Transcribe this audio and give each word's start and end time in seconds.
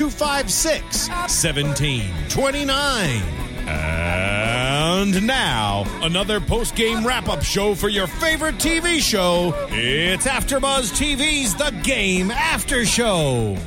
256 0.00 1.10
1729. 1.10 3.20
And 3.68 5.26
now, 5.26 5.84
another 6.00 6.40
post 6.40 6.74
game 6.74 7.06
wrap 7.06 7.28
up 7.28 7.42
show 7.42 7.74
for 7.74 7.90
your 7.90 8.06
favorite 8.06 8.54
TV 8.54 9.00
show. 9.00 9.52
It's 9.68 10.26
AfterBuzz 10.26 10.98
TV's 10.98 11.54
The 11.54 11.78
Game 11.82 12.30
After 12.30 12.86
Show. 12.86 13.58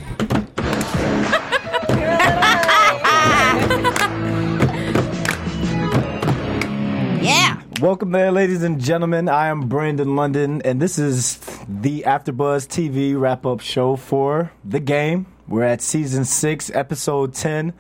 Yeah. 7.22 7.62
Welcome 7.80 8.12
there, 8.12 8.32
ladies 8.32 8.64
and 8.64 8.82
gentlemen. 8.82 9.30
I 9.30 9.48
am 9.48 9.70
Brandon 9.70 10.16
London, 10.16 10.62
and 10.64 10.82
this 10.82 10.98
is 11.00 11.38
the 11.70 12.04
AfterBuzz 12.08 12.68
TV 12.68 13.18
wrap-up 13.18 13.62
show 13.62 13.96
for 13.96 14.52
the 14.66 14.80
game. 14.82 15.28
We're 15.54 15.66
at 15.66 15.84
season 15.84 16.26
six, 16.26 16.72
episode 16.74 17.36
ten, 17.36 17.74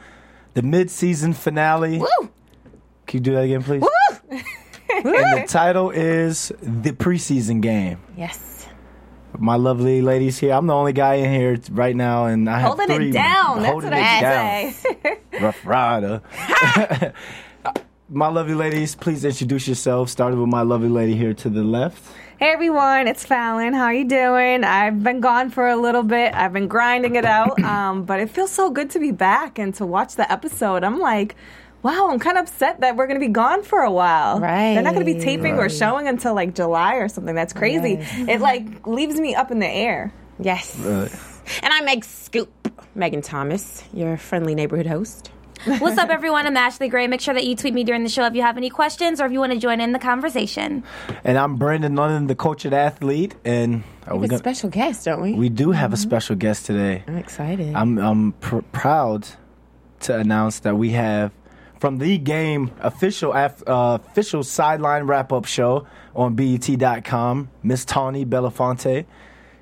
the 0.53 0.61
mid-season 0.61 1.33
finale. 1.33 1.97
Woo! 1.97 2.29
Can 3.07 3.17
you 3.17 3.19
do 3.19 3.33
that 3.33 3.45
again, 3.45 3.63
please? 3.63 3.81
Woo! 3.81 4.39
And 5.05 5.41
the 5.41 5.47
title 5.47 5.89
is 5.89 6.51
the 6.61 6.91
preseason 6.91 7.61
game. 7.61 7.99
Yes. 8.15 8.67
My 9.39 9.55
lovely 9.55 10.03
ladies 10.03 10.37
here. 10.37 10.53
I'm 10.53 10.67
the 10.67 10.75
only 10.75 10.93
guy 10.93 11.15
in 11.15 11.33
here 11.33 11.59
right 11.71 11.95
now, 11.95 12.27
and 12.27 12.47
I 12.47 12.59
have 12.59 12.77
Holding 12.77 12.95
three 12.95 13.09
it 13.09 13.13
down. 13.13 13.63
That's 13.63 13.71
holding 13.71 13.89
what 13.89 13.99
it 13.99 14.05
I 14.05 14.21
down. 14.21 14.71
say. 14.73 15.19
Rough 15.41 15.65
Rider. 15.65 16.21
my 18.09 18.27
lovely 18.27 18.53
ladies, 18.53 18.93
please 18.93 19.25
introduce 19.25 19.67
yourselves. 19.67 20.11
Starting 20.11 20.39
with 20.39 20.49
my 20.49 20.61
lovely 20.61 20.89
lady 20.89 21.15
here 21.15 21.33
to 21.33 21.49
the 21.49 21.63
left. 21.63 22.03
Hey 22.43 22.49
everyone, 22.49 23.07
it's 23.07 23.23
Fallon. 23.23 23.73
How 23.73 23.91
you 23.91 24.03
doing? 24.03 24.65
I've 24.65 25.01
been 25.01 25.21
gone 25.21 25.49
for 25.49 25.69
a 25.69 25.77
little 25.77 26.03
bit. 26.03 26.33
I've 26.33 26.51
been 26.51 26.67
grinding 26.67 27.15
it 27.15 27.23
out, 27.23 27.57
um, 27.63 28.03
but 28.03 28.19
it 28.19 28.29
feels 28.31 28.51
so 28.51 28.69
good 28.69 28.89
to 28.89 28.99
be 28.99 29.11
back 29.13 29.57
and 29.57 29.73
to 29.75 29.85
watch 29.85 30.17
the 30.17 30.29
episode. 30.29 30.83
I'm 30.83 30.99
like, 30.99 31.37
wow, 31.83 32.09
I'm 32.11 32.19
kind 32.19 32.37
of 32.37 32.43
upset 32.43 32.81
that 32.81 32.97
we're 32.97 33.07
going 33.07 33.17
to 33.17 33.25
be 33.25 33.31
gone 33.31 33.63
for 33.63 33.79
a 33.79 33.89
while. 33.89 34.41
Right. 34.41 34.73
They're 34.73 34.83
not 34.83 34.93
going 34.93 35.05
to 35.05 35.13
be 35.13 35.21
taping 35.21 35.57
or 35.57 35.69
showing 35.69 36.09
until 36.09 36.33
like 36.33 36.53
July 36.53 36.95
or 36.95 37.07
something. 37.07 37.33
That's 37.33 37.53
crazy. 37.53 37.99
It 38.29 38.41
like 38.41 38.85
leaves 38.85 39.17
me 39.17 39.35
up 39.35 39.49
in 39.49 39.59
the 39.59 39.69
air. 39.69 40.11
Yes. 40.37 40.77
Uh, 40.83 41.07
And 41.61 41.71
I 41.73 41.79
make 41.79 42.03
Scoop, 42.03 42.51
Megan 42.93 43.21
Thomas, 43.21 43.85
your 43.93 44.17
friendly 44.17 44.53
neighborhood 44.53 44.87
host. 44.87 45.31
What's 45.65 45.97
up, 45.97 46.09
everyone? 46.09 46.45
I'm 46.45 46.57
Ashley 46.57 46.89
Gray. 46.89 47.07
Make 47.07 47.21
sure 47.21 47.33
that 47.33 47.45
you 47.45 47.55
tweet 47.55 47.73
me 47.73 47.83
during 47.83 48.03
the 48.03 48.09
show 48.09 48.25
if 48.25 48.35
you 48.35 48.41
have 48.41 48.57
any 48.57 48.69
questions 48.69 49.21
or 49.21 49.25
if 49.25 49.31
you 49.31 49.39
want 49.39 49.53
to 49.53 49.59
join 49.59 49.79
in 49.79 49.93
the 49.93 49.99
conversation. 49.99 50.83
And 51.23 51.37
I'm 51.37 51.55
Brandon 51.55 51.95
London, 51.95 52.27
the 52.27 52.35
cultured 52.35 52.73
athlete, 52.73 53.35
and 53.45 53.83
are 54.07 54.15
We 54.15 54.21
we 54.21 54.23
have 54.23 54.23
a 54.23 54.27
gonna, 54.29 54.37
special 54.39 54.69
guest, 54.69 55.05
don't 55.05 55.21
we? 55.21 55.33
we 55.33 55.49
do 55.49 55.71
have 55.71 55.93
a 55.93 55.97
special 55.97 56.35
guest 56.35 56.65
today. 56.65 57.03
I'm 57.07 57.17
excited. 57.17 57.73
I'm 57.75 57.97
I'm 57.97 58.31
pr- 58.33 58.59
proud 58.73 59.27
to 60.01 60.17
announce 60.17 60.59
that 60.59 60.75
we 60.75 60.91
have 60.91 61.31
from 61.79 61.97
the 61.97 62.17
game 62.17 62.71
official 62.81 63.31
uh, 63.33 63.49
official 63.65 64.43
sideline 64.43 65.03
wrap 65.03 65.31
up 65.31 65.45
show 65.45 65.87
on 66.15 66.35
BET.com, 66.35 67.49
Miss 67.63 67.85
Tawny 67.85 68.25
Belafonte. 68.25 69.05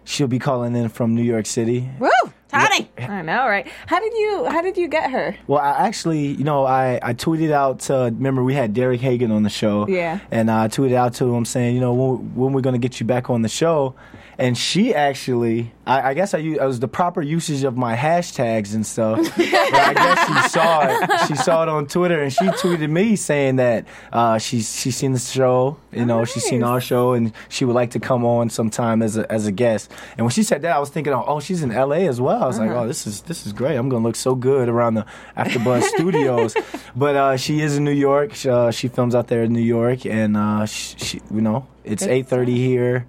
She'll 0.03 0.27
be 0.27 0.39
calling 0.39 0.75
in 0.75 0.89
from 0.89 1.13
New 1.13 1.21
York 1.23 1.45
City. 1.45 1.87
Woo! 1.99 2.09
Tony! 2.51 2.89
I 2.97 3.21
know, 3.21 3.47
right? 3.47 3.67
How 3.87 3.99
did 3.99 4.13
you 4.13 4.45
How 4.45 4.61
did 4.61 4.77
you 4.77 4.87
get 4.87 5.11
her? 5.11 5.35
Well, 5.47 5.59
I 5.59 5.87
actually, 5.87 6.27
you 6.27 6.43
know, 6.43 6.65
I, 6.65 6.99
I 7.01 7.13
tweeted 7.13 7.51
out. 7.51 7.89
Uh, 7.89 8.11
remember, 8.13 8.43
we 8.43 8.53
had 8.53 8.73
Derek 8.73 9.01
Hagan 9.01 9.31
on 9.31 9.43
the 9.43 9.49
show. 9.49 9.87
Yeah. 9.87 10.19
And 10.31 10.51
I 10.51 10.67
tweeted 10.67 10.93
out 10.93 11.13
to 11.15 11.33
him 11.33 11.45
saying, 11.45 11.75
you 11.75 11.81
know, 11.81 11.93
when, 11.93 12.35
when 12.35 12.53
we're 12.53 12.61
going 12.61 12.79
to 12.79 12.87
get 12.87 12.99
you 12.99 13.05
back 13.05 13.29
on 13.29 13.41
the 13.41 13.49
show. 13.49 13.95
And 14.41 14.57
she 14.57 14.95
actually, 14.95 15.71
I, 15.85 16.09
I 16.09 16.13
guess 16.15 16.33
I, 16.33 16.39
u- 16.39 16.59
I 16.59 16.65
was 16.65 16.79
the 16.79 16.87
proper 16.87 17.21
usage 17.21 17.63
of 17.63 17.77
my 17.77 17.95
hashtags 17.95 18.73
and 18.73 18.83
stuff. 18.83 19.19
but 19.37 19.53
I 19.53 19.93
guess 19.93 20.27
she 20.27 20.49
saw 20.49 20.81
it. 20.87 21.27
She 21.27 21.35
saw 21.35 21.61
it 21.61 21.69
on 21.69 21.85
Twitter, 21.85 22.23
and 22.23 22.33
she 22.33 22.45
tweeted 22.45 22.89
me 22.89 23.15
saying 23.15 23.57
that 23.57 23.85
uh, 24.11 24.39
she's 24.39 24.81
she's 24.81 24.97
seen 24.97 25.11
the 25.11 25.19
show. 25.19 25.77
You 25.91 26.05
know, 26.05 26.25
she's 26.25 26.41
seen 26.43 26.63
our 26.63 26.81
show, 26.81 27.13
and 27.13 27.33
she 27.49 27.65
would 27.65 27.75
like 27.75 27.91
to 27.91 27.99
come 27.99 28.25
on 28.25 28.49
sometime 28.49 29.03
as 29.03 29.15
a 29.15 29.31
as 29.31 29.45
a 29.45 29.51
guest. 29.51 29.91
And 30.17 30.25
when 30.25 30.31
she 30.31 30.41
said 30.41 30.63
that, 30.63 30.75
I 30.75 30.79
was 30.79 30.89
thinking, 30.89 31.13
oh, 31.13 31.39
she's 31.39 31.61
in 31.61 31.71
L.A. 31.71 32.07
as 32.07 32.19
well. 32.19 32.41
I 32.41 32.47
was 32.47 32.57
like, 32.57 32.71
oh, 32.71 32.87
this 32.87 33.05
is 33.05 33.21
this 33.21 33.45
is 33.45 33.53
great. 33.53 33.75
I'm 33.75 33.89
gonna 33.89 34.03
look 34.03 34.15
so 34.15 34.33
good 34.33 34.69
around 34.69 34.95
the 34.95 35.05
AfterBuzz 35.37 35.83
Studios. 35.83 36.55
But 36.93 37.15
uh, 37.15 37.37
she 37.37 37.61
is 37.61 37.77
in 37.77 37.85
New 37.85 37.91
York. 37.93 38.33
She, 38.33 38.49
uh, 38.49 38.71
she 38.71 38.89
films 38.89 39.15
out 39.15 39.27
there 39.27 39.43
in 39.43 39.53
New 39.53 39.61
York, 39.61 40.05
and 40.05 40.35
uh, 40.35 40.65
she, 40.65 40.97
she, 40.97 41.21
you 41.33 41.39
know, 41.41 41.67
it's 41.85 42.03
eight 42.03 42.27
thirty 42.27 42.57
here. 42.57 43.05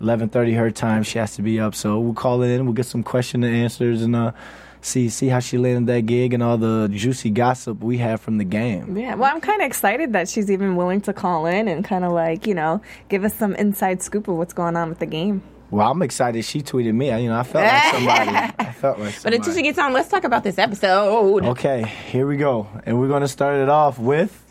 11:30 0.00 0.56
her 0.56 0.70
time. 0.70 1.02
She 1.02 1.18
has 1.18 1.34
to 1.36 1.42
be 1.42 1.60
up, 1.60 1.74
so 1.74 1.98
we'll 2.00 2.14
call 2.14 2.42
it 2.42 2.48
in. 2.48 2.64
We'll 2.64 2.74
get 2.74 2.86
some 2.86 3.02
question 3.02 3.44
and 3.44 3.54
answers 3.54 4.02
and 4.02 4.16
uh, 4.16 4.32
see 4.80 5.08
see 5.08 5.28
how 5.28 5.40
she 5.40 5.58
landed 5.58 5.86
that 5.92 6.06
gig 6.06 6.32
and 6.32 6.42
all 6.42 6.56
the 6.56 6.88
juicy 6.92 7.30
gossip 7.30 7.82
we 7.82 7.98
have 7.98 8.20
from 8.20 8.38
the 8.38 8.44
game. 8.44 8.96
Yeah, 8.96 9.14
well, 9.14 9.30
I'm 9.32 9.40
kind 9.40 9.60
of 9.60 9.66
excited 9.66 10.12
that 10.14 10.28
she's 10.28 10.50
even 10.50 10.76
willing 10.76 11.00
to 11.02 11.12
call 11.12 11.46
in 11.46 11.68
and 11.68 11.84
kind 11.84 12.04
of 12.04 12.12
like, 12.12 12.46
you 12.46 12.54
know, 12.54 12.80
give 13.08 13.24
us 13.24 13.34
some 13.34 13.54
inside 13.56 14.02
scoop 14.02 14.28
of 14.28 14.36
what's 14.36 14.52
going 14.54 14.76
on 14.76 14.88
with 14.88 14.98
the 14.98 15.06
game. 15.06 15.42
Well, 15.70 15.88
I'm 15.88 16.02
excited. 16.02 16.44
She 16.44 16.62
tweeted 16.62 16.94
me. 16.94 17.12
I, 17.12 17.18
you 17.18 17.28
know, 17.28 17.38
I 17.38 17.44
felt 17.44 17.64
like 17.64 17.94
somebody. 17.94 18.30
I 18.58 18.72
felt 18.72 18.98
like 18.98 19.14
somebody. 19.14 19.22
But 19.22 19.34
until 19.34 19.54
she 19.54 19.62
gets 19.62 19.78
on, 19.78 19.92
let's 19.92 20.08
talk 20.08 20.24
about 20.24 20.42
this 20.42 20.58
episode. 20.58 21.44
Okay, 21.44 21.84
here 22.10 22.26
we 22.26 22.36
go, 22.36 22.66
and 22.86 22.98
we're 22.98 23.08
gonna 23.08 23.28
start 23.28 23.56
it 23.56 23.68
off 23.68 23.98
with. 23.98 24.46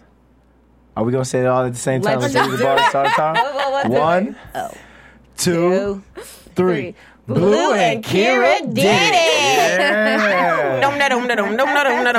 Are 0.96 1.04
we 1.04 1.12
gonna 1.12 1.26
say 1.26 1.40
it 1.42 1.46
all 1.46 1.66
at 1.66 1.74
the 1.74 1.80
same 1.80 2.02
time? 2.02 2.20
Let's 2.20 2.34
Let's 2.36 2.50
do 2.50 2.58
the 2.58 2.64
bar 2.64 2.90
start 2.90 3.08
time. 3.10 3.92
One, 3.92 4.36
two, 5.40 6.04
three. 6.56 6.96
Blue 7.28 7.74
and 7.74 8.04
Keira 8.04 8.62
did 8.74 8.86
it. 8.86 9.80
Yeah. 9.80 10.80
Dum, 10.82 10.98
da, 10.98 11.10
dum, 11.10 11.28
da, 11.28 11.36
dum, 11.36 11.56
dum, 11.56 11.68
da, 11.68 11.84
dum, 11.84 12.04
da, 12.04 12.12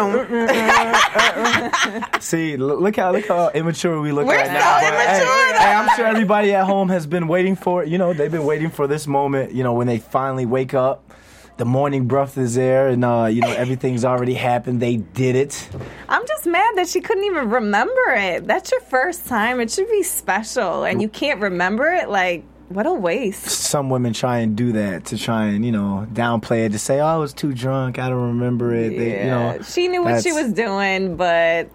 dum. 2.08 2.20
See, 2.20 2.56
look, 2.56 2.81
look 2.81 2.94
how 2.94 3.10
look 3.10 3.26
how 3.26 3.48
immature 3.50 4.00
we 4.00 4.12
look 4.12 4.26
We're 4.26 4.36
right 4.36 4.47
so 4.47 4.53
now. 4.53 4.81
But, 4.81 4.92
immature, 4.94 5.58
Hey, 5.58 5.66
hey, 5.66 5.75
I'm 5.75 5.97
sure 5.97 6.06
everybody 6.06 6.54
at 6.54 6.64
home 6.64 6.91
has 6.91 7.08
been 7.08 7.26
waiting 7.26 7.56
for 7.56 7.82
it. 7.82 7.88
You 7.88 7.98
know, 7.98 8.12
they've 8.12 8.31
been 8.31 8.44
waiting 8.44 8.70
for 8.70 8.86
this 8.86 9.08
moment. 9.08 9.52
You 9.52 9.64
know, 9.64 9.72
when 9.72 9.88
they 9.88 9.98
finally 9.98 10.47
wake 10.47 10.75
up, 10.75 11.10
the 11.56 11.64
morning 11.64 12.06
breath 12.06 12.38
is 12.38 12.54
there, 12.54 12.88
and 12.88 13.04
uh, 13.04 13.26
you 13.31 13.41
know 13.41 13.50
everything's 13.50 14.04
already 14.04 14.34
happened. 14.34 14.81
They 14.81 14.97
did 14.97 15.34
it. 15.34 15.69
I'm 16.08 16.25
just 16.26 16.47
mad 16.47 16.76
that 16.76 16.88
she 16.88 17.00
couldn't 17.00 17.25
even 17.25 17.50
remember 17.50 18.14
it. 18.14 18.47
That's 18.47 18.70
your 18.70 18.81
first 18.82 19.26
time. 19.26 19.58
It 19.60 19.70
should 19.70 19.91
be 19.91 20.04
special, 20.04 20.84
and 20.84 21.02
you 21.02 21.08
can't 21.08 21.41
remember 21.41 21.92
it. 21.92 22.08
Like, 22.08 22.44
what 22.70 22.86
a 22.86 22.92
waste. 22.92 23.43
Some 23.43 23.90
women 23.90 24.12
try 24.12 24.38
and 24.38 24.56
do 24.56 24.72
that 24.72 25.06
to 25.06 25.19
try 25.19 25.46
and 25.46 25.67
you 25.67 25.72
know 25.72 26.06
downplay 26.12 26.67
it 26.67 26.72
to 26.72 26.78
say, 26.78 27.00
"Oh, 27.00 27.06
I 27.06 27.17
was 27.17 27.32
too 27.32 27.52
drunk. 27.52 27.99
I 27.99 28.08
don't 28.08 28.28
remember 28.28 28.72
it." 28.72 28.90
They, 28.90 29.25
you 29.25 29.31
know, 29.31 29.58
she 29.62 29.88
knew 29.88 30.05
what 30.05 30.22
she 30.22 30.32
was 30.32 30.52
doing, 30.52 31.17
but 31.17 31.69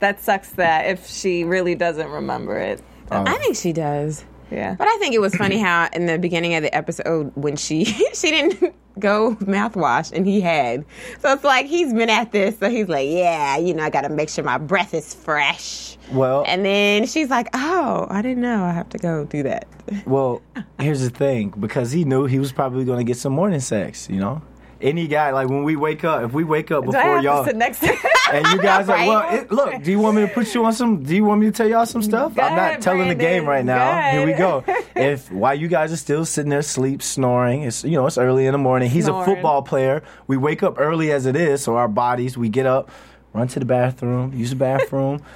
that 0.00 0.20
sucks. 0.20 0.50
That 0.52 0.86
if 0.86 1.06
she 1.06 1.44
really 1.44 1.74
doesn't 1.74 2.08
remember 2.08 2.58
it, 2.58 2.82
oh. 3.10 3.24
I 3.26 3.36
think 3.36 3.56
she 3.56 3.74
does. 3.74 4.24
Yeah. 4.50 4.74
But 4.76 4.88
I 4.88 4.96
think 4.98 5.14
it 5.14 5.20
was 5.20 5.34
funny 5.34 5.58
how 5.62 5.88
in 5.92 6.06
the 6.06 6.18
beginning 6.18 6.54
of 6.54 6.62
the 6.62 6.74
episode 6.74 7.32
when 7.36 7.56
she 7.56 7.84
she 8.14 8.30
didn't 8.30 8.74
go 8.98 9.36
mouthwash 9.36 10.12
and 10.12 10.26
he 10.26 10.40
had. 10.40 10.84
So 11.20 11.32
it's 11.32 11.44
like 11.44 11.66
he's 11.66 11.92
been 11.92 12.10
at 12.10 12.32
this, 12.32 12.58
so 12.58 12.68
he's 12.70 12.88
like, 12.88 13.08
Yeah, 13.08 13.56
you 13.58 13.74
know, 13.74 13.84
I 13.84 13.90
gotta 13.90 14.08
make 14.08 14.28
sure 14.28 14.44
my 14.44 14.58
breath 14.58 14.94
is 14.94 15.14
fresh. 15.14 15.96
Well, 16.10 16.44
And 16.46 16.64
then 16.64 17.06
she's 17.06 17.28
like, 17.28 17.48
Oh, 17.54 18.06
I 18.08 18.22
didn't 18.22 18.42
know 18.42 18.64
I 18.64 18.72
have 18.72 18.88
to 18.90 18.98
go 18.98 19.24
do 19.24 19.42
that. 19.44 19.66
Well, 20.06 20.42
here's 20.78 21.00
the 21.00 21.08
thing 21.08 21.48
because 21.58 21.92
he 21.92 22.04
knew 22.04 22.26
he 22.26 22.38
was 22.38 22.52
probably 22.52 22.84
going 22.84 22.98
to 22.98 23.04
get 23.04 23.16
some 23.16 23.32
morning 23.32 23.60
sex, 23.60 24.08
you 24.10 24.20
know? 24.20 24.42
Any 24.82 25.06
guy, 25.06 25.30
like 25.32 25.48
when 25.48 25.64
we 25.64 25.76
wake 25.76 26.04
up, 26.04 26.22
if 26.22 26.32
we 26.32 26.44
wake 26.44 26.70
up 26.70 26.84
before 26.84 27.20
y'all. 27.20 27.42
to 27.42 27.48
sit 27.50 27.56
next 27.56 27.80
to 27.80 27.86
and 28.32 28.46
you 28.48 28.58
guys 28.62 28.88
are 28.88 28.92
Right? 28.96 29.08
well. 29.08 29.34
It, 29.34 29.50
look, 29.50 29.82
do 29.82 29.90
you 29.90 29.98
want 29.98 30.16
me 30.16 30.22
to 30.26 30.32
put 30.32 30.54
you 30.54 30.64
on 30.64 30.72
some? 30.72 31.02
Do 31.02 31.14
you 31.14 31.24
want 31.24 31.40
me 31.40 31.46
to 31.46 31.52
tell 31.52 31.68
y'all 31.68 31.86
some 31.86 32.02
stuff? 32.02 32.34
Go 32.34 32.42
I'm 32.42 32.56
not 32.56 32.80
telling 32.80 33.08
the 33.08 33.14
game 33.14 33.46
right 33.46 33.64
now. 33.64 34.12
Go 34.12 34.18
Here 34.18 34.26
we 34.26 34.32
go. 34.34 34.64
If 34.98 35.30
while 35.30 35.54
you 35.54 35.68
guys 35.68 35.92
are 35.92 35.96
still 35.96 36.24
sitting 36.24 36.50
there 36.50 36.58
asleep, 36.58 37.02
snoring, 37.02 37.62
it's 37.62 37.84
you 37.84 37.92
know 37.92 38.06
it's 38.06 38.18
early 38.18 38.46
in 38.46 38.52
the 38.52 38.58
morning. 38.58 38.90
He's 38.90 39.04
Snoring. 39.04 39.22
a 39.22 39.24
football 39.34 39.62
player. 39.62 40.02
We 40.26 40.36
wake 40.36 40.64
up 40.64 40.74
early 40.78 41.12
as 41.12 41.24
it 41.26 41.36
is, 41.36 41.62
so 41.62 41.76
our 41.76 41.86
bodies 41.86 42.36
we 42.36 42.48
get 42.48 42.66
up, 42.66 42.90
run 43.32 43.46
to 43.48 43.60
the 43.60 43.64
bathroom, 43.64 44.32
use 44.34 44.50
the 44.50 44.56
bathroom. 44.56 45.22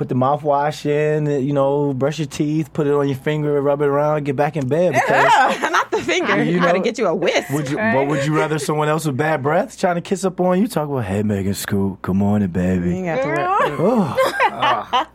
Put 0.00 0.08
the 0.08 0.14
mouthwash 0.14 0.86
in, 0.86 1.26
you 1.46 1.52
know, 1.52 1.92
brush 1.92 2.18
your 2.18 2.26
teeth, 2.26 2.72
put 2.72 2.86
it 2.86 2.94
on 2.94 3.06
your 3.06 3.18
finger, 3.18 3.60
rub 3.60 3.82
it 3.82 3.86
around, 3.86 4.24
get 4.24 4.34
back 4.34 4.56
in 4.56 4.66
bed. 4.66 4.94
Because 4.94 5.60
Not 5.70 5.90
the 5.90 6.00
finger. 6.00 6.42
You 6.42 6.52
You 6.52 6.58
gotta 6.58 6.78
know- 6.78 6.84
get 6.84 6.96
you 6.96 7.06
a 7.06 7.14
whisk. 7.14 7.50
Would 7.50 7.68
you? 7.68 7.76
But 7.76 8.06
would 8.08 8.24
you 8.24 8.34
rather 8.34 8.58
someone 8.58 8.88
else 8.88 9.04
with 9.04 9.18
bad 9.18 9.42
breath 9.42 9.78
trying 9.78 9.96
to 9.96 10.00
kiss 10.00 10.24
up 10.24 10.40
on 10.40 10.58
you? 10.58 10.68
Talk 10.68 10.88
about, 10.88 11.04
hey 11.04 11.22
Megan 11.22 11.52
Scoop, 11.52 12.00
come 12.00 12.22
on, 12.22 12.36
in, 12.36 12.42
You 12.44 12.48
baby. 12.48 13.02
got 13.02 13.22
to 13.22 13.28
rub- 13.76 15.06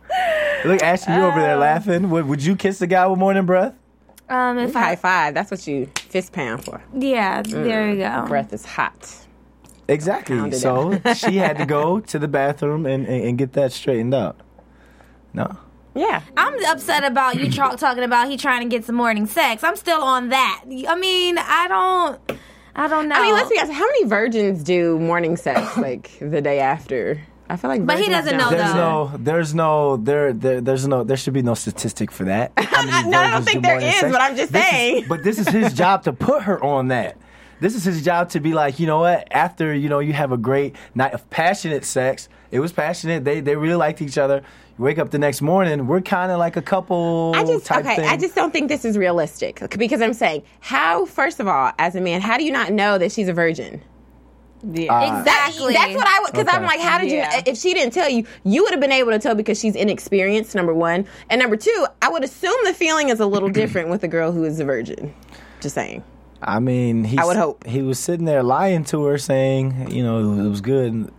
Look, 0.64 0.82
Ashley, 0.84 1.14
you 1.14 1.20
over 1.24 1.40
there 1.40 1.56
laughing. 1.56 2.08
Would, 2.10 2.28
would 2.28 2.44
you 2.44 2.54
kiss 2.54 2.78
the 2.78 2.86
guy 2.86 3.08
with 3.08 3.18
morning 3.18 3.44
breath? 3.44 3.74
Um, 4.28 4.56
if 4.58 4.72
high 4.72 4.92
I, 4.92 4.96
five. 4.96 5.34
That's 5.34 5.50
what 5.50 5.66
you 5.66 5.90
fist 5.96 6.32
pound 6.32 6.64
for. 6.64 6.80
yeah, 6.96 7.42
there 7.42 7.90
you 7.90 7.96
go. 7.96 8.24
Breath 8.28 8.52
is 8.52 8.64
hot. 8.64 9.16
Exactly. 9.88 10.52
So 10.52 11.00
she 11.16 11.38
had 11.38 11.58
to 11.58 11.66
go 11.66 11.98
to 11.98 12.18
the 12.20 12.28
bathroom 12.28 12.86
and, 12.86 13.04
and, 13.06 13.24
and 13.24 13.36
get 13.38 13.52
that 13.54 13.72
straightened 13.72 14.14
out. 14.14 14.36
No. 15.36 15.56
Yeah. 15.94 16.22
I'm 16.36 16.62
upset 16.66 17.04
about 17.04 17.36
you 17.36 17.50
tra- 17.50 17.76
talking 17.78 18.02
about 18.04 18.28
he 18.28 18.36
trying 18.36 18.62
to 18.62 18.68
get 18.68 18.84
some 18.84 18.96
morning 18.96 19.26
sex. 19.26 19.62
I'm 19.62 19.76
still 19.76 20.02
on 20.02 20.30
that. 20.30 20.64
I 20.88 20.96
mean, 20.96 21.38
I 21.38 21.68
don't, 21.68 22.40
I 22.74 22.88
don't 22.88 23.08
know. 23.08 23.14
I 23.16 23.22
mean, 23.22 23.34
let's 23.34 23.48
be 23.48 23.58
honest. 23.58 23.72
How 23.72 23.86
many 23.86 24.04
virgins 24.04 24.62
do 24.64 24.98
morning 24.98 25.36
sex 25.36 25.76
like 25.78 26.18
the 26.20 26.42
day 26.42 26.58
after? 26.60 27.22
I 27.48 27.56
feel 27.56 27.70
like, 27.70 27.86
But 27.86 28.00
he 28.00 28.08
doesn't 28.08 28.36
know, 28.36 28.50
There's 28.50 28.72
though. 28.72 29.08
no, 29.08 29.16
there's 29.18 29.54
no, 29.54 29.96
there, 29.98 30.32
there, 30.32 30.60
there's 30.60 30.88
no, 30.88 31.04
there 31.04 31.16
should 31.16 31.32
be 31.32 31.42
no 31.42 31.54
statistic 31.54 32.10
for 32.10 32.24
that. 32.24 32.52
No, 33.06 33.18
I 33.18 33.30
don't 33.30 33.42
virgins 33.42 33.44
think 33.44 33.54
do 33.56 33.60
there 33.62 33.74
morning 33.74 33.88
is, 33.88 34.00
sex? 34.00 34.12
but 34.12 34.20
I'm 34.20 34.36
just 34.36 34.52
This 34.52 34.64
is- 34.64 34.70
saying. 34.70 35.04
but 35.08 35.22
this 35.22 35.38
is 35.38 35.48
his 35.48 35.72
job 35.72 36.02
to 36.04 36.12
put 36.12 36.42
her 36.42 36.62
on 36.62 36.88
that. 36.88 37.16
This 37.60 37.74
is 37.76 37.84
his 37.84 38.04
job 38.04 38.30
to 38.30 38.40
be 38.40 38.52
like, 38.52 38.78
you 38.80 38.86
know 38.86 38.98
what? 38.98 39.28
After 39.30 39.72
you 39.72 39.88
know 39.88 40.00
you 40.00 40.12
have 40.12 40.30
a 40.32 40.36
great 40.36 40.74
night 40.94 41.14
of 41.14 41.28
passionate 41.30 41.84
sex, 41.84 42.28
it 42.50 42.60
was 42.60 42.72
passionate. 42.72 43.24
They 43.24 43.40
they 43.40 43.56
really 43.56 43.74
liked 43.76 44.00
each 44.02 44.18
other. 44.18 44.42
You 44.78 44.84
wake 44.84 44.98
up 44.98 45.10
the 45.10 45.18
next 45.18 45.40
morning, 45.40 45.86
we're 45.86 46.02
kind 46.02 46.30
of 46.30 46.38
like 46.38 46.56
a 46.56 46.62
couple 46.62 47.32
I 47.34 47.44
just 47.44 47.64
type 47.66 47.84
okay. 47.84 47.96
thing. 47.96 48.04
I 48.08 48.16
just 48.16 48.34
don't 48.34 48.52
think 48.52 48.68
this 48.68 48.84
is 48.84 48.98
realistic 48.98 49.62
because 49.78 50.02
I'm 50.02 50.12
saying 50.14 50.42
how. 50.60 51.06
First 51.06 51.40
of 51.40 51.48
all, 51.48 51.72
as 51.78 51.94
a 51.96 52.00
man, 52.00 52.20
how 52.20 52.36
do 52.36 52.44
you 52.44 52.52
not 52.52 52.72
know 52.72 52.98
that 52.98 53.10
she's 53.12 53.28
a 53.28 53.32
virgin? 53.32 53.82
Yeah. 54.72 54.92
Uh, 54.94 55.18
exactly. 55.20 55.74
That's 55.74 55.94
what 55.94 56.06
I 56.06 56.20
would 56.20 56.32
because 56.32 56.48
I'm 56.50 56.62
like, 56.64 56.80
how 56.80 56.98
did 56.98 57.10
Yeah. 57.10 57.36
you? 57.36 57.42
If 57.46 57.56
she 57.58 57.72
didn't 57.74 57.92
tell 57.92 58.08
you, 58.08 58.26
you 58.44 58.62
would 58.64 58.72
have 58.72 58.80
been 58.80 58.92
able 58.92 59.12
to 59.12 59.18
tell 59.18 59.34
because 59.34 59.58
she's 59.60 59.76
inexperienced. 59.76 60.54
Number 60.54 60.74
one, 60.74 61.06
and 61.30 61.40
number 61.40 61.56
two, 61.56 61.86
I 62.02 62.08
would 62.08 62.24
assume 62.24 62.56
the 62.64 62.74
feeling 62.74 63.08
is 63.10 63.20
a 63.20 63.26
little 63.26 63.48
different 63.60 63.88
with 63.90 64.02
a 64.04 64.08
girl 64.08 64.32
who 64.32 64.44
is 64.44 64.58
a 64.60 64.64
virgin. 64.64 65.14
Just 65.60 65.74
saying. 65.74 66.02
I 66.42 66.58
mean, 66.58 67.04
he 67.04 67.16
I 67.18 67.24
would 67.24 67.36
hope. 67.36 67.66
he 67.66 67.82
was 67.82 67.98
sitting 67.98 68.26
there 68.26 68.42
lying 68.42 68.84
to 68.86 69.04
her, 69.04 69.16
saying, 69.18 69.90
you 69.90 70.02
know, 70.02 70.32
it 70.44 70.48
was 70.48 70.60
good. 70.60 71.10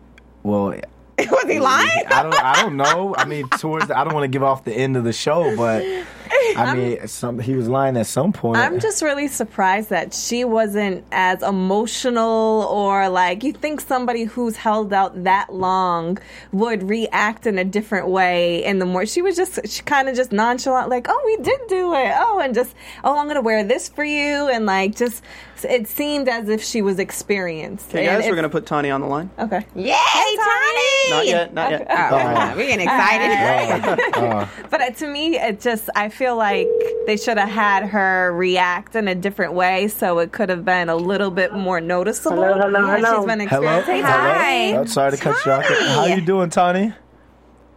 Well, 0.43 0.79
Was 1.31 1.45
he 1.47 1.59
lying? 1.59 1.89
I 2.09 2.23
don't, 2.23 2.43
I 2.43 2.61
don't 2.61 2.77
know. 2.77 3.15
I 3.17 3.25
mean, 3.25 3.49
towards 3.49 3.87
the, 3.87 3.97
I 3.97 4.03
don't 4.03 4.13
want 4.13 4.25
to 4.25 4.27
give 4.27 4.43
off 4.43 4.63
the 4.63 4.73
end 4.73 4.95
of 4.97 5.03
the 5.03 5.13
show, 5.13 5.55
but 5.55 5.83
I 6.57 6.75
mean, 6.75 7.07
some, 7.07 7.39
he 7.39 7.55
was 7.55 7.67
lying 7.67 7.97
at 7.97 8.07
some 8.07 8.33
point. 8.33 8.57
I'm 8.57 8.79
just 8.79 9.01
really 9.01 9.27
surprised 9.27 9.89
that 9.89 10.13
she 10.13 10.43
wasn't 10.45 11.03
as 11.11 11.41
emotional 11.43 12.67
or 12.69 13.09
like 13.09 13.43
you 13.43 13.53
think 13.53 13.81
somebody 13.81 14.23
who's 14.23 14.55
held 14.57 14.91
out 14.93 15.23
that 15.23 15.53
long 15.53 16.17
would 16.51 16.83
react 16.89 17.45
in 17.47 17.57
a 17.57 17.63
different 17.63 18.07
way 18.07 18.63
in 18.65 18.79
the 18.79 18.85
more 18.85 19.05
she 19.05 19.21
was 19.21 19.35
just 19.35 19.59
she 19.67 19.81
kind 19.83 20.09
of 20.09 20.15
just 20.15 20.31
nonchalant 20.31 20.89
like 20.89 21.05
oh 21.09 21.21
we 21.25 21.43
did 21.43 21.59
do 21.67 21.93
it 21.93 22.11
oh 22.15 22.39
and 22.39 22.53
just 22.55 22.73
oh 23.03 23.17
I'm 23.17 23.27
gonna 23.27 23.41
wear 23.41 23.63
this 23.63 23.87
for 23.89 24.03
you 24.03 24.49
and 24.49 24.65
like 24.65 24.95
just 24.95 25.23
it 25.63 25.87
seemed 25.87 26.27
as 26.29 26.49
if 26.49 26.61
she 26.63 26.81
was 26.81 26.99
experienced 26.99 27.91
Hey 27.91 28.07
And 28.07 28.21
guys, 28.21 28.29
we're 28.29 28.35
gonna 28.35 28.49
put 28.49 28.65
Tani 28.65 28.89
on 28.91 29.01
the 29.01 29.07
line. 29.07 29.29
okay 29.39 29.65
Yay, 29.75 29.93
Tony! 29.93 31.09
Not 31.09 31.25
yet, 31.25 31.53
not 31.53 31.71
yet. 31.71 31.87
Oh, 31.89 32.53
we're 32.57 32.67
getting 32.67 32.87
excited. 32.87 34.47
But 34.69 34.81
uh, 34.81 34.89
to 34.91 35.07
me, 35.07 35.37
it 35.37 35.61
just, 35.61 35.89
I 35.95 36.09
feel 36.17 36.35
like 36.35 36.67
they 37.05 37.15
should 37.17 37.37
have 37.37 37.49
had 37.49 37.85
her 37.89 38.33
react 38.33 38.95
in 38.95 39.07
a 39.07 39.15
different 39.15 39.53
way 39.53 39.87
so 39.87 40.19
it 40.19 40.31
could 40.31 40.49
have 40.49 40.65
been 40.65 40.89
a 40.89 40.95
little 40.95 41.31
bit 41.31 41.53
more 41.53 41.79
noticeable. 41.79 42.35
Hello, 42.43 42.59
hello, 42.59 42.79
Yeah, 42.87 42.95
hello. 42.97 43.17
She's 43.19 43.25
been 43.27 43.47
Hello, 43.47 43.81
Hi. 43.81 44.67
hello. 44.67 44.81
Oh, 44.81 44.85
sorry 44.85 45.11
to 45.11 45.17
cut 45.17 45.45
you 45.45 45.51
off. 45.51 45.65
How 45.65 46.05
you 46.05 46.21
doing, 46.21 46.49
Tony? 46.49 46.93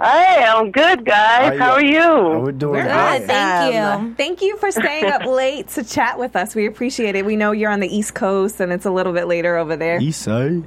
Hey, 0.03 0.45
I'm 0.49 0.71
good, 0.71 1.05
guys. 1.05 1.59
How 1.59 1.73
are 1.73 1.85
you? 1.85 2.01
Oh, 2.01 2.41
we're 2.41 2.53
doing 2.53 2.73
We're 2.77 2.83
good. 2.85 3.19
Good, 3.21 3.27
thank 3.27 3.75
Um, 3.77 4.07
you. 4.09 4.15
Thank 4.15 4.41
you 4.41 4.57
for 4.57 4.71
staying 4.71 5.05
up 5.05 5.27
late 5.27 5.69
to 5.69 5.85
chat 5.85 6.19
with 6.19 6.37
us. 6.37 6.55
We 6.55 6.65
appreciate 6.67 7.17
it. 7.17 7.27
We 7.27 7.37
know 7.37 7.53
you're 7.53 7.71
on 7.71 7.81
the 7.81 7.95
East 7.95 8.15
Coast 8.15 8.61
and 8.61 8.73
it's 8.73 8.87
a 8.87 8.91
little 8.91 9.13
bit 9.13 9.27
later 9.27 9.59
over 9.59 9.77
there. 9.77 10.01
East 10.01 10.23
side. 10.23 10.65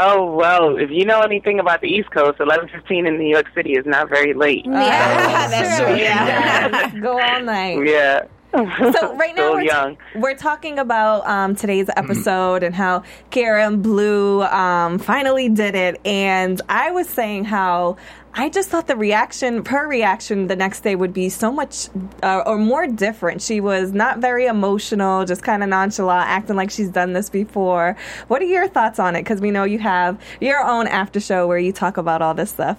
Oh 0.00 0.32
well, 0.32 0.76
if 0.78 0.90
you 0.90 1.04
know 1.04 1.20
anything 1.22 1.58
about 1.58 1.80
the 1.80 1.88
East 1.88 2.10
Coast, 2.12 2.38
11:15 2.38 3.06
in 3.08 3.18
New 3.18 3.28
York 3.28 3.46
City 3.54 3.72
is 3.72 3.84
not 3.84 4.08
very 4.08 4.32
late. 4.32 4.64
Yeah, 4.64 4.70
oh, 4.72 5.50
That's 5.50 5.78
true. 5.80 5.96
Yeah. 5.96 6.68
Yes, 6.70 6.94
go 7.02 7.20
all 7.20 7.42
night. 7.42 7.84
Yeah. 7.84 8.22
So 8.54 9.14
right 9.16 9.36
now 9.36 9.52
we're, 9.52 9.62
young. 9.62 9.98
we're 10.16 10.34
talking 10.34 10.78
about 10.78 11.26
um, 11.26 11.54
today's 11.54 11.88
episode 11.96 12.62
and 12.62 12.74
how 12.74 13.02
Kara 13.30 13.66
and 13.66 13.82
Blue 13.82 14.42
um, 14.42 14.98
finally 14.98 15.50
did 15.50 15.74
it, 15.74 16.00
and 16.06 16.60
I 16.68 16.90
was 16.90 17.08
saying 17.08 17.44
how 17.44 17.98
I 18.32 18.48
just 18.48 18.70
thought 18.70 18.86
the 18.86 18.96
reaction, 18.96 19.64
her 19.66 19.86
reaction 19.86 20.46
the 20.46 20.56
next 20.56 20.80
day 20.80 20.96
would 20.96 21.12
be 21.12 21.28
so 21.28 21.52
much 21.52 21.88
uh, 22.22 22.42
or 22.46 22.56
more 22.56 22.86
different. 22.86 23.42
She 23.42 23.60
was 23.60 23.92
not 23.92 24.18
very 24.18 24.46
emotional, 24.46 25.24
just 25.26 25.42
kind 25.42 25.62
of 25.62 25.68
nonchalant, 25.68 26.28
acting 26.28 26.56
like 26.56 26.70
she's 26.70 26.88
done 26.88 27.12
this 27.12 27.28
before. 27.28 27.96
What 28.28 28.40
are 28.40 28.46
your 28.46 28.66
thoughts 28.66 28.98
on 28.98 29.14
it? 29.14 29.24
Because 29.24 29.40
we 29.40 29.50
know 29.50 29.64
you 29.64 29.78
have 29.80 30.18
your 30.40 30.60
own 30.64 30.86
after 30.86 31.20
show 31.20 31.46
where 31.46 31.58
you 31.58 31.72
talk 31.72 31.96
about 31.96 32.22
all 32.22 32.32
this 32.34 32.50
stuff. 32.50 32.78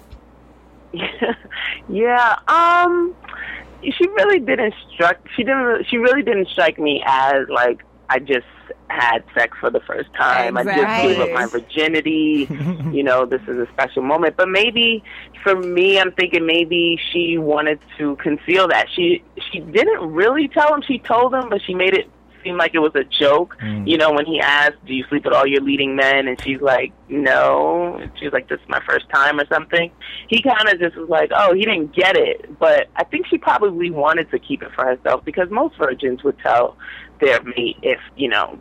Yeah. 1.90 2.38
Um, 2.46 3.14
she 3.82 4.06
really 4.08 4.40
didn't 4.40 4.74
struck. 4.92 5.18
She 5.36 5.42
didn't. 5.42 5.62
Really, 5.62 5.84
she 5.84 5.96
really 5.96 6.22
didn't 6.22 6.48
strike 6.48 6.78
me 6.78 7.02
as 7.06 7.48
like 7.48 7.82
I 8.08 8.18
just 8.18 8.46
had 8.88 9.22
sex 9.34 9.56
for 9.60 9.70
the 9.70 9.80
first 9.80 10.12
time. 10.14 10.56
I 10.56 10.64
just 10.64 11.02
gave 11.02 11.20
up 11.20 11.30
my 11.32 11.46
virginity. 11.46 12.48
you 12.92 13.02
know, 13.02 13.24
this 13.24 13.40
is 13.42 13.56
a 13.56 13.66
special 13.72 14.02
moment. 14.02 14.36
But 14.36 14.48
maybe 14.48 15.02
for 15.42 15.54
me, 15.56 15.98
I'm 15.98 16.12
thinking 16.12 16.44
maybe 16.44 16.98
she 17.12 17.38
wanted 17.38 17.78
to 17.98 18.16
conceal 18.16 18.68
that. 18.68 18.86
She 18.94 19.22
she 19.50 19.60
didn't 19.60 20.12
really 20.12 20.48
tell 20.48 20.74
him. 20.74 20.82
She 20.82 20.98
told 20.98 21.34
him, 21.34 21.48
but 21.48 21.62
she 21.62 21.74
made 21.74 21.94
it 21.94 22.10
seem 22.42 22.56
like 22.56 22.74
it 22.74 22.78
was 22.78 22.94
a 22.94 23.04
joke. 23.04 23.56
Mm. 23.60 23.86
You 23.88 23.96
know, 23.98 24.12
when 24.12 24.26
he 24.26 24.40
asked, 24.40 24.84
"Do 24.86 24.94
you 24.94 25.04
sleep 25.08 25.24
with 25.24 25.34
all 25.34 25.46
your 25.46 25.60
leading 25.62 25.96
men?" 25.96 26.28
and 26.28 26.40
she's 26.42 26.60
like, 26.60 26.92
"No." 27.08 27.96
And 28.00 28.10
she's 28.18 28.32
like, 28.32 28.48
"This 28.48 28.60
is 28.60 28.68
my 28.68 28.80
first 28.86 29.08
time" 29.10 29.38
or 29.40 29.46
something. 29.46 29.90
He 30.28 30.42
kind 30.42 30.68
of 30.68 30.78
just 30.78 30.96
was 30.96 31.08
like, 31.08 31.30
"Oh, 31.34 31.54
he 31.54 31.64
didn't 31.64 31.94
get 31.94 32.16
it." 32.16 32.58
But 32.58 32.88
I 32.96 33.04
think 33.04 33.26
she 33.26 33.38
probably 33.38 33.90
wanted 33.90 34.30
to 34.30 34.38
keep 34.38 34.62
it 34.62 34.72
for 34.74 34.84
herself 34.84 35.24
because 35.24 35.50
most 35.50 35.76
virgins 35.76 36.22
would 36.24 36.38
tell 36.38 36.76
their 37.20 37.42
mate 37.42 37.76
if 37.82 38.00
you 38.16 38.28
know 38.28 38.58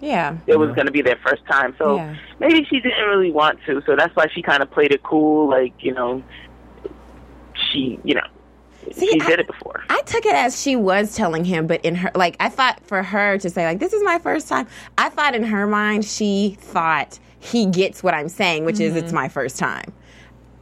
Yeah. 0.00 0.36
it 0.46 0.58
was 0.58 0.70
going 0.74 0.86
to 0.86 0.92
be 0.92 1.02
their 1.02 1.18
first 1.24 1.44
time. 1.46 1.74
So 1.78 1.96
Yeah. 1.96 2.14
maybe 2.40 2.64
she 2.64 2.80
didn't 2.80 3.06
really 3.08 3.30
want 3.30 3.58
to. 3.66 3.82
So 3.86 3.94
that's 3.96 4.14
why 4.16 4.26
she 4.34 4.42
kind 4.42 4.62
of 4.62 4.70
played 4.70 4.92
it 4.92 5.02
cool, 5.02 5.48
like 5.48 5.74
you 5.80 5.94
know, 5.94 6.22
she 7.54 7.98
you 8.04 8.14
know 8.14 8.26
See, 8.92 9.08
she 9.08 9.20
I- 9.20 9.26
did 9.26 9.40
it 9.40 9.46
before. 9.46 9.84
I 9.88 10.02
took 10.02 10.24
it 10.24 10.34
as 10.34 10.60
she 10.60 10.76
was 10.76 11.14
telling 11.14 11.44
him, 11.44 11.66
but 11.66 11.84
in 11.84 11.94
her, 11.96 12.10
like, 12.14 12.36
I 12.40 12.48
thought 12.48 12.80
for 12.86 13.02
her 13.02 13.38
to 13.38 13.50
say, 13.50 13.66
like, 13.66 13.78
this 13.78 13.92
is 13.92 14.02
my 14.02 14.18
first 14.18 14.48
time, 14.48 14.66
I 14.96 15.08
thought 15.08 15.34
in 15.34 15.44
her 15.44 15.66
mind, 15.66 16.04
she 16.04 16.56
thought 16.60 17.18
he 17.38 17.66
gets 17.66 18.02
what 18.02 18.14
I'm 18.14 18.28
saying, 18.28 18.64
which 18.64 18.80
is 18.80 18.96
it's 18.96 19.06
mm-hmm. 19.06 19.14
my 19.16 19.28
first 19.28 19.58
time. 19.58 19.92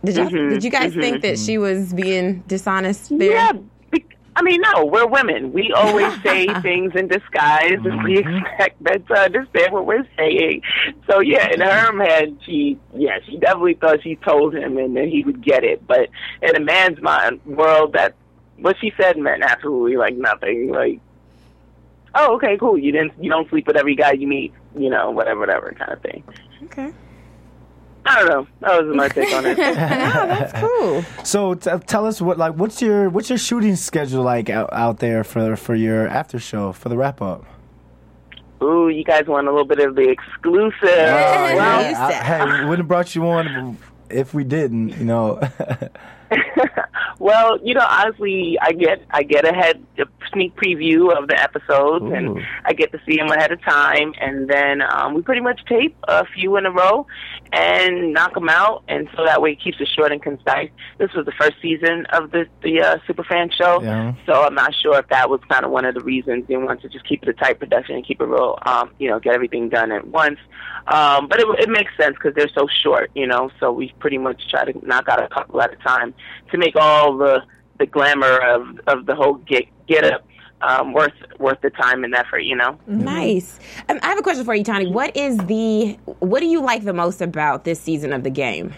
Did 0.05 0.17
you, 0.17 0.25
mm-hmm. 0.25 0.49
did 0.51 0.65
you 0.65 0.71
guys 0.71 0.93
mm-hmm. 0.93 1.01
think 1.01 1.23
that 1.23 1.39
she 1.39 1.59
was 1.59 1.93
being 1.93 2.41
dishonest 2.47 3.17
there? 3.17 3.33
Yeah. 3.33 3.53
I 4.39 4.43
mean, 4.43 4.61
no, 4.61 4.85
we're 4.85 5.07
women. 5.09 5.53
We 5.53 5.73
always 5.73 6.13
say 6.23 6.47
things 6.63 6.95
in 6.95 7.09
disguise, 7.09 7.73
and 7.73 8.05
we 8.05 8.23
mm-hmm. 8.23 8.47
expect 8.47 8.81
men 8.81 9.03
to 9.03 9.15
understand 9.15 9.73
what 9.73 9.85
we're 9.85 10.07
saying. 10.17 10.63
So, 11.11 11.19
yeah, 11.19 11.53
in 11.53 11.61
her 11.61 12.05
head, 12.05 12.39
she, 12.47 12.79
yeah, 12.95 13.19
she 13.27 13.37
definitely 13.39 13.75
thought 13.75 14.05
she 14.05 14.15
told 14.15 14.55
him, 14.55 14.79
and 14.79 14.97
then 14.97 15.09
he 15.09 15.25
would 15.25 15.43
get 15.43 15.65
it. 15.65 15.85
But 15.89 16.09
in 16.41 16.55
a 16.55 16.61
man's 16.61 17.03
mind 17.03 17.45
world, 17.47 17.95
that 17.95 18.15
what 18.59 18.77
she 18.81 18.93
said 18.97 19.19
meant 19.19 19.43
absolutely 19.43 19.97
like 19.97 20.15
nothing. 20.15 20.71
Like, 20.71 21.01
oh, 22.15 22.37
okay, 22.37 22.57
cool. 22.59 22.79
You 22.79 22.93
didn't, 22.93 23.15
you 23.21 23.31
don't 23.31 23.51
sleep 23.51 23.67
with 23.67 23.77
every 23.77 23.97
guy 23.97 24.13
you 24.13 24.29
meet, 24.29 24.55
you 24.77 24.89
know, 24.89 25.11
whatever, 25.11 25.41
whatever 25.41 25.75
kind 25.77 25.93
of 25.93 26.01
thing. 26.01 26.23
Okay. 26.63 26.93
I 28.11 28.15
don't 28.21 28.29
know. 28.29 28.47
That 28.61 28.83
was 28.85 28.97
my 28.97 29.09
take 29.09 29.33
on 29.35 29.45
it. 29.45 29.57
That's 29.59 30.53
cool. 30.61 31.03
So 31.25 31.55
t- 31.55 31.71
tell 31.87 32.07
us 32.07 32.21
what 32.21 32.39
like 32.39 32.55
what's 32.55 32.81
your 32.81 33.11
what's 33.11 33.29
your 33.29 33.39
shooting 33.39 33.77
schedule 33.77 34.23
like 34.23 34.49
out, 34.49 34.71
out 34.73 34.99
there 34.99 35.25
for 35.25 35.57
for 35.57 35.75
your 35.75 36.09
after 36.09 36.39
show 36.39 36.73
for 36.73 36.89
the 36.89 36.97
wrap 36.97 37.21
up? 37.21 37.45
Ooh, 38.63 38.89
you 38.89 39.05
guys 39.05 39.27
want 39.27 39.47
a 39.47 39.51
little 39.51 39.67
bit 39.67 39.79
of 39.81 39.95
the 39.95 40.09
exclusive. 40.09 40.83
Uh, 40.83 41.53
well, 41.55 41.97
I- 41.97 42.13
hey, 42.13 42.45
we 42.45 42.51
wouldn't 42.65 42.79
have 42.79 42.89
brought 42.89 43.15
you 43.15 43.27
on 43.29 43.77
if 44.11 44.33
we 44.35 44.43
didn't, 44.43 44.89
you 44.99 45.05
know. 45.05 45.41
well, 47.19 47.59
you 47.63 47.75
know, 47.75 47.87
honestly, 47.89 48.59
I 48.61 48.73
get 48.73 49.03
I 49.11 49.23
get 49.23 49.45
a 49.45 49.53
head 49.53 49.85
a 49.99 50.05
sneak 50.33 50.55
preview 50.57 51.17
of 51.17 51.29
the 51.29 51.41
episodes, 51.41 52.05
Ooh. 52.05 52.13
and 52.13 52.41
I 52.65 52.73
get 52.73 52.93
to 52.93 53.01
see 53.07 53.17
them 53.17 53.29
ahead 53.29 53.51
of 53.51 53.63
time, 53.63 54.15
and 54.21 54.49
then 54.49 54.83
um, 54.83 55.15
we 55.15 55.23
pretty 55.23 55.41
much 55.41 55.61
tape 55.67 55.97
a 56.07 56.25
few 56.27 56.57
in 56.57 56.67
a 56.67 56.71
row 56.71 57.07
and 57.53 58.13
knock 58.13 58.35
them 58.35 58.49
out, 58.49 58.85
and 58.89 59.09
so 59.17 59.25
that 59.25 59.43
way 59.43 59.53
it 59.53 59.61
keeps 59.61 59.81
it 59.81 59.89
short 59.97 60.13
and 60.13 60.23
concise. 60.23 60.71
This 60.99 61.13
was 61.15 61.27
the 61.27 61.33
first 61.33 61.55
season 61.61 62.07
of 62.13 62.31
the 62.31 62.47
the 62.63 62.81
uh, 62.81 62.99
Superfan 63.09 63.53
show, 63.53 63.83
yeah. 63.83 64.15
so 64.27 64.45
I'm 64.45 64.55
not 64.55 64.75
sure 64.75 64.99
if 64.99 65.09
that 65.09 65.29
was 65.29 65.41
kind 65.49 65.65
of 65.65 65.71
one 65.71 65.85
of 65.85 65.95
the 65.95 66.03
reasons 66.03 66.47
they 66.47 66.57
wanted 66.57 66.83
to 66.83 66.89
just 66.89 67.07
keep 67.09 67.23
it 67.23 67.29
a 67.29 67.33
tight 67.33 67.59
production 67.59 67.97
and 67.97 68.07
keep 68.07 68.21
it 68.21 68.27
real, 68.27 68.59
um, 68.63 68.91
you 68.99 69.09
know, 69.09 69.19
get 69.19 69.35
everything 69.35 69.69
done 69.69 69.91
at 69.93 70.07
once. 70.07 70.39
Um, 70.87 71.29
but 71.29 71.39
it, 71.41 71.47
it 71.59 71.69
makes 71.69 71.93
sense 71.97 72.15
because 72.15 72.35
they're 72.35 72.51
so 72.55 72.67
short, 72.83 73.11
you 73.15 73.27
know. 73.27 73.51
So 73.61 73.73
we 73.73 73.93
pretty 73.99 74.19
much 74.19 74.41
try 74.51 74.71
to 74.71 74.87
knock 74.87 75.09
out 75.09 75.23
a 75.23 75.29
couple 75.29 75.61
at 75.61 75.73
a 75.73 75.77
time 75.77 76.15
to 76.51 76.59
make 76.59 76.77
all 76.77 77.08
the 77.17 77.43
the 77.79 77.87
glamour 77.87 78.39
of 78.39 78.81
of 78.87 79.07
the 79.07 79.15
whole 79.15 79.35
get 79.35 79.65
get 79.87 80.05
up 80.05 80.25
um, 80.61 80.93
worth 80.93 81.13
worth 81.39 81.61
the 81.61 81.71
time 81.71 82.05
and 82.05 82.15
effort, 82.15 82.41
you 82.41 82.57
know. 82.57 82.79
Nice. 82.87 83.59
Um, 83.89 83.99
I 84.03 84.09
have 84.09 84.19
a 84.19 84.23
question 84.23 84.45
for 84.45 84.55
you, 84.55 84.65
Tony. 84.65 84.89
What 84.89 85.17
is 85.17 85.37
the 85.39 85.99
what 86.19 86.41
do 86.41 86.47
you 86.47 86.61
like 86.61 86.85
the 86.85 86.93
most 86.93 87.21
about 87.21 87.65
this 87.65 87.81
season 87.81 88.13
of 88.13 88.23
the 88.23 88.31
game? 88.31 88.75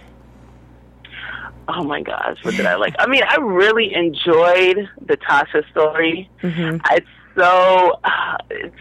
Oh 1.68 1.84
my 1.84 2.02
gosh, 2.02 2.38
what 2.42 2.56
did 2.56 2.66
I 2.66 2.74
like? 2.74 2.94
I 2.98 3.06
mean, 3.06 3.22
I 3.26 3.36
really 3.36 3.94
enjoyed 3.94 4.88
the 5.06 5.16
Tasha 5.16 5.68
story. 5.70 6.28
Mm-hmm. 6.42 6.78
It's 6.90 7.06
so 7.40 7.98
uh, 8.04 8.36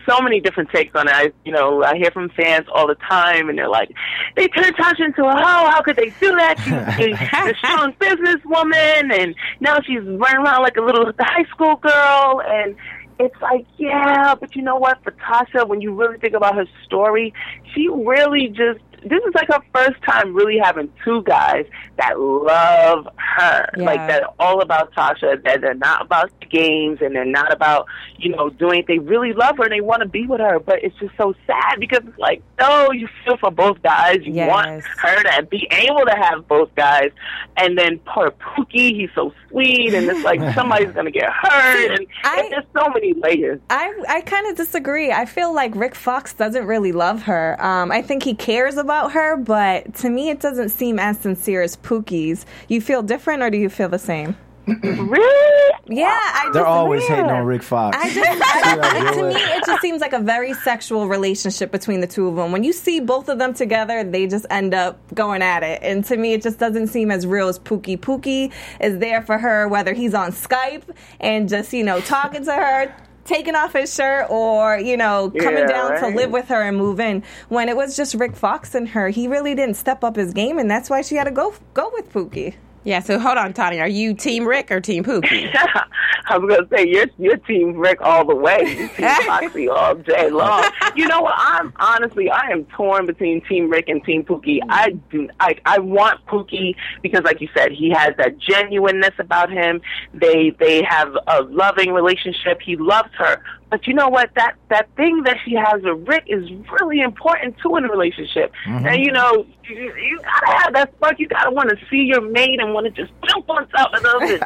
so 0.08 0.22
many 0.22 0.42
different 0.42 0.70
takes 0.72 0.94
on 0.96 1.08
it. 1.08 1.14
I, 1.14 1.32
you 1.46 1.52
know, 1.52 1.84
I 1.84 1.96
hear 1.98 2.12
from 2.12 2.30
fans 2.30 2.68
all 2.74 2.88
the 2.88 2.96
time, 2.96 3.50
and 3.50 3.58
they're 3.58 3.70
like, 3.70 3.92
"They 4.36 4.48
turned 4.48 4.76
Tasha 4.76 5.06
into 5.06 5.24
a 5.24 5.32
hoe. 5.32 5.70
How 5.70 5.82
could 5.82 5.96
they 5.96 6.10
do 6.20 6.36
that? 6.36 6.58
She's 6.98 7.16
a 7.16 7.56
strong 7.58 7.94
businesswoman, 7.94 9.18
and 9.18 9.36
now 9.60 9.80
she's 9.82 10.02
running 10.02 10.46
around 10.46 10.64
like 10.64 10.78
a 10.78 10.82
little 10.82 11.12
high 11.20 11.46
school 11.46 11.76
girl." 11.78 12.42
And 12.46 12.76
it's 13.20 13.42
like, 13.42 13.66
yeah, 13.78 14.34
but 14.36 14.56
you 14.56 14.62
know 14.62 14.78
what? 14.78 15.04
For 15.04 15.12
Tasha, 15.12 15.68
when 15.68 15.82
you 15.82 15.94
really 15.94 16.18
think 16.20 16.34
about 16.34 16.56
her 16.56 16.66
story, 16.86 17.34
she 17.74 17.90
really 17.90 18.48
just 18.48 18.80
this 19.04 19.24
is 19.24 19.34
like 19.34 19.48
her 19.48 19.62
first 19.74 20.02
time 20.04 20.34
really 20.34 20.58
having 20.58 20.92
two 21.04 21.24
guys 21.24 21.66
that 21.98 22.20
love 22.20 23.08
her, 23.16 23.70
yeah. 23.78 23.84
like 23.84 24.08
that 24.08 24.24
all 24.40 24.62
about 24.62 24.94
Tasha. 24.94 25.42
That 25.44 25.62
they're 25.62 25.74
not 25.74 26.02
about 26.02 26.32
games 26.50 27.00
and 27.02 27.16
they're 27.16 27.26
not 27.26 27.54
about 27.54 27.88
you 28.18 28.30
know 28.30 28.50
doing. 28.50 28.84
They 28.88 29.00
really 29.00 29.34
love 29.34 29.58
her 29.58 29.64
and 29.64 29.74
they 29.74 29.82
want 29.82 30.02
to 30.02 30.08
be 30.08 30.26
with 30.26 30.40
her, 30.40 30.60
but 30.60 30.84
it's 30.84 30.96
just 31.00 31.16
so 31.18 31.34
sad 31.48 31.80
because 31.80 32.02
it's 32.06 32.18
like 32.18 32.42
no, 32.60 32.92
you 32.92 33.08
feel 33.24 33.38
for 33.38 33.52
both 33.52 33.82
guys. 33.82 34.20
You 34.24 34.34
yes. 34.34 34.50
want 34.50 34.84
her 34.84 35.24
to 35.24 35.44
be 35.44 35.68
able 35.72 36.06
to 36.06 36.16
have 36.16 36.48
both 36.48 36.74
guys, 36.76 37.12
and 37.58 37.78
then 37.78 38.00
poor 38.00 38.32
Pookie, 38.32 38.96
he's 38.96 39.10
so 39.16 39.34
sweet, 39.50 39.94
and 39.94 40.08
it's 40.10 40.24
like 40.24 40.40
somebody's 40.56 40.92
gonna 40.92 41.12
get 41.12 41.30
hurt, 41.32 41.92
and, 41.92 42.08
I, 42.24 42.42
and 42.42 42.52
there's 42.52 42.66
so 42.76 42.90
many 42.90 43.14
layers. 43.14 43.60
I 43.70 43.94
I 44.08 44.22
kind 44.22 44.48
of 44.48 44.56
disagree. 44.56 45.12
I 45.12 45.26
feel 45.26 45.54
like 45.54 45.76
Rick 45.76 45.96
Fox 45.96 46.34
doesn't 46.34 46.66
really 46.66 46.92
love 46.92 47.24
her. 47.24 47.58
Um, 47.64 47.92
I 47.92 48.02
think 48.02 48.24
he 48.24 48.34
cares 48.34 48.78
about 48.78 48.89
about 48.90 49.12
her, 49.12 49.38
but 49.38 49.94
to 49.94 50.10
me, 50.10 50.32
it 50.32 50.40
doesn't 50.40 50.70
seem 50.70 50.98
as 50.98 51.20
sincere 51.20 51.62
as 51.62 51.78
Pookie's. 51.78 52.44
You 52.70 52.82
feel 52.82 53.04
different, 53.04 53.44
or 53.44 53.52
do 53.52 53.58
you 53.60 53.70
feel 53.70 53.88
the 53.88 54.00
same? 54.00 54.36
really? 54.66 55.76
Yeah, 55.88 56.08
I 56.08 56.50
they're 56.54 56.66
always 56.66 57.06
hating 57.08 57.26
on 57.26 57.46
Rick 57.46 57.62
Fox. 57.62 57.96
I 58.00 58.12
just, 58.12 58.42
I, 58.44 59.14
to 59.14 59.24
me, 59.28 59.36
it 59.36 59.64
just 59.64 59.82
seems 59.82 60.02
like 60.02 60.14
a 60.14 60.20
very 60.20 60.54
sexual 60.54 61.08
relationship 61.08 61.72
between 61.72 62.02
the 62.02 62.08
two 62.08 62.28
of 62.28 62.36
them. 62.36 62.52
When 62.52 62.64
you 62.64 62.74
see 62.74 63.00
both 63.00 63.30
of 63.30 63.38
them 63.38 63.54
together, 63.54 64.04
they 64.04 64.26
just 64.26 64.48
end 64.50 64.74
up 64.74 65.00
going 65.14 65.44
at 65.44 65.62
it, 65.62 65.84
and 65.84 66.04
to 66.06 66.18
me, 66.18 66.34
it 66.34 66.42
just 66.42 66.58
doesn't 66.58 66.88
seem 66.88 67.12
as 67.12 67.28
real 67.28 67.48
as 67.48 67.60
Pookie. 67.60 67.98
Pookie 67.98 68.52
is 68.82 68.98
there 68.98 69.22
for 69.22 69.38
her, 69.38 69.68
whether 69.68 69.94
he's 69.94 70.16
on 70.16 70.32
Skype 70.32 70.84
and 71.20 71.48
just 71.48 71.74
you 71.74 71.84
know 71.84 72.00
talking 72.00 72.44
to 72.44 72.54
her 72.54 72.96
taking 73.30 73.56
off 73.56 73.74
his 73.74 73.94
shirt 73.94 74.28
or, 74.30 74.78
you 74.80 74.98
know, 74.98 75.32
coming 75.40 75.60
yeah, 75.60 75.68
down 75.68 75.92
right. 75.92 76.00
to 76.00 76.08
live 76.08 76.32
with 76.32 76.48
her 76.48 76.64
and 76.64 76.76
move 76.76 77.00
in. 77.00 77.24
When 77.48 77.70
it 77.70 77.78
was 77.78 77.96
just 77.96 78.16
Rick 78.16 78.36
Fox 78.36 78.74
and 78.74 78.90
her, 78.90 79.10
he 79.10 79.28
really 79.28 79.54
didn't 79.54 79.76
step 79.76 80.04
up 80.04 80.16
his 80.16 80.34
game, 80.34 80.58
and 80.58 80.70
that's 80.70 80.90
why 80.90 81.02
she 81.02 81.16
had 81.16 81.26
to 81.26 81.32
go 81.32 81.54
go 81.74 81.92
with 81.94 82.12
Pookie. 82.12 82.56
Yeah, 82.84 83.02
so 83.02 83.20
hold 83.20 83.38
on, 83.38 83.54
Tony. 83.54 83.80
Are 83.80 83.88
you 83.88 84.14
Team 84.14 84.48
Rick 84.48 84.72
or 84.72 84.80
Team 84.80 85.04
Pookie? 85.04 85.54
I 86.30 86.38
was 86.38 86.50
gonna 86.50 86.68
say 86.72 86.88
you're 86.88 87.08
you're 87.18 87.38
Team 87.38 87.76
Rick 87.76 88.02
all 88.02 88.26
the 88.26 88.36
way. 88.36 88.60
You 88.62 88.88
Team 88.90 89.10
Foxy 89.26 89.68
all 89.68 89.96
day 89.96 90.30
long. 90.30 90.64
You 90.96 91.08
know 91.08 91.22
what? 91.22 91.34
I'm 91.36 91.74
honestly 91.78 92.30
I 92.30 92.52
am 92.52 92.66
torn 92.66 93.06
between 93.06 93.42
Team 93.46 93.70
Rick 93.70 93.90
and 93.90 94.04
Team 94.04 94.24
Pookie. 94.24 94.60
I 94.70 94.92
do 95.12 95.28
I 95.40 95.56
I 95.66 95.80
want 95.80 96.26
Pookie 96.28 96.76
because, 97.02 97.24
like 97.24 97.42
you 97.42 97.50
said, 97.56 97.72
he 97.72 97.90
has 97.90 98.14
that 98.18 98.38
genuineness 98.38 99.14
about 99.18 99.52
him. 99.52 99.82
They 100.14 100.52
they 100.60 100.84
have 100.84 101.16
a 101.28 101.42
loving 101.44 101.92
relationship. 101.92 102.62
He 102.62 102.76
loves 102.76 103.10
her, 103.18 103.42
but 103.70 103.86
you 103.86 103.94
know 103.94 104.10
what? 104.10 104.32
That 104.36 104.56
that 104.70 104.90
thing 104.96 105.24
that 105.24 105.38
she 105.46 105.54
has 105.54 105.82
with 105.84 106.08
Rick 106.08 106.24
is 106.28 106.50
really 106.80 107.02
important 107.02 107.56
too 107.62 107.76
in 107.76 107.86
a 107.86 107.90
relationship. 107.90 108.52
Mm-hmm. 108.66 108.88
And 108.88 109.06
you 109.06 109.12
know, 109.12 109.46
you, 109.64 109.76
you 109.76 110.20
gotta 110.20 110.58
have 110.60 110.74
that 110.74 110.94
spark. 110.96 111.20
You 111.20 111.28
gotta 111.28 111.52
want 111.52 111.70
to 111.70 111.78
see 111.90 112.04
your 112.04 112.22
mate 112.22 112.60
and 112.60 112.74
want 112.74 112.86
to 112.88 112.92
just 112.92 113.14
jump 113.28 113.50
on 113.50 113.68
top 113.70 113.94
of 113.94 114.02
them. 114.02 114.40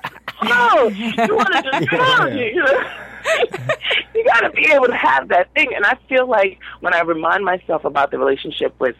no, 0.43 0.87
you 0.89 1.35
want 1.35 1.53
to 1.53 1.71
just 1.71 1.91
yeah. 1.91 2.27
you. 2.27 2.45
You, 2.45 2.63
know? 2.63 2.91
you 4.15 4.25
gotta 4.25 4.49
be 4.51 4.69
able 4.71 4.87
to 4.87 4.97
have 4.97 5.29
that 5.29 5.53
thing. 5.53 5.69
And 5.73 5.85
I 5.85 5.97
feel 6.09 6.27
like 6.27 6.59
when 6.81 6.93
I 6.93 7.01
remind 7.01 7.45
myself 7.45 7.85
about 7.85 8.11
the 8.11 8.17
relationship 8.17 8.75
with 8.79 8.95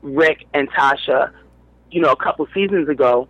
Rick 0.00 0.46
and 0.54 0.70
Tasha, 0.70 1.32
you 1.90 2.00
know, 2.00 2.12
a 2.12 2.16
couple 2.16 2.46
seasons 2.54 2.88
ago, 2.88 3.28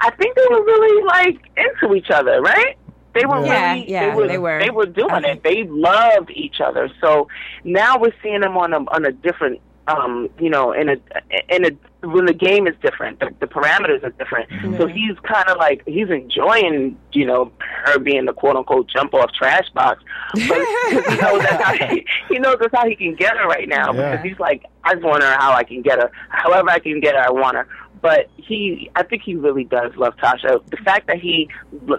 I 0.00 0.10
think 0.10 0.34
they 0.34 0.46
were 0.50 0.64
really 0.64 1.04
like 1.04 1.50
into 1.56 1.94
each 1.94 2.10
other, 2.10 2.40
right? 2.40 2.76
They 3.12 3.26
were 3.26 3.44
yeah, 3.44 3.72
really, 3.72 3.90
yeah, 3.90 4.10
they 4.10 4.16
were, 4.16 4.28
they 4.28 4.38
were, 4.38 4.60
they 4.60 4.70
were 4.70 4.86
doing 4.86 5.24
it. 5.24 5.42
They 5.42 5.64
loved 5.64 6.30
each 6.30 6.60
other. 6.60 6.88
So 7.00 7.28
now 7.64 7.98
we're 7.98 8.14
seeing 8.22 8.40
them 8.40 8.56
on 8.56 8.72
a 8.72 8.78
on 8.78 9.04
a 9.04 9.12
different, 9.12 9.60
um, 9.88 10.28
you 10.38 10.48
know, 10.48 10.72
in 10.72 10.88
a 10.90 10.96
in 11.48 11.64
a 11.64 11.70
when 12.02 12.26
the 12.26 12.32
game 12.32 12.66
is 12.66 12.74
different, 12.82 13.20
the, 13.20 13.30
the 13.40 13.46
parameters 13.46 14.02
are 14.02 14.10
different. 14.10 14.48
Mm-hmm. 14.50 14.76
So 14.78 14.86
he's 14.86 15.18
kind 15.22 15.48
of 15.48 15.58
like 15.58 15.82
he's 15.86 16.08
enjoying, 16.08 16.98
you 17.12 17.26
know, 17.26 17.52
her 17.84 17.98
being 17.98 18.24
the 18.24 18.32
quote 18.32 18.56
unquote 18.56 18.88
jump 18.88 19.14
off 19.14 19.30
trash 19.32 19.68
box, 19.74 20.02
but 20.34 20.42
he 20.88 21.16
knows 21.16 21.42
that's 21.42 21.62
how 21.62 21.88
he, 21.88 22.06
he 22.28 22.38
knows 22.38 22.56
that's 22.60 22.74
how 22.74 22.88
he 22.88 22.96
can 22.96 23.14
get 23.14 23.36
her 23.36 23.46
right 23.46 23.68
now 23.68 23.92
yeah. 23.92 24.12
because 24.12 24.24
he's 24.24 24.38
like, 24.38 24.64
I 24.84 24.94
just 24.94 25.04
want 25.04 25.22
her 25.22 25.36
how 25.38 25.52
I 25.52 25.64
can 25.64 25.82
get 25.82 25.98
her, 25.98 26.10
however 26.30 26.70
I 26.70 26.78
can 26.78 27.00
get 27.00 27.14
her, 27.14 27.22
I 27.22 27.30
want 27.30 27.56
her 27.56 27.66
but 28.02 28.30
he 28.36 28.90
I 28.96 29.02
think 29.02 29.22
he 29.22 29.34
really 29.34 29.64
does 29.64 29.94
love 29.96 30.16
Tasha. 30.16 30.64
The 30.70 30.76
fact 30.78 31.06
that 31.08 31.18
he 31.18 31.48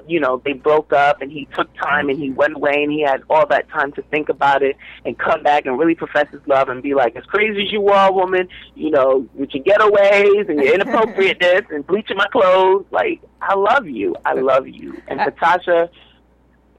you 0.08 0.20
know, 0.20 0.42
they 0.44 0.54
broke 0.54 0.94
up 0.94 1.22
and 1.22 1.32
he 1.32 1.48
took 1.56 1.74
time 1.76 2.10
and 2.10 2.18
he 2.18 2.30
went 2.30 2.56
away 2.56 2.84
and 2.84 2.92
he 2.92 3.02
had 3.02 3.22
all 3.30 3.46
that 3.48 3.70
time 3.70 3.92
to 3.94 4.02
think 4.04 4.30
about 4.30 4.64
it 4.64 4.76
and 5.06 5.18
come 5.18 5.44
back 5.44 5.66
and 5.66 5.78
really 5.78 5.96
profess 5.96 6.28
his 6.32 6.42
love 6.48 6.70
and 6.70 6.82
be 6.82 6.94
like, 6.94 7.16
As 7.16 7.26
crazy 7.26 7.64
as 7.64 7.72
you 7.72 7.88
are, 7.90 8.12
woman, 8.12 8.48
you 8.76 8.90
know, 8.90 9.28
with 9.34 9.54
your 9.54 9.64
getaways 9.92 10.50
and 10.50 10.60
your 10.60 10.74
inappropriateness 10.76 11.66
and 11.70 11.86
bleaching 11.86 12.18
my 12.18 12.28
clothes, 12.28 12.86
like, 12.92 13.22
I 13.42 13.56
love 13.56 13.88
you. 13.88 14.16
I 14.26 14.34
love 14.34 14.68
you. 14.68 15.02
And 15.08 15.20
for 15.22 15.32
Tasha 15.32 15.90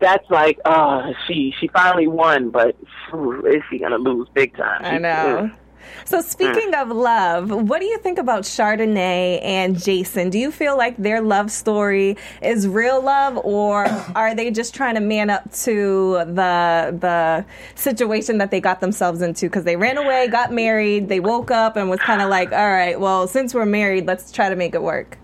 that's 0.03 0.29
like, 0.31 0.59
oh, 0.65 1.13
she 1.27 1.55
she 1.59 1.69
finally 1.69 2.09
won, 2.09 2.51
but 2.51 2.77
whew, 3.09 3.47
is 3.47 3.63
she 3.71 3.79
gonna 3.79 3.99
lose 3.99 4.29
big 4.35 4.55
time? 4.57 4.85
I 4.85 4.99
know. 4.99 5.49
Mm. 5.49 5.57
So, 6.05 6.21
speaking 6.21 6.75
of 6.75 6.89
love, 6.89 7.51
what 7.51 7.81
do 7.81 7.87
you 7.87 7.99
think 7.99 8.19
about 8.19 8.43
Chardonnay 8.43 9.43
and 9.43 9.79
Jason? 9.79 10.31
Do 10.31 10.39
you 10.39 10.51
feel 10.51 10.77
like 10.77 10.97
their 10.97 11.21
love 11.21 11.51
story 11.51 12.17
is 12.41 12.67
real 12.67 13.03
love, 13.03 13.39
or 13.39 13.87
are 14.15 14.35
they 14.35 14.51
just 14.51 14.75
trying 14.75 14.95
to 14.95 15.01
man 15.01 15.31
up 15.31 15.51
to 15.53 16.25
the 16.27 16.97
the 16.99 17.45
situation 17.75 18.39
that 18.39 18.51
they 18.51 18.61
got 18.61 18.81
themselves 18.81 19.23
into? 19.23 19.47
Because 19.47 19.65
they 19.65 19.77
ran 19.77 19.97
away, 19.97 20.29
got 20.29 20.53
married, 20.53 21.09
they 21.09 21.21
woke 21.21 21.51
up, 21.51 21.77
and 21.77 21.89
was 21.89 22.01
kind 22.01 22.23
of 22.23 22.29
like, 22.29 22.53
"All 22.53 22.71
right, 22.71 22.99
well, 22.99 23.27
since 23.27 23.55
we're 23.55 23.67
married, 23.67 24.07
let's 24.07 24.33
try 24.33 24.49
to 24.49 24.57
make 24.57 24.75
it 24.75 24.83
work." 24.83 25.19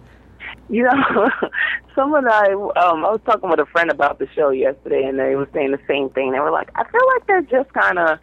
You 0.69 0.85
know, 0.85 1.31
someone 1.95 2.29
I 2.29 2.53
um 2.53 3.05
I 3.05 3.11
was 3.11 3.21
talking 3.25 3.51
with 3.51 3.61
a 3.61 3.67
friend 3.67 3.91
about 3.91 4.19
the 4.19 4.29
show 4.35 4.51
yesterday, 4.51 5.05
and 5.05 5.19
they 5.19 5.35
were 5.35 5.49
saying 5.53 5.73
the 5.73 5.81
same 5.89 6.11
thing. 6.11 6.33
They 6.33 6.41
were 6.41 6.51
like, 6.51 6.71
"I 6.75 6.85
feel 6.85 7.07
like 7.15 7.27
they're 7.27 7.43
just 7.43 7.73
kind 7.73 7.99
of." 7.99 8.19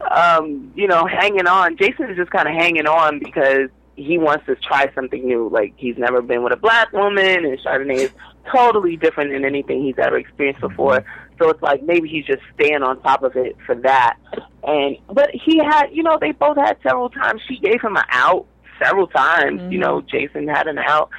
Um, 0.00 0.72
you 0.74 0.86
know, 0.86 1.06
hanging 1.06 1.46
on. 1.46 1.76
Jason 1.76 2.10
is 2.10 2.16
just 2.16 2.30
kind 2.30 2.48
of 2.48 2.54
hanging 2.54 2.86
on 2.86 3.18
because 3.18 3.68
he 3.96 4.16
wants 4.16 4.46
to 4.46 4.54
try 4.56 4.90
something 4.94 5.26
new. 5.26 5.48
Like 5.48 5.74
he's 5.76 5.98
never 5.98 6.22
been 6.22 6.42
with 6.42 6.52
a 6.52 6.56
black 6.56 6.92
woman, 6.92 7.44
and 7.44 7.58
Chardonnay 7.58 7.98
is 7.98 8.10
totally 8.52 8.96
different 8.96 9.32
than 9.32 9.44
anything 9.44 9.82
he's 9.82 9.98
ever 9.98 10.18
experienced 10.18 10.60
before. 10.60 11.04
So 11.38 11.50
it's 11.50 11.62
like 11.62 11.82
maybe 11.82 12.08
he's 12.08 12.24
just 12.24 12.42
staying 12.54 12.82
on 12.82 13.00
top 13.02 13.22
of 13.22 13.36
it 13.36 13.56
for 13.66 13.74
that. 13.76 14.16
And 14.62 14.96
but 15.08 15.30
he 15.32 15.58
had, 15.58 15.88
you 15.92 16.02
know, 16.02 16.18
they 16.20 16.32
both 16.32 16.56
had 16.56 16.78
several 16.82 17.10
times. 17.10 17.42
She 17.48 17.58
gave 17.58 17.80
him 17.80 17.96
an 17.96 18.04
out 18.10 18.46
several 18.82 19.08
times. 19.08 19.60
Mm-hmm. 19.60 19.72
You 19.72 19.78
know, 19.78 20.00
Jason 20.02 20.46
had 20.48 20.68
an 20.68 20.78
out, 20.78 21.10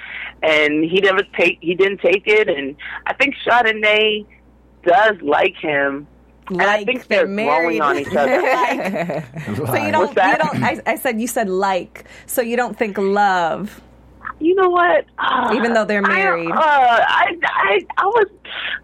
and 0.42 0.84
he 0.84 1.02
never 1.02 1.24
take 1.38 1.60
he 1.62 1.76
didn't 1.76 2.00
take 2.00 2.24
it. 2.28 2.48
And 2.48 2.76
I 3.06 3.14
think 3.14 3.36
Chardonnay 3.46 4.26
does 4.84 5.16
like 5.22 5.56
him 5.58 6.08
like 6.50 6.62
and 6.62 6.70
I 6.70 6.84
think 6.86 7.08
they're, 7.08 7.20
they're 7.20 7.28
married. 7.28 7.82
on 7.82 7.98
each 8.00 8.16
other. 8.16 8.42
like, 8.42 9.56
so 9.56 9.76
you 9.76 9.92
don't, 9.92 10.10
you 10.10 10.38
don't. 10.38 10.64
I, 10.64 10.82
I 10.86 10.96
said 10.96 11.20
you 11.22 11.28
said 11.28 11.50
like, 11.50 12.06
so 12.26 12.42
you 12.42 12.56
don't 12.58 12.78
think 12.78 12.98
love. 12.98 13.82
you 14.40 14.56
know 14.56 14.70
what? 14.70 15.06
Uh, 15.18 15.54
Even 15.56 15.74
though 15.74 15.86
they're 15.86 16.02
married, 16.02 16.52
I, 16.52 16.56
uh, 16.56 17.06
I, 17.08 17.38
I, 17.44 17.86
I 17.98 18.06
was, 18.06 18.28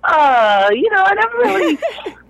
uh, 0.04 0.70
you 0.74 0.90
know, 0.92 1.04
I 1.04 1.14
never 1.14 1.38
really 1.38 1.78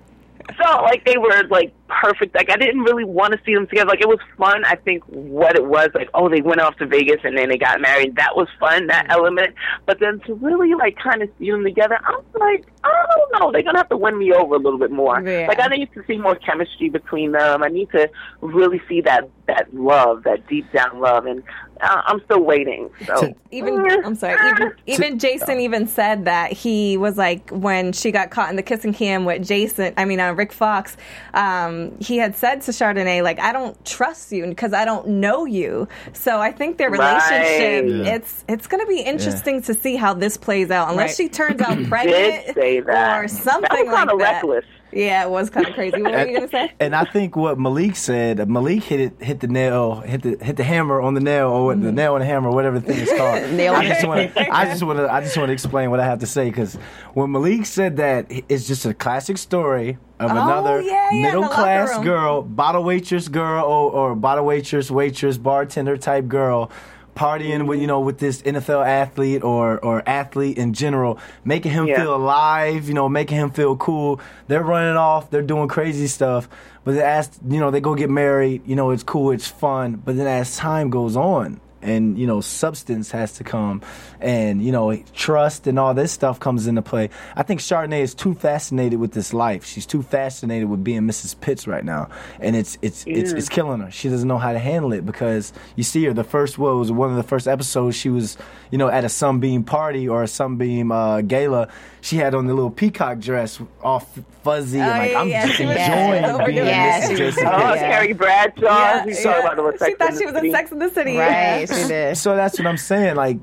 felt 0.58 0.84
like 0.84 1.06
they 1.06 1.18
were 1.18 1.44
like 1.50 1.74
perfect. 1.88 2.36
Like 2.36 2.50
I 2.50 2.58
didn't 2.58 2.82
really 2.82 3.04
want 3.04 3.34
to 3.34 3.40
see 3.46 3.54
them 3.54 3.68
together. 3.68 3.90
Like 3.90 4.02
it 4.02 4.08
was 4.08 4.20
fun. 4.38 4.64
I 4.66 4.76
think 4.76 5.04
what 5.06 5.56
it 5.56 5.66
was 5.66 5.90
like, 5.94 6.10
oh, 6.14 6.30
they 6.30 6.42
went 6.42 6.62
off 6.62 6.76
to 6.78 6.86
Vegas 6.86 7.22
and 7.24 7.38
then 7.38 7.50
they 7.50 7.58
got 7.58 7.82
married. 7.82 8.16
That 8.16 8.36
was 8.36 8.48
fun, 8.60 8.88
that 8.88 9.04
mm-hmm. 9.04 9.12
element. 9.12 9.56
But 9.86 10.00
then 10.00 10.20
to 10.22 10.34
really 10.36 10.74
like 10.76 10.98
kind 10.98 11.22
of 11.22 11.30
see 11.40 11.52
them 11.52 11.64
together, 11.64 11.98
I'm 12.04 12.24
like, 12.40 12.66
I 12.84 13.06
don't 13.16 13.40
know. 13.40 13.52
They're 13.52 13.64
gonna 13.64 13.78
have 13.78 13.90
to 13.90 13.98
win 13.98 14.18
me 14.18 14.32
over 14.34 14.56
a 14.56 14.60
little 14.60 14.80
bit 14.80 14.92
more. 14.92 15.22
Yeah. 15.22 15.48
Like 15.48 15.60
I 15.60 15.68
need 15.68 15.92
to 15.94 16.04
see 16.08 16.18
more 16.18 16.36
chemistry 16.36 16.90
between 16.90 17.32
them. 17.32 17.64
I 17.64 17.70
need 17.70 17.90
to 17.92 18.10
really 18.42 18.82
see 18.88 19.02
that 19.02 19.30
that 19.48 19.74
love, 19.74 20.24
that 20.24 20.48
deep 20.48 20.72
down 20.72 21.00
love, 21.00 21.26
and 21.26 21.44
I'm 21.82 22.24
still 22.26 22.42
waiting. 22.42 22.90
So 23.06 23.36
even 23.52 23.80
I'm 24.06 24.16
sorry, 24.16 24.36
even, 24.50 24.74
even 24.86 25.20
Jason 25.20 25.60
even 25.60 25.88
said 25.88 26.26
that 26.26 26.52
he 26.52 26.98
was 26.98 27.18
like 27.18 27.50
when 27.50 27.92
she 27.92 28.12
got 28.12 28.30
caught 28.30 28.50
in 28.50 28.56
the 28.56 28.64
kissing 28.64 28.94
cam 28.94 29.26
with 29.26 29.46
Jason. 29.46 29.94
I 29.98 30.06
mean, 30.06 30.20
uh, 30.20 30.34
Rick 30.34 30.52
Fox. 30.52 30.98
Um, 31.34 31.98
he 32.00 32.18
had 32.18 32.36
said 32.36 32.62
to 32.62 32.72
Chardonnay 32.72 33.24
like, 33.24 33.40
"I 33.40 33.52
don't 33.52 33.84
trust 33.86 34.32
you 34.32 34.46
because 34.48 34.74
I 34.74 34.86
don't 34.86 35.08
know 35.08 35.46
you." 35.46 35.88
So 36.14 36.40
I 36.40 36.52
think 36.52 36.78
their 36.78 36.90
relationship 36.90 37.84
right. 37.86 38.16
it's 38.16 38.46
it's 38.48 38.68
going 38.68 38.82
to 38.82 38.88
be 38.88 39.02
interesting 39.02 39.56
yeah. 39.56 39.62
to 39.62 39.74
see 39.74 39.96
how 39.96 40.14
this 40.14 40.38
plays 40.38 40.72
out. 40.72 40.90
Unless 40.90 41.20
right. 41.20 41.26
she 41.26 41.30
turns 41.30 41.62
out 41.62 41.84
pregnant 41.88 42.58
or 42.58 43.28
something 43.28 43.92
like 43.92 44.08
that. 44.08 44.16
Reckless. 44.16 44.66
Yeah, 44.92 45.26
it 45.26 45.30
was 45.30 45.50
kind 45.50 45.68
of 45.68 45.74
crazy. 45.74 46.02
What 46.02 46.12
were 46.14 46.26
you 46.26 46.40
gonna 46.40 46.50
say? 46.50 46.72
And 46.80 46.96
I 46.96 47.04
think 47.04 47.36
what 47.36 47.60
Malik 47.60 47.96
said, 47.96 48.48
Malik 48.48 48.84
hit 48.84 49.00
it, 49.00 49.22
hit 49.22 49.40
the 49.42 49.48
nail, 49.48 49.96
hit 50.02 50.22
the 50.22 50.38
hit 50.44 50.56
the 50.56 50.64
hammer 50.64 51.02
on 51.02 51.16
the 51.16 51.20
nail, 51.20 51.50
or 51.50 51.74
mm-hmm. 51.74 51.84
the 51.84 51.92
nail 51.92 52.14
on 52.14 52.22
the 52.22 52.26
hammer, 52.26 52.50
whatever 52.50 52.80
the 52.80 52.94
thing 52.94 53.02
is 53.02 53.10
called. 53.10 53.52
nail 53.52 53.74
I 53.74 53.88
just 53.88 54.08
want 54.08 54.34
to, 54.34 54.56
I 54.56 54.66
just 54.66 54.84
want 54.84 55.00
to, 55.00 55.12
I 55.12 55.22
just 55.22 55.36
want 55.38 55.50
to 55.50 55.54
explain 55.54 55.90
what 55.92 56.00
I 56.00 56.06
have 56.06 56.20
to 56.20 56.28
say 56.28 56.46
because 56.46 56.76
when 57.14 57.32
Malik 57.32 57.66
said 57.66 57.98
that, 57.98 58.28
it's 58.30 58.68
just 58.68 58.86
a 58.86 58.94
classic 58.94 59.38
story 59.38 59.98
of 60.20 60.32
oh, 60.32 60.42
another 60.42 60.82
yeah, 60.82 61.12
yeah, 61.12 61.22
middle 61.22 61.48
class 61.50 62.02
girl, 62.04 62.42
bottle 62.42 62.84
waitress 62.84 63.28
girl, 63.28 63.66
or, 63.66 63.92
or 63.92 64.16
bottle 64.16 64.46
waitress, 64.46 64.90
waitress, 64.90 65.38
bartender 65.38 65.98
type 65.98 66.28
girl 66.28 66.72
partying 67.16 67.68
with 67.68 67.80
you 67.80 67.88
know 67.88 68.00
with 68.00 68.20
this 68.20 68.42
NFL 68.42 68.86
athlete 68.86 69.44
or 69.44 69.80
or 69.80 70.04
athlete 70.08 70.58
in 70.58 70.74
general, 70.74 71.20
making 71.44 71.72
him 71.72 71.88
yeah. 71.88 71.98
feel 71.98 72.16
alive, 72.16 72.88
you 72.88 72.94
know, 72.94 73.10
making 73.10 73.38
him 73.38 73.50
feel 73.50 73.76
cool. 73.78 74.20
They're 74.48 74.64
running 74.64 74.98
off, 74.98 75.30
they're 75.30 75.42
doing 75.42 75.68
crazy 75.68 76.08
stuff, 76.08 76.48
but 76.84 76.98
as 76.98 77.30
you 77.48 77.60
know, 77.60 77.72
they 77.72 77.82
go 77.82 77.96
get 77.96 78.10
married. 78.10 78.62
You 78.68 78.76
know, 78.76 78.92
it's 78.92 79.04
cool, 79.04 79.32
it's 79.32 79.48
fun. 79.48 79.96
But 79.96 80.18
then 80.18 80.28
as 80.28 80.56
time 80.58 80.90
goes 80.90 81.16
on, 81.16 81.60
and 81.86 82.18
you 82.18 82.28
know 82.28 82.42
substance 82.42 83.12
has 83.12 83.34
to 83.34 83.44
come 83.44 83.82
and 84.20 84.64
you 84.64 84.72
know 84.72 84.96
trust 85.14 85.68
and 85.68 85.80
all 85.80 85.94
this 85.94 86.12
stuff 86.12 86.40
comes 86.40 86.68
into 86.68 86.82
play. 86.82 87.10
I 87.36 87.44
think 87.44 87.60
chardonnay 87.62 88.02
is 88.02 88.14
too 88.14 88.34
fascinated 88.34 89.00
with 89.00 89.14
this 89.14 89.34
life. 89.34 89.66
She's 89.66 89.86
too 89.86 90.02
fascinated 90.02 90.70
with 90.70 90.84
being 90.84 91.02
mrs 91.02 91.40
pitts 91.40 91.68
right 91.68 91.86
now. 91.86 92.10
And 92.40 92.56
it's 92.56 92.78
it's 92.82 93.06
yeah. 93.06 93.18
it's, 93.18 93.32
it's 93.32 93.50
killing 93.50 93.82
her. 93.82 93.92
She 93.92 94.10
doesn't 94.10 94.28
know 94.28 94.38
how 94.38 94.52
to 94.52 94.60
handle 94.60 94.94
it 94.94 95.06
because 95.06 95.54
you 95.76 95.84
see 95.84 96.04
her 96.06 96.14
the 96.14 96.24
first 96.24 96.58
what 96.58 96.76
was 96.76 96.92
one 96.92 97.10
of 97.10 97.16
the 97.16 97.24
first 97.24 97.48
episodes 97.48 97.96
she 97.96 98.10
was 98.10 98.38
you 98.72 98.78
know 98.78 98.88
at 98.88 99.04
a 99.04 99.10
sunbeam 99.10 99.64
party 99.64 100.08
or 100.08 100.24
a 100.24 100.28
sunbeam 100.28 100.92
uh, 100.92 101.22
gala 101.22 101.68
she 102.02 102.18
had 102.18 102.36
on 102.36 102.48
the 102.48 102.54
little 102.54 102.72
peacock 102.72 103.20
dress 103.20 103.60
all 103.82 104.00
fuzzy 104.44 104.80
oh, 104.80 104.84
and 104.84 104.92
like 104.92 105.16
i'm 105.16 105.28
yeah, 105.28 105.48
just 105.48 105.60
enjoying 105.60 106.46
being 106.46 106.66
yeah, 106.66 107.10
mrs 107.10 107.18
jason 107.18 107.48
oh, 107.48 107.76
Carrie 107.76 108.14
Bradshaw. 108.14 108.64
Yeah, 108.64 109.06
yeah. 109.06 109.88
she 109.88 109.94
thought 109.96 110.18
she 110.18 110.26
was 110.26 110.36
in 110.36 110.52
Sex 110.52 110.72
in 110.72 110.80
the 110.80 110.90
City. 110.90 111.18
Right 111.18 111.68
did. 111.84 112.18
So 112.18 112.36
that's 112.36 112.58
what 112.58 112.68
I'm 112.68 112.78
saying. 112.78 113.16
Like, 113.16 113.38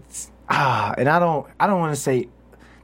ah, 0.48 0.94
and 0.96 1.08
I 1.08 1.18
don't, 1.18 1.46
I 1.58 1.66
don't 1.66 1.80
want 1.80 1.94
to 1.94 2.00
say. 2.00 2.28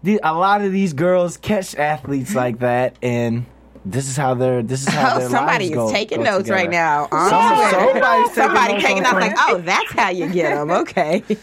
The, 0.03 0.21
a 0.23 0.33
lot 0.33 0.63
of 0.63 0.71
these 0.71 0.93
girls 0.93 1.37
catch 1.37 1.75
athletes 1.75 2.33
like 2.33 2.61
that, 2.61 2.97
and 3.03 3.47
this 3.85 4.09
is 4.09 4.17
how 4.17 4.35
they're. 4.35 4.63
This 4.63 4.83
is 4.83 4.89
how 4.89 5.17
oh, 5.17 5.19
their 5.19 5.29
somebody 5.29 5.67
is 5.67 5.71
go, 5.73 5.91
taking 5.91 6.19
go 6.19 6.25
notes 6.25 6.45
together. 6.45 6.55
right 6.55 6.71
now. 6.71 7.09
Oh, 7.11 7.71
somebody's 7.71 8.35
somebody 8.35 8.81
taking 8.81 9.03
notes. 9.03 9.15
Like, 9.15 9.35
oh, 9.39 9.59
that's 9.59 9.93
how 9.93 10.11
you 10.11 10.29
get 10.29 10.55
them. 10.55 10.71
Okay. 10.71 11.23
be, 11.27 11.35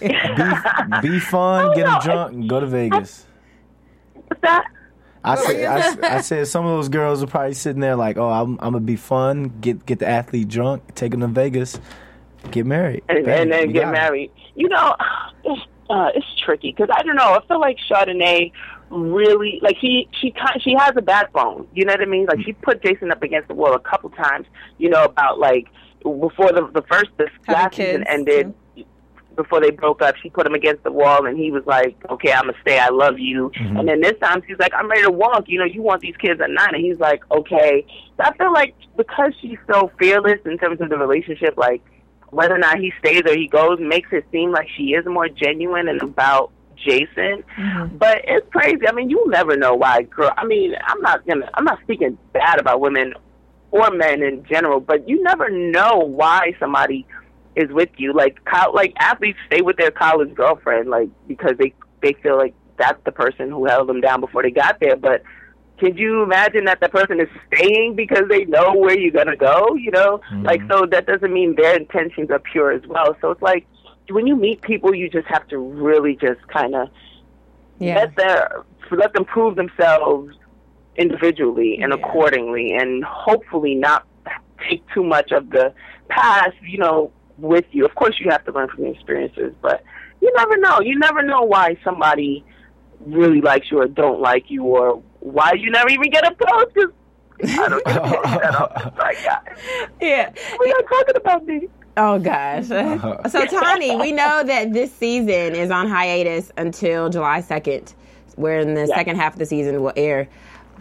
be 1.01 1.19
fun, 1.19 1.75
get 1.75 1.85
them 1.85 1.99
drunk, 2.01 2.33
and 2.33 2.49
go 2.49 2.59
to 2.59 2.67
Vegas. 2.67 3.25
What's 4.13 4.41
that? 4.41 4.65
I 5.25 5.35
said, 5.37 5.65
I, 5.65 6.17
I, 6.17 6.21
said 6.21 6.47
some 6.47 6.65
of 6.67 6.77
those 6.77 6.89
girls 6.89 7.23
are 7.23 7.27
probably 7.27 7.55
sitting 7.55 7.81
there 7.81 7.95
like, 7.95 8.17
oh, 8.17 8.29
I'm, 8.29 8.51
I'm 8.61 8.73
gonna 8.73 8.81
be 8.81 8.95
fun, 8.95 9.59
get 9.59 9.83
get 9.83 9.97
the 9.97 10.07
athlete 10.07 10.47
drunk, 10.47 10.93
take 10.93 11.11
them 11.11 11.21
to 11.21 11.27
Vegas, 11.27 11.79
Get 12.51 12.65
married. 12.65 13.03
And, 13.09 13.27
and 13.27 13.51
then 13.51 13.71
get 13.71 13.91
married. 13.91 14.31
You 14.55 14.69
know, 14.69 14.95
it's, 15.43 15.61
uh, 15.89 16.09
it's 16.15 16.25
tricky 16.43 16.71
because 16.71 16.89
I 16.93 17.03
don't 17.03 17.15
know. 17.15 17.33
I 17.35 17.45
feel 17.47 17.59
like 17.59 17.77
Chardonnay 17.89 18.51
really 18.89 19.59
like 19.61 19.77
he 19.79 20.07
she 20.19 20.33
she 20.33 20.59
she 20.61 20.75
has 20.77 20.93
a 20.95 21.01
backbone. 21.01 21.67
You 21.73 21.85
know 21.85 21.93
what 21.93 22.01
I 22.01 22.05
mean? 22.05 22.25
Like 22.25 22.41
she 22.43 22.53
put 22.53 22.83
Jason 22.83 23.11
up 23.11 23.23
against 23.23 23.47
the 23.47 23.53
wall 23.53 23.73
a 23.73 23.79
couple 23.79 24.09
times. 24.11 24.47
You 24.77 24.89
know 24.89 25.03
about 25.03 25.39
like 25.39 25.67
before 26.03 26.51
the 26.51 26.69
the 26.73 26.83
first 26.89 27.11
the 27.17 27.27
last 27.47 27.75
season 27.75 28.03
ended. 28.07 28.53
Before 29.35 29.59
they 29.59 29.69
broke 29.69 30.01
up, 30.01 30.15
she 30.23 30.29
put 30.29 30.47
him 30.47 30.53
against 30.53 30.83
the 30.83 30.93
wall, 30.93 31.25
and 31.25 31.37
he 31.37 31.51
was 31.51 31.65
like, 31.65 31.97
"Okay, 32.09 32.31
I'm 32.31 32.45
gonna 32.45 32.53
stay. 32.61 32.79
I 32.79 32.87
love 32.87 33.19
you." 33.19 33.51
Mm-hmm. 33.59 33.77
And 33.79 33.89
then 33.89 33.99
this 33.99 34.17
time, 34.21 34.41
she's 34.47 34.57
like, 34.59 34.73
"I'm 34.73 34.89
ready 34.89 35.01
to 35.01 35.11
walk." 35.11 35.43
You 35.47 35.59
know, 35.59 35.65
you 35.65 35.81
want 35.81 35.99
these 35.99 36.15
kids 36.15 36.39
at 36.39 36.49
nine, 36.49 36.73
and 36.73 36.81
he's 36.81 37.01
like, 37.01 37.21
"Okay." 37.29 37.85
So 38.15 38.23
I 38.23 38.33
feel 38.37 38.53
like 38.53 38.75
because 38.95 39.33
she's 39.41 39.57
so 39.69 39.91
fearless 39.99 40.39
in 40.45 40.57
terms 40.57 40.79
of 40.79 40.87
the 40.87 40.97
relationship, 40.97 41.57
like 41.57 41.81
whether 42.35 42.53
or 42.53 42.59
not 42.59 42.79
he 42.79 42.91
stays 42.99 43.21
or 43.25 43.33
he 43.33 43.47
goes 43.47 43.79
makes 43.79 44.09
it 44.11 44.25
seem 44.29 44.51
like 44.51 44.67
she 44.75 44.93
is 44.93 45.05
more 45.05 45.29
genuine 45.29 45.87
and 45.87 46.01
about 46.01 46.51
Jason. 46.75 47.43
Mm-hmm. 47.57 47.97
But 47.97 48.21
it's 48.25 48.45
crazy. 48.51 48.85
I 48.87 48.91
mean, 48.91 49.09
you 49.09 49.23
never 49.29 49.55
know 49.55 49.73
why 49.73 50.01
girl. 50.01 50.33
I 50.35 50.45
mean, 50.45 50.75
I'm 50.85 51.01
not 51.01 51.25
gonna. 51.25 51.49
I'm 51.53 51.63
not 51.63 51.79
speaking 51.83 52.17
bad 52.33 52.59
about 52.59 52.81
women 52.81 53.13
or 53.71 53.89
men 53.91 54.21
in 54.21 54.45
general, 54.45 54.81
but 54.81 55.07
you 55.07 55.23
never 55.23 55.49
know 55.49 55.99
why 55.99 56.53
somebody 56.59 57.07
is 57.55 57.71
with 57.71 57.89
you. 57.95 58.11
Like, 58.13 58.37
like 58.73 58.93
athletes 58.99 59.39
stay 59.47 59.61
with 59.61 59.77
their 59.77 59.91
college 59.91 60.35
girlfriend, 60.35 60.89
like 60.89 61.09
because 61.27 61.53
they 61.57 61.73
they 62.01 62.13
feel 62.21 62.37
like 62.37 62.53
that's 62.77 63.01
the 63.05 63.13
person 63.13 63.49
who 63.49 63.65
held 63.65 63.87
them 63.87 64.01
down 64.01 64.19
before 64.19 64.43
they 64.43 64.51
got 64.51 64.81
there. 64.81 64.97
But 64.97 65.23
can 65.77 65.97
you 65.97 66.23
imagine 66.23 66.65
that 66.65 66.79
the 66.79 66.89
person 66.89 67.19
is 67.19 67.27
staying 67.53 67.95
because 67.95 68.23
they 68.29 68.45
know 68.45 68.73
where 68.73 68.97
you're 68.97 69.11
gonna 69.11 69.35
go? 69.35 69.75
You 69.75 69.91
know, 69.91 70.21
mm-hmm. 70.31 70.43
like 70.43 70.61
so 70.69 70.85
that 70.85 71.05
doesn't 71.05 71.33
mean 71.33 71.55
their 71.55 71.75
intentions 71.75 72.31
are 72.31 72.39
pure 72.39 72.71
as 72.71 72.85
well. 72.87 73.15
So 73.21 73.31
it's 73.31 73.41
like 73.41 73.67
when 74.09 74.27
you 74.27 74.35
meet 74.35 74.61
people, 74.61 74.95
you 74.95 75.09
just 75.09 75.27
have 75.27 75.47
to 75.49 75.57
really 75.57 76.15
just 76.15 76.45
kind 76.47 76.75
of 76.75 76.89
yeah. 77.79 77.95
let 77.95 78.15
their 78.15 78.63
let 78.91 79.13
them 79.13 79.25
prove 79.25 79.55
themselves 79.55 80.33
individually 80.95 81.79
and 81.81 81.91
yeah. 81.91 81.99
accordingly, 81.99 82.73
and 82.73 83.03
hopefully 83.03 83.75
not 83.75 84.05
take 84.69 84.83
too 84.93 85.03
much 85.03 85.31
of 85.31 85.49
the 85.49 85.73
past, 86.09 86.55
you 86.61 86.77
know, 86.77 87.11
with 87.37 87.65
you. 87.71 87.85
Of 87.85 87.95
course, 87.95 88.15
you 88.19 88.29
have 88.29 88.45
to 88.45 88.51
learn 88.51 88.69
from 88.69 88.85
the 88.85 88.91
experiences, 88.91 89.53
but 89.61 89.83
you 90.21 90.31
never 90.35 90.57
know. 90.57 90.79
You 90.79 90.97
never 90.97 91.21
know 91.21 91.41
why 91.41 91.77
somebody 91.83 92.45
really 93.05 93.41
likes 93.41 93.69
you 93.69 93.81
or 93.81 93.87
don't 93.87 94.21
like 94.21 94.49
you 94.49 94.63
or 94.63 95.03
why 95.25 95.53
you 95.53 95.71
never 95.71 95.89
even 95.89 96.09
get 96.11 96.25
approached? 96.31 96.75
Cause 96.75 97.57
I 97.57 97.69
don't 97.69 97.85
get 97.85 97.95
that 97.95 98.93
My 98.97 99.15
God. 99.23 99.89
Yeah. 99.99 100.31
We're 100.59 100.67
not 100.67 100.83
talking 100.87 101.15
about 101.15 101.45
me. 101.45 101.67
Oh 101.97 102.19
gosh. 102.19 102.67
so 103.31 103.45
Tawny, 103.45 103.95
we 103.95 104.11
know 104.11 104.43
that 104.43 104.71
this 104.71 104.93
season 104.93 105.55
is 105.55 105.71
on 105.71 105.87
hiatus 105.87 106.51
until 106.57 107.09
July 107.09 107.41
second, 107.41 107.93
where 108.35 108.59
in 108.59 108.75
the 108.75 108.85
second 108.87 109.15
half 109.15 109.33
of 109.33 109.39
the 109.39 109.45
season 109.45 109.81
will 109.81 109.93
air. 109.95 110.27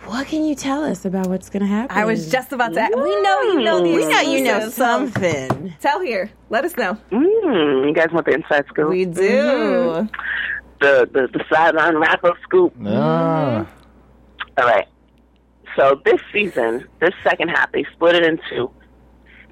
What 0.04 0.26
can 0.26 0.44
you 0.44 0.54
tell 0.54 0.84
us 0.84 1.06
about 1.06 1.28
what's 1.28 1.48
going 1.48 1.62
to 1.62 1.68
happen? 1.68 1.96
I 1.96 2.04
was 2.04 2.30
just 2.30 2.52
about 2.52 2.74
to. 2.74 2.90
We 2.94 3.22
know 3.22 3.42
you 3.42 3.62
know 3.62 3.78
the. 3.78 3.94
We 3.94 4.06
know 4.06 4.20
you 4.20 4.42
know 4.42 4.68
something. 4.68 5.72
Tell 5.80 6.00
here. 6.00 6.30
Let 6.50 6.66
us 6.66 6.76
know. 6.76 6.98
Mm, 7.10 7.88
you 7.88 7.94
guys 7.94 8.08
want 8.12 8.26
the 8.26 8.32
inside 8.32 8.66
scoop? 8.68 8.90
We 8.90 9.06
do. 9.06 9.22
Mm. 9.22 10.10
The 10.80 11.08
the 11.10 11.28
the 11.32 11.44
sideline 11.50 11.96
wrap 11.96 12.22
up 12.22 12.36
scoop. 12.42 12.74
Ah. 12.84 13.66
All 14.56 14.66
right. 14.66 14.88
So 15.76 16.00
this 16.04 16.20
season, 16.32 16.86
this 17.00 17.14
second 17.22 17.48
half, 17.48 17.72
they 17.72 17.84
split 17.94 18.14
it 18.14 18.22
in 18.22 18.38
two 18.48 18.70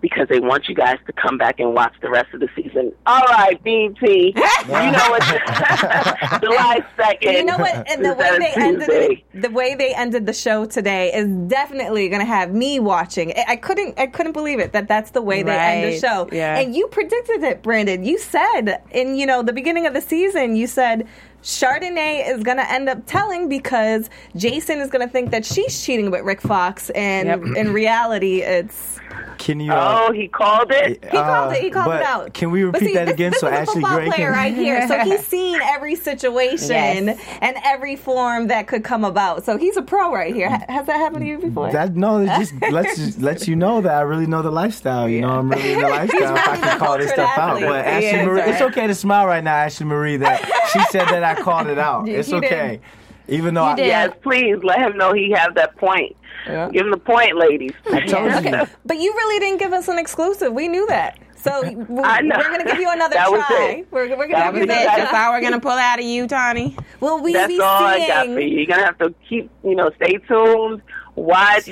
because 0.03 0.29
they 0.29 0.41
want 0.41 0.69
you 0.69 0.75
guys 0.75 0.99
to 1.07 1.13
come 1.13 1.39
back 1.39 1.61
and 1.61 1.73
watch 1.73 1.95
the 2.03 2.11
rest 2.11 2.35
of 2.35 2.41
the 2.41 2.49
season. 2.57 2.93
All 3.07 3.25
right, 3.29 3.63
BT. 3.63 4.35
you 4.37 4.73
know 4.73 5.09
what? 5.09 5.23
July 6.43 6.85
second. 6.97 7.33
You 7.33 7.45
know 7.45 7.57
what? 7.57 7.89
And 7.89 8.05
the 8.05 8.13
way 8.13 8.39
they 8.39 8.53
ended 8.61 8.89
it, 8.91 9.43
the 9.43 9.51
way 9.51 9.75
they 9.77 9.95
ended 9.95 10.27
the 10.27 10.33
show 10.33 10.67
today 10.67 11.15
is 11.15 11.29
definitely 11.49 12.09
going 12.09 12.21
to 12.21 12.27
have 12.27 12.53
me 12.53 12.81
watching. 12.81 13.33
I 13.49 13.57
couldn't. 13.57 13.99
I 13.99 14.09
couldn't 14.09 14.33
believe 14.33 14.59
it 14.59 14.73
that 14.73 14.89
that's 14.89 15.13
the 15.13 15.23
way 15.23 15.43
they 15.43 15.57
end 15.57 15.95
the 15.95 15.99
show. 15.99 16.29
Yeah. 16.33 16.59
And 16.59 16.75
you 16.75 16.89
predicted 16.89 17.43
it, 17.45 17.63
Brandon. 17.63 18.05
You 18.05 18.19
said 18.19 18.83
in 18.91 19.15
you 19.15 19.25
know 19.25 19.43
the 19.43 19.53
beginning 19.53 19.87
of 19.87 19.95
the 19.95 20.03
season, 20.03 20.57
you 20.57 20.67
said 20.67 21.07
Chardonnay 21.43 22.29
is 22.29 22.43
going 22.43 22.59
to 22.59 22.71
end 22.71 22.89
up 22.89 23.05
telling 23.07 23.49
because 23.49 24.09
Jason 24.37 24.79
is 24.79 24.91
going 24.91 25.07
to 25.07 25.13
think 25.13 25.31
that 25.31 25.45
she's 25.45 25.85
cheating 25.85 26.11
with 26.11 26.23
Rick 26.23 26.41
Fox, 26.41 26.91
and 26.91 27.29
yep. 27.29 27.57
in 27.57 27.73
reality, 27.73 28.43
it's 28.43 29.01
Can 29.39 29.59
you? 29.59 29.73
Uh, 29.73 30.07
oh, 30.09 30.13
he 30.13 30.29
called 30.29 30.71
it. 30.71 31.03
He 31.05 31.11
called 31.11 31.53
it. 31.55 31.63
He 31.63 31.71
called 31.71 31.93
it 31.95 32.03
out. 32.03 32.33
Can 32.33 32.51
we 32.53 32.63
repeat 32.63 32.81
see, 32.89 32.95
that 32.95 33.07
this, 33.07 33.15
again? 33.15 33.31
This 33.33 33.41
so 33.41 33.49
is 33.49 33.53
a 33.53 33.57
Ashley 33.57 33.75
football 33.83 33.97
Gray 33.97 34.07
player 34.09 34.27
can. 34.29 34.33
right 34.33 34.55
here. 34.55 34.87
So 34.87 34.99
he's 35.01 35.27
seen 35.27 35.59
every 35.63 35.97
situation 35.97 37.07
Yes. 37.09 37.21
and 37.41 37.57
every 37.65 37.97
form 37.97 38.47
that 38.49 38.69
could 38.69 38.85
come 38.85 39.05
about. 39.05 39.45
So 39.45 39.57
he's 39.59 39.77
a 39.77 39.83
pro 39.83 40.13
right 40.15 40.33
here. 40.33 40.49
Has 40.69 40.87
that 40.87 40.97
happened 40.97 41.23
to 41.23 41.27
you 41.27 41.39
before? 41.39 41.73
That 41.73 41.97
no, 41.97 42.19
it 42.21 42.27
just 42.39 42.55
lets 42.71 42.99
you, 42.99 43.13
lets 43.25 43.49
you 43.49 43.57
know 43.57 43.81
that 43.81 43.93
I 43.93 44.03
really 44.03 44.27
know 44.27 44.43
the 44.43 44.53
lifestyle. 44.53 45.09
You 45.09 45.23
know, 45.23 45.31
I'm 45.31 45.51
really 45.51 45.73
in 45.73 45.81
the 45.81 45.89
lifestyle. 45.99 46.37
if 46.37 46.49
I 46.49 46.57
can 46.59 46.79
call 46.79 46.99
this 46.99 47.11
stuff 47.11 47.31
out, 47.37 47.49
cultured 47.59 47.69
but 47.69 47.85
athlete. 47.85 48.05
Ashley 48.05 48.19
Yeah, 48.19 48.25
Marie, 48.27 48.41
it's 48.43 48.51
it's 48.51 48.61
okay 48.63 48.87
to 48.87 48.95
smile 48.95 49.27
right 49.27 49.43
now, 49.43 49.55
Ashley 49.55 49.87
Marie. 49.87 50.19
That 50.19 50.41
she 50.73 50.81
said 50.93 51.07
that 51.09 51.25
I 51.25 51.35
called 51.43 51.67
it 51.67 51.79
out. 51.79 52.07
You- 52.07 52.17
It's 52.19 52.29
you 52.29 52.41
did. 52.41 52.53
okay, 52.53 52.81
even 53.29 53.55
though 53.55 53.65
I, 53.65 53.75
did. 53.75 53.87
Yes, 53.87 54.13
please 54.23 54.59
let 54.63 54.79
him 54.79 54.97
know 54.97 55.13
he 55.13 55.31
have 55.33 55.55
that 55.57 55.77
point. 55.79 56.15
Yeah. 56.47 56.69
Give 56.71 56.85
him 56.87 56.91
the 56.91 56.97
point, 56.97 57.37
ladies. 57.37 57.73
I 57.93 58.01
told 58.07 58.45
you. 58.45 58.67
But 58.85 58.99
you 58.99 59.13
really 59.15 59.39
didn't 59.41 59.59
give 59.59 59.73
us 59.73 59.89
an 59.89 59.99
exclusive. 59.99 60.53
We 60.53 60.69
knew 60.69 60.87
that. 60.89 61.19
So 61.37 61.51
w- 61.63 62.03
I 62.03 62.21
know. 62.21 62.37
we're 62.39 62.49
going 62.51 62.65
to 62.65 62.71
give 62.71 62.81
you 62.81 62.91
another 62.91 63.15
That 63.15 63.31
was 63.31 63.41
try. 63.47 63.77
it. 63.81 63.89
We're, 63.91 64.09
we're 64.11 64.17
going 64.29 64.31
That 64.33 64.51
to 64.53 64.59
was 64.59 64.61
give 64.61 64.69
you 64.69 64.75
it. 64.75 64.83
another 64.83 64.97
That's 64.99 65.11
try. 65.11 65.25
all 65.27 65.33
we're 65.33 65.41
gonna 65.41 65.61
pull 65.61 65.73
out 65.73 65.99
of 65.99 66.05
you, 66.05 66.27
Tawny. 66.29 66.77
Well, 67.01 67.21
we 67.23 67.33
That's 67.33 67.49
be 67.49 67.61
all 67.61 67.85
I 67.85 68.07
got 68.07 68.27
for 68.27 68.39
you. 68.41 68.59
You're 68.59 68.67
gonna 68.67 68.85
have 68.85 68.99
to 68.99 69.15
keep, 69.29 69.51
you 69.65 69.75
know, 69.75 69.91
stay 69.97 70.19
tuned, 70.19 70.83
watch, 71.17 71.65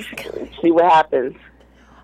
see 0.61 0.71
what 0.71 0.85
happens. 0.91 1.35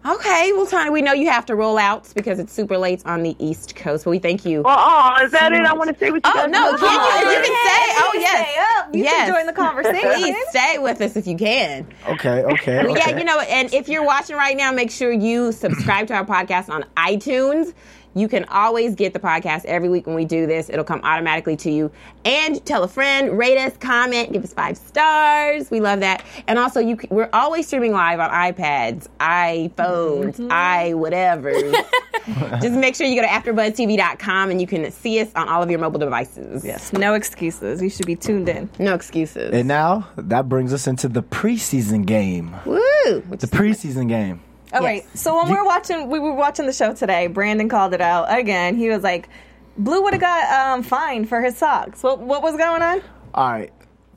Okay, 0.08 0.54
well, 0.54 0.66
Tony, 0.66 0.90
we 0.90 1.02
know 1.02 1.12
you 1.12 1.30
have 1.30 1.46
to 1.48 1.56
roll 1.56 1.78
out 1.78 2.10
because 2.16 2.40
it's 2.40 2.54
super 2.54 2.78
late 2.78 3.06
on 3.06 3.24
the 3.24 3.36
East 3.40 3.76
Coast. 3.76 4.06
But 4.06 4.12
we 4.12 4.20
thank 4.20 4.46
you. 4.46 4.64
Oh, 4.64 5.18
oh 5.20 5.26
is 5.26 5.32
that 5.34 5.52
it? 5.52 5.66
I 5.66 5.74
want 5.74 5.90
to 5.90 5.96
stay 5.98 6.12
with 6.12 6.26
you. 6.26 6.32
Oh 6.34 6.34
guys. 6.34 6.50
no, 6.50 6.78
can 6.78 7.22
you? 7.22 7.30
You 7.30 7.44
can 7.44 7.44
say, 7.44 7.94
oh 7.98 8.12
Stay 8.14 8.22
yes, 8.22 8.78
up. 8.78 8.96
You 8.96 9.04
yes. 9.04 9.26
can 9.26 9.36
join 9.36 9.46
the 9.46 9.54
conversation. 9.54 10.14
Please 10.14 10.36
stay 10.50 10.78
with 10.78 11.02
us 11.02 11.18
if 11.18 11.28
you 11.28 11.36
can. 11.36 11.88
Okay, 12.08 12.44
okay, 12.44 12.80
okay. 12.80 12.94
Yeah, 12.96 13.18
you 13.18 13.26
know, 13.26 13.40
and 13.40 13.74
if 13.74 13.90
you're 13.90 14.06
watching 14.06 14.38
right 14.38 14.56
now, 14.56 14.72
make 14.72 14.92
sure 14.92 15.12
you 15.12 15.52
subscribe 15.52 16.08
to 16.08 16.14
our 16.14 16.26
podcast 16.26 16.70
on 16.70 16.86
iTunes. 16.96 17.74
You 18.18 18.28
can 18.28 18.46
always 18.46 18.96
get 18.96 19.14
the 19.14 19.20
podcast 19.20 19.66
every 19.66 19.90
week 19.90 20.08
when 20.08 20.16
we 20.16 20.26
do 20.26 20.48
this. 20.48 20.70
It'll 20.70 20.84
come 20.84 21.02
automatically 21.04 21.56
to 21.58 21.72
you. 21.72 21.92
And 22.26 22.64
tell 22.66 22.84
a 22.84 22.88
friend, 22.88 23.38
rate 23.38 23.58
us, 23.58 23.78
comment, 23.78 24.34
give 24.34 24.44
us 24.44 24.54
five 24.54 24.78
stars. 24.78 25.70
We 25.70 25.80
love 25.80 26.00
that. 26.00 26.26
And 26.48 26.58
also, 26.58 26.80
you 26.80 26.98
c- 27.00 27.08
we're 27.12 27.30
always 27.32 27.68
streaming 27.68 27.92
live 27.92 28.20
on 28.20 28.30
iPads, 28.30 29.08
iPhones, 29.20 30.38
mm-hmm. 30.38 30.48
i 30.52 30.94
whatever. 30.94 31.54
Just 32.62 32.74
make 32.74 32.96
sure 32.96 33.08
you 33.08 33.16
go 33.16 33.22
to 33.22 33.28
AfterBuzzTV.com 33.28 34.52
and 34.52 34.60
you 34.60 34.68
can 34.68 34.92
see 34.92 35.22
us 35.22 35.30
on 35.36 35.48
all 35.48 35.64
of 35.64 35.70
your 35.70 35.80
mobile 35.80 36.00
devices. 36.00 36.66
Yes, 36.66 36.92
no 36.92 37.14
excuses. 37.14 37.82
You 37.82 37.90
should 37.90 38.06
be 38.06 38.16
tuned 38.16 38.50
in. 38.50 38.70
No 38.80 38.94
excuses. 38.94 39.54
and 39.54 39.68
now 39.68 40.08
that 40.18 40.50
brings 40.50 40.74
us 40.74 40.88
into 40.88 41.08
the 41.08 41.24
preseason 41.24 42.06
game. 42.06 42.54
Woo! 42.66 42.80
Which 43.28 43.42
The 43.42 43.48
preseason 43.48 44.10
game. 44.10 44.42
All 44.74 44.82
Yes. 44.82 44.84
right. 44.84 45.18
So 45.18 45.36
when 45.38 45.48
we 45.48 45.54
we're 45.56 45.66
watching, 45.66 46.10
we 46.10 46.20
were 46.20 46.34
watching 46.34 46.66
the 46.66 46.74
show 46.74 46.94
today. 46.94 47.28
Brandon 47.28 47.70
called 47.70 47.94
it 47.94 48.02
out 48.02 48.26
again. 48.30 48.76
He 48.76 48.90
was 48.90 49.02
like, 49.04 49.30
"Blue 49.78 50.02
would 50.04 50.14
have 50.14 50.22
got 50.22 50.52
um, 50.52 50.84
fined 50.84 51.30
for 51.30 51.42
his 51.42 51.58
socks." 51.58 52.04
What 52.04 52.20
what 52.20 52.42
was 52.44 52.58
going 52.58 52.82
on? 52.82 53.02
All 53.34 53.50
right. 53.50 53.72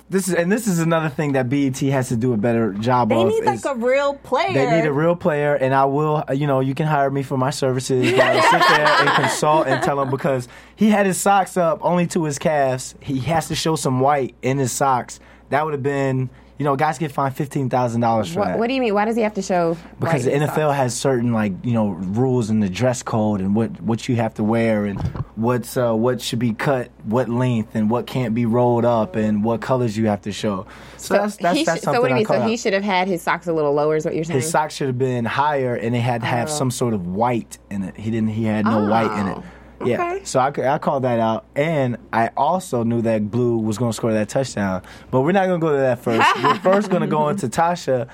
This 0.09 0.27
is 0.27 0.35
and 0.35 0.51
this 0.51 0.67
is 0.67 0.81
another 0.81 1.09
thing 1.09 1.35
that 1.35 1.49
BET 1.49 1.79
has 1.79 2.09
to 2.09 2.17
do 2.17 2.33
a 2.33 2.37
better 2.37 2.73
job 2.73 3.11
They 3.11 3.15
of. 3.23 3.29
need 3.29 3.45
like 3.45 3.55
is- 3.61 3.65
a 3.65 3.77
real 3.77 4.15
player. 4.15 4.53
They 4.53 4.69
need 4.81 4.85
a 4.89 4.93
real 4.93 5.15
player, 5.15 5.55
and 5.55 5.73
I 5.73 5.85
will. 5.85 6.25
uh, 6.29 6.33
You 6.33 6.49
know, 6.49 6.59
you 6.59 6.75
can 6.75 6.89
hire 6.89 7.11
me 7.11 7.23
for 7.23 7.39
my 7.39 7.51
services. 7.51 8.11
But 8.11 8.21
I'll 8.21 8.43
sit 8.43 8.77
there 8.77 8.87
and 8.87 9.09
consult 9.23 9.69
and 9.69 9.81
tell 9.85 10.01
him 10.03 10.11
because 10.11 10.49
he 10.75 10.91
had 10.91 11.07
his 11.07 11.17
socks 11.17 11.57
up 11.57 11.79
only 11.83 12.09
to 12.09 12.25
his 12.25 12.41
calves. 12.41 12.97
He 13.01 13.21
has 13.21 13.47
to 13.49 13.55
show 13.55 13.77
some 13.77 14.01
white 14.01 14.35
in 14.43 14.59
his 14.59 14.73
socks. 14.73 15.21
That 15.51 15.65
would 15.65 15.75
have 15.75 15.83
been, 15.85 16.29
you 16.61 16.65
know, 16.65 16.77
guys 16.77 16.99
get 16.99 17.11
fined 17.11 17.35
fifteen 17.35 17.71
thousand 17.71 18.03
dollars 18.03 18.31
for 18.31 18.41
what, 18.41 18.49
that. 18.49 18.59
what 18.59 18.67
do 18.67 18.75
you 18.75 18.83
mean? 18.83 18.93
Why 18.93 19.07
does 19.07 19.17
he 19.17 19.23
have 19.23 19.33
to 19.33 19.41
show? 19.41 19.79
because 19.99 20.27
the 20.27 20.31
NFL 20.33 20.55
socks? 20.55 20.77
has 20.77 20.95
certain 20.95 21.33
like 21.33 21.55
you 21.65 21.73
know 21.73 21.89
rules 21.89 22.51
in 22.51 22.61
the 22.61 22.69
dress 22.69 23.03
code 23.03 23.41
and 23.41 23.57
what 23.57 23.81
what 23.81 24.07
you 24.11 24.17
have 24.17 24.35
to 24.35 24.45
wear 24.45 24.85
and 24.85 25.01
what's 25.37 25.79
uh, 25.79 25.95
what 25.95 26.21
should 26.21 26.39
be 26.39 26.53
cut, 26.53 26.91
what 27.05 27.31
length, 27.31 27.75
and 27.75 27.89
what 27.89 28.07
can't 28.07 28.35
be 28.35 28.45
rolled 28.45 28.85
up, 28.85 29.17
and 29.17 29.43
what 29.43 29.63
colors 29.63 29.97
you 29.97 30.09
have 30.09 30.21
to 30.21 30.33
show. 30.33 30.67
So, 30.99 31.15
that's 31.15 31.37
that's, 31.37 31.65
that's 31.65 31.79
should- 31.79 31.83
something 31.83 31.95
so 31.95 32.01
what 32.03 32.09
do 32.09 32.13
you 32.13 32.17
mean? 32.17 32.27
So 32.27 32.43
he 32.43 32.59
should 32.59 32.75
have 32.75 32.83
had 32.83 33.09
his 33.09 33.23
socks 33.23 33.47
a 33.47 33.55
little 33.55 33.73
lower. 33.73 33.97
Is 33.97 34.05
what 34.05 34.15
you're 34.15 34.25
saying? 34.25 34.41
His 34.41 34.51
socks 34.51 34.75
should 34.75 34.89
have 34.89 34.99
been 34.99 35.25
higher, 35.25 35.75
and 35.75 35.95
they 35.95 36.01
had 36.01 36.21
to 36.21 36.27
have 36.27 36.51
some 36.51 36.71
sort 36.71 36.93
of 36.93 37.07
white 37.07 37.57
in 37.71 37.85
it. 37.85 37.97
He 37.97 38.11
didn't. 38.11 38.29
He 38.29 38.45
had 38.45 38.67
no 38.67 38.85
white 38.85 39.19
in 39.19 39.29
it. 39.29 39.39
Oh, 39.81 39.87
Yeah. 39.87 40.13
okay. 40.13 40.25
So 40.25 40.41
I 40.41 40.79
called 40.79 41.05
that 41.05 41.19
out, 41.21 41.47
and 41.57 41.97
I 42.13 42.31
also 42.37 42.83
knew 42.83 43.03
that 43.03 43.31
Blue 43.31 43.59
was 43.59 43.79
going 43.79 43.91
to 43.93 43.97
score 43.97 44.13
that 44.13 44.29
touchdown. 44.29 44.83
But 45.11 45.23
we're 45.23 45.33
not 45.33 45.47
going 45.47 45.61
to 45.61 45.67
go 45.67 45.73
to 45.73 45.79
that 45.79 45.99
first. 46.01 46.27
we're 46.43 46.55
first 46.57 46.91
going 46.91 47.03
to 47.03 47.09
go 47.09 47.29
into 47.29 47.49
Tasha. 47.49 48.09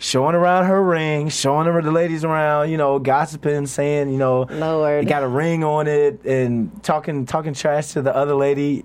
Showing 0.00 0.36
around 0.36 0.66
her 0.66 0.80
ring, 0.80 1.28
showing 1.28 1.66
her 1.66 1.82
the 1.82 1.90
ladies 1.90 2.22
around, 2.22 2.70
you 2.70 2.76
know, 2.76 3.00
gossiping, 3.00 3.66
saying, 3.66 4.10
you 4.12 4.16
know, 4.18 4.42
Lord. 4.48 5.02
it 5.02 5.08
got 5.08 5.24
a 5.24 5.28
ring 5.28 5.64
on 5.64 5.88
it, 5.88 6.24
and 6.24 6.70
talking 6.84 7.26
talking 7.26 7.52
trash 7.52 7.88
to 7.94 8.02
the 8.02 8.14
other 8.14 8.34
lady, 8.36 8.84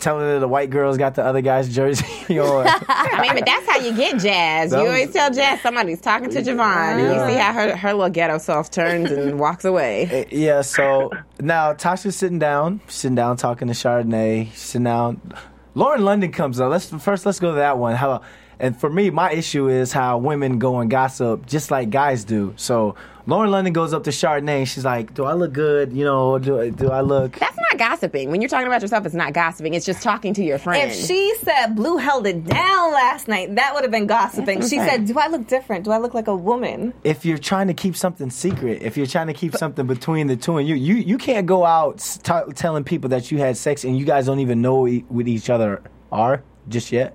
telling 0.00 0.22
her 0.22 0.38
the 0.38 0.48
white 0.48 0.70
girls 0.70 0.96
got 0.98 1.14
the 1.14 1.24
other 1.24 1.40
guy's 1.40 1.74
jersey 1.74 2.38
on. 2.38 2.66
I 2.88 3.20
mean, 3.22 3.34
but 3.34 3.46
that's 3.46 3.66
how 3.68 3.78
you 3.78 3.94
get 3.96 4.18
Jazz. 4.20 4.70
That 4.70 4.78
you 4.78 4.82
was- 4.84 4.92
always 5.00 5.12
tell 5.12 5.30
Jazz 5.30 5.60
somebody's 5.62 6.00
talking 6.00 6.30
to 6.30 6.42
Javon, 6.42 6.98
and 6.98 7.00
you 7.02 7.26
see 7.34 7.38
how 7.40 7.52
her 7.52 7.76
her 7.76 7.92
little 7.94 8.10
ghetto 8.10 8.38
self 8.38 8.70
turns 8.70 9.10
and 9.10 9.38
walks 9.40 9.64
away. 9.64 10.08
Eh, 10.10 10.24
yeah, 10.30 10.60
so 10.62 11.10
now 11.40 11.72
Tasha's 11.72 12.16
sitting 12.16 12.38
down, 12.38 12.80
sitting 12.88 13.14
down 13.14 13.36
talking 13.36 13.68
to 13.68 13.74
Chardonnay, 13.74 14.52
sitting 14.54 14.84
down. 14.84 15.20
Lauren 15.74 16.04
London 16.04 16.32
comes 16.32 16.60
up. 16.60 16.70
Let's 16.70 16.90
first 17.02 17.24
let's 17.26 17.40
go 17.40 17.50
to 17.50 17.56
that 17.56 17.78
one. 17.78 17.94
How 17.94 18.22
and 18.60 18.76
for 18.78 18.90
me, 18.90 19.10
my 19.10 19.30
issue 19.30 19.68
is 19.68 19.92
how 19.92 20.18
women 20.18 20.58
go 20.58 20.80
and 20.80 20.90
gossip 20.90 21.46
just 21.46 21.70
like 21.70 21.90
guys 21.90 22.24
do. 22.24 22.52
So 22.56 22.96
Lauren 23.28 23.50
London 23.50 23.74
goes 23.74 23.92
up 23.92 24.04
to 24.04 24.10
Chardonnay. 24.10 24.66
She's 24.66 24.86
like, 24.86 25.12
"Do 25.12 25.24
I 25.26 25.34
look 25.34 25.52
good? 25.52 25.92
You 25.92 26.02
know, 26.04 26.38
do 26.38 26.70
do 26.70 26.90
I 26.90 27.02
look?" 27.02 27.32
That's 27.38 27.58
not 27.58 27.76
gossiping. 27.78 28.30
When 28.30 28.40
you're 28.40 28.48
talking 28.48 28.66
about 28.66 28.80
yourself, 28.80 29.04
it's 29.04 29.14
not 29.14 29.34
gossiping. 29.34 29.74
It's 29.74 29.84
just 29.84 30.02
talking 30.02 30.32
to 30.32 30.42
your 30.42 30.56
friend. 30.56 30.90
If 30.90 30.96
she 30.96 31.34
said 31.42 31.76
Blue 31.76 31.98
held 31.98 32.26
it 32.26 32.42
down 32.44 32.90
last 32.92 33.28
night, 33.28 33.54
that 33.56 33.74
would 33.74 33.82
have 33.84 33.90
been 33.90 34.06
gossiping. 34.06 34.66
She 34.66 34.78
what 34.78 34.84
I'm 34.84 34.88
said, 34.88 35.06
"Do 35.08 35.18
I 35.18 35.26
look 35.28 35.46
different? 35.46 35.84
Do 35.84 35.90
I 35.90 35.98
look 35.98 36.14
like 36.14 36.26
a 36.26 36.34
woman?" 36.34 36.94
if 37.04 37.26
you're 37.26 37.36
trying 37.36 37.66
to 37.66 37.74
keep 37.74 37.96
something 37.96 38.30
secret, 38.30 38.80
if 38.80 38.96
you're 38.96 39.06
trying 39.06 39.26
to 39.26 39.34
keep 39.34 39.54
something 39.54 39.86
between 39.86 40.26
the 40.26 40.36
two, 40.36 40.56
and 40.56 40.66
you 40.66 40.74
you 40.74 40.94
you 40.94 41.18
can't 41.18 41.46
go 41.46 41.66
out 41.66 41.96
s- 41.96 42.16
t- 42.16 42.52
telling 42.54 42.82
people 42.82 43.10
that 43.10 43.30
you 43.30 43.36
had 43.36 43.58
sex 43.58 43.84
and 43.84 43.98
you 43.98 44.06
guys 44.06 44.24
don't 44.24 44.40
even 44.40 44.62
know 44.62 44.88
e- 44.88 45.04
what 45.10 45.28
each 45.28 45.50
other 45.50 45.82
are 46.10 46.42
just 46.68 46.92
yet. 46.92 47.14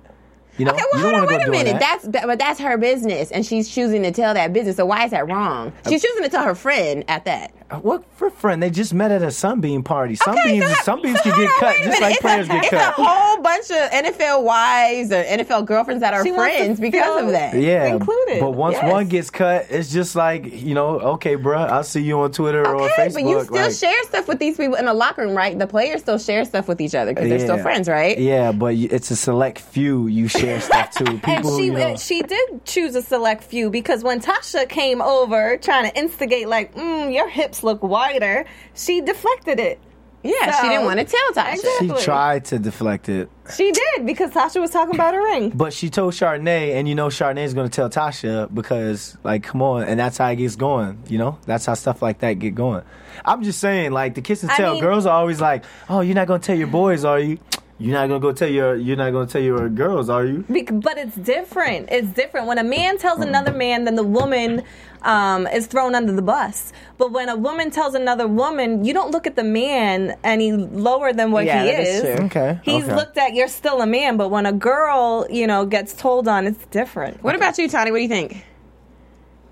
You 0.58 0.66
know, 0.66 0.72
Okay, 0.72 0.80
you 0.82 0.88
well, 1.02 1.10
don't 1.10 1.18
hold 1.28 1.32
on, 1.32 1.38
wait 1.38 1.46
a 1.48 1.50
minute. 1.50 1.80
that. 1.80 2.02
That's 2.02 2.24
but 2.26 2.38
that's 2.38 2.60
her 2.60 2.76
business, 2.78 3.30
and 3.32 3.44
she's 3.44 3.68
choosing 3.68 4.02
to 4.04 4.12
tell 4.12 4.34
that 4.34 4.52
business. 4.52 4.76
So 4.76 4.86
why 4.86 5.04
is 5.04 5.10
that 5.10 5.28
wrong? 5.28 5.72
Uh, 5.84 5.90
she's 5.90 6.02
choosing 6.02 6.22
to 6.22 6.28
tell 6.28 6.44
her 6.44 6.54
friend 6.54 7.04
at 7.08 7.24
that. 7.24 7.52
Uh, 7.70 7.78
what 7.78 8.04
for 8.14 8.30
friend? 8.30 8.62
They 8.62 8.70
just 8.70 8.94
met 8.94 9.10
at 9.10 9.22
a 9.22 9.30
sunbeam 9.30 9.82
party. 9.82 10.14
Sunbeams, 10.14 10.66
so- 10.66 10.82
sunbeams 10.84 11.18
so 11.22 11.30
can 11.30 11.40
get 11.40 11.48
on, 11.50 11.58
cut 11.60 11.76
just 11.78 12.00
like 12.00 12.12
it's 12.12 12.20
players 12.20 12.46
a, 12.46 12.52
get 12.52 12.58
it's 12.64 12.68
cut. 12.70 12.88
It's 12.90 12.98
a 12.98 13.02
whole 13.04 13.42
bunch 13.42 13.70
of 13.70 13.90
NFL 13.90 14.44
wives 14.44 15.10
or 15.10 15.24
NFL 15.24 15.64
girlfriends 15.66 16.00
that 16.02 16.14
are 16.14 16.22
She 16.24 16.32
friends 16.32 16.78
because 16.78 17.22
of 17.24 17.30
that. 17.30 17.54
yeah, 17.56 17.86
included. 17.86 18.38
But 18.40 18.50
once 18.52 18.74
Yes. 18.76 18.92
one 18.92 19.08
gets 19.08 19.30
cut, 19.30 19.66
it's 19.70 19.90
just 19.90 20.14
like 20.14 20.44
you 20.62 20.74
know, 20.74 21.00
okay, 21.00 21.36
bruh, 21.36 21.68
I'll 21.68 21.82
see 21.82 22.02
you 22.02 22.20
on 22.20 22.30
Twitter 22.32 22.64
or 22.64 22.82
Okay, 22.82 23.08
Facebook. 23.08 23.14
but 23.14 23.22
you 23.24 23.42
still 23.44 23.56
like- 23.62 23.72
share 23.72 24.02
stuff 24.04 24.28
with 24.28 24.38
these 24.38 24.56
people 24.56 24.74
in 24.76 24.84
the 24.84 24.94
locker 24.94 25.22
room, 25.22 25.34
right? 25.36 25.58
The 25.58 25.66
players 25.66 26.02
still 26.02 26.18
share 26.18 26.44
stuff 26.44 26.68
with 26.68 26.80
each 26.80 26.94
other 26.94 27.12
because 27.12 27.28
they're 27.28 27.38
still 27.40 27.58
friends, 27.58 27.88
right? 27.88 28.16
Yeah, 28.18 28.52
but 28.52 28.74
it's 28.74 29.10
a 29.10 29.16
select 29.16 29.58
few 29.58 30.06
you 30.06 30.28
share 30.28 30.43
stuff 30.60 30.90
to. 30.92 31.04
People, 31.04 31.30
And 31.30 31.46
she 31.58 31.64
you 31.66 31.72
know, 31.72 31.96
she 31.96 32.22
did 32.22 32.64
choose 32.64 32.94
a 32.94 33.02
select 33.02 33.44
few 33.44 33.70
because 33.70 34.02
when 34.04 34.20
Tasha 34.20 34.68
came 34.68 35.00
over 35.02 35.56
trying 35.58 35.90
to 35.90 35.98
instigate, 35.98 36.48
like, 36.48 36.74
mm, 36.74 37.12
your 37.12 37.28
hips 37.28 37.62
look 37.62 37.82
wider, 37.82 38.44
she 38.74 39.00
deflected 39.00 39.58
it. 39.60 39.78
Yeah, 40.22 40.52
So- 40.56 40.62
she 40.62 40.68
didn't 40.70 40.86
want 40.86 41.00
to 41.00 41.04
tell 41.04 41.44
Tasha. 41.44 41.52
Exactly. 41.54 41.88
she 41.98 42.04
tried 42.04 42.44
to 42.46 42.58
deflect 42.58 43.10
it, 43.10 43.28
She 43.54 43.70
did 43.72 44.06
because 44.06 44.30
Tasha 44.30 44.58
was 44.58 44.70
talking 44.70 44.94
about 44.94 45.12
her 45.12 45.22
ring. 45.22 45.50
but 45.50 45.74
she 45.74 45.90
told 45.90 46.14
Chardonnay, 46.14 46.74
and 46.76 46.88
you 46.88 46.94
know 46.94 47.08
Chardonnay 47.08 47.44
is 47.44 47.52
going 47.52 47.68
to 47.68 47.74
tell 47.74 47.90
Tasha 47.90 48.48
because, 48.54 49.18
like, 49.22 49.42
come 49.42 49.60
on, 49.60 49.82
and 49.82 50.00
that's 50.00 50.16
how 50.16 50.28
it 50.28 50.36
gets 50.36 50.56
going. 50.56 51.02
You 51.08 51.18
know, 51.18 51.38
that's 51.44 51.66
how 51.66 51.74
stuff 51.74 52.00
like 52.00 52.20
that 52.20 52.34
get 52.38 52.54
going. 52.54 52.82
I'm 53.22 53.42
just 53.42 53.60
saying, 53.60 53.92
like, 53.92 54.14
the 54.14 54.22
kiss 54.22 54.42
and 54.42 54.50
I 54.50 54.56
tell 54.56 54.72
mean- 54.74 54.82
girls 54.82 55.04
are 55.04 55.12
always 55.14 55.42
like, 55.42 55.62
"Oh, 55.90 56.00
you're 56.00 56.14
not 56.14 56.26
going 56.26 56.40
to 56.40 56.46
tell 56.46 56.56
your 56.56 56.68
boys, 56.68 57.04
are 57.04 57.18
you? 57.20 57.38
You're 57.78 57.94
not 57.94 58.08
going 58.08 58.20
to 58.20 58.26
go 58.28 58.32
tell 58.32 58.48
your, 58.48 58.76
you're 58.76 58.96
not 58.96 59.10
going 59.10 59.26
to 59.26 59.32
tell 59.32 59.42
your 59.42 59.68
girls, 59.68 60.08
are 60.08 60.24
you?" 60.24 60.44
Bec- 60.48 60.80
But 60.80 60.96
it's 60.96 61.16
different. 61.16 61.88
It's 61.90 62.08
different 62.08 62.46
when 62.46 62.58
a 62.58 62.64
man 62.64 62.98
tells 62.98 63.20
another 63.20 63.52
man, 63.52 63.84
then 63.84 63.96
the 63.96 64.04
woman 64.04 64.62
um, 65.02 65.46
is 65.48 65.66
thrown 65.66 65.94
under 65.94 66.12
the 66.12 66.22
bus. 66.22 66.72
But 66.98 67.10
when 67.10 67.28
a 67.28 67.36
woman 67.36 67.70
tells 67.72 67.94
another 67.94 68.28
woman, 68.28 68.84
you 68.84 68.94
don't 68.94 69.10
look 69.10 69.26
at 69.26 69.34
the 69.34 69.42
man 69.44 70.16
any 70.22 70.52
lower 70.52 71.12
than 71.12 71.32
what 71.32 71.46
Yeah, 71.46 71.64
he 71.64 71.70
that 71.72 71.80
is 71.80 71.88
is. 72.04 72.16
true. 72.16 72.24
Okay, 72.26 72.60
He's 72.62 72.84
okay. 72.84 72.94
looked 72.94 73.18
at. 73.18 73.34
You're 73.34 73.48
still 73.48 73.82
a 73.82 73.86
man. 73.86 74.16
But 74.16 74.28
when 74.30 74.46
a 74.46 74.52
girl, 74.52 75.26
you 75.28 75.46
know, 75.46 75.66
gets 75.66 75.92
told 75.94 76.28
on, 76.28 76.46
it's 76.46 76.64
different. 76.66 77.22
What 77.24 77.34
about 77.34 77.58
you, 77.58 77.68
Tony? 77.68 77.90
What 77.90 77.98
do 77.98 78.02
you 78.02 78.08
think? 78.08 78.44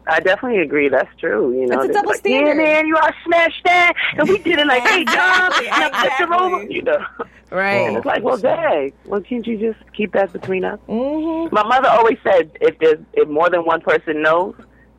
I 0.07 0.21
definitely 0.21 0.61
agree. 0.63 0.89
That's 0.89 1.09
true. 1.19 1.53
You 1.53 1.67
know, 1.67 1.77
It's 1.81 1.85
a 1.85 1.87
They're 1.89 1.93
double 1.95 2.09
like, 2.11 2.19
standard. 2.19 2.57
Yeah, 2.57 2.65
man, 2.65 2.87
you 2.87 2.97
all 2.97 3.11
smashed 3.25 3.63
that, 3.65 3.93
and 4.19 4.29
we 4.29 4.39
did 4.39 4.59
it 4.59 4.67
like, 4.67 4.83
hey, 4.83 5.05
John, 5.07 5.51
now 5.65 5.91
put 6.03 6.19
your 6.19 6.35
over. 6.35 6.65
You 6.65 6.83
know, 6.83 6.99
Right. 7.51 7.87
and 7.87 7.97
it's 7.99 8.07
like, 8.07 8.23
well, 8.23 8.37
dang, 8.39 8.93
well, 9.05 9.21
can't 9.21 9.47
you 9.47 9.59
just 9.59 9.79
keep 9.95 10.13
that 10.15 10.33
between 10.33 10.65
us? 10.65 10.79
Mm-hmm. 10.89 11.55
My 11.55 11.63
mother 11.63 11.89
always 11.89 12.19
said, 12.25 12.51
if 12.61 12.79
there's 12.79 12.99
if 13.13 13.29
more 13.29 13.51
than 13.51 13.65
one 13.65 13.81
person 13.81 14.23
knows, 14.23 14.55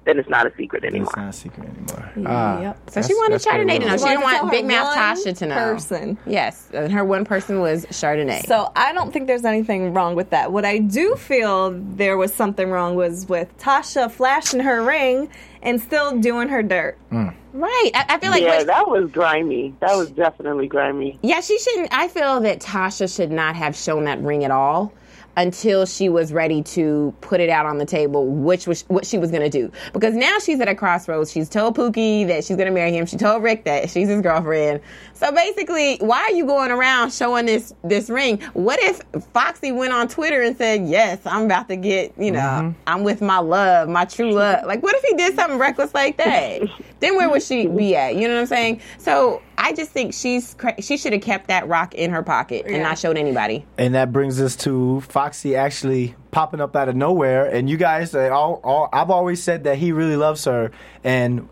then 0.06 0.20
it's 0.20 0.30
not 0.30 0.46
a 0.46 0.54
secret 0.58 0.84
anymore. 0.84 1.08
It's 1.08 1.16
not 1.16 1.30
a 1.30 1.34
secret 1.34 1.68
anymore. 1.68 2.12
Ah, 2.28 2.62
Yep. 2.62 2.90
So 2.90 3.02
she 3.02 3.14
wanted 3.14 3.42
Chardonnay 3.42 3.80
to 3.80 3.80
know. 3.80 3.86
well. 3.88 3.98
She 3.98 4.04
didn't 4.06 4.22
want 4.24 4.52
Big 4.52 4.66
Mouth 4.66 4.96
Tasha 4.96 5.38
to 5.38 5.46
know. 5.48 5.56
person. 5.56 6.18
Yes, 6.26 6.70
and 6.74 6.92
her 6.92 7.04
one 7.06 7.26
person 7.26 7.60
was 7.62 7.86
Chardonnay. 7.88 8.46
So 8.46 8.72
I 8.76 8.92
don't 8.94 9.12
think 9.14 9.28
there's 9.28 9.46
anything 9.46 9.94
wrong 9.94 10.16
with 10.16 10.30
that. 10.32 10.52
What 10.52 10.66
I 10.66 10.80
do 10.80 11.16
feel 11.16 11.72
there 11.72 12.18
was 12.18 12.34
something 12.34 12.70
wrong 12.70 12.96
was 12.96 13.28
with 13.28 13.56
Tasha 13.58 14.12
flashing 14.12 14.60
her 14.60 14.84
ring 14.84 15.30
and 15.62 15.80
still 15.82 16.20
doing 16.20 16.50
her 16.50 16.62
dirt. 16.62 16.98
right, 17.12 17.92
I, 17.94 18.06
I 18.10 18.20
feel 18.20 18.32
like 18.32 18.42
yeah, 18.44 18.58
what- 18.58 18.68
that 18.68 18.88
was 18.90 19.10
grimy. 19.12 19.74
That 19.80 19.96
was 19.96 20.10
definitely 20.12 20.68
grimy. 20.68 21.20
Yeah, 21.22 21.40
she 21.42 21.58
shouldn't. 21.60 21.90
I 21.94 22.08
feel 22.08 22.40
that 22.42 22.60
Tasha 22.60 23.14
should 23.14 23.32
not 23.32 23.56
have 23.56 23.76
shown 23.76 24.04
that 24.06 24.20
ring 24.22 24.44
at 24.44 24.52
all 24.52 24.92
until 25.36 25.86
she 25.86 26.10
was 26.10 26.32
ready 26.32 26.62
to 26.62 27.14
put 27.22 27.40
it 27.40 27.50
out 27.50 27.66
on 27.66 27.78
the 27.78 27.86
table, 27.86 28.28
which 28.28 28.68
was 28.68 28.84
what 28.84 29.06
she 29.06 29.18
was 29.18 29.32
going 29.32 29.44
to 29.44 29.50
do. 29.50 29.72
Because 29.92 30.14
now 30.14 30.40
she's 30.40 30.60
at 30.60 30.68
a 30.68 30.76
crossroads. 30.76 31.32
She's 31.32 31.50
told 31.50 31.76
Pookie 31.76 32.28
that 32.28 32.44
she's 32.44 32.56
going 32.56 32.68
to 32.68 32.74
marry 32.74 32.92
him. 32.92 33.06
She 33.06 33.18
told 33.18 33.44
Rick 33.44 33.64
that 33.66 33.90
she's 33.90 34.08
his 34.08 34.22
girlfriend. 34.22 34.82
So 35.14 35.32
basically, 35.32 35.98
why 35.98 36.22
are 36.22 36.32
you 36.32 36.46
going 36.46 36.72
around 36.72 37.14
showing 37.14 37.46
this 37.46 37.74
this 37.84 38.10
ring? 38.10 38.42
What 38.54 38.82
if 38.84 39.02
Foxy 39.34 39.72
went 39.72 39.94
on 39.94 40.08
Twitter 40.08 40.42
and 40.42 40.58
said, 40.58 40.86
"Yes, 40.86 41.20
I'm 41.26 41.46
about 41.46 41.70
to 41.70 41.76
get, 41.76 42.14
you 42.18 42.32
know, 42.32 42.40
mm-hmm. 42.40 42.82
I'm 42.88 43.04
with 43.04 43.22
my 43.22 43.40
love, 43.40 43.90
my 43.90 44.06
true 44.06 44.34
love." 44.34 44.66
Like, 44.66 44.84
what 44.84 44.96
if 44.96 45.04
he 45.04 45.16
did 45.16 45.36
something 45.36 45.58
reckless 45.58 45.94
like 45.94 46.18
that? 46.18 46.62
then 47.04 47.16
where 47.16 47.30
would 47.30 47.44
she 47.44 47.66
mm-hmm. 47.66 47.78
be 47.78 47.96
at? 47.96 48.16
You 48.16 48.28
know 48.28 48.36
what 48.36 48.42
I'm 48.42 48.48
saying? 48.48 48.82
So 48.98 49.42
I 49.58 49.74
just 49.74 49.92
think 49.92 50.14
she's 50.14 50.56
she 50.80 50.98
should 50.98 51.14
have 51.14 51.22
kept 51.22 51.48
that 51.48 51.68
rock 51.68 51.94
in 51.94 52.12
her 52.12 52.24
pocket 52.24 52.66
and 52.66 52.76
Yeah. 52.78 52.84
not 52.84 52.98
showed 52.98 53.18
anybody. 53.18 53.66
And 53.78 53.96
that 53.96 54.12
brings 54.12 54.42
us 54.42 54.56
to 54.58 55.02
Foxy 55.02 55.56
actually 55.56 56.16
popping 56.32 56.62
up 56.62 56.76
out 56.76 56.90
of 56.90 56.96
nowhere. 56.96 57.46
And 57.46 57.70
you 57.70 57.78
guys, 57.78 58.16
all, 58.16 58.60
all, 58.64 58.90
I've 58.92 59.10
always 59.10 59.42
said 59.42 59.66
that 59.66 59.78
he 59.78 59.92
really 59.92 60.16
loves 60.18 60.46
her. 60.46 60.72
And 61.04 61.48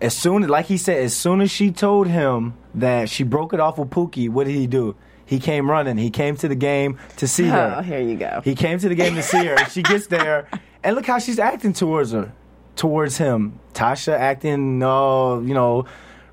as 0.00 0.16
soon, 0.16 0.44
as 0.44 0.50
like 0.50 0.66
he 0.66 0.76
said, 0.76 0.98
as 1.02 1.14
soon 1.14 1.40
as 1.40 1.50
she 1.50 1.70
told 1.70 2.06
him 2.06 2.54
that 2.74 3.08
she 3.08 3.24
broke 3.24 3.52
it 3.52 3.60
off 3.60 3.78
with 3.78 3.90
Pookie, 3.90 4.28
what 4.28 4.46
did 4.46 4.54
he 4.54 4.66
do? 4.66 4.96
He 5.26 5.38
came 5.38 5.70
running. 5.70 5.96
He 5.96 6.10
came 6.10 6.36
to 6.36 6.48
the 6.48 6.54
game 6.56 6.98
to 7.18 7.28
see 7.28 7.44
oh, 7.48 7.52
her. 7.52 7.74
Oh, 7.78 7.82
here 7.82 8.00
you 8.00 8.16
go. 8.16 8.40
He 8.42 8.54
came 8.54 8.78
to 8.78 8.88
the 8.88 8.94
game 8.94 9.14
to 9.14 9.22
see 9.22 9.44
her. 9.46 9.54
and 9.54 9.68
she 9.72 9.82
gets 9.82 10.06
there, 10.08 10.48
and 10.82 10.96
look 10.96 11.06
how 11.06 11.18
she's 11.18 11.38
acting 11.38 11.72
towards 11.72 12.12
her, 12.12 12.32
towards 12.80 13.18
him. 13.18 13.60
Tasha 13.74 14.14
acting 14.14 14.82
all, 14.82 15.46
you 15.46 15.52
know, 15.52 15.84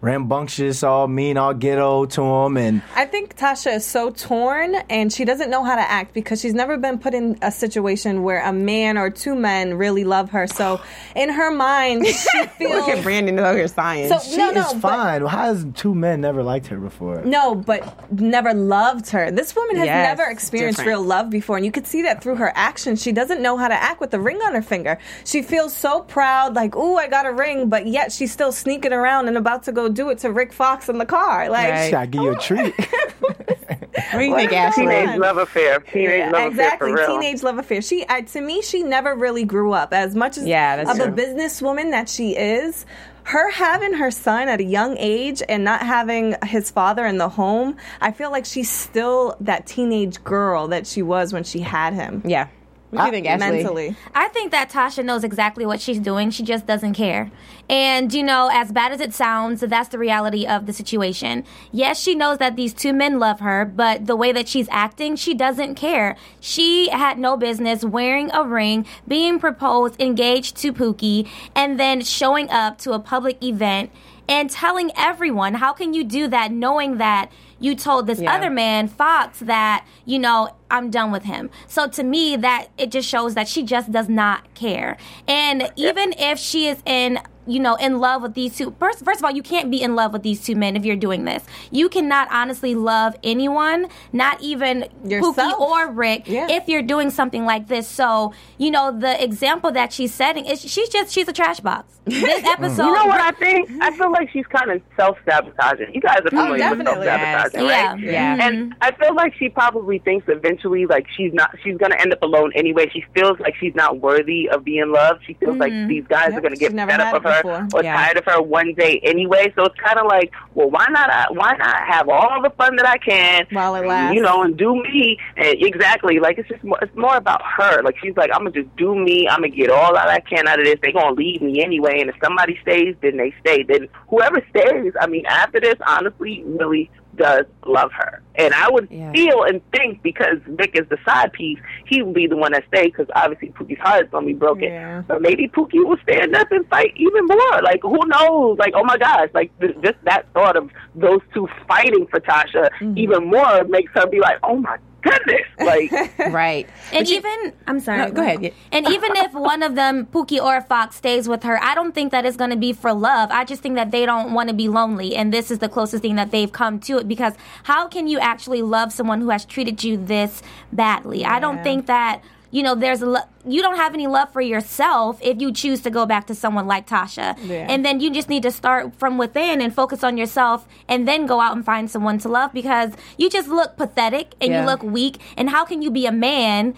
rambunctious, 0.01 0.83
all 0.83 1.07
mean, 1.07 1.38
all 1.38 1.53
ghetto 1.53 2.05
to 2.05 2.21
him, 2.23 2.57
and 2.57 2.81
I 2.95 3.05
think 3.05 3.36
Tasha 3.38 3.75
is 3.75 3.86
so 3.86 4.12
torn 4.12 4.75
and 4.89 5.12
she 5.12 5.25
doesn't 5.25 5.49
know 5.49 5.63
how 5.63 5.75
to 5.75 5.81
act 5.81 6.13
because 6.13 6.39
she's 6.41 6.53
never 6.53 6.77
been 6.77 6.99
put 6.99 7.13
in 7.13 7.38
a 7.41 7.51
situation 7.51 8.23
where 8.23 8.41
a 8.43 8.53
man 8.53 8.97
or 8.97 9.10
two 9.10 9.36
men 9.36 9.73
really 9.75 10.03
love 10.03 10.31
her. 10.31 10.47
So 10.47 10.79
in 11.15 11.29
her 11.29 11.51
mind, 11.51 12.05
she 12.05 12.45
feels. 12.57 12.73
Look 12.73 12.89
at. 12.89 13.03
Brandon 13.03 13.39
over 13.39 13.57
here 13.57 13.67
sighing. 13.67 14.10
So- 14.10 14.19
she 14.19 14.38
No, 14.38 14.51
no, 14.51 14.62
is 14.67 14.73
but- 14.73 14.81
fine. 14.81 15.21
How 15.21 15.45
has 15.53 15.65
two 15.75 15.93
men 15.95 16.21
never 16.21 16.43
liked 16.43 16.67
her 16.67 16.77
before? 16.77 17.21
No, 17.23 17.55
but 17.55 18.12
never 18.12 18.53
loved 18.53 19.10
her. 19.12 19.31
This 19.31 19.55
woman 19.55 19.77
has 19.77 19.86
Yes, 19.86 20.17
never 20.17 20.29
experienced 20.29 20.79
different. 20.79 20.97
real 20.99 21.05
love 21.07 21.29
before, 21.29 21.57
and 21.57 21.65
you 21.65 21.71
could 21.71 21.88
see 21.88 22.01
that 22.03 22.21
through 22.21 22.36
her 22.36 22.51
actions. 22.55 23.01
She 23.01 23.12
doesn't 23.12 23.41
know 23.41 23.57
how 23.57 23.67
to 23.67 23.73
act 23.73 24.01
with 24.01 24.12
the 24.12 24.19
ring 24.19 24.39
on 24.41 24.53
her 24.53 24.62
finger. 24.62 24.97
She 25.25 25.41
feels 25.41 25.73
so 25.73 26.01
proud, 26.01 26.55
like, 26.55 26.75
"Ooh, 26.75 26.95
I 26.95 27.07
got 27.07 27.25
a 27.25 27.31
ring," 27.31 27.69
but 27.69 27.88
yet 27.88 28.12
she's 28.12 28.31
still 28.31 28.51
sneaking 28.51 28.93
around 28.93 29.27
and 29.27 29.38
about 29.38 29.63
to 29.63 29.71
go 29.71 29.87
do 29.89 30.10
it 30.10 30.19
to 30.19 30.32
Rick 30.32 30.54
Fox 30.54 30.89
in 30.89 30.97
the 30.97 31.06
car. 31.06 31.50
Like, 31.50 31.69
Right. 31.69 31.86
She 31.86 31.91
gotta 31.91 32.08
give 32.08 32.23
you 32.23 32.32
a 32.32 32.39
treat. 32.39 32.73
what 32.78 34.19
do 34.19 34.23
you 34.23 34.36
think, 34.36 34.54
Ashley? 34.54 34.84
Teenage 34.86 35.17
love 35.19 35.38
affair. 35.38 35.80
Teenage 35.80 36.19
Yeah, 36.19 36.30
love 36.32 36.47
exactly. 36.52 36.91
affair 36.93 37.06
for 37.06 37.12
real. 37.13 37.19
Teenage 37.21 37.43
love 37.43 37.58
affair. 37.58 37.82
She, 37.82 38.06
uh, 38.06 38.21
to 38.21 38.41
me, 38.41 38.62
she 38.62 38.84
never 38.84 39.15
really 39.15 39.43
grew 39.45 39.71
up. 39.73 39.93
As 39.93 40.15
much 40.15 40.38
as 40.38 40.45
Yeah, 40.45 40.78
that's 40.84 41.00
of 41.00 41.08
a 41.08 41.12
businesswoman 41.12 41.91
that 41.91 42.10
she 42.10 42.36
is, 42.36 42.86
her 43.23 43.52
having 43.52 43.93
her 43.93 44.10
son 44.12 44.47
at 44.47 44.62
a 44.62 44.63
young 44.63 44.95
age 44.97 45.43
and 45.50 45.63
not 45.63 45.82
having 45.82 46.36
his 46.45 46.71
father 46.71 47.06
in 47.06 47.17
the 47.17 47.28
home, 47.30 47.76
I 48.00 48.12
feel 48.12 48.32
like 48.32 48.45
she's 48.45 48.69
still 48.69 49.36
that 49.41 49.65
teenage 49.65 50.23
girl 50.23 50.69
that 50.69 50.88
she 50.88 51.02
was 51.02 51.34
when 51.34 51.43
she 51.43 51.60
had 51.60 51.93
him. 51.93 52.21
Yeah. 52.26 52.47
What 52.89 53.02
do 53.02 53.06
you 53.08 53.12
think, 53.12 53.28
Ashley? 53.28 53.58
Mentally. 53.63 53.95
I 54.15 54.30
think 54.30 54.52
that 54.52 54.69
Tasha 54.69 55.04
knows 55.04 55.26
exactly 55.26 55.65
what 55.65 55.82
she's 55.82 56.00
doing. 56.00 56.30
She 56.32 56.41
just 56.43 56.65
doesn't 56.65 56.93
care. 56.93 57.30
And, 57.69 58.13
you 58.13 58.23
know, 58.23 58.50
as 58.52 58.71
bad 58.71 58.93
as 58.93 59.02
it 59.02 59.13
sounds, 59.13 59.60
that's 59.60 59.89
the 59.89 59.97
reality 59.97 60.47
of 60.47 60.67
the 60.67 60.71
situation. 60.73 61.43
Yes, 61.73 62.00
she 62.00 62.15
knows 62.15 62.38
that 62.38 62.56
these 62.56 62.73
two 62.73 62.93
men 62.93 63.19
love 63.19 63.41
her, 63.41 63.65
but 63.65 64.06
the 64.06 64.15
way 64.15 64.32
that 64.32 64.47
she's 64.47 64.69
acting, 64.71 65.17
she 65.17 65.34
doesn't 65.34 65.76
care. 65.76 66.15
She 66.39 66.89
had 66.89 67.19
no 67.19 67.36
business 67.36 67.84
wearing 67.84 68.32
a 68.32 68.43
ring, 68.45 68.86
being 69.06 69.38
proposed, 69.38 70.00
engaged 70.02 70.56
to 70.58 70.71
Pookie, 70.71 71.28
and 71.56 71.78
then 71.78 72.00
showing 72.02 72.50
up 72.50 72.78
to 72.80 72.93
a 72.93 73.00
public 73.00 73.43
event 73.43 73.91
and 74.30 74.50
telling 74.50 74.91
everyone. 74.95 75.56
How 75.56 75.73
can 75.73 75.93
you 75.93 76.06
do 76.06 76.30
that 76.30 76.52
knowing 76.54 76.97
that 76.97 77.32
you 77.60 77.76
told 77.76 78.08
this 78.08 78.19
Yeah. 78.21 78.34
other 78.34 78.50
man, 78.50 78.88
Fox, 78.88 79.39
that, 79.39 79.86
you 80.06 80.19
know, 80.19 80.50
I'm 80.69 80.89
done 80.89 81.12
with 81.12 81.23
him. 81.23 81.49
So 81.67 81.88
to 81.89 82.03
me, 82.03 82.36
that 82.38 82.67
it 82.77 82.91
just 82.91 83.08
shows 83.08 83.36
that 83.36 83.47
she 83.47 83.63
just 83.63 83.91
does 83.91 84.10
not 84.10 84.53
care. 84.53 84.97
And 85.27 85.71
even 85.75 86.13
if 86.17 86.39
she 86.39 86.67
is 86.67 86.82
in 86.86 87.19
you 87.49 87.62
know, 87.62 87.75
in 87.75 87.99
love 88.01 88.21
with 88.23 88.34
these 88.34 88.58
two 88.58 88.75
first 88.77 88.97
First, 88.97 89.06
first 89.06 89.19
of 89.21 89.23
all, 89.25 89.32
you 89.32 89.41
can't 89.41 89.71
be 89.71 89.82
in 89.82 89.95
love 89.95 90.12
with 90.12 90.21
these 90.21 90.43
two 90.43 90.53
men 90.56 90.75
if 90.75 90.84
you're 90.84 90.97
doing 90.97 91.23
this. 91.23 91.45
You 91.71 91.88
cannot 91.88 92.27
honestly 92.30 92.75
love 92.75 93.15
anyone, 93.23 93.88
not 94.12 94.41
even 94.41 94.86
Yourself. 95.06 95.38
Pookie 95.38 95.58
or 95.60 95.89
Rick, 95.91 96.23
Yeah. 96.27 96.47
if 96.49 96.67
you're 96.67 96.82
doing 96.82 97.10
something 97.10 97.45
like 97.45 97.67
this. 97.69 97.88
So, 97.88 98.34
you 98.58 98.69
know, 98.69 98.91
the 98.97 99.23
example 99.23 99.71
that 99.71 99.93
she's 99.93 100.13
setting 100.13 100.45
is 100.45 100.60
she's 100.60 100.89
just 100.89 101.13
she's 101.13 101.27
a 101.30 101.34
trash 101.34 101.62
box. 101.62 101.99
This 102.03 102.43
episode, 102.47 102.86
You 102.88 102.93
know 102.95 103.06
what 103.06 103.21
I 103.21 103.32
think? 103.32 103.69
I 103.82 103.91
feel 103.91 104.12
like 104.12 104.30
she's 104.32 104.45
kind 104.47 104.69
of 104.71 104.82
self 104.97 105.17
sabotaging. 105.25 105.93
You 105.95 106.01
guys 106.01 106.19
are 106.25 106.30
familiar 106.30 106.75
with 106.75 106.86
self-sabotaging 106.88 107.62
Yes. 107.65 107.93
right? 107.93 107.99
Yeah. 108.01 108.38
Mhm. 108.38 108.41
And 108.41 108.75
I 108.82 108.91
feel 108.91 109.15
like 109.15 109.34
she 109.36 109.47
probably 109.47 109.99
thinks 109.99 110.25
eventually, 110.27 110.47
like 110.65 111.08
she's 111.15 111.34
not, 111.34 111.56
she's 111.63 111.78
gonna 111.78 111.96
end 112.00 112.13
up 112.13 112.22
alone 112.22 112.52
anyway. 112.56 112.89
She 112.91 113.04
feels 113.15 113.39
like 113.39 113.56
she's 113.60 113.76
not 113.76 114.00
worthy 114.00 114.50
of 114.50 114.63
being 114.63 114.91
loved. 114.91 115.24
She 115.26 115.34
feels 115.36 115.58
like 115.58 115.72
these 115.88 116.06
guys 116.08 116.30
Yep, 116.30 116.38
are 116.38 116.41
gonna 116.41 116.56
get 116.56 116.72
fed 116.74 117.00
up 117.00 117.15
of 117.15 117.24
her 117.24 117.41
before. 117.41 117.67
or 117.74 117.84
Yeah. 117.84 117.96
tired 117.96 118.17
of 118.17 118.26
her 118.26 118.41
one 118.41 118.74
day 118.74 119.00
anyway. 119.04 119.52
So 119.56 119.63
it's 119.65 119.76
kind 119.80 119.98
of 120.00 120.06
like, 120.08 120.32
well, 120.56 120.70
why 120.70 120.86
not? 120.89 121.10
uh, 121.10 121.26
Why 121.32 121.56
not 121.58 121.78
have 121.88 122.10
all 122.10 122.41
the 122.41 122.50
fun 122.52 122.76
that 122.78 122.88
I 122.88 122.98
can 122.98 123.46
While 123.52 123.76
it 123.76 123.86
lasts. 123.88 124.15
You 124.15 124.22
know, 124.22 124.43
and 124.43 124.58
do 124.58 124.76
me. 124.84 125.17
And 125.36 125.56
exactly, 125.60 126.20
like 126.20 126.38
it's 126.38 126.50
just 126.50 126.63
more, 126.63 126.80
it's 126.82 126.96
more 126.96 127.15
about 127.15 127.41
her. 127.58 127.82
Like 127.84 127.96
she's 128.02 128.15
like, 128.17 128.30
I'm 128.34 128.39
gonna 128.46 128.52
just 128.63 128.76
do 128.76 128.96
me. 128.96 129.28
I'm 129.30 129.41
gonna 129.41 129.50
get 129.50 129.70
all 129.70 129.93
that 129.93 130.08
I 130.10 130.20
can 130.20 130.48
out 130.48 130.60
of 130.60 130.65
this. 130.65 130.76
They're 130.82 130.91
gonna 130.91 131.15
leave 131.15 131.41
me 131.41 131.63
anyway. 131.63 132.00
And 132.02 132.10
if 132.10 132.15
somebody 132.24 132.58
stays, 132.62 132.96
then 133.02 133.17
they 133.17 133.34
stay. 133.41 133.63
Then 133.63 133.88
whoever 134.10 134.43
stays, 134.50 134.93
I 135.00 135.08
mean, 135.08 135.26
after 135.28 135.60
this, 135.60 135.76
honestly, 135.86 136.43
really 136.46 136.89
does 137.17 137.45
love 137.65 137.91
her. 137.91 138.21
And 138.36 138.53
I 138.53 138.69
would 138.69 138.88
Yeah. 138.89 139.12
feel 139.12 139.43
and 139.43 139.62
think 139.71 140.01
because 140.03 140.38
Vic 140.45 140.71
is 140.75 140.88
the 140.89 140.97
side 141.06 141.34
piece, 141.34 141.60
he 141.86 142.01
would 142.01 142.13
be 142.13 142.27
the 142.27 142.38
one 142.38 142.51
that 142.53 142.63
stays 142.67 142.86
because 142.86 143.08
obviously 143.15 143.49
Pookie's 143.49 143.80
heart 143.80 144.06
is 144.06 144.12
gonna 144.12 144.25
be 144.25 144.34
broken. 144.34 144.69
Yeah. 144.71 145.01
But 145.08 145.21
maybe 145.21 145.47
Pookie 145.47 145.84
will 145.86 145.97
stand 146.03 146.36
up 146.36 146.51
and 146.51 146.67
fight 146.69 146.93
even 146.95 147.25
more. 147.25 147.62
Like 147.63 147.82
who 147.82 147.99
knows? 148.06 148.58
Like 148.60 148.73
oh 148.75 148.84
my 148.84 148.97
gosh! 148.97 149.30
Like 149.34 149.51
th- 149.60 149.75
just 149.82 149.97
that 150.03 150.25
thought 150.34 150.56
of 150.56 150.69
those 150.95 151.21
two 151.34 151.47
fighting 151.67 152.08
for 152.08 152.19
Tasha 152.19 152.69
mm-hmm. 152.80 152.97
even 152.97 153.27
more 153.27 153.63
makes 153.65 153.91
her 153.93 154.08
be 154.08 154.19
like, 154.19 154.38
oh 154.43 154.58
my 154.58 154.77
goodness! 155.01 155.41
Like 155.60 155.91
Right. 156.31 156.67
And 156.91 157.05
But 157.05 157.10
you- 157.10 157.17
even 157.17 157.53
I'm 157.67 157.79
sorry. 157.79 157.99
No, 157.99 158.12
go 158.12 158.21
ahead. 158.21 158.41
Yeah. 158.41 158.49
And 158.71 158.88
even 158.89 159.15
if 159.15 159.33
one 159.33 159.63
of 159.63 159.75
them, 159.75 160.05
Pookie 160.07 160.41
or 160.41 160.62
Fox, 160.62 160.95
stays 160.97 161.27
with 161.27 161.43
her, 161.43 161.62
I 161.63 161.75
don't 161.75 161.93
think 161.93 162.12
that 162.12 162.25
it's 162.25 162.38
going 162.38 162.49
to 162.51 162.57
be 162.57 162.73
for 162.73 162.93
love. 162.93 163.29
I 163.31 163.43
just 163.43 163.62
think 163.62 163.75
that 163.75 163.91
they 163.91 164.05
don't 164.05 164.33
want 164.33 164.49
to 164.49 164.55
be 164.55 164.67
lonely, 164.67 165.15
and 165.15 165.33
this 165.33 165.49
is 165.51 165.60
the 165.60 165.69
closest 165.69 166.01
thing 166.01 166.15
that 166.15 166.31
they've 166.31 166.51
come 166.51 166.79
to 166.81 166.97
it. 166.97 167.07
Because 167.07 167.33
how 167.63 167.88
can 167.88 168.07
you 168.07 168.19
actually 168.19 168.62
love 168.62 168.91
someone 168.93 169.21
who 169.21 169.29
has 169.29 169.45
treated 169.45 169.83
you 169.83 169.97
this 169.97 170.41
badly? 170.71 171.25
I 171.25 171.39
don't 171.39 171.63
think 171.63 171.88
that. 171.88 172.21
You 172.58 172.63
know, 172.63 172.74
there's 172.74 173.04
a 173.04 173.06
lo- 173.06 173.30
you 173.46 173.62
don't 173.62 173.76
have 173.76 173.93
any 173.93 174.08
love 174.08 174.34
for 174.34 174.41
yourself 174.41 175.20
if 175.22 175.39
you 175.39 175.52
choose 175.52 175.80
to 175.82 175.91
go 175.91 176.08
back 176.08 176.26
to 176.26 176.34
someone 176.34 176.65
like 176.65 176.88
Tasha, 176.88 177.38
Yeah. 177.46 177.67
and 177.70 177.86
then 177.86 178.00
you 178.00 178.10
just 178.10 178.30
need 178.30 178.41
to 178.41 178.50
start 178.50 178.96
from 178.98 179.20
within 179.20 179.62
and 179.62 179.72
focus 179.72 180.04
on 180.04 180.17
yourself, 180.17 180.67
and 180.89 181.08
then 181.08 181.28
go 181.28 181.39
out 181.39 181.56
and 181.56 181.63
find 181.63 181.86
someone 181.91 182.17
to 182.17 182.30
love 182.30 182.52
because 182.54 182.93
you 183.15 183.30
just 183.30 183.48
look 183.48 183.78
pathetic 183.78 184.34
and 184.41 184.50
Yeah. 184.52 184.62
you 184.62 184.65
look 184.65 184.82
weak. 184.82 185.20
And 185.38 185.52
how 185.52 185.65
can 185.65 185.84
you 185.84 185.91
be 185.91 186.08
a 186.08 186.12
man 186.12 186.74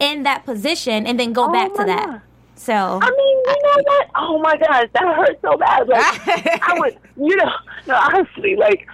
in 0.00 0.24
that 0.24 0.44
position 0.44 1.06
and 1.06 1.14
then 1.20 1.32
go 1.32 1.44
Oh 1.44 1.52
back 1.52 1.74
to 1.74 1.84
that? 1.84 2.06
God. 2.08 2.20
So 2.56 2.74
I 3.00 3.08
mean, 3.20 3.36
you 3.46 3.62
know 3.62 3.82
what? 3.84 4.06
Oh 4.16 4.38
my 4.40 4.56
gosh, 4.56 4.88
that 4.94 5.14
hurt 5.14 5.38
so 5.42 5.56
bad. 5.58 5.86
Like 5.86 6.60
I 6.68 6.74
would, 6.76 6.96
you 7.16 7.36
know, 7.36 7.52
no, 7.86 7.94
honestly, 7.94 8.56
like. 8.56 8.84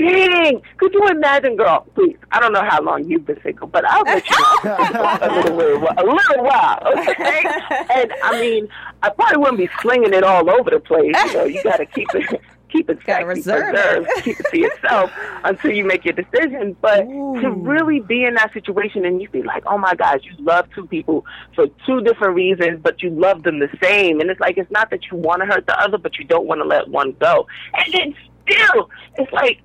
Dang! 0.00 0.62
Could 0.78 0.94
you 0.94 1.06
imagine, 1.08 1.56
girl? 1.56 1.86
Please, 1.94 2.16
I 2.32 2.40
don't 2.40 2.52
know 2.52 2.64
how 2.64 2.82
long 2.82 3.04
you've 3.04 3.26
been 3.26 3.40
single, 3.42 3.66
but 3.66 3.84
I'll 3.84 4.02
let 4.04 4.28
you 4.28 4.36
know 4.38 4.58
a 5.22 5.54
little, 5.56 5.80
while- 5.80 5.94
a 5.98 6.04
little 6.04 6.44
while, 6.44 6.82
okay? 6.98 7.44
And 7.94 8.12
I 8.22 8.40
mean, 8.40 8.68
I 9.02 9.10
probably 9.10 9.36
wouldn't 9.38 9.58
be 9.58 9.68
slinging 9.80 10.12
it 10.14 10.24
all 10.24 10.48
over 10.50 10.70
the 10.70 10.80
place. 10.80 11.14
You 11.26 11.34
know, 11.34 11.44
you 11.44 11.62
got 11.62 11.76
to 11.78 11.86
keep 11.86 12.08
it 12.14 12.40
keep 12.70 12.88
it 12.88 12.98
sexy, 13.04 13.24
reserve 13.24 13.64
preserved, 13.74 14.06
it. 14.10 14.24
keep 14.24 14.38
it 14.40 14.46
to 14.50 14.58
yourself 14.58 15.10
until 15.44 15.72
you 15.72 15.84
make 15.84 16.04
your 16.04 16.14
decision. 16.14 16.76
But 16.80 17.04
Ooh. 17.06 17.40
to 17.40 17.50
really 17.50 18.00
be 18.00 18.24
in 18.24 18.34
that 18.34 18.52
situation 18.52 19.04
and 19.04 19.20
you 19.20 19.28
be 19.28 19.42
like, 19.42 19.64
oh 19.66 19.76
my 19.76 19.94
gosh, 19.94 20.20
you 20.22 20.32
love 20.44 20.68
two 20.74 20.86
people 20.86 21.24
for 21.54 21.66
two 21.84 22.00
different 22.02 22.34
reasons, 22.34 22.80
but 22.82 23.02
you 23.02 23.10
love 23.10 23.42
them 23.42 23.58
the 23.58 23.68
same. 23.82 24.20
And 24.20 24.30
it's 24.30 24.40
like, 24.40 24.56
it's 24.56 24.70
not 24.70 24.90
that 24.90 25.10
you 25.10 25.16
want 25.16 25.42
to 25.42 25.46
hurt 25.46 25.66
the 25.66 25.78
other, 25.80 25.98
but 25.98 26.16
you 26.18 26.24
don't 26.24 26.46
want 26.46 26.60
to 26.60 26.64
let 26.66 26.88
one 26.88 27.12
go. 27.18 27.46
And 27.74 27.92
then 27.92 28.14
still, 28.48 28.88
it's 29.16 29.32
like, 29.32 29.60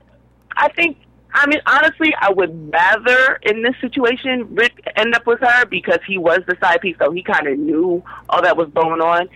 I 0.55 0.69
think 0.69 0.97
I 1.33 1.47
mean, 1.47 1.59
honestly, 1.65 2.13
I 2.19 2.31
would 2.31 2.71
rather 2.73 3.39
in 3.43 3.61
this 3.61 3.75
situation 3.81 4.47
Rick 4.55 4.87
end 4.95 5.13
up 5.15 5.25
with 5.27 5.41
her 5.41 5.65
because 5.65 5.99
he 6.07 6.17
was 6.17 6.39
the 6.47 6.55
side 6.61 6.79
piece, 6.81 6.95
so 6.97 7.11
he 7.11 7.21
kind 7.23 7.47
of 7.47 7.59
knew 7.59 8.01
all 8.29 8.41
that 8.41 8.55
was 8.55 8.69
going 8.73 9.01
on. 9.01 9.27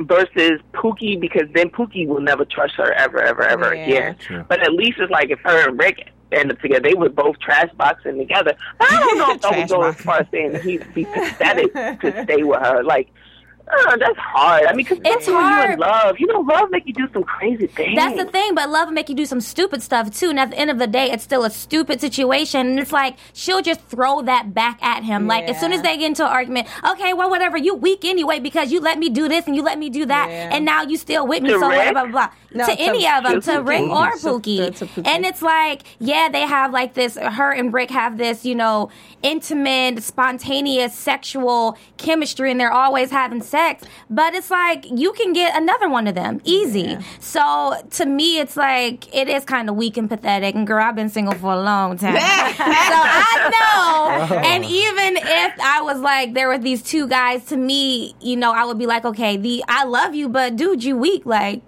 Versus 0.00 0.58
Pookie, 0.72 1.20
because 1.20 1.46
then 1.54 1.68
Pookie 1.68 2.08
will 2.08 2.22
never 2.22 2.44
trust 2.44 2.74
her 2.76 2.92
ever, 2.94 3.22
ever, 3.22 3.42
ever 3.42 3.74
Yeah. 3.74 3.82
again. 3.84 4.16
True. 4.16 4.44
But 4.48 4.60
at 4.62 4.72
least 4.72 4.98
it's 4.98 5.12
like 5.12 5.30
if 5.30 5.38
her 5.40 5.68
and 5.68 5.78
Rick 5.78 6.08
end 6.32 6.50
up 6.50 6.58
together, 6.60 6.80
they 6.80 6.94
would 6.94 7.14
both 7.14 7.38
trash 7.38 7.68
boxing 7.76 8.18
together. 8.18 8.54
I 8.80 8.98
don't 8.98 9.18
know 9.18 9.30
if 9.34 9.44
I 9.44 9.58
would 9.58 9.68
go 9.68 9.82
as 9.82 9.94
far 9.96 10.20
as 10.20 10.26
saying 10.32 10.52
that 10.52 10.62
he'd 10.62 10.92
be 10.94 11.04
pathetic 11.04 11.72
to 11.74 12.24
stay 12.24 12.42
with 12.42 12.60
her. 12.62 12.82
Like, 12.82 13.10
uh, 13.70 13.96
that's 13.96 14.18
hard. 14.18 14.64
I 14.66 14.72
mean, 14.74 14.84
because 14.88 14.98
It's 15.04 15.26
you 15.26 15.34
hard. 15.34 15.70
in 15.70 15.78
love. 15.78 16.16
You 16.18 16.26
know, 16.26 16.40
love 16.40 16.70
make 16.70 16.86
you 16.86 16.92
do 16.92 17.08
some 17.12 17.22
crazy 17.24 17.66
things. 17.66 17.96
That's 17.96 18.16
the 18.16 18.24
thing, 18.30 18.54
but 18.54 18.68
love 18.68 18.90
make 18.92 19.08
you 19.08 19.14
do 19.14 19.24
some 19.24 19.40
stupid 19.40 19.82
stuff 19.82 20.10
too. 20.14 20.30
And 20.30 20.38
at 20.40 20.50
the 20.50 20.58
end 20.58 20.70
of 20.70 20.78
the 20.78 20.86
day, 20.86 21.10
it's 21.10 21.24
still 21.24 21.44
a 21.44 21.50
stupid 21.50 22.00
situation. 22.00 22.66
And 22.66 22.78
it's 22.78 22.92
like 22.92 23.16
she'll 23.32 23.62
just 23.62 23.80
throw 23.82 24.22
that 24.22 24.52
back 24.52 24.82
at 24.82 25.04
him. 25.04 25.26
Like 25.26 25.44
as 25.44 25.58
soon 25.60 25.72
as 25.72 25.82
they 25.82 25.96
get 25.96 26.06
into 26.06 26.24
an 26.24 26.30
argument, 26.30 26.68
okay, 26.90 27.12
well, 27.14 27.30
whatever, 27.30 27.56
you 27.56 27.74
weak 27.74 28.04
anyway 28.04 28.40
because 28.40 28.70
you 28.72 28.80
let 28.80 28.98
me 28.98 29.08
do 29.08 29.28
this 29.28 29.46
and 29.46 29.56
you 29.56 29.62
let 29.62 29.78
me 29.78 29.88
do 29.90 30.04
that, 30.06 30.28
Yeah. 30.28 30.50
and 30.54 30.64
now 30.64 30.82
you 30.82 30.96
still 30.96 31.26
with 31.26 31.42
me. 31.42 31.50
To 31.50 31.58
so 31.58 31.68
Rick? 31.68 31.92
blah 31.92 32.02
blah 32.04 32.10
blah. 32.12 32.28
No, 32.54 32.66
to 32.66 32.76
to- 32.76 32.80
any 32.82 33.08
of 33.08 33.24
them, 33.24 33.40
to 33.40 33.52
to 33.52 33.62
Rick 33.62 33.82
Pookie. 33.82 33.90
or 33.90 34.18
To- 34.18 34.28
Pookie. 34.40 34.76
to 34.76 34.86
Pookie. 34.86 35.06
And 35.06 35.24
it's 35.24 35.40
like, 35.40 35.82
yeah, 35.98 36.28
they 36.30 36.42
have 36.42 36.72
like 36.72 36.92
this. 36.94 37.16
Her 37.16 37.50
and 37.52 37.72
Rick 37.72 37.90
have 37.90 38.18
this, 38.18 38.44
you 38.44 38.54
know, 38.54 38.90
intimate, 39.22 40.02
spontaneous, 40.02 40.94
sexual 40.94 41.78
chemistry, 41.96 42.50
and 42.50 42.60
they're 42.60 42.72
always 42.72 43.10
having 43.10 43.40
sex. 43.52 43.84
But 44.10 44.34
it's 44.34 44.50
like 44.50 44.84
you 44.90 45.12
can 45.12 45.32
get 45.32 45.56
another 45.56 45.88
one 45.88 46.08
of 46.08 46.16
them 46.16 46.40
easy. 46.44 46.98
So 47.20 47.74
to 47.98 48.06
me, 48.06 48.40
it's 48.40 48.56
like 48.56 49.14
it 49.14 49.28
is 49.28 49.44
kind 49.44 49.68
of 49.68 49.76
weak 49.76 49.96
and 49.96 50.08
pathetic. 50.08 50.56
And 50.56 50.66
girl, 50.66 50.82
I've 50.82 50.96
been 50.96 51.10
single 51.10 51.34
for 51.34 51.52
a 51.52 51.62
long 51.62 51.96
time, 51.98 52.14
so 52.18 52.20
I 52.20 53.34
know. 53.54 54.36
Oh. 54.36 54.40
And 54.44 54.64
even 54.64 55.16
if 55.18 55.60
I 55.60 55.82
was 55.82 56.00
like 56.00 56.34
there 56.34 56.48
were 56.48 56.58
these 56.58 56.82
two 56.82 57.06
guys, 57.06 57.44
to 57.46 57.56
me, 57.56 58.16
you 58.20 58.36
know, 58.36 58.52
I 58.52 58.64
would 58.64 58.78
be 58.78 58.86
like, 58.86 59.04
okay, 59.04 59.36
the 59.36 59.62
I 59.68 59.84
love 59.84 60.14
you, 60.14 60.28
but 60.28 60.56
dude, 60.56 60.82
you 60.82 60.96
weak, 60.96 61.24
like. 61.26 61.62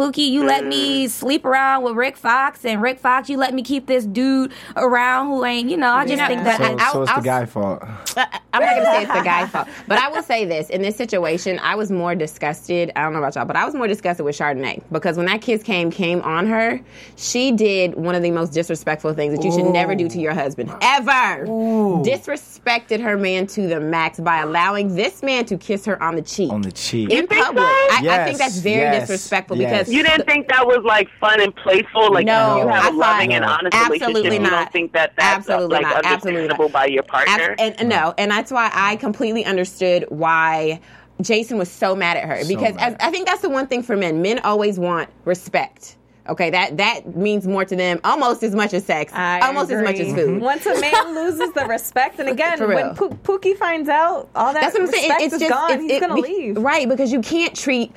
Pookie, 0.00 0.30
you 0.30 0.44
let 0.46 0.64
me 0.64 1.04
mm. 1.04 1.10
sleep 1.10 1.44
around 1.44 1.82
with 1.84 1.94
Rick 1.94 2.16
Fox, 2.16 2.64
and 2.64 2.80
Rick 2.80 2.98
Fox, 2.98 3.28
you 3.28 3.36
let 3.36 3.52
me 3.52 3.62
keep 3.62 3.84
this 3.86 4.06
dude 4.06 4.50
around 4.74 5.26
who 5.26 5.44
ain't, 5.44 5.68
you 5.68 5.76
know, 5.76 5.92
I 5.92 6.06
just 6.06 6.16
Yeah. 6.16 6.26
think 6.26 6.44
that 6.44 6.56
So, 6.56 6.64
I- 6.64 6.76
I'll- 6.82 6.92
so 6.94 7.02
it's 7.02 7.10
I'll- 7.10 7.18
the 7.20 7.24
guy 7.24 7.44
fault. 7.44 7.82
I- 8.16 8.26
I'm 8.54 8.62
not 8.62 8.70
going 8.70 8.84
to 8.86 8.90
say 8.92 9.02
it's 9.02 9.12
the 9.12 9.20
guy's 9.22 9.50
fault, 9.50 9.68
but 9.86 9.98
I 9.98 10.08
will 10.08 10.22
say 10.22 10.46
this: 10.46 10.70
in 10.70 10.80
this 10.80 10.96
situation, 10.96 11.60
I 11.62 11.74
was 11.74 11.90
more 11.90 12.14
disgusted. 12.14 12.90
I 12.96 13.02
don't 13.02 13.12
know 13.12 13.18
about 13.18 13.34
y'all, 13.36 13.44
but 13.44 13.56
I 13.56 13.64
was 13.66 13.74
more 13.74 13.86
disgusted 13.86 14.24
with 14.24 14.36
Chardonnay 14.38 14.80
because 14.90 15.18
when 15.18 15.26
that 15.26 15.42
kiss 15.42 15.62
came 15.62 15.90
came 15.90 16.22
on 16.22 16.46
her, 16.46 16.80
she 17.16 17.52
did 17.52 17.94
one 17.94 18.14
of 18.14 18.22
the 18.22 18.30
most 18.30 18.52
disrespectful 18.54 19.12
things 19.12 19.36
that 19.36 19.44
you 19.44 19.52
should 19.52 19.66
never 19.66 19.94
do 19.94 20.08
to 20.08 20.18
your 20.18 20.32
husband 20.32 20.72
ever. 20.80 21.44
Disrespected 21.46 23.00
her 23.02 23.16
man 23.18 23.46
to 23.48 23.68
the 23.68 23.78
max 23.80 24.18
by 24.18 24.38
allowing 24.38 24.96
this 24.96 25.22
man 25.22 25.44
to 25.44 25.56
kiss 25.58 25.84
her 25.84 26.02
on 26.02 26.16
the 26.16 26.22
cheek 26.22 26.50
On 26.50 26.62
the 26.62 26.72
cheek. 26.72 27.10
in 27.10 27.26
think 27.26 27.44
public. 27.44 27.64
so? 27.64 28.08
I, 28.08 28.08
I 28.22 28.24
think 28.24 28.38
that's 28.38 28.58
very 28.58 28.80
yes, 28.80 29.02
disrespectful 29.08 29.58
yes. 29.58 29.70
because 29.70 29.89
You 29.92 30.02
didn't 30.02 30.26
think 30.26 30.48
that 30.48 30.66
was 30.66 30.82
like 30.84 31.08
fun 31.20 31.40
and 31.40 31.54
playful? 31.54 32.12
Like 32.12 32.26
No, 32.26 32.58
you 32.62 32.68
have 32.68 32.84
I 32.84 32.88
a 32.88 32.92
loving 32.92 33.28
thought- 33.30 33.36
and 33.36 33.44
honest 33.44 33.74
Absolutely 33.76 34.08
relationship. 34.22 34.42
You 34.44 34.50
don't 34.50 34.72
think 34.72 34.92
that 34.92 35.12
that's 35.16 35.48
uh, 35.48 35.52
Absolutely 35.54 35.74
like 35.76 35.82
not. 35.82 36.04
Understandable 36.06 36.64
not. 36.66 36.72
by 36.72 36.86
your 36.86 37.02
partner? 37.02 37.54
Abs- 37.58 37.76
and 37.80 37.88
no, 37.88 38.14
and 38.18 38.30
that's 38.30 38.50
why 38.50 38.70
I 38.72 38.96
completely 38.96 39.44
understood 39.44 40.04
why 40.08 40.80
Jason 41.20 41.58
was 41.58 41.70
so 41.70 41.94
mad 41.94 42.16
at 42.16 42.24
her 42.24 42.42
because 42.48 42.74
as, 42.78 42.96
I 43.00 43.10
think 43.10 43.26
that's 43.28 43.42
the 43.42 43.50
one 43.50 43.66
thing 43.66 43.82
for 43.82 43.96
men. 43.96 44.22
Men 44.22 44.38
always 44.40 44.78
want 44.78 45.10
respect. 45.24 45.96
Okay, 46.28 46.50
that 46.50 46.76
that 46.76 47.16
means 47.16 47.46
more 47.46 47.64
to 47.64 47.74
them 47.74 47.98
almost 48.04 48.42
as 48.44 48.54
much 48.54 48.72
as 48.72 48.84
sex, 48.84 49.12
I 49.12 49.40
almost 49.40 49.70
as 49.72 49.82
much 49.82 49.98
as 49.98 50.14
food. 50.14 50.40
Once 50.40 50.64
a 50.64 50.78
man 50.80 51.14
loses 51.14 51.52
the 51.54 51.64
respect, 51.66 52.20
and 52.20 52.28
again, 52.28 52.58
when 52.60 52.68
real. 52.68 52.94
Poo- 52.94 53.08
Pookie 53.38 53.56
finds 53.56 53.88
out, 53.88 54.28
all 54.36 54.52
that 54.52 54.60
That's 54.60 54.74
what 54.74 54.82
I'm 54.82 54.88
saying. 54.92 55.08
respect 55.08 55.20
It- 55.22 55.24
it's 55.24 55.34
is 55.34 55.40
just 55.40 55.50
gone. 55.52 55.70
it's- 55.72 55.82
He's 55.82 55.92
it- 55.92 56.00
gonna 56.00 56.14
be- 56.14 56.22
leave. 56.22 56.56
right? 56.58 56.88
Because 56.88 57.10
you 57.10 57.20
can't 57.20 57.56
treat. 57.56 57.92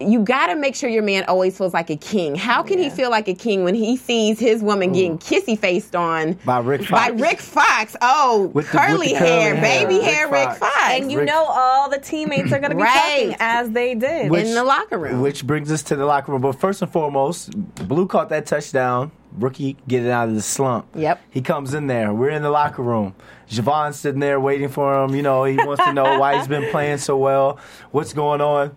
You 0.00 0.20
got 0.20 0.46
to 0.46 0.54
make 0.56 0.74
sure 0.76 0.88
your 0.88 1.02
man 1.02 1.24
always 1.26 1.58
feels 1.58 1.74
like 1.74 1.90
a 1.90 1.96
king. 1.96 2.36
How 2.36 2.62
can 2.62 2.78
he 2.78 2.88
feel 2.88 3.10
like 3.10 3.26
a 3.26 3.34
king 3.34 3.64
when 3.64 3.74
he 3.74 3.96
sees 3.96 4.38
his 4.38 4.62
woman 4.62 4.92
getting 4.92 5.18
kissy 5.18 5.58
faced 5.58 5.96
on 5.96 6.34
By 6.44 6.58
Rick 6.60 6.82
By 6.88 7.08
Fox. 7.08 7.20
Rick 7.20 7.40
Fox. 7.40 7.96
Oh, 8.00 8.42
With 8.42 8.52
the- 8.52 8.56
with 8.56 8.70
the 8.72 8.78
curly, 8.78 8.96
curly 9.12 9.12
hair, 9.14 9.54
hair. 9.56 9.62
baby 9.86 9.94
Rick 9.96 10.04
hair, 10.04 10.28
Rick 10.28 10.44
Fox. 10.50 10.58
Fox. 10.58 10.74
And 10.90 11.10
you 11.10 11.18
Rick- 11.18 11.26
know 11.28 11.44
all 11.48 11.90
the 11.90 11.98
teammates 11.98 12.52
are 12.52 12.58
going 12.60 12.70
to 12.70 12.76
be 12.76 12.82
Right. 12.82 12.94
talking 13.30 13.36
as 13.40 13.70
they 13.70 13.94
did. 13.96 14.30
Which- 14.30 14.44
in 14.46 14.54
the 14.54 14.62
locker 14.64 14.98
room. 14.98 15.20
Which 15.20 15.46
brings 15.46 15.72
us 15.72 15.82
to 15.84 15.96
the 15.96 16.04
locker 16.06 16.30
room. 16.32 16.42
But 16.42 16.52
first 16.60 16.80
and 16.80 16.90
foremost, 16.90 17.50
Blue 17.88 18.06
caught 18.06 18.28
that 18.28 18.46
touchdown. 18.46 19.10
Rookie 19.38 19.76
getting 19.86 20.10
out 20.10 20.28
of 20.28 20.34
the 20.34 20.42
slump. 20.42 20.86
Yep. 20.94 21.20
He 21.30 21.42
comes 21.42 21.74
in 21.74 21.86
there. 21.86 22.12
We're 22.14 22.30
in 22.30 22.42
the 22.42 22.50
locker 22.50 22.82
room. 22.82 23.14
Javon's 23.50 23.96
sitting 23.98 24.20
there 24.20 24.40
waiting 24.40 24.68
for 24.68 25.04
him. 25.04 25.14
You 25.14 25.22
know, 25.22 25.44
he 25.44 25.56
wants 25.56 25.84
to 25.84 25.92
know 25.92 26.18
why 26.18 26.38
he's 26.38 26.48
been 26.48 26.70
playing 26.70 26.98
so 26.98 27.16
well. 27.16 27.58
What's 27.90 28.12
going 28.14 28.40
on? 28.40 28.74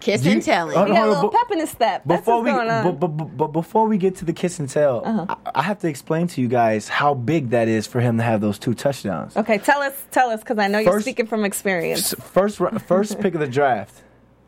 Kiss 0.00 0.24
you- 0.24 0.32
and 0.32 0.42
telling. 0.42 0.76
Oh, 0.76 0.84
he 0.86 0.92
got 0.92 1.06
a 1.08 1.10
little 1.12 1.30
pep 1.30 1.50
in 1.50 1.58
his 1.60 1.70
step. 1.70 2.02
That's 2.06 2.22
Before 2.22 2.36
what's 2.42 2.44
we, 2.46 2.50
going 2.52 2.70
on. 2.70 2.86
Uh-huh. 2.86 2.92
but, 2.92 3.06
but, 3.08 3.36
but 3.36 3.48
before 3.48 3.86
we 3.86 3.98
get 3.98 4.16
to 4.16 4.24
the 4.24 4.32
kiss 4.32 4.58
and 4.58 4.68
tell, 4.68 5.04
I, 5.04 5.36
I 5.54 5.62
have 5.62 5.78
to 5.80 5.88
explain 5.88 6.26
to 6.28 6.40
you 6.40 6.48
guys 6.48 6.88
how 6.88 7.14
big 7.14 7.50
that 7.50 7.68
is 7.68 7.86
for 7.86 8.00
him 8.00 8.16
to 8.16 8.22
have 8.22 8.40
those 8.40 8.58
two 8.58 8.74
touchdowns. 8.74 9.36
okay, 9.36 9.58
tell 9.58 9.80
us, 9.82 9.92
tell 10.10 10.30
us, 10.30 10.40
because 10.40 10.58
I 10.58 10.68
know 10.68 10.78
you're 10.78 11.00
speaking 11.00 11.26
from 11.26 11.44
experience. 11.44 12.14
First, 12.14 12.58
first 12.86 13.20
pick 13.20 13.34
of 13.34 13.40
the 13.40 13.46
draft. 13.48 14.02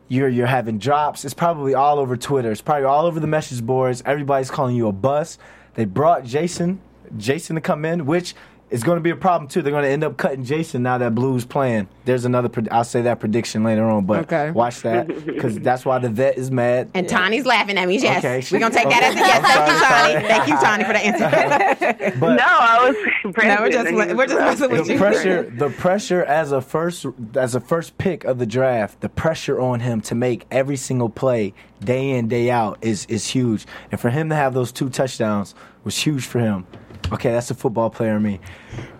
You're 0.09 0.27
you're 0.27 0.47
having 0.47 0.79
drops. 0.79 1.23
It's 1.23 1.33
probably 1.33 1.73
all 1.75 1.97
over 1.97 2.17
Twitter. 2.17 2.51
It's 2.51 2.61
probably 2.61 2.83
all 2.85 3.05
over 3.05 3.19
the 3.19 3.27
message 3.27 3.63
boards. 3.65 4.03
Everybody's 4.05 4.51
calling 4.51 4.75
you 4.75 4.87
a 4.87 4.91
bust. 4.91 5.39
They 5.75 5.85
brought 5.85 6.23
Jason, 6.25 6.81
Jason 7.17 7.55
to 7.55 7.61
come 7.61 7.85
in, 7.85 8.05
which 8.05 8.35
is 8.73 8.83
going 8.83 8.97
to 8.97 9.01
be 9.01 9.11
a 9.11 9.15
problem 9.15 9.47
too. 9.47 9.61
They're 9.61 9.71
going 9.71 9.83
to 9.83 9.89
end 9.89 10.03
up 10.03 10.17
cutting 10.17 10.43
Jason 10.43 10.81
now 10.83 10.97
that 10.97 11.13
Blue's 11.15 11.45
playing. 11.45 11.87
There's 12.05 12.25
another. 12.25 12.49
pred- 12.49 12.67
I'll 12.71 12.83
say 12.83 13.03
that 13.03 13.19
prediction 13.19 13.63
later 13.63 13.85
on, 13.85 14.05
but 14.05 14.23
Okay. 14.23 14.51
watch 14.51 14.81
that 14.81 15.07
because 15.25 15.59
that's 15.59 15.85
why 15.85 15.99
the 15.99 16.09
vet 16.09 16.37
is 16.37 16.49
mad. 16.51 16.89
And 16.93 17.07
Tony's 17.07 17.45
laughing 17.45 17.77
at 17.77 17.87
me. 17.87 17.99
Yes, 17.99 18.17
Okay. 18.25 18.43
we're 18.51 18.59
gonna 18.59 18.73
take 18.73 18.89
that 18.89 19.03
as 19.03 19.15
a 19.15 19.19
Okay. 19.19 19.27
yes. 19.27 19.43
Thank 19.43 19.67
you, 19.67 19.73
I'm 19.73 19.79
sorry, 19.79 20.13
Tawny. 20.13 20.27
Thank 20.27 20.47
you, 20.47 20.57
Tony, 20.59 20.83
for 20.83 20.93
the 20.93 20.99
answer. 20.99 22.13
But 22.19 22.35
no, 22.35 22.43
I 22.45 22.87
was. 22.89 23.35
no, 23.37 23.57
we're 23.61 23.69
just 23.69 23.91
we're 24.15 24.25
just 24.27 24.39
was- 24.39 24.59
messing 24.59 24.71
with 24.71 24.87
the 24.87 24.93
you. 24.93 24.99
pressure 24.99 25.43
the 25.57 25.69
pressure 25.69 26.23
as 26.23 26.51
a 26.51 26.61
first 26.61 27.05
as 27.35 27.55
a 27.55 27.59
first 27.59 27.97
pick 27.97 28.23
of 28.25 28.39
the 28.39 28.45
draft 28.45 28.99
the 29.01 29.09
pressure 29.09 29.59
on 29.59 29.79
him 29.79 30.01
to 30.01 30.15
make 30.15 30.45
every 30.51 30.75
single 30.75 31.09
play 31.09 31.53
day 31.83 32.09
in 32.11 32.27
day 32.27 32.49
out 32.49 32.77
is 32.81 33.05
is 33.05 33.27
huge 33.27 33.65
and 33.91 33.99
for 34.01 34.09
him 34.09 34.29
to 34.29 34.35
have 34.35 34.53
those 34.53 34.71
two 34.71 34.89
touchdowns 34.89 35.53
was 35.83 35.97
huge 35.97 36.25
for 36.25 36.39
him 36.39 36.65
okay 37.13 37.31
that's 37.31 37.49
a 37.51 37.55
football 37.55 37.89
player 37.89 38.17
in 38.17 38.23
me 38.23 38.39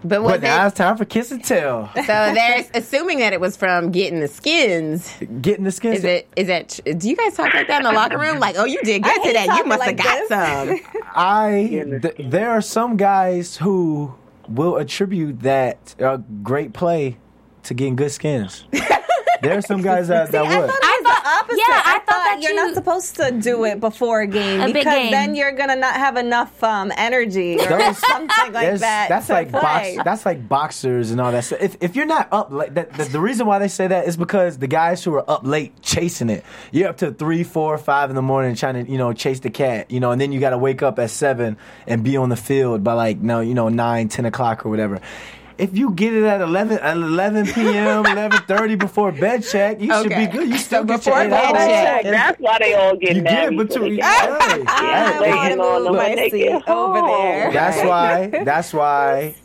But 0.04 0.22
was 0.24 0.34
but 0.34 0.42
now 0.42 0.68
it's 0.68 0.78
time 0.78 0.96
for 0.98 1.06
kiss 1.06 1.32
and 1.32 1.44
tell 1.44 1.90
So 1.96 2.02
they're 2.04 2.66
assuming 2.74 3.20
that 3.20 3.34
it 3.34 3.42
was 3.42 3.58
from 3.58 3.92
getting 3.92 4.20
the 4.20 4.28
skins. 4.28 5.12
getting 5.42 5.64
the 5.64 5.72
skins 5.72 6.00
Is 6.00 6.04
it? 6.04 6.28
Is 6.36 6.50
it? 6.50 6.80
Do 7.00 7.10
you 7.10 7.16
guys 7.16 7.36
talk 7.36 7.54
like 7.54 7.68
that 7.68 7.78
in 7.80 7.84
the 7.84 7.92
locker 7.92 8.18
room? 8.18 8.40
Like, 8.40 8.56
oh, 8.58 8.66
you 8.66 8.80
did 8.84 9.04
I 9.04 9.08
good 9.14 9.22
hate 9.22 9.28
today. 9.30 9.44
You 9.44 9.48
talking 9.50 9.68
must 9.70 9.84
have 9.84 9.98
like 9.98 10.04
got 10.30 10.70
this. 10.70 10.84
some. 10.94 11.02
I 11.16 12.00
th- 12.02 12.16
there 12.32 12.52
are 12.52 12.62
some 12.62 12.98
guys 12.98 13.58
who 13.58 14.14
will 14.48 14.78
attribute 14.78 15.40
that 15.42 15.96
uh, 16.00 16.18
great 16.44 16.74
play 16.74 17.18
to 17.64 17.74
getting 17.74 17.96
good 17.96 18.12
skins 18.12 18.66
there 19.44 19.58
are 19.58 19.62
some 19.62 19.82
guys 19.82 20.08
that, 20.08 20.32
that 20.32 20.46
I 20.46 20.60
would 20.60 20.70
thought 20.70 20.80
it 20.82 21.04
was 21.04 21.24
the 21.24 21.30
opposite. 21.30 21.64
yeah, 21.68 21.82
I 21.86 22.00
thought 22.00 22.06
that 22.08 22.40
you're 22.42 22.52
you- 22.52 22.56
not 22.58 22.74
supposed 22.74 23.16
to 23.18 23.32
do 23.32 23.66
it 23.66 23.80
before 23.80 24.22
a 24.22 24.28
game 24.28 24.62
A 24.62 24.68
because 24.74 24.86
game. 24.94 25.12
then 25.12 25.36
you're 25.36 25.52
gonna 25.52 25.76
not 25.76 25.96
have 25.96 26.18
enough 26.18 26.64
um, 26.64 26.92
energy 26.98 27.60
or 27.60 27.68
Those- 27.68 27.98
something 27.98 28.54
like 28.54 28.80
that. 28.80 29.10
That's 29.10 29.28
to 29.28 29.34
like 29.34 29.52
box, 29.52 29.88
that's 30.04 30.26
like 30.26 30.48
boxers 30.50 31.12
and 31.12 31.20
all 31.22 31.32
that 31.32 31.44
stuff. 31.44 31.62
If 31.62 31.78
if 31.82 31.96
you're 31.96 32.06
not 32.06 32.28
up, 32.32 32.52
like 32.52 32.74
that, 32.74 32.94
the, 32.94 33.04
the 33.06 33.20
reason 33.20 33.46
why 33.46 33.60
they 33.60 33.68
say 33.68 33.88
that 33.88 34.08
is 34.08 34.18
because 34.18 34.58
the 34.58 34.68
guys 34.68 35.04
who 35.04 35.14
are 35.16 35.30
up 35.30 35.46
late 35.46 35.82
chasing 35.82 36.30
it, 36.30 36.44
you're 36.72 36.90
up 36.90 36.98
to 36.98 37.12
three, 37.12 37.44
four, 37.44 37.78
five 37.78 38.10
in 38.10 38.16
the 38.16 38.22
morning 38.22 38.56
trying 38.56 38.86
to 38.86 38.92
you 38.92 38.98
know 38.98 39.14
chase 39.14 39.40
the 39.42 39.50
cat, 39.50 39.92
you 39.92 40.00
know, 40.00 40.12
and 40.12 40.20
then 40.22 40.32
you 40.32 40.40
got 40.40 40.52
to 40.52 40.58
wake 40.58 40.82
up 40.82 40.98
at 41.00 41.10
seven 41.10 41.58
and 41.88 42.04
be 42.04 42.18
on 42.18 42.30
the 42.30 42.36
field 42.38 42.84
by 42.84 42.94
like 42.94 43.18
no, 43.20 43.42
you 43.42 43.54
know, 43.54 43.70
nine, 43.70 44.08
ten 44.10 44.26
o'clock 44.26 44.66
or 44.66 44.70
whatever. 44.70 45.00
If 45.58 45.78
you 45.78 45.92
get 45.92 46.14
it 46.14 46.24
at 46.24 46.42
11, 46.42 46.80
at 46.80 46.98
11 46.98 47.48
p.m., 47.48 48.04
11.30 48.06 48.80
before 48.80 49.12
bed 49.12 49.44
check, 49.44 49.80
you 49.82 49.94
should 49.94 50.16
be 50.16 50.28
good. 50.28 50.50
You 50.50 50.58
still 50.58 50.84
So 50.86 50.86
get 50.86 51.04
before 51.04 51.20
your 51.24 51.30
eight 51.36 51.54
bed 51.54 51.56
hours. 51.58 51.82
check. 51.82 52.08
That's 52.10 52.40
why 52.40 52.58
they 52.60 52.74
all 52.76 52.96
get 52.98 53.18
You 53.18 53.22
mad. 53.22 53.50
get 53.50 53.56
before 53.58 53.90
between. 53.90 53.98
they 53.98 54.02
Hey, 54.02 54.66
get 54.78 55.12
hey, 55.20 55.32
I 55.32 55.52
Waiting 55.52 55.58
want 55.58 55.62
to 55.62 55.64
on 55.64 55.84
them 55.84 55.96
move 55.96 55.98
when 55.98 56.16
my 56.16 56.16
they 56.16 56.30
seat 56.30 56.36
get 56.36 56.68
over 56.68 57.02
there. 57.02 57.52
That's 57.52 57.84
why. 57.84 58.34
That's 58.44 58.74
why 58.74 59.36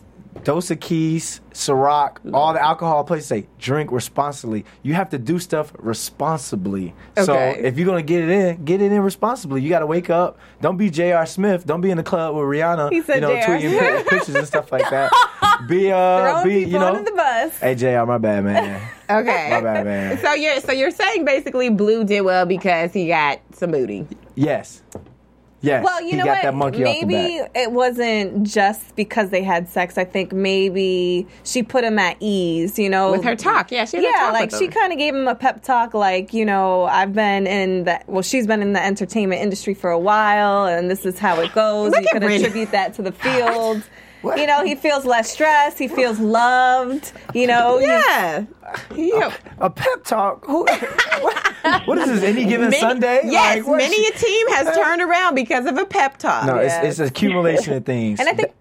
Dos 0.44 0.70
Equis, 0.70 1.40
Ciroc, 1.52 2.18
all 2.32 2.52
the 2.52 2.62
alcohol 2.62 3.04
places 3.04 3.26
say 3.26 3.46
drink 3.58 3.92
responsibly. 3.92 4.64
You 4.82 4.94
have 4.94 5.10
to 5.10 5.18
do 5.18 5.38
stuff 5.38 5.72
responsibly. 5.78 6.94
Okay. 7.16 7.24
So 7.24 7.34
if 7.34 7.76
you're 7.78 7.86
gonna 7.86 8.02
get 8.02 8.22
it 8.24 8.30
in, 8.30 8.64
get 8.64 8.80
it 8.80 8.92
in 8.92 9.00
responsibly. 9.02 9.60
You 9.62 9.68
got 9.68 9.80
to 9.80 9.86
wake 9.86 10.10
up. 10.10 10.38
Don't 10.60 10.76
be 10.76 10.90
J.R. 10.90 11.26
Smith. 11.26 11.66
Don't 11.66 11.80
be 11.80 11.90
in 11.90 11.96
the 11.96 12.02
club 12.02 12.34
with 12.34 12.44
Rihanna. 12.44 12.90
He 12.92 13.02
said 13.02 13.16
you 13.16 13.20
know, 13.22 13.28
J.R. 13.34 13.58
tweeting 13.58 13.78
pi- 13.78 14.02
pictures 14.08 14.34
and 14.36 14.46
stuff 14.46 14.72
like 14.72 14.88
that. 14.90 15.10
Be 15.68 15.90
uh, 15.90 16.40
Throwing 16.42 16.48
be 16.48 16.70
you 16.70 16.78
know. 16.78 17.02
the 17.02 17.10
bus. 17.10 17.58
Hey 17.58 17.74
J.R. 17.74 18.06
My 18.06 18.18
bad, 18.18 18.44
man. 18.44 18.80
Okay. 19.10 19.48
My 19.50 19.60
bad, 19.62 19.86
man. 19.86 20.18
So 20.18 20.34
you're 20.34 20.60
so 20.60 20.70
you're 20.70 20.90
saying 20.90 21.24
basically 21.24 21.70
Blue 21.70 22.04
did 22.04 22.20
well 22.20 22.44
because 22.44 22.92
he 22.92 23.08
got 23.08 23.40
some 23.52 23.70
booty. 23.70 24.06
yes. 24.34 24.82
Yes. 25.60 25.82
Well, 25.84 26.00
you 26.02 26.10
he 26.10 26.16
know 26.16 26.24
got 26.24 26.36
what? 26.36 26.42
that 26.42 26.54
monkey 26.54 26.82
maybe 26.84 27.40
off 27.40 27.52
the 27.52 27.60
it 27.60 27.72
wasn't 27.72 28.44
just 28.44 28.94
because 28.94 29.30
they 29.30 29.42
had 29.42 29.68
sex. 29.68 29.98
I 29.98 30.04
think 30.04 30.32
maybe 30.32 31.26
she 31.42 31.62
put 31.64 31.82
him 31.82 31.98
at 31.98 32.16
ease. 32.20 32.78
You 32.78 32.88
know, 32.88 33.10
With 33.10 33.24
her 33.24 33.34
talk, 33.34 33.72
yeah, 33.72 33.84
she 33.84 33.96
had 33.96 34.04
a 34.04 34.08
yeah, 34.08 34.16
talk 34.18 34.32
like 34.34 34.50
with 34.52 34.60
she 34.60 34.68
kind 34.68 34.92
of 34.92 34.98
gave 34.98 35.14
him 35.14 35.26
a 35.26 35.34
pep 35.34 35.62
talk. 35.62 35.94
Like 35.94 36.32
you 36.32 36.44
know, 36.44 36.84
I've 36.84 37.12
been 37.12 37.46
in 37.46 37.84
the 37.84 38.00
well, 38.06 38.22
she's 38.22 38.46
been 38.46 38.62
in 38.62 38.72
the 38.72 38.84
entertainment 38.84 39.42
industry 39.42 39.74
for 39.74 39.90
a 39.90 39.98
while, 39.98 40.66
and 40.66 40.88
this 40.88 41.04
is 41.04 41.18
how 41.18 41.40
it 41.40 41.52
goes. 41.54 41.90
Look 41.90 42.02
you 42.02 42.08
at 42.14 42.22
can 42.22 42.30
attribute 42.30 42.70
that 42.70 42.94
to 42.94 43.02
the 43.02 43.12
field. 43.12 43.82
What? 44.22 44.38
You 44.38 44.46
know, 44.46 44.64
he 44.64 44.74
feels 44.74 45.04
less 45.04 45.30
stressed. 45.30 45.78
He 45.78 45.88
feels 45.88 46.18
loved. 46.18 47.12
You 47.34 47.46
know, 47.46 47.78
Yeah. 47.78 48.44
Yeah. 48.94 49.32
A 49.58 49.70
pep 49.70 50.04
talk. 50.04 50.44
Who, 50.44 50.64
what, 51.20 51.86
what 51.86 51.98
is 51.98 52.06
this? 52.08 52.22
Any 52.22 52.44
given 52.44 52.70
Many- 52.70 52.80
Sunday? 52.80 53.20
Yes, 53.24 53.64
Like, 53.66 53.76
many 53.78 54.06
a 54.06 54.10
team 54.12 54.48
has 54.50 54.76
turned 54.76 55.00
around 55.02 55.34
because 55.34 55.66
of 55.66 55.78
a 55.78 55.84
pep 55.86 56.18
talk. 56.18 56.46
No, 56.46 56.60
Yeah. 56.60 56.82
it's, 56.82 56.98
it's 56.98 57.10
accumulation 57.10 57.74
of 57.74 57.84
things. 57.84 58.20
And 58.20 58.28
I 58.28 58.32
think- 58.34 58.52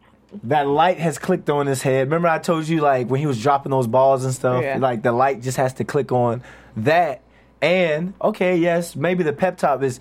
that 0.43 0.67
light 0.67 0.97
has 0.99 1.17
clicked 1.17 1.49
on 1.49 1.67
his 1.67 1.81
head. 1.81 2.07
Remember, 2.07 2.27
I 2.27 2.37
told 2.39 2.67
you 2.67 2.81
like 2.81 3.07
when 3.09 3.19
he 3.19 3.25
was 3.25 3.41
dropping 3.41 3.69
those 3.71 3.87
balls 3.87 4.23
and 4.25 4.33
stuff. 4.33 4.61
Yeah. 4.61 4.77
Like 4.77 5.01
the 5.01 5.11
light 5.13 5.41
just 5.41 5.57
has 5.57 5.73
to 5.75 5.83
click 5.85 6.11
on 6.11 6.43
that. 6.77 7.21
And 7.61 8.13
okay, 8.21 8.57
yes, 8.57 8.95
maybe 8.95 9.23
the 9.23 9.33
pep 9.33 9.57
talk 9.57 9.81
is. 9.81 9.99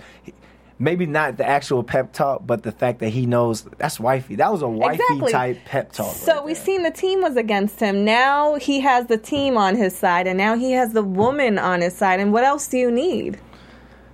Maybe 0.78 1.06
not 1.06 1.38
the 1.38 1.46
actual 1.48 1.82
pep 1.82 2.12
talk, 2.12 2.46
but 2.46 2.62
the 2.62 2.72
fact 2.72 2.98
that 2.98 3.08
he 3.08 3.24
knows 3.24 3.62
that's 3.78 3.98
wifey. 3.98 4.36
That 4.36 4.52
was 4.52 4.60
a 4.60 4.68
wifey 4.68 5.02
Exactly. 5.02 5.32
type 5.32 5.64
pep 5.64 5.92
talk. 5.92 6.14
So 6.14 6.34
right 6.34 6.44
we've 6.44 6.56
seen 6.56 6.82
the 6.82 6.90
team 6.90 7.22
was 7.22 7.36
against 7.36 7.80
him. 7.80 8.04
Now 8.04 8.56
he 8.56 8.80
has 8.80 9.06
the 9.06 9.16
team 9.16 9.56
on 9.56 9.74
his 9.74 9.96
side, 9.96 10.26
and 10.26 10.36
now 10.36 10.54
he 10.56 10.72
has 10.72 10.92
the 10.92 11.02
woman 11.02 11.58
on 11.58 11.80
his 11.80 11.96
side. 11.96 12.20
And 12.20 12.30
what 12.32 12.44
else 12.44 12.68
do 12.68 12.76
you 12.76 12.90
need? 12.90 13.38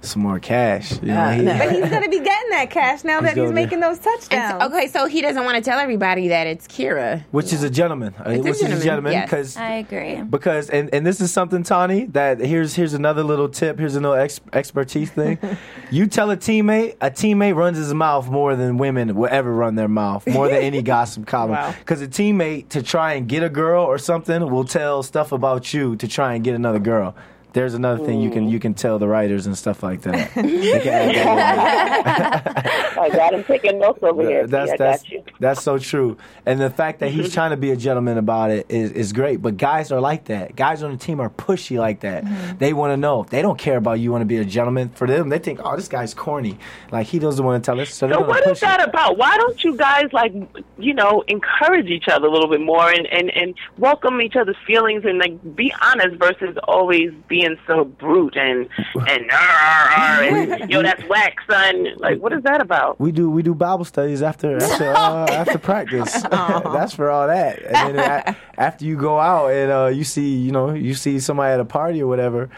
Some 0.04 0.22
more 0.22 0.40
cash. 0.40 0.92
You 1.00 1.08
know, 1.08 1.20
Uh, 1.20 1.30
he- 1.30 1.42
no. 1.42 1.56
But 1.58 1.70
he's 1.72 1.88
going 1.88 2.02
to 2.02 2.08
be 2.10 2.18
getting 2.18 2.50
that 2.50 2.70
cash 2.70 3.04
now 3.04 3.20
that 3.20 3.28
he's 3.30 3.36
gonna- 3.36 3.52
making 3.52 3.78
those 3.80 3.98
And 3.98 4.04
touchdowns. 4.04 4.60
so- 4.60 4.66
okay, 4.68 4.88
so 4.88 5.06
he 5.06 5.20
doesn't 5.22 5.44
want 5.44 5.56
to 5.56 5.62
tell 5.62 5.78
everybody 5.78 6.28
that 6.28 6.46
it's 6.48 6.66
Keira. 6.66 7.22
which 7.30 7.52
is 7.52 7.62
a 7.62 7.70
gentleman. 7.70 8.12
Uh, 8.18 8.30
It's 8.30 8.38
a 8.40 8.42
which 8.42 8.50
is 8.54 8.60
gentleman, 8.60 8.78
a 8.80 8.84
gentleman 8.84 9.12
yes. 9.12 9.24
because 9.30 9.56
I 9.56 9.70
agree. 9.74 10.20
because 10.28 10.70
and, 10.70 10.90
and 10.92 11.06
this 11.06 11.20
is 11.20 11.32
something 11.32 11.62
Tawny 11.62 12.06
that 12.12 12.40
here's 12.40 12.74
here's 12.74 12.94
another 12.94 13.22
little 13.22 13.48
tip 13.48 13.78
here's 13.78 13.94
another 13.94 14.18
ex- 14.18 14.40
expertise 14.52 15.10
thing 15.10 15.38
you 15.90 16.06
tell 16.08 16.30
a 16.32 16.36
teammate 16.36 16.96
a 17.00 17.10
teammate 17.10 17.54
runs 17.54 17.78
his 17.78 17.94
mouth 17.94 18.28
more 18.28 18.56
than 18.56 18.78
women 18.78 19.14
will 19.14 19.28
ever 19.30 19.52
run 19.52 19.76
their 19.76 19.88
mouth 19.88 20.26
more 20.26 20.48
than 20.48 20.56
any 20.62 20.82
gossip 20.94 21.26
column 21.26 21.52
Wow. 21.52 21.74
because 21.78 22.02
a 22.02 22.08
teammate 22.08 22.68
to 22.70 22.82
try 22.82 23.12
and 23.14 23.28
get 23.28 23.42
a 23.44 23.48
girl 23.48 23.84
or 23.84 23.98
something 23.98 24.50
will 24.50 24.64
tell 24.64 25.02
stuff 25.04 25.30
about 25.32 25.72
you 25.72 25.94
to 25.96 26.08
try 26.08 26.34
and 26.34 26.42
get 26.42 26.54
another 26.56 26.80
girl 26.80 27.14
there's 27.52 27.74
another 27.74 28.04
thing 28.04 28.20
you 28.20 28.30
can 28.30 28.48
you 28.48 28.58
can 28.58 28.74
tell 28.74 28.98
the 28.98 29.08
writers 29.08 29.46
and 29.46 29.56
stuff 29.56 29.82
like 29.82 30.02
that. 30.02 30.30
They 30.42 30.80
can 30.80 31.14
add 31.14 32.06
that. 32.06 32.98
I 32.98 33.08
got 33.10 33.34
him 33.34 33.44
taking 33.44 33.78
notes 33.78 34.02
over 34.02 34.22
here. 34.22 34.46
That's 34.46 34.72
that's 34.78 35.04
that's 35.40 35.62
so 35.62 35.78
true. 35.78 36.16
And 36.46 36.60
the 36.60 36.70
fact 36.70 37.00
that 37.00 37.10
he's 37.10 37.32
trying 37.34 37.50
to 37.50 37.56
be 37.56 37.70
a 37.70 37.76
gentleman 37.76 38.18
about 38.18 38.50
it 38.50 38.66
is, 38.68 38.92
is 38.92 39.12
great. 39.12 39.42
But 39.42 39.56
guys 39.56 39.90
are 39.92 40.00
like 40.00 40.24
that. 40.26 40.56
Guys 40.56 40.82
on 40.82 40.92
the 40.92 40.96
team 40.96 41.20
are 41.20 41.30
pushy 41.30 41.78
like 41.78 42.00
that. 42.00 42.24
Mm-hmm. 42.24 42.58
They 42.58 42.72
want 42.72 42.92
to 42.92 42.96
know. 42.96 43.24
They 43.28 43.42
don't 43.42 43.58
care 43.58 43.76
about 43.76 44.00
you 44.00 44.10
want 44.12 44.22
to 44.22 44.26
be 44.26 44.36
a 44.38 44.44
gentleman. 44.44 44.90
For 44.90 45.06
them, 45.06 45.28
they 45.28 45.38
think, 45.38 45.60
oh, 45.64 45.76
this 45.76 45.88
guy's 45.88 46.14
corny. 46.14 46.58
Like 46.90 47.06
he 47.06 47.18
doesn't 47.18 47.44
want 47.44 47.62
to 47.62 47.66
tell 47.70 47.80
us. 47.80 47.92
So, 47.94 48.08
So 48.10 48.20
what 48.20 48.46
is 48.46 48.60
that 48.60 48.80
it. 48.80 48.88
about? 48.88 49.18
Why 49.18 49.36
don't 49.36 49.62
you 49.64 49.76
guys 49.76 50.12
like 50.12 50.32
you 50.78 50.94
know 50.94 51.22
encourage 51.28 51.86
each 51.88 52.08
other 52.08 52.26
a 52.26 52.30
little 52.30 52.48
bit 52.48 52.60
more 52.60 52.90
and 52.90 53.06
and 53.06 53.30
and 53.30 53.54
welcome 53.78 54.20
each 54.20 54.36
other's 54.36 54.56
feelings 54.66 55.04
and 55.04 55.18
like 55.18 55.56
be 55.56 55.72
honest 55.82 56.16
versus 56.16 56.56
always 56.64 57.10
being 57.28 57.41
so 57.66 57.84
brute 57.84 58.36
and 58.36 58.68
and, 59.08 59.30
"Arr, 59.30 59.38
arr, 59.38 59.90
arr," 59.90 60.22
and 60.24 60.70
yo 60.70 60.82
that's 60.82 61.02
whack 61.08 61.36
son. 61.50 61.86
Like 61.98 62.20
what 62.20 62.32
is 62.32 62.42
that 62.42 62.60
about? 62.60 62.98
We 63.00 63.12
do 63.12 63.30
we 63.30 63.42
do 63.42 63.54
Bible 63.54 63.84
studies 63.84 64.22
after 64.22 64.56
after 64.62 64.90
uh, 64.92 65.26
after 65.26 65.58
practice. 65.58 66.12
That's 66.30 66.94
for 66.94 67.10
all 67.10 67.26
that. 67.26 67.62
And 67.62 67.98
then 67.98 68.36
after 68.58 68.84
you 68.84 68.96
go 68.96 69.18
out 69.18 69.48
and 69.52 69.70
uh, 69.70 69.86
you 69.86 70.04
see 70.04 70.36
you 70.36 70.52
know 70.52 70.72
you 70.72 70.94
see 70.94 71.18
somebody 71.20 71.52
at 71.54 71.60
a 71.60 71.64
party 71.64 72.00
or 72.02 72.06
whatever. 72.06 72.48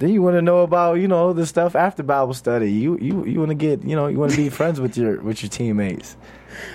Then 0.00 0.10
you 0.10 0.22
want 0.22 0.34
to 0.36 0.42
know 0.42 0.62
about 0.62 0.94
you 0.94 1.06
know 1.08 1.32
the 1.32 1.46
stuff 1.46 1.74
after 1.76 2.02
Bible 2.02 2.34
study. 2.34 2.70
You 2.72 2.98
you 2.98 3.24
you 3.24 3.38
want 3.38 3.50
to 3.50 3.54
get 3.54 3.82
you 3.84 3.94
know 3.96 4.06
you 4.08 4.18
want 4.18 4.32
to 4.32 4.36
be 4.36 4.48
friends 4.48 4.80
with 4.80 4.96
your 4.96 5.20
with 5.20 5.42
your 5.42 5.50
teammates. 5.50 6.16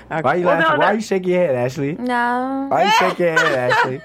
Why 0.09 0.35
you 0.35 0.45
Well, 0.45 0.55
laughing? 0.57 0.71
no, 0.73 0.77
Why 0.79 0.85
that- 0.87 0.95
you 0.95 1.01
shaking 1.01 1.29
your 1.31 1.39
head, 1.39 1.55
Ashley? 1.55 1.93
No, 1.93 2.67
Why 2.69 2.83
you 2.85 2.91
shaking 2.99 3.25
your 3.27 3.37
head, 3.37 3.71
Ashley? 3.71 4.01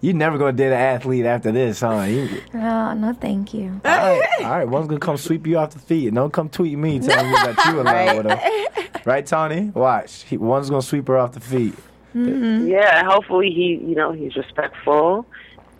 You 0.00 0.12
never 0.12 0.38
gonna 0.38 0.52
date 0.52 0.66
an 0.68 0.72
athlete 0.74 1.24
after 1.24 1.50
this, 1.52 1.80
huh? 1.80 2.02
You, 2.02 2.42
no, 2.52 2.92
no, 2.94 3.12
thank 3.14 3.54
you. 3.54 3.80
all 3.84 3.90
right, 3.90 4.28
all 4.40 4.50
right. 4.50 4.68
One's 4.68 4.88
gonna 4.88 5.00
come 5.00 5.16
sweep 5.16 5.46
you 5.46 5.58
off 5.58 5.70
the 5.70 5.78
feet. 5.78 6.12
Don't 6.12 6.32
come 6.32 6.48
tweet 6.48 6.76
me 6.78 6.98
telling 7.00 7.30
me 7.30 7.32
that 7.32 7.64
you 7.66 7.80
in 7.80 7.86
love 7.86 8.16
with 8.16 8.26
her. 8.30 9.00
Right, 9.04 9.24
Tony? 9.24 9.70
Watch. 9.74 10.24
He, 10.24 10.36
one's 10.36 10.68
gonna 10.68 10.82
sweep 10.82 11.08
her 11.08 11.16
off 11.16 11.32
the 11.32 11.40
feet. 11.40 11.74
Mm-hmm. 12.14 12.66
Yeah, 12.68 13.04
hopefully 13.04 13.50
he 13.50 13.80
you 13.86 13.94
know 13.94 14.12
he's 14.12 14.36
respectful 14.36 15.26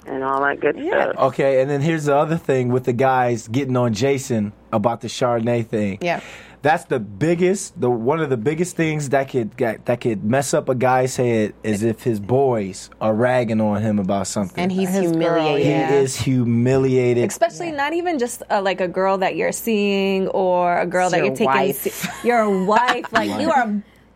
and 0.06 0.22
all 0.22 0.40
that 0.42 0.60
good 0.60 0.76
stuff. 0.76 1.16
Okay, 1.16 1.60
and 1.60 1.70
then 1.70 1.80
here's 1.80 2.04
the 2.04 2.16
other 2.16 2.36
thing 2.36 2.68
with 2.68 2.84
the 2.84 2.92
guys 2.92 3.48
getting 3.48 3.76
on 3.76 3.92
Jason 3.94 4.52
about 4.72 5.00
the 5.00 5.08
Chardonnay 5.08 5.66
thing. 5.66 5.98
Yeah. 6.00 6.20
That's 6.66 6.82
the 6.86 6.98
biggest, 6.98 7.80
the 7.80 7.88
one 7.88 8.18
of 8.18 8.28
the 8.28 8.36
biggest 8.36 8.74
things 8.74 9.10
that 9.10 9.28
could 9.30 9.56
get, 9.56 9.86
that 9.86 10.00
could 10.00 10.24
mess 10.24 10.52
up 10.52 10.68
a 10.68 10.74
guy's 10.74 11.14
head 11.14 11.54
is 11.62 11.84
if 11.84 12.02
his 12.02 12.18
boys 12.18 12.90
are 13.00 13.14
ragging 13.14 13.60
on 13.60 13.80
him 13.82 14.00
about 14.00 14.26
something. 14.26 14.58
And 14.60 14.72
he's 14.72 14.88
His 14.88 15.12
girl, 15.12 15.20
humiliated. 15.38 15.64
he 15.64 15.70
yeah. 15.70 15.92
is 15.92 16.16
humiliated. 16.16 17.28
Especially 17.30 17.70
not 17.70 17.92
even 17.92 18.18
just 18.18 18.42
uh, 18.50 18.60
like 18.60 18.80
a 18.80 18.88
girl 18.88 19.16
that 19.18 19.36
you're 19.36 19.52
seeing 19.52 20.26
or 20.28 20.80
a 20.80 20.86
girl 20.86 21.04
It's 21.06 21.12
that 21.12 21.18
your 21.18 21.26
you're 21.26 21.36
taking. 21.36 21.46
wife. 21.46 21.76
se- 21.82 22.26
Your 22.26 22.64
wife, 22.64 23.04
like 23.12 23.30
you 23.40 23.48
are 23.52 23.70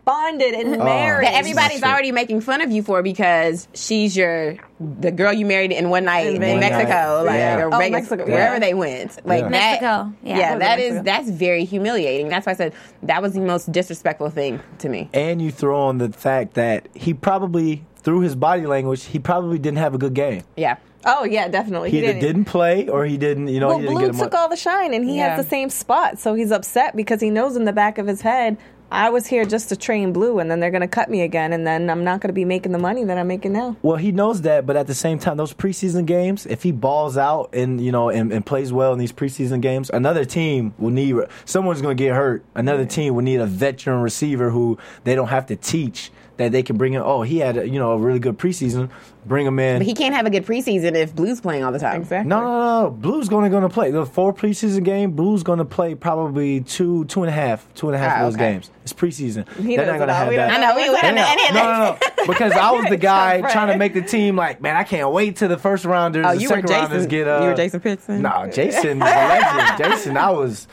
bonded 0.05 0.53
and 0.53 0.75
oh, 0.75 0.83
married. 0.83 1.27
that 1.27 1.35
everybody's 1.35 1.83
already 1.83 2.11
making 2.11 2.41
fun 2.41 2.61
of 2.61 2.71
you 2.71 2.81
for 2.83 3.03
because 3.03 3.67
she's 3.73 4.15
your 4.17 4.57
the 4.79 5.11
girl 5.11 5.31
you 5.31 5.45
married 5.45 5.71
in 5.71 5.89
one 5.89 6.05
night 6.05 6.27
in, 6.27 6.39
Vegas. 6.41 6.59
Mexico, 6.69 7.17
One 7.17 7.25
like 7.27 7.35
night. 7.39 7.59
or 7.61 7.73
Oh, 7.73 7.77
Vegas, 7.77 7.91
Mexico, 8.09 8.25
wherever 8.25 8.59
they 8.59 8.73
went. 8.73 9.25
Like 9.25 9.41
Yeah. 9.43 9.49
that, 9.49 9.51
Mexico, 9.51 10.13
yeah. 10.23 10.37
yeah, 10.37 10.57
that 10.57 10.77
Mexico. 10.79 10.95
is 10.97 11.03
that's 11.03 11.29
very 11.29 11.65
humiliating. 11.65 12.29
That's 12.29 12.45
why 12.47 12.53
I 12.53 12.55
said 12.55 12.73
that 13.03 13.21
was 13.21 13.33
the 13.33 13.41
most 13.41 13.71
disrespectful 13.71 14.29
thing 14.31 14.59
to 14.79 14.89
me. 14.89 15.09
and 15.13 15.41
you 15.41 15.51
throw 15.51 15.79
on 15.81 15.99
the 15.99 16.09
fact 16.11 16.55
that 16.55 16.87
he 16.95 17.13
probably, 17.13 17.85
through 17.97 18.21
his 18.21 18.35
body 18.35 18.65
language, 18.65 19.03
he 19.05 19.19
probably 19.19 19.59
didn't 19.59 19.77
have 19.77 19.93
a 19.93 19.97
good 19.99 20.13
game. 20.15 20.43
Yeah. 20.57 20.77
oh 21.05 21.23
yeah, 21.25 21.47
definitely. 21.47 21.91
He, 21.91 21.99
either 22.03 22.19
didn't 22.19 22.45
play 22.45 22.87
or 22.87 23.05
he 23.05 23.17
didn't, 23.17 23.47
you 23.49 23.59
know, 23.59 23.67
Well, 23.69 23.77
he 23.77 23.83
didn't 23.83 23.97
Blue 23.97 24.05
get 24.07 24.15
him 24.15 24.19
took 24.19 24.33
up. 24.33 24.39
all 24.39 24.49
the 24.49 24.55
shine, 24.55 24.93
and 24.95 25.03
he 25.07 25.17
Yeah. 25.17 25.35
has 25.35 25.43
the 25.45 25.49
same 25.49 25.69
spot, 25.69 26.17
so 26.19 26.33
he's 26.33 26.51
upset 26.51 26.95
because 26.95 27.21
he 27.21 27.29
knows 27.29 27.55
in 27.55 27.65
the 27.65 27.73
back 27.73 27.97
of 27.99 28.07
his 28.07 28.21
head, 28.21 28.57
I 28.91 29.09
was 29.09 29.25
here 29.25 29.45
just 29.45 29.69
to 29.69 29.77
train 29.77 30.11
Blue, 30.11 30.39
and 30.39 30.51
then 30.51 30.59
they're 30.59 30.69
going 30.69 30.81
to 30.81 30.87
cut 30.87 31.09
me 31.09 31.21
again, 31.21 31.53
and 31.53 31.65
then 31.65 31.89
I'm 31.89 32.03
not 32.03 32.19
going 32.19 32.27
to 32.27 32.33
be 32.33 32.43
making 32.43 32.73
the 32.73 32.77
money 32.77 33.05
that 33.05 33.17
I'm 33.17 33.27
making 33.27 33.53
now. 33.53 33.77
Well, 33.81 33.95
he 33.95 34.11
knows 34.11 34.41
that, 34.41 34.65
but 34.65 34.75
at 34.75 34.87
the 34.87 34.93
same 34.93 35.17
time, 35.17 35.37
those 35.37 35.53
preseason 35.53 36.05
games, 36.05 36.45
if 36.45 36.63
he 36.63 36.73
balls 36.73 37.17
out 37.17 37.51
and 37.53 37.79
you 37.79 37.93
know 37.93 38.09
and, 38.09 38.33
and 38.33 38.45
plays 38.45 38.73
well 38.73 38.91
in 38.91 38.99
these 38.99 39.13
preseason 39.13 39.61
games, 39.61 39.89
another 39.91 40.25
team 40.25 40.73
will 40.77 40.89
need 40.89 41.15
someone's 41.45 41.81
going 41.81 41.95
to 41.95 42.03
get 42.03 42.13
hurt. 42.13 42.43
Another 42.53 42.85
team 42.85 43.15
will 43.15 43.23
need 43.23 43.39
a 43.39 43.45
veteran 43.45 44.01
receiver 44.01 44.49
who 44.49 44.77
they 45.05 45.15
don't 45.15 45.29
have 45.29 45.45
to 45.45 45.55
teach 45.55 46.11
that 46.41 46.51
they 46.51 46.63
can 46.63 46.77
bring 46.77 46.93
in. 46.93 47.01
Oh, 47.01 47.21
he 47.21 47.37
had 47.39 47.57
a, 47.57 47.67
you 47.67 47.79
know 47.79 47.91
a 47.93 47.97
really 47.97 48.19
good 48.19 48.37
preseason. 48.37 48.89
Bring 49.25 49.45
him 49.45 49.59
in. 49.59 49.77
But 49.79 49.85
he 49.85 49.93
can't 49.93 50.15
have 50.15 50.25
a 50.25 50.31
good 50.31 50.45
preseason 50.47 50.95
if 50.95 51.15
Blue's 51.15 51.39
playing 51.41 51.63
all 51.63 51.71
the 51.71 51.77
time. 51.77 52.01
Exactly. 52.01 52.27
no, 52.27 52.41
no, 52.41 52.83
no. 52.85 52.89
Blue's 52.89 53.29
going 53.29 53.43
to 53.43 53.49
going 53.51 53.61
to 53.61 53.69
play 53.69 53.91
the 53.91 54.05
four 54.05 54.33
preseason 54.33 54.83
game. 54.83 55.11
Blue's 55.11 55.43
going 55.43 55.59
to 55.59 55.65
play 55.65 55.93
probably 55.93 56.61
two, 56.61 57.05
two 57.05 57.21
and 57.21 57.29
a 57.29 57.31
half, 57.31 57.71
two 57.75 57.87
and 57.87 57.95
a 57.95 57.99
half 57.99 58.13
Ah, 58.13 58.19
of 58.19 58.25
those 58.25 58.35
okay. 58.41 58.53
games. 58.53 58.71
It's 58.81 58.93
preseason. 58.93 59.47
He 59.57 59.75
They're 59.75 59.85
not 59.85 59.97
going 59.97 60.07
to 60.07 60.13
have 60.15 60.31
that. 60.31 60.51
I 60.51 60.57
know 60.59 60.75
we, 60.75 60.89
we 60.89 60.99
don't 61.01 61.13
know 61.15 61.25
any 61.27 61.47
of 61.49 61.53
no, 61.53 61.59
that. 61.61 61.99
no, 62.17 62.23
no. 62.25 62.25
Because 62.33 62.53
I 62.53 62.71
was 62.71 62.85
the 62.89 62.97
guy 62.97 63.41
trying 63.51 63.67
to 63.67 63.77
make 63.77 63.93
the 63.93 64.01
team 64.01 64.35
like, 64.35 64.59
man, 64.61 64.75
I 64.75 64.83
can't 64.83 65.11
wait 65.11 65.35
till 65.35 65.49
the 65.49 65.57
first 65.57 65.85
rounders. 65.85 66.25
Oh, 66.27 66.33
the 66.35 66.41
you 66.41 66.49
were 66.49 66.55
second 66.55 66.69
rounders 66.71 66.97
Jason. 67.05 67.09
get 67.09 67.27
uh, 67.27 67.41
you 67.43 67.47
were 67.49 67.55
Jason 67.55 67.79
Pitson. 67.79 68.19
No, 68.21 68.49
Jason 68.51 68.99
was 69.01 69.09
a 69.11 69.27
legend. 69.27 69.77
Jason, 69.77 70.17
I 70.17 70.29
was. 70.31 70.67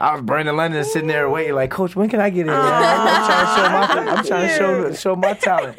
I 0.00 0.14
was 0.14 0.22
Brandon 0.22 0.56
London 0.56 0.82
sitting 0.82 1.08
there 1.08 1.28
waiting, 1.28 1.54
like, 1.54 1.70
Coach, 1.70 1.94
when 1.94 2.08
can 2.08 2.20
I 2.20 2.30
get 2.30 2.40
in? 2.40 2.46
Man? 2.46 2.56
I'm 2.58 3.26
trying 3.26 3.46
to 3.46 3.54
show 3.54 4.04
my, 4.04 4.12
I'm 4.12 4.24
trying 4.24 4.48
to 4.48 4.56
show 4.56 4.92
show 4.94 5.16
my 5.16 5.34
talent. 5.34 5.78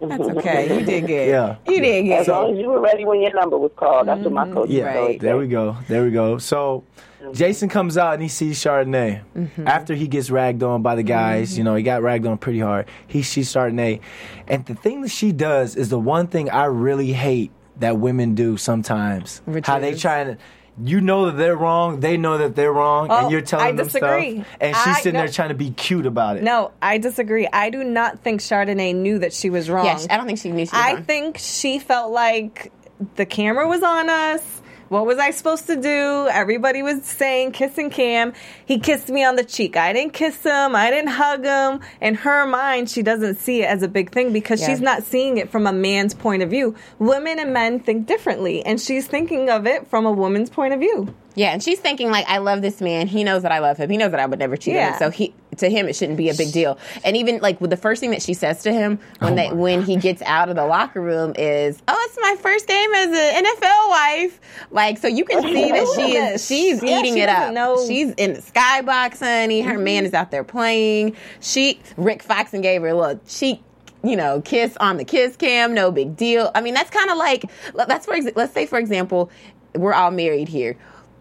okay. 0.02 0.80
You 0.80 0.84
did 0.84 1.06
good. 1.06 1.28
Yeah. 1.28 1.56
You 1.68 1.80
did 1.80 2.02
good. 2.06 2.12
As 2.12 2.28
long 2.28 2.52
as 2.52 2.58
you 2.58 2.68
were 2.68 2.80
ready 2.80 3.04
when 3.04 3.20
your 3.20 3.32
number 3.32 3.56
was 3.56 3.70
called. 3.76 4.08
That's 4.08 4.22
what 4.22 4.32
my 4.32 4.44
mm-hmm. 4.44 4.54
coach 4.54 4.70
Yeah, 4.70 4.86
would 4.86 4.96
always 4.96 5.20
there 5.20 5.36
we 5.36 5.46
go. 5.46 5.76
There 5.86 6.02
we 6.02 6.10
go. 6.10 6.38
So 6.38 6.82
mm-hmm. 7.22 7.32
Jason 7.32 7.68
comes 7.68 7.96
out 7.96 8.14
and 8.14 8.22
he 8.22 8.28
sees 8.28 8.58
Chardonnay. 8.58 9.22
Mm-hmm. 9.36 9.68
After 9.68 9.94
he 9.94 10.08
gets 10.08 10.28
ragged 10.28 10.64
on 10.64 10.82
by 10.82 10.96
the 10.96 11.04
guys, 11.04 11.56
you 11.56 11.62
know, 11.62 11.76
he 11.76 11.84
got 11.84 12.02
ragged 12.02 12.26
on 12.26 12.36
pretty 12.36 12.58
hard. 12.58 12.88
He 13.06 13.22
sees 13.22 13.48
Chardonnay. 13.52 14.00
And 14.48 14.66
the 14.66 14.74
thing 14.74 15.02
that 15.02 15.10
she 15.10 15.30
does 15.30 15.76
is 15.76 15.88
the 15.88 16.00
one 16.00 16.26
thing 16.26 16.50
I 16.50 16.64
really 16.64 17.12
hate 17.12 17.52
that 17.78 17.98
women 17.98 18.34
do 18.34 18.56
sometimes. 18.56 19.40
Which 19.44 19.66
How 19.66 19.78
they 19.78 19.92
is? 19.92 20.00
try 20.02 20.24
to 20.24 20.38
you 20.82 21.00
know 21.00 21.26
that 21.26 21.36
they're 21.36 21.56
wrong, 21.56 22.00
they 22.00 22.16
know 22.16 22.38
that 22.38 22.54
they're 22.56 22.72
wrong, 22.72 23.08
Oh, 23.10 23.22
and 23.22 23.30
you're 23.30 23.40
telling 23.42 23.66
I 23.66 23.72
them 23.72 23.86
disagree. 23.86 24.34
stuff. 24.36 24.46
And 24.60 24.76
she's 24.76 24.86
I- 24.86 25.00
sitting 25.00 25.18
there 25.18 25.28
trying 25.28 25.48
to 25.50 25.54
be 25.54 25.70
cute 25.70 26.06
about 26.06 26.36
it. 26.36 26.42
No, 26.42 26.72
I 26.80 26.98
disagree. 26.98 27.46
I 27.52 27.70
do 27.70 27.84
not 27.84 28.20
think 28.20 28.40
Chardonnay 28.40 28.94
knew 28.94 29.18
that 29.18 29.32
she 29.32 29.50
was 29.50 29.68
wrong. 29.68 29.84
Yes, 29.84 30.06
I 30.08 30.16
don't 30.16 30.26
think 30.26 30.38
she 30.38 30.50
knew 30.50 30.66
she 30.66 30.72
was 30.72 30.72
I 30.74 30.94
wrong. 30.94 31.04
think 31.04 31.38
she 31.38 31.78
felt 31.78 32.12
like 32.12 32.72
the 33.16 33.26
camera 33.26 33.66
was 33.68 33.82
on 33.82 34.08
us. 34.08 34.59
What 34.90 35.06
was 35.06 35.18
I 35.18 35.30
supposed 35.30 35.68
to 35.68 35.76
do? 35.76 36.26
Everybody 36.32 36.82
was 36.82 37.04
saying 37.04 37.52
kissing 37.52 37.90
Cam. 37.90 38.32
He 38.66 38.80
kissed 38.80 39.08
me 39.08 39.22
on 39.22 39.36
the 39.36 39.44
cheek. 39.44 39.76
I 39.76 39.92
didn't 39.92 40.14
kiss 40.14 40.42
him. 40.42 40.74
I 40.74 40.90
didn't 40.90 41.10
hug 41.10 41.44
him. 41.44 41.78
In 42.00 42.16
her 42.16 42.44
mind, 42.44 42.90
she 42.90 43.00
doesn't 43.00 43.36
see 43.36 43.62
it 43.62 43.66
as 43.66 43.84
a 43.84 43.88
big 43.88 44.10
thing 44.10 44.32
because 44.32 44.60
Yeah. 44.60 44.66
she's 44.66 44.80
not 44.80 45.04
seeing 45.04 45.38
it 45.38 45.48
from 45.48 45.68
a 45.68 45.72
man's 45.72 46.12
point 46.12 46.42
of 46.42 46.50
view. 46.50 46.74
Women 46.98 47.38
and 47.38 47.52
men 47.52 47.78
think 47.78 48.08
differently, 48.08 48.66
and 48.66 48.80
she's 48.80 49.06
thinking 49.06 49.48
of 49.48 49.64
it 49.64 49.86
from 49.86 50.06
a 50.06 50.10
woman's 50.10 50.50
point 50.50 50.74
of 50.74 50.80
view. 50.80 51.14
Yeah, 51.34 51.50
and 51.52 51.62
she's 51.62 51.78
thinking 51.78 52.10
like, 52.10 52.26
I 52.28 52.38
love 52.38 52.60
this 52.60 52.80
man. 52.80 53.06
He 53.06 53.24
knows 53.24 53.42
that 53.42 53.52
I 53.52 53.60
love 53.60 53.76
him. 53.76 53.88
He 53.88 53.96
knows 53.96 54.10
that 54.10 54.20
I 54.20 54.26
would 54.26 54.38
never 54.38 54.56
cheat 54.56 54.76
on 54.76 54.92
him. 54.92 54.98
So 54.98 55.10
he, 55.10 55.32
to 55.58 55.70
him, 55.70 55.88
it 55.88 55.94
shouldn't 55.94 56.18
be 56.18 56.28
a 56.28 56.34
big 56.34 56.52
deal. 56.52 56.78
And 57.04 57.16
even 57.16 57.38
like 57.38 57.60
with 57.60 57.70
the 57.70 57.76
first 57.76 58.00
thing 58.00 58.10
that 58.10 58.22
she 58.22 58.34
says 58.34 58.62
to 58.62 58.72
him 58.72 58.98
when 59.18 59.32
Oh 59.32 59.36
they 59.36 59.52
when 59.52 59.82
he 59.82 59.96
gets 59.96 60.22
out 60.22 60.48
of 60.48 60.56
the 60.56 60.66
locker 60.66 61.00
room 61.00 61.32
is, 61.36 61.80
"Oh, 61.86 62.08
it's 62.08 62.18
my 62.20 62.36
first 62.40 62.66
game 62.66 62.94
as 62.94 63.08
an 63.08 63.44
NFL 63.44 63.88
wife." 63.90 64.40
Like, 64.70 64.98
so 64.98 65.08
you 65.08 65.24
can 65.24 65.44
oh, 65.44 65.52
see 65.52 65.70
that 65.70 65.86
she 65.94 66.16
is 66.16 66.46
she's 66.46 66.82
Yeah, 66.82 66.98
eating 66.98 67.14
she 67.14 67.20
it 67.20 67.28
up. 67.28 67.36
doesn't 67.38 67.54
know. 67.54 67.86
She's 67.86 68.12
in 68.14 68.34
the 68.34 68.40
skybox, 68.40 69.18
honey. 69.20 69.60
Her 69.60 69.74
mm-hmm. 69.74 69.84
man 69.84 70.04
is 70.04 70.14
out 70.14 70.30
there 70.30 70.44
playing. 70.44 71.16
She 71.40 71.80
Rick 71.96 72.22
Foxon 72.22 72.60
gave 72.60 72.82
her 72.82 72.88
a 72.88 72.94
little 72.94 73.20
cheek 73.26 73.62
you 74.02 74.16
know, 74.16 74.40
kiss 74.40 74.78
on 74.78 74.96
the 74.96 75.04
kiss 75.04 75.36
cam, 75.36 75.74
no 75.74 75.90
big 75.90 76.16
deal. 76.16 76.50
I 76.54 76.62
mean, 76.62 76.72
that's 76.72 76.88
kind 76.88 77.10
of 77.10 77.18
like 77.18 77.44
that's 77.74 78.06
for 78.06 78.16
let's 78.34 78.54
say 78.54 78.64
for 78.64 78.78
example, 78.78 79.30
we're 79.74 79.92
all 79.92 80.10
married 80.10 80.48
here. 80.48 80.76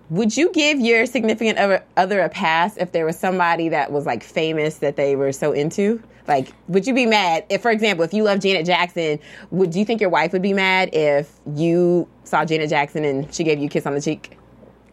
Would 0.10 0.36
you 0.36 0.52
give 0.52 0.80
your 0.80 1.06
significant 1.06 1.60
other, 1.60 1.84
other 1.96 2.20
a 2.22 2.30
pass 2.30 2.78
if 2.78 2.92
there 2.92 3.06
was 3.06 3.18
somebody 3.18 3.70
that 3.70 3.92
was 3.92 4.06
like 4.06 4.24
famous 4.24 4.78
that 4.78 4.96
they 4.96 5.16
were 5.16 5.32
so 5.32 5.52
into? 5.52 6.02
Like, 6.28 6.52
would 6.68 6.86
you 6.88 6.94
be 6.94 7.06
mad 7.06 7.46
if, 7.50 7.62
for 7.62 7.72
example, 7.72 8.04
if 8.06 8.14
you 8.14 8.24
love 8.24 8.40
Janet 8.40 8.66
Jackson, 8.66 9.20
would 9.52 9.76
you 9.76 9.86
think 9.86 10.00
your 10.02 10.10
wife 10.12 10.32
would 10.34 10.42
be 10.42 10.54
mad 10.54 10.90
if 10.94 11.32
you 11.56 12.08
saw 12.24 12.46
Janet 12.46 12.70
Jackson 12.70 13.04
and 13.04 13.32
she 13.34 13.44
gave 13.44 13.60
you 13.60 13.66
a 13.66 13.70
kiss 13.70 13.86
on 13.86 13.94
the 13.96 14.02
cheek? 14.02 14.38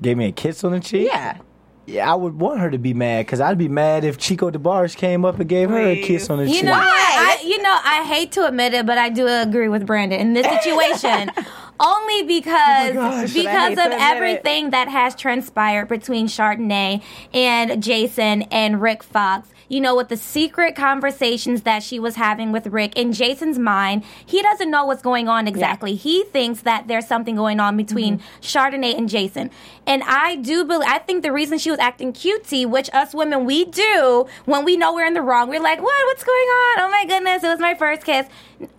Gave 0.03 0.17
me 0.17 0.27
a 0.27 0.33
kiss 0.33 0.65
on 0.65 0.73
the 0.73 0.81
cheek? 0.81 1.09
Yeah. 1.11 1.39
Yeah, 1.87 2.11
I 2.11 2.17
would 2.17 2.41
want 2.41 2.59
her 2.61 2.69
to 2.71 2.79
be 2.79 2.95
mad 2.95 3.27
because 3.27 3.41
I'd 3.41 3.59
be 3.59 3.69
mad 3.69 4.03
if 4.05 4.19
Chico 4.19 4.51
DeBarge 4.51 4.97
came 4.97 5.25
up 5.25 5.39
and 5.39 5.49
gave 5.49 5.71
her 5.71 5.79
a 5.79 6.03
kiss 6.03 6.29
on 6.31 6.39
the 6.39 6.47
You 6.49 6.55
cheek. 6.55 6.65
know, 6.65 6.73
I, 6.75 7.41
you 7.45 7.63
know, 7.63 7.79
I 7.85 8.03
hate 8.05 8.33
to 8.33 8.45
admit 8.47 8.75
it, 8.75 8.87
but 8.87 8.99
I 8.99 9.09
do 9.09 9.29
agree 9.29 9.69
with 9.69 9.87
Brandon 9.87 10.19
in 10.19 10.33
this 10.33 10.47
situation. 10.63 11.31
Only 11.79 12.21
oh 12.23 12.27
because 12.27 12.95
gosh. 12.95 13.31
Should 13.33 13.47
I 13.47 13.69
hate 13.69 13.77
because 13.77 13.87
of 13.87 13.93
everything 13.93 14.71
that 14.71 14.89
has 14.89 15.15
transpired 15.15 15.89
between 15.89 16.27
Chardonnay 16.27 17.03
and 17.35 17.83
Jason 17.83 18.43
and 18.43 18.81
Rick 18.81 19.03
Fox. 19.03 19.49
You 19.69 19.81
know, 19.81 19.97
with 19.97 20.09
the 20.09 20.17
secret 20.17 20.77
conversations 20.77 21.63
that 21.63 21.83
she 21.83 21.99
was 21.99 22.15
having 22.15 22.53
with 22.53 22.69
Rick 22.69 22.97
in 22.97 23.13
Jason's 23.13 23.59
mind, 23.59 24.05
he 24.25 24.41
doesn't 24.41 24.71
know 24.71 24.87
what's 24.87 25.03
going 25.03 25.29
on 25.29 25.49
exactly. 25.49 25.97
He 25.97 26.23
thinks 26.25 26.61
that 26.63 26.87
there's 26.87 27.07
something 27.09 27.35
going 27.35 27.59
on 27.59 27.77
between 27.77 28.19
mm-hmm. 28.19 28.41
Chardonnay 28.41 28.97
and 28.97 29.09
Jason. 29.09 29.51
And 29.85 30.05
I 30.05 30.37
do 30.37 30.65
believe 30.65 30.89
I 30.89 30.99
think 30.99 31.25
the 31.25 31.33
reason 31.33 31.59
she 31.59 31.71
was 31.71 31.81
acting 31.81 32.13
cutesy, 32.13 32.65
which 32.65 32.89
us 32.93 33.13
women 33.13 33.45
we 33.45 33.65
do 33.65 34.27
when 34.45 34.65
we 34.65 34.77
know 34.77 34.95
we're 34.95 35.05
in 35.05 35.15
the 35.15 35.23
wrong, 35.23 35.49
we're 35.49 35.61
like, 35.61 35.83
What? 35.83 36.07
What's 36.07 36.23
going 36.23 36.37
on? 36.37 36.81
Oh 36.81 36.89
my 36.91 37.05
goodness, 37.05 37.43
it 37.43 37.49
was 37.49 37.59
my 37.59 37.75
first 37.75 38.05
kiss. 38.05 38.29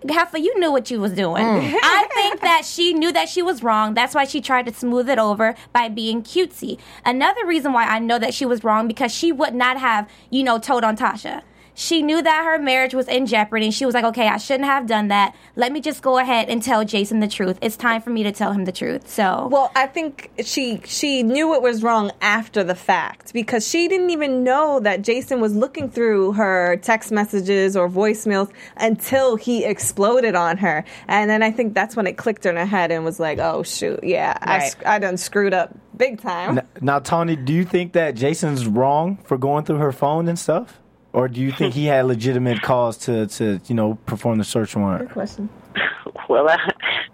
Heffa, 0.05 0.41
you 0.41 0.57
knew 0.59 0.71
what 0.71 0.89
you 0.89 0.99
was 0.99 1.13
doing. 1.13 1.43
Mm. 1.43 1.75
I 1.83 2.07
think 2.13 2.41
that 2.41 2.65
she 2.65 2.93
knew 2.93 3.11
that 3.11 3.29
she 3.29 3.41
was 3.41 3.61
wrong. 3.61 3.93
That's 3.93 4.15
why 4.15 4.25
she 4.25 4.41
tried 4.41 4.65
to 4.65 4.73
smooth 4.73 5.09
it 5.09 5.19
over 5.19 5.55
by 5.73 5.89
being 5.89 6.23
cutesy. 6.23 6.79
Another 7.05 7.45
reason 7.45 7.73
why 7.73 7.85
I 7.85 7.99
know 7.99 8.17
that 8.19 8.33
she 8.33 8.45
was 8.45 8.63
wrong 8.63 8.87
because 8.87 9.11
she 9.11 9.31
would 9.31 9.53
not 9.53 9.77
have, 9.77 10.09
you 10.29 10.43
know, 10.43 10.57
told 10.57 10.83
on 10.83 10.97
Tasha. 10.97 11.43
She 11.79 12.01
knew 12.01 12.23
that 12.23 12.43
her 12.43 12.57
marriage 12.57 12.95
was 12.95 13.07
in 13.07 13.27
jeopardy 13.27 13.65
and 13.65 13.73
she 13.73 13.85
was 13.85 13.93
like, 13.93 14.03
okay, 14.03 14.27
I 14.27 14.37
shouldn't 14.37 14.65
have 14.65 14.87
done 14.87 15.09
that. 15.09 15.35
Let 15.55 15.71
me 15.71 15.79
just 15.79 16.01
go 16.01 16.17
ahead 16.17 16.49
and 16.49 16.63
tell 16.63 16.83
Jason 16.83 17.19
the 17.19 17.27
truth. 17.27 17.59
It's 17.61 17.77
time 17.77 18.01
for 18.01 18.09
me 18.09 18.23
to 18.23 18.31
tell 18.31 18.51
him 18.51 18.65
the 18.65 18.71
truth. 18.71 19.07
So, 19.07 19.47
Well, 19.51 19.71
I 19.75 19.85
think 19.85 20.31
she 20.43 20.81
she 20.85 21.21
knew 21.21 21.53
it 21.53 21.61
was 21.61 21.83
wrong 21.83 22.11
after 22.19 22.63
the 22.63 22.73
fact 22.73 23.31
because 23.31 23.67
she 23.67 23.87
didn't 23.87 24.09
even 24.09 24.43
know 24.43 24.79
that 24.79 25.03
Jason 25.03 25.39
was 25.39 25.55
looking 25.55 25.87
through 25.87 26.31
her 26.31 26.77
text 26.77 27.11
messages 27.11 27.77
or 27.77 27.87
voicemails 27.87 28.49
until 28.77 29.35
he 29.35 29.63
exploded 29.63 30.33
on 30.33 30.57
her, 30.57 30.83
and 31.07 31.29
then 31.29 31.43
I 31.43 31.51
think 31.51 31.75
that's 31.75 31.95
when 31.95 32.07
it 32.07 32.17
clicked 32.17 32.47
in 32.47 32.55
her 32.55 32.65
head 32.65 32.91
and 32.91 33.05
was 33.05 33.19
like, 33.19 33.37
"Oh 33.37 33.61
shoot, 33.61 33.99
yeah, 34.03 34.35
I 34.41 34.57
Right. 34.57 34.71
sc- 34.71 34.85
I 34.87 34.97
done 34.97 35.17
screwed 35.17 35.53
up 35.53 35.75
big 35.95 36.19
time." 36.19 36.57
N- 36.57 36.67
Now, 36.81 36.97
Tony, 36.97 37.35
do 37.35 37.53
you 37.53 37.63
think 37.65 37.93
that 37.93 38.15
Jason's 38.15 38.65
wrong 38.65 39.19
for 39.25 39.37
going 39.37 39.63
through 39.63 39.77
her 39.77 39.91
phone 39.91 40.27
and 40.27 40.39
stuff? 40.39 40.79
Or 41.13 41.27
do 41.27 41.41
you 41.41 41.51
think 41.51 41.73
he 41.73 41.85
had 41.85 42.05
legitimate 42.05 42.61
cause 42.61 42.97
to, 42.99 43.27
to 43.27 43.59
you 43.67 43.75
know, 43.75 43.97
perform 44.05 44.37
the 44.37 44.43
search 44.43 44.75
warrant? 44.75 45.07
Good 45.07 45.13
Question. 45.13 45.49
Well, 46.29 46.49
uh, 46.49 46.57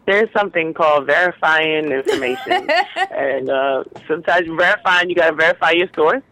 there's 0.07 0.29
something 0.35 0.73
called 0.73 1.05
verifying 1.05 1.91
information, 1.91 2.67
and 3.11 3.47
uh, 3.47 3.83
sometimes 4.07 4.47
verifying 4.47 5.07
you 5.09 5.15
got 5.15 5.29
to 5.29 5.35
verify 5.35 5.71
your 5.71 5.87
source, 5.93 6.23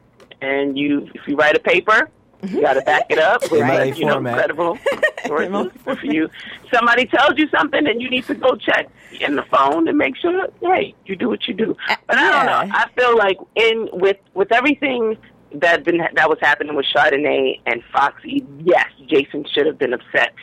and 0.41 0.75
you 0.75 1.07
if 1.13 1.27
you 1.27 1.35
write 1.35 1.55
a 1.55 1.59
paper, 1.59 2.09
you 2.47 2.61
got 2.61 2.73
to 2.73 2.81
back 2.81 3.05
it 3.09 3.19
up 3.19 3.41
with 3.51 3.61
Right. 3.61 3.95
you 3.95 4.05
know 4.05 4.13
Format. 4.13 4.33
credible 4.33 4.77
sources. 5.27 5.69
if 5.85 6.03
you 6.03 6.29
somebody 6.73 7.05
tells 7.05 7.37
you 7.37 7.47
something, 7.49 7.85
and 7.85 8.01
you 8.01 8.09
need 8.09 8.25
to 8.25 8.33
go 8.33 8.55
check 8.55 8.89
in 9.19 9.35
the 9.35 9.43
phone 9.43 9.87
and 9.87 9.95
make 9.97 10.15
sure, 10.17 10.47
hey, 10.61 10.95
you 11.05 11.15
do 11.15 11.29
what 11.29 11.47
you 11.47 11.53
do. 11.53 11.77
But 12.07 12.17
I 12.17 12.31
don't 12.31 12.69
know. 12.69 12.75
I 12.75 12.87
feel 12.99 13.15
like 13.15 13.37
in 13.55 13.89
with 13.93 14.17
with 14.33 14.51
everything 14.51 15.17
that 15.55 15.83
been 15.83 15.97
that 16.13 16.29
was 16.29 16.37
happening 16.41 16.75
with 16.75 16.85
Chardonnay 16.93 17.59
and 17.65 17.83
Foxy, 17.91 18.45
yes, 18.63 18.87
Jason 19.07 19.45
should 19.53 19.65
have 19.65 19.77
been 19.77 19.93
upset. 19.93 20.33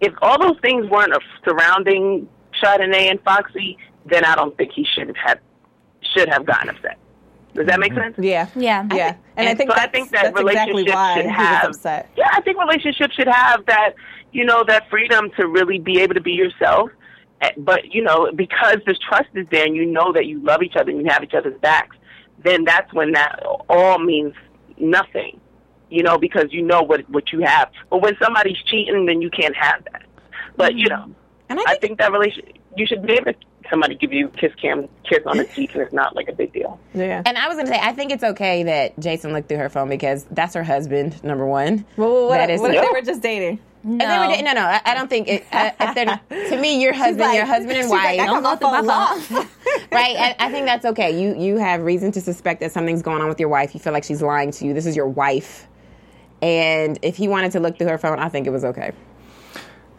If 0.00 0.12
all 0.22 0.38
those 0.40 0.58
things 0.60 0.88
weren't 0.90 1.12
surrounding 1.44 2.28
Chardonnay 2.62 3.10
and 3.10 3.20
Foxy, 3.22 3.78
then 4.06 4.24
I 4.24 4.34
don't 4.34 4.56
think 4.56 4.72
he 4.72 4.84
should 4.84 5.14
have 5.16 5.38
should 6.14 6.28
have 6.28 6.44
gotten 6.46 6.70
upset. 6.70 6.98
Does 7.54 7.66
that 7.66 7.80
make 7.80 7.92
sense? 7.94 8.14
Yeah, 8.18 8.46
Yeah. 8.54 8.86
yeah, 8.92 9.14
and 9.36 9.46
I 9.48 9.50
And 9.50 9.58
think 9.58 9.70
so 9.72 9.76
I 9.76 9.86
think 9.88 10.10
that 10.10 10.34
that's 10.34 10.40
exactly 10.40 10.84
why 10.84 11.14
should 11.16 11.26
have- 11.26 11.64
upset. 11.70 12.08
Yeah, 12.16 12.28
I 12.32 12.40
think 12.42 12.58
relationships 12.58 13.14
should 13.14 13.26
have 13.26 13.64
that, 13.66 13.94
you 14.32 14.44
know, 14.44 14.62
that 14.68 14.88
freedom 14.90 15.30
to 15.38 15.46
really 15.48 15.78
be 15.78 16.00
able 16.00 16.14
to 16.14 16.20
be 16.20 16.32
yourself. 16.32 16.90
Eh, 17.40 17.50
But, 17.56 17.92
you 17.94 18.02
know, 18.02 18.30
because 18.34 18.76
this 18.86 18.98
trust 18.98 19.28
is 19.34 19.46
there 19.50 19.64
and 19.64 19.74
you 19.74 19.86
know 19.86 20.12
that 20.12 20.26
you 20.26 20.40
love 20.40 20.62
each 20.62 20.76
other 20.76 20.90
and 20.90 21.00
you 21.00 21.06
have 21.10 21.22
each 21.24 21.34
other's 21.34 21.58
backs, 21.60 21.96
then 22.44 22.64
that's 22.64 22.92
when 22.92 23.12
that 23.12 23.42
all 23.68 23.98
means 23.98 24.34
nothing, 24.80 25.40
you 25.90 26.02
know, 26.02 26.18
because 26.18 26.46
you 26.50 26.62
know 26.62 26.82
what, 26.82 27.08
what 27.10 27.32
you 27.32 27.40
have. 27.40 27.70
But 27.90 28.02
when 28.02 28.16
somebody's 28.22 28.58
cheating, 28.66 29.06
then 29.06 29.22
you 29.22 29.30
can't 29.30 29.56
have 29.56 29.84
that. 29.92 30.02
But, 30.56 30.74
you 30.74 30.88
mm-hmm. 30.88 31.10
know, 31.10 31.16
And 31.48 31.58
I 31.60 31.62
I 31.62 31.66
think, 31.72 31.80
think 31.82 31.98
that 31.98 32.12
relation 32.12 32.44
you 32.76 32.86
should 32.86 33.02
be 33.06 33.14
able 33.14 33.32
to 33.32 33.34
somebody 33.70 33.94
give 33.96 34.12
you 34.12 34.28
kiss 34.28 34.52
cam 34.54 34.88
kiss 35.08 35.20
on 35.26 35.36
the 35.36 35.44
cheek 35.54 35.74
and 35.74 35.82
it's 35.82 35.92
not 35.92 36.16
like 36.16 36.28
a 36.28 36.32
big 36.32 36.52
deal. 36.52 36.80
Yeah. 36.94 37.22
and 37.26 37.36
I 37.36 37.48
was 37.48 37.56
gonna 37.56 37.68
say, 37.68 37.78
I 37.80 37.92
think 37.92 38.12
it's 38.12 38.24
okay 38.24 38.62
that 38.62 38.98
Jason 38.98 39.32
looked 39.32 39.48
through 39.48 39.58
her 39.58 39.68
phone 39.68 39.88
because 39.88 40.24
that's 40.30 40.54
her 40.54 40.62
husband, 40.64 41.22
number 41.22 41.46
one. 41.46 41.84
well, 41.96 42.28
what, 42.28 42.38
That 42.38 42.50
is 42.50 42.60
what 42.60 42.72
if 42.74 42.82
a- 42.82 42.86
they 42.86 42.92
were 42.92 43.02
just 43.04 43.20
dating? 43.22 43.58
And 43.84 44.00
they 44.00 44.06
were 44.06 44.42
no, 44.42 44.52
no, 44.52 44.62
I, 44.62 44.80
I 44.84 44.94
don't 44.94 45.08
think 45.08 45.28
it. 45.28 45.46
I, 45.52 45.72
if 45.80 45.94
they're 45.94 46.20
to 46.50 46.60
me, 46.60 46.80
your 46.82 46.92
husband, 47.04 47.20
like- 47.20 47.36
your 47.36 47.46
husband 47.46 47.72
and 47.72 47.82
she's 47.82 47.90
like, 47.90 48.18
wife, 48.18 48.20
I 48.20 48.26
got 48.26 48.42
my 48.42 48.56
phone 48.56 48.86
locked. 48.86 49.30
right? 49.92 50.16
I, 50.16 50.36
I 50.38 50.50
think 50.50 50.66
that's 50.66 50.84
okay. 50.84 51.18
You 51.20 51.36
you 51.38 51.56
have 51.58 51.82
reason 51.82 52.12
to 52.12 52.20
suspect 52.20 52.60
that 52.60 52.72
something's 52.72 53.02
going 53.02 53.22
on 53.22 53.28
with 53.28 53.40
your 53.40 53.48
wife. 53.48 53.74
You 53.74 53.80
feel 53.80 53.92
like 53.92 54.04
she's 54.04 54.22
lying 54.22 54.50
to 54.52 54.66
you. 54.66 54.74
This 54.74 54.86
is 54.86 54.96
your 54.96 55.08
wife, 55.08 55.68
and 56.42 56.98
if 57.02 57.16
he 57.16 57.28
wanted 57.28 57.52
to 57.52 57.60
look 57.60 57.78
through 57.78 57.88
her 57.88 57.98
phone, 57.98 58.18
I 58.18 58.28
think 58.28 58.46
it 58.46 58.50
was 58.50 58.64
okay. 58.64 58.92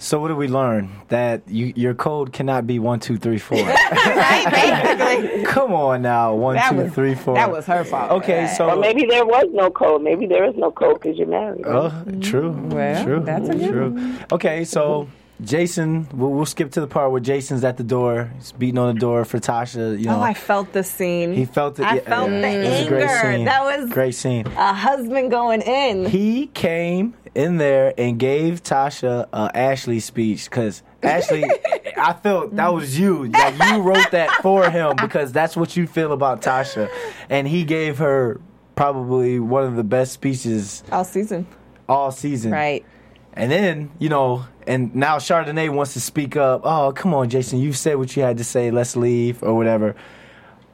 So 0.01 0.17
what 0.21 0.29
did 0.29 0.37
we 0.37 0.47
learn? 0.47 0.89
That 1.09 1.41
you, 1.47 1.73
your 1.75 1.93
code 1.93 2.31
cannot 2.31 2.65
be 2.65 2.79
one 2.79 3.01
two 3.01 3.17
three 3.17 3.37
four. 3.37 3.57
right? 3.61 5.43
Come 5.45 5.73
on 5.73 6.01
now, 6.01 6.33
one 6.33 6.55
that 6.55 6.71
two 6.71 6.77
was 6.77 6.93
three 6.93 7.15
four. 7.15 7.35
That 7.35 7.51
was 7.51 7.65
her 7.65 7.83
fault. 7.83 8.11
Okay, 8.11 8.47
so 8.55 8.69
Or 8.69 8.75
maybe 8.77 9.05
there 9.05 9.25
was 9.25 9.47
no 9.51 9.69
code. 9.69 10.01
Maybe 10.01 10.25
there 10.25 10.45
is 10.45 10.55
no 10.55 10.71
code 10.71 11.01
because 11.01 11.17
you're 11.17 11.27
married. 11.27 11.63
Oh, 11.65 11.91
true. 12.21 12.51
Well, 12.51 13.03
true. 13.03 13.19
that's 13.19 13.49
a 13.49 13.55
good 13.55 13.69
true. 13.69 14.15
Okay, 14.31 14.63
so 14.63 15.09
Jason, 15.41 16.07
we'll, 16.13 16.31
we'll, 16.31 16.45
skip 16.45 16.71
to 16.71 16.81
the 16.81 16.87
part 16.87 17.11
where 17.11 17.21
Jason's 17.21 17.63
at 17.63 17.77
the 17.77 17.83
door. 17.83 18.31
He's 18.35 18.51
beating 18.51 18.77
on 18.77 18.93
the 18.93 18.99
door 18.99 19.23
for 19.23 19.39
Tasha. 19.39 19.97
You 19.97 20.05
know, 20.05 20.17
oh, 20.17 20.21
I 20.21 20.33
felt 20.33 20.73
the 20.73 20.83
scene. 20.83 21.33
He 21.33 21.45
felt 21.45 21.79
it. 21.79 21.85
I 21.85 21.95
yeah, 21.95 22.01
felt 22.01 22.29
yeah. 22.29 22.41
the 22.41 22.47
anger. 22.47 23.45
That 23.45 23.63
was 23.63 23.89
great 23.89 24.15
scene. 24.15 24.47
A 24.47 24.73
husband 24.73 25.31
going 25.31 25.61
in. 25.61 26.05
He 26.07 26.47
came 26.47 27.13
in 27.35 27.57
there 27.57 27.93
and 27.97 28.19
gave 28.19 28.63
Tasha 28.63 29.27
a 29.31 29.51
Ashley 29.55 29.99
speech 30.01 30.49
because 30.49 30.83
Ashley, 31.01 31.45
I 31.97 32.13
felt 32.13 32.55
that 32.55 32.73
was 32.73 32.99
you. 32.99 33.27
Like 33.27 33.57
you 33.57 33.81
wrote 33.81 34.11
that 34.11 34.29
for 34.41 34.69
him 34.69 34.95
because 34.97 35.31
that's 35.31 35.55
what 35.55 35.77
you 35.77 35.87
feel 35.87 36.11
about 36.11 36.41
Tasha, 36.41 36.89
and 37.29 37.47
he 37.47 37.63
gave 37.63 37.99
her 37.99 38.41
probably 38.75 39.39
one 39.39 39.63
of 39.63 39.75
the 39.75 39.83
best 39.83 40.13
speeches 40.13 40.83
all 40.91 41.05
season. 41.05 41.47
All 41.87 42.11
season, 42.11 42.51
right? 42.51 42.85
And 43.33 43.51
then 43.51 43.91
you 43.99 44.09
know, 44.09 44.45
and 44.69 44.93
now 44.95 45.17
Chardonnay 45.17 45.69
wants 45.69 45.93
to 45.93 45.99
speak 45.99 46.37
up. 46.37 46.61
Oh, 46.63 46.91
come 46.91 47.13
on, 47.13 47.27
Jason, 47.27 47.59
you 47.59 47.73
said 47.73 47.95
what 47.95 48.15
you 48.15 48.21
had 48.21 48.37
to 48.37 48.43
say. 48.43 48.69
Let's 48.69 48.95
leave 48.95 49.41
or 49.41 49.55
whatever. 49.55 49.95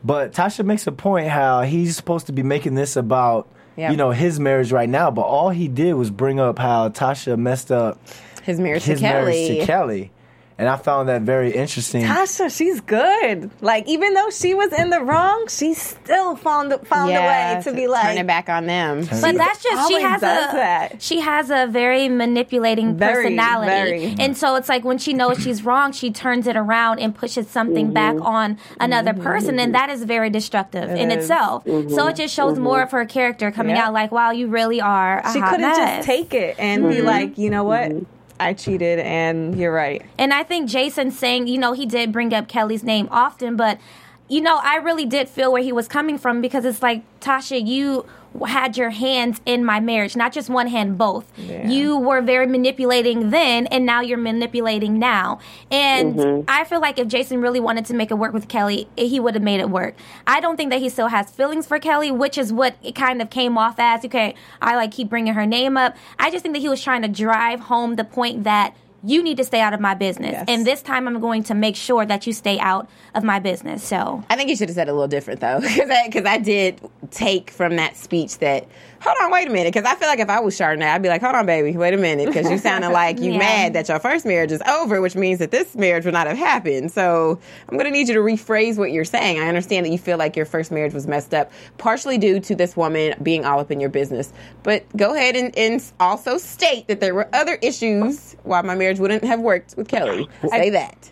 But 0.04 0.34
Tasha 0.34 0.66
makes 0.66 0.86
a 0.86 0.92
point 0.92 1.30
how 1.30 1.62
he's 1.62 1.96
supposed 1.96 2.28
to 2.28 2.34
be 2.34 2.44
making 2.44 2.76
this 2.76 2.98
about 2.98 3.48
yep. 3.78 3.92
you 3.92 3.98
know 3.98 4.12
his 4.12 4.40
marriage 4.40 4.74
right 4.74 4.90
now, 4.90 5.10
but 5.12 5.22
all 5.22 5.50
he 5.50 5.70
did 5.70 5.94
was 5.94 6.12
bring 6.12 6.42
up 6.42 6.60
how 6.60 6.90
Tasha 6.90 7.38
messed 7.40 7.72
up 7.72 7.98
his 8.44 8.60
marriage 8.60 8.84
his 8.84 9.00
to 9.00 9.08
Kelly. 9.08 9.32
Marriage 9.32 9.60
to 9.60 9.66
Kelly 9.66 10.12
and 10.58 10.70
I 10.70 10.78
found 10.78 11.10
that 11.10 11.24
very 11.24 11.52
interesting. 11.52 12.04
Tasha, 12.04 12.56
she's 12.56 12.80
good. 12.80 13.52
Like 13.62 13.88
even 13.88 14.14
though 14.14 14.30
she 14.30 14.54
was 14.54 14.72
in 14.72 14.90
the 14.90 15.02
wrong, 15.02 15.48
she 15.50 15.74
still 15.74 16.38
found 16.38 16.74
found 16.88 17.12
yeah, 17.12 17.20
a 17.20 17.56
way 17.58 17.64
to, 17.64 17.70
to 17.70 17.76
be 17.76 17.88
like 17.88 18.04
turn 18.04 18.18
it 18.18 18.28
back 18.28 18.48
on 18.48 18.66
them. 18.66 19.02
But 19.02 19.36
that's 19.36 19.62
just 19.62 19.90
she 19.90 20.02
has 20.02 20.22
a 20.22 20.26
that. 20.26 21.02
she 21.02 21.20
has 21.20 21.50
a 21.50 21.68
very 21.68 22.08
manipulating 22.08 22.96
very, 22.96 23.26
personality, 23.26 24.16
very. 24.16 24.16
and 24.20 24.38
so 24.38 24.56
it's 24.56 24.70
like 24.70 24.86
when 24.86 24.98
she 24.98 25.14
knows 25.14 25.44
she's 25.44 25.66
wrong, 25.66 25.92
she 25.92 26.10
turns 26.12 26.48
it 26.48 26.56
around 26.56 27.00
and 27.00 27.14
pushes 27.14 27.50
something 27.50 27.88
mm-hmm. 27.88 27.94
back 27.94 28.16
on 28.22 28.58
another 28.80 29.12
mm-hmm. 29.12 29.24
person, 29.24 29.60
and 29.60 29.76
that 29.76 29.90
is 29.90 30.04
very 30.04 30.30
destructive 30.30 30.90
it 30.90 30.98
in 30.98 31.12
is. 31.12 31.26
itself. 31.26 31.66
Mm-hmm. 31.66 31.94
So 31.94 32.08
it 32.08 32.16
just 32.16 32.34
shows 32.34 32.54
mm-hmm. 32.54 32.64
more 32.64 32.82
of 32.82 32.92
her 32.92 33.06
character 33.06 33.52
coming 33.52 33.76
yep. 33.76 33.88
out. 33.88 33.94
Like, 33.94 34.14
wow, 34.14 34.32
you 34.32 34.48
really 34.48 34.80
are. 34.80 35.22
she 35.34 35.42
couldn't 35.42 35.60
just 35.76 36.08
take 36.08 36.34
it 36.34 36.56
and 36.60 36.88
be 36.88 36.96
mm-hmm. 36.96 37.06
like, 37.06 37.38
you 37.38 37.50
know 37.50 37.66
what 37.66 37.92
mm-hmm. 37.92 38.15
I 38.40 38.54
cheated 38.54 39.00
and 39.00 39.58
you're 39.58 39.74
right. 39.74 40.06
And 40.18 40.34
I 40.34 40.44
think 40.44 40.70
Jason 40.70 41.12
saying, 41.12 41.48
you 41.48 41.58
know, 41.58 41.74
he 41.74 41.86
did 41.86 42.12
bring 42.12 42.34
up 42.34 42.48
Kelly's 42.48 42.84
name 42.84 43.08
often, 43.12 43.56
but 43.56 43.80
you 44.28 44.42
know, 44.42 44.60
I 44.64 44.78
really 44.78 45.06
did 45.06 45.30
feel 45.30 45.52
where 45.52 45.62
he 45.62 45.72
was 45.72 45.88
coming 45.88 46.18
from 46.18 46.42
because 46.42 46.66
it's 46.66 46.82
like, 46.82 47.04
Tasha, 47.20 47.66
you 47.66 48.06
had 48.48 48.78
your 48.78 48.90
hands 48.90 49.42
in 49.46 49.64
my 49.64 49.80
marriage, 49.80 50.16
not 50.16 50.34
just 50.34 50.50
one 50.50 50.68
hand, 50.68 50.98
both. 50.98 51.32
Yeah. 51.38 51.68
You 51.68 51.98
were 51.98 52.22
very 52.22 52.48
manipulating 52.48 53.30
then, 53.30 53.68
and 53.68 53.86
now 53.86 54.02
you're 54.02 54.18
manipulating 54.18 55.00
now. 55.00 55.40
And 55.72 56.16
mm-hmm. 56.16 56.46
I 56.48 56.64
feel 56.66 56.82
like 56.82 57.00
if 57.00 57.08
Jason 57.08 57.42
really 57.42 57.60
wanted 57.60 57.86
to 57.86 57.94
make 57.94 58.12
it 58.12 58.16
work 58.16 58.34
with 58.34 58.48
Kelly, 58.48 58.88
he 58.98 59.20
would 59.20 59.36
have 59.36 59.44
made 59.44 59.60
it 59.60 59.70
work. 59.70 59.96
I 60.28 60.40
don't 60.40 60.58
think 60.58 60.72
that 60.72 60.80
he 60.80 60.90
still 60.90 61.08
has 61.08 61.32
feelings 61.32 61.68
for 61.68 61.80
Kelly, 61.80 62.12
which 62.12 62.38
is 62.38 62.52
what 62.52 62.76
it 62.84 62.96
kind 62.96 63.22
of 63.22 63.30
came 63.30 63.58
off 63.58 63.76
as. 63.80 64.04
Okay, 64.06 64.36
I 64.62 64.76
like 64.76 64.92
keep 64.92 65.10
bringing 65.10 65.34
her 65.34 65.46
name 65.46 65.78
up. 65.78 65.96
I 66.20 66.32
just 66.32 66.44
think 66.44 66.56
that 66.56 66.62
he 66.62 66.70
was 66.70 66.82
trying 66.82 67.02
to 67.04 67.08
drive 67.08 67.62
home 67.62 67.96
the 67.96 68.04
point 68.04 68.44
that 68.44 68.76
you 69.06 69.24
need 69.24 69.38
to 69.38 69.44
stay 69.44 69.62
out 69.62 69.74
of 69.74 69.80
my 69.80 69.94
business. 69.94 70.32
Yes. 70.32 70.46
And 70.48 70.66
this 70.66 70.82
time 70.82 71.08
I'm 71.08 71.20
going 71.20 71.44
to 71.44 71.54
make 71.54 71.76
sure 71.76 72.06
that 72.06 72.26
you 72.26 72.34
stay 72.34 72.60
out 72.60 72.90
of 73.14 73.24
my 73.24 73.40
business. 73.40 73.84
So 73.84 74.24
I 74.30 74.36
think 74.36 74.50
you 74.50 74.56
should 74.56 74.70
have 74.70 74.76
said 74.76 74.88
it 74.88 74.92
a 74.92 74.94
little 74.94 75.08
different 75.08 75.40
though, 75.40 75.60
because 75.62 75.90
I, 75.90 76.10
cause 76.10 76.26
I 76.26 76.38
did 76.38 76.82
take 77.12 77.52
from 77.52 77.76
that 77.76 77.96
speech 77.96 78.40
that 78.40 78.68
hold 79.06 79.18
on, 79.22 79.32
wait 79.32 79.48
a 79.48 79.52
minute. 79.52 79.74
Because 79.74 79.90
I 79.90 79.96
feel 79.96 80.08
like 80.08 80.20
if 80.20 80.30
I 80.30 80.40
was 80.40 80.58
Chardonnay, 80.58 80.88
I'd 80.88 81.02
be 81.02 81.10
like, 81.10 81.22
hold 81.22 81.36
on, 81.36 81.46
baby, 81.46 81.78
wait 81.78 81.94
a 81.94 81.98
minute. 81.98 82.26
Because 82.26 82.50
you 82.50 82.58
sounded 82.58 82.90
like 82.90 83.20
you 83.20 83.32
yeah. 83.34 83.38
mad 83.38 83.74
that 83.74 83.88
your 83.88 84.00
first 84.00 84.26
marriage 84.26 84.52
is 84.52 84.62
over, 84.68 85.02
which 85.02 85.16
means 85.16 85.40
that 85.40 85.52
this 85.52 85.76
marriage 85.76 86.06
would 86.06 86.14
not 86.14 86.28
have 86.28 86.38
happened. 86.38 86.92
So 86.92 87.40
I'm 87.70 87.78
going 87.78 87.86
to 87.86 87.92
need 87.92 88.08
you 88.08 88.16
to 88.16 88.20
rephrase 88.22 88.78
what 88.78 88.92
you're 88.92 89.06
saying. 89.06 89.40
I 89.40 89.48
understand 89.48 89.86
that 89.86 89.92
you 89.92 89.98
feel 89.98 90.18
like 90.18 90.36
your 90.36 90.46
first 90.46 90.72
marriage 90.72 90.94
was 90.94 91.08
messed 91.08 91.34
up, 91.34 91.52
partially 91.78 92.18
due 92.18 92.40
to 92.42 92.56
this 92.56 92.76
woman 92.76 93.14
being 93.22 93.46
all 93.46 93.60
up 93.60 93.72
in 93.72 93.80
your 93.80 93.90
business. 93.90 94.34
But 94.64 94.86
go 94.98 95.14
ahead 95.14 95.36
and, 95.36 95.56
and 95.58 95.84
also 96.00 96.38
state 96.38 96.88
that 96.88 97.00
there 97.00 97.14
were 97.14 97.30
other 97.34 97.60
issues 97.62 98.36
why 98.44 98.62
my 98.62 98.76
marriage 98.76 99.00
wouldn't 99.00 99.24
have 99.24 99.40
worked 99.40 99.76
with 99.78 99.88
Kelly. 99.88 100.28
Say 100.42 100.48
mm-hmm. 100.48 100.56
I, 100.56 100.70
that. 100.72 101.12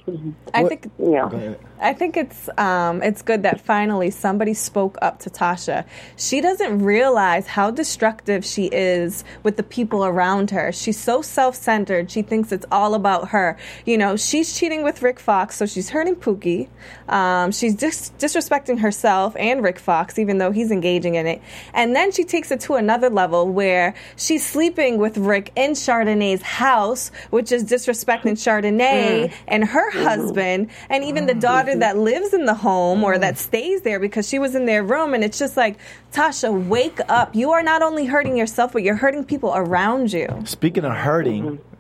I 0.54 0.64
think, 0.68 0.92
yeah. 0.98 1.56
I 1.84 1.94
think 1.94 2.16
it's 2.16 2.50
um, 2.58 3.04
it's 3.04 3.22
good 3.22 3.44
that 3.44 3.60
finally 3.60 4.10
somebody 4.10 4.54
spoke 4.54 4.98
up 5.02 5.20
to 5.20 5.30
Tasha. 5.30 5.86
She 6.16 6.40
doesn't 6.40 6.80
realize 6.82 7.46
how 7.46 7.72
destructive 7.72 8.46
she 8.46 8.68
is 8.68 9.26
with 9.44 9.58
the 9.58 9.64
people 9.64 10.06
around 10.06 10.52
her. 10.52 10.72
She's 10.72 10.98
so 10.98 11.22
self-centered. 11.22 12.10
She 12.10 12.22
thinks 12.22 12.52
it's 12.54 12.66
all 12.72 12.94
about 12.94 13.30
her. 13.30 13.58
You 13.86 13.98
know, 13.98 14.16
she's 14.16 14.58
cheating 14.58 14.84
with 14.84 15.02
Rick 15.02 15.20
Fox, 15.20 15.58
so 15.58 15.66
she's 15.66 15.90
hurting 15.90 16.16
Pookie. 16.16 16.70
Um, 17.10 17.52
she's 17.52 17.76
dis- 17.76 18.12
disrespecting 18.18 18.80
herself 18.80 19.36
and 19.38 19.62
Rick 19.62 19.80
Fox, 19.80 20.18
even 20.18 20.38
though 20.38 20.52
he's 20.52 20.72
engaging 20.72 21.16
in 21.16 21.28
it. 21.28 21.42
And 21.74 21.94
then 21.94 22.12
she 22.14 22.24
takes 22.24 22.50
it 22.52 22.62
to 22.62 22.76
another 22.76 23.10
level 23.10 23.50
where 23.50 23.94
she's 24.16 24.46
sleeping 24.46 25.00
with 25.00 25.18
Rick 25.18 25.52
in 25.58 25.72
Chardonnay's 25.72 26.42
house, 26.42 27.12
which 27.30 27.52
is 27.52 27.66
disrespecting 27.66 28.34
Chardonnay 28.34 29.28
mm. 29.28 29.34
and 29.50 29.66
her 29.66 29.92
husband, 29.92 30.70
and 30.90 31.04
even 31.04 31.26
the 31.26 31.34
daughter 31.34 31.73
that 31.80 31.98
lives 31.98 32.34
in 32.34 32.46
the 32.46 32.54
home 32.54 33.04
or 33.04 33.18
that 33.18 33.36
mm. 33.36 33.38
stays 33.38 33.82
there 33.82 34.00
because 34.00 34.28
she 34.28 34.40
was 34.40 34.56
in 34.56 34.66
their 34.66 34.84
room. 34.84 35.14
And 35.14 35.24
it's 35.24 35.40
just 35.40 35.58
like, 35.58 35.78
Tasha, 36.12 36.68
wake 36.68 37.00
up. 37.10 37.36
You 37.36 37.52
are 37.52 37.64
not 37.64 37.82
only 37.82 38.06
hurting 38.06 38.38
yourself, 38.38 38.74
but 38.74 38.84
you're 38.84 38.96
hurting 38.96 39.24
people 39.26 39.52
around 39.56 40.14
you. 40.14 40.28
Speaking 40.46 40.86
of 40.86 40.94
hurting, 40.94 41.44
mm-hmm. 41.44 41.73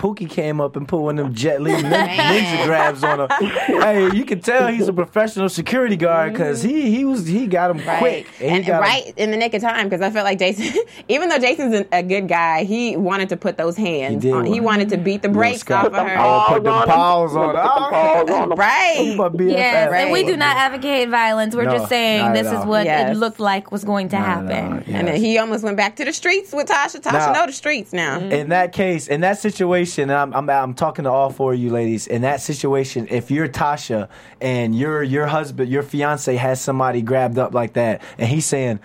Pookie 0.00 0.30
came 0.30 0.62
up 0.62 0.76
and 0.76 0.88
put 0.88 1.00
one 1.00 1.18
of 1.18 1.26
them 1.26 1.34
Jet 1.34 1.60
Li 1.60 1.72
ninja 1.72 2.64
grabs 2.64 3.04
on 3.04 3.20
him. 3.20 3.28
hey, 3.30 4.10
you 4.16 4.24
can 4.24 4.40
tell 4.40 4.68
he's 4.68 4.88
a 4.88 4.94
professional 4.94 5.50
security 5.50 5.96
guard 5.96 6.32
because 6.32 6.62
he 6.62 6.90
he 6.90 7.04
was 7.04 7.26
he 7.26 7.46
got 7.46 7.70
him 7.70 7.86
right. 7.86 7.98
quick 7.98 8.26
and, 8.40 8.66
and 8.66 8.80
right 8.80 9.04
him. 9.04 9.14
in 9.18 9.30
the 9.30 9.36
nick 9.36 9.52
of 9.52 9.60
time 9.60 9.88
because 9.90 10.00
I 10.00 10.10
felt 10.10 10.24
like 10.24 10.38
Jason, 10.38 10.74
even 11.08 11.28
though 11.28 11.38
Jason's 11.38 11.86
a, 11.92 12.02
good 12.02 12.28
guy, 12.28 12.64
he 12.64 12.96
wanted 12.96 13.28
to 13.28 13.36
put 13.36 13.58
those 13.58 13.76
hands. 13.76 14.24
He, 14.24 14.32
on, 14.32 14.46
he 14.46 14.58
wanted 14.58 14.88
to 14.88 14.96
beat 14.96 15.20
the 15.20 15.28
brakes 15.28 15.70
off 15.70 15.86
of 15.86 15.92
her. 15.92 16.16
Oh, 16.18 16.44
put 16.48 16.64
the 16.64 16.70
paws 16.70 17.36
on 17.36 17.54
her. 17.54 17.60
Right. 18.60 19.16
Yes, 19.38 19.90
right. 19.90 20.02
and 20.02 20.12
we 20.12 20.24
do 20.24 20.36
not 20.36 20.56
advocate 20.56 21.08
violence. 21.08 21.54
We're 21.54 21.64
no, 21.64 21.72
just 21.72 21.88
saying 21.88 22.32
this 22.32 22.46
is 22.46 22.64
what 22.64 22.84
yes. 22.84 23.10
it 23.10 23.18
looked 23.18 23.40
like 23.40 23.70
was 23.70 23.84
going 23.84 24.08
to 24.10 24.18
no, 24.18 24.24
happen. 24.24 24.84
Yes. 24.86 24.88
And 24.88 25.08
then 25.08 25.20
he 25.20 25.38
almost 25.38 25.62
went 25.62 25.76
back 25.76 25.96
to 25.96 26.04
the 26.04 26.12
streets 26.12 26.52
with 26.52 26.68
Tasha. 26.68 27.00
Tasha 27.00 27.12
now, 27.12 27.32
know 27.32 27.46
the 27.46 27.52
streets 27.52 27.92
now. 27.92 28.18
In 28.18 28.48
that 28.48 28.72
case, 28.72 29.08
in 29.08 29.20
that 29.20 29.38
situation 29.38 29.49
situation, 29.50 30.10
I'm, 30.10 30.32
I'm, 30.34 30.48
I'm 30.48 30.74
talking 30.74 31.04
to 31.04 31.10
all 31.10 31.30
four 31.30 31.52
of 31.54 31.58
you 31.58 31.70
ladies. 31.70 32.06
In 32.06 32.22
that 32.22 32.40
situation, 32.40 33.08
if 33.10 33.30
you're 33.30 33.48
Tasha 33.48 34.08
and 34.40 34.76
your 34.76 35.02
your 35.02 35.26
husband, 35.26 35.70
your 35.70 35.82
fiance 35.82 36.34
has 36.36 36.60
somebody 36.60 37.02
grabbed 37.02 37.38
up 37.38 37.54
like 37.54 37.74
that, 37.74 38.02
and 38.18 38.28
he's 38.28 38.46
saying, 38.46 38.80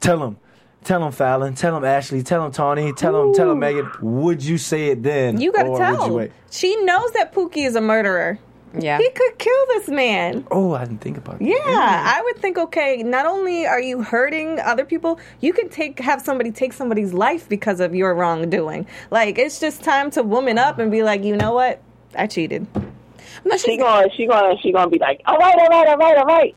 "Tell 0.00 0.22
him." 0.24 0.38
Tell 0.84 1.04
him 1.04 1.10
Fallon. 1.10 1.56
Tell 1.56 1.76
him 1.76 1.84
Ashley. 1.84 2.22
Tell 2.22 2.46
him 2.46 2.52
Tawny. 2.52 2.92
Tell 2.92 3.20
him. 3.20 3.34
Tell 3.34 3.50
him 3.50 3.58
Megan. 3.58 3.90
Would 4.00 4.40
you 4.44 4.56
say 4.56 4.90
it 4.90 5.02
then? 5.02 5.40
You 5.40 5.50
gotta 5.50 5.76
tell. 5.76 6.22
You 6.22 6.32
She 6.48 6.76
knows 6.84 7.10
that 7.10 7.34
Pookie 7.34 7.66
is 7.66 7.74
a 7.74 7.80
murderer. 7.80 8.38
Yeah. 8.78 8.98
He 8.98 9.08
could 9.10 9.38
kill 9.38 9.66
this 9.68 9.88
man. 9.88 10.46
Oh, 10.50 10.74
I 10.74 10.84
didn't 10.84 11.00
think 11.00 11.16
about 11.16 11.38
that. 11.38 11.44
Yeah, 11.44 11.54
I 11.64 12.20
would 12.24 12.36
think 12.38 12.58
okay, 12.58 13.02
not 13.02 13.26
only 13.26 13.66
are 13.66 13.80
you 13.80 14.02
hurting 14.02 14.60
other 14.60 14.84
people, 14.84 15.18
you 15.40 15.52
could 15.52 15.70
take 15.70 15.98
have 16.00 16.20
somebody 16.22 16.50
take 16.50 16.72
somebody's 16.72 17.12
life 17.12 17.48
because 17.48 17.80
of 17.80 17.94
your 17.94 18.14
wrongdoing. 18.14 18.86
Like 19.10 19.38
it's 19.38 19.60
just 19.60 19.82
time 19.82 20.10
to 20.12 20.22
woman 20.22 20.58
up 20.58 20.78
and 20.78 20.90
be 20.90 21.02
like, 21.02 21.24
"You 21.24 21.36
know 21.36 21.52
what? 21.52 21.80
I 22.14 22.26
cheated." 22.26 22.66
No, 23.44 23.56
she 23.56 23.76
gonna 23.76 24.08
she 24.16 24.26
gonna 24.26 24.56
she 24.60 24.72
gonna 24.72 24.90
be 24.90 24.98
like, 24.98 25.20
"All 25.26 25.38
right, 25.38 25.54
all 25.58 25.68
right, 25.68 25.88
all 25.88 25.96
right, 25.96 26.18
all 26.18 26.26
right." 26.26 26.56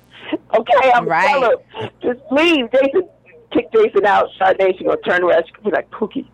Okay, 0.53 0.91
I'm 0.93 1.07
right. 1.07 1.55
Just 2.01 2.19
leave, 2.31 2.71
Jason. 2.71 3.09
Kick 3.51 3.71
Jason 3.73 4.05
out. 4.05 4.29
Chardonnay, 4.39 4.77
she 4.77 4.83
gonna 4.83 4.97
turn 4.97 5.23
around. 5.23 5.43
She 5.47 5.53
gonna 5.53 5.69
be 5.69 5.75
like, 5.75 5.89
Pookie 5.91 6.27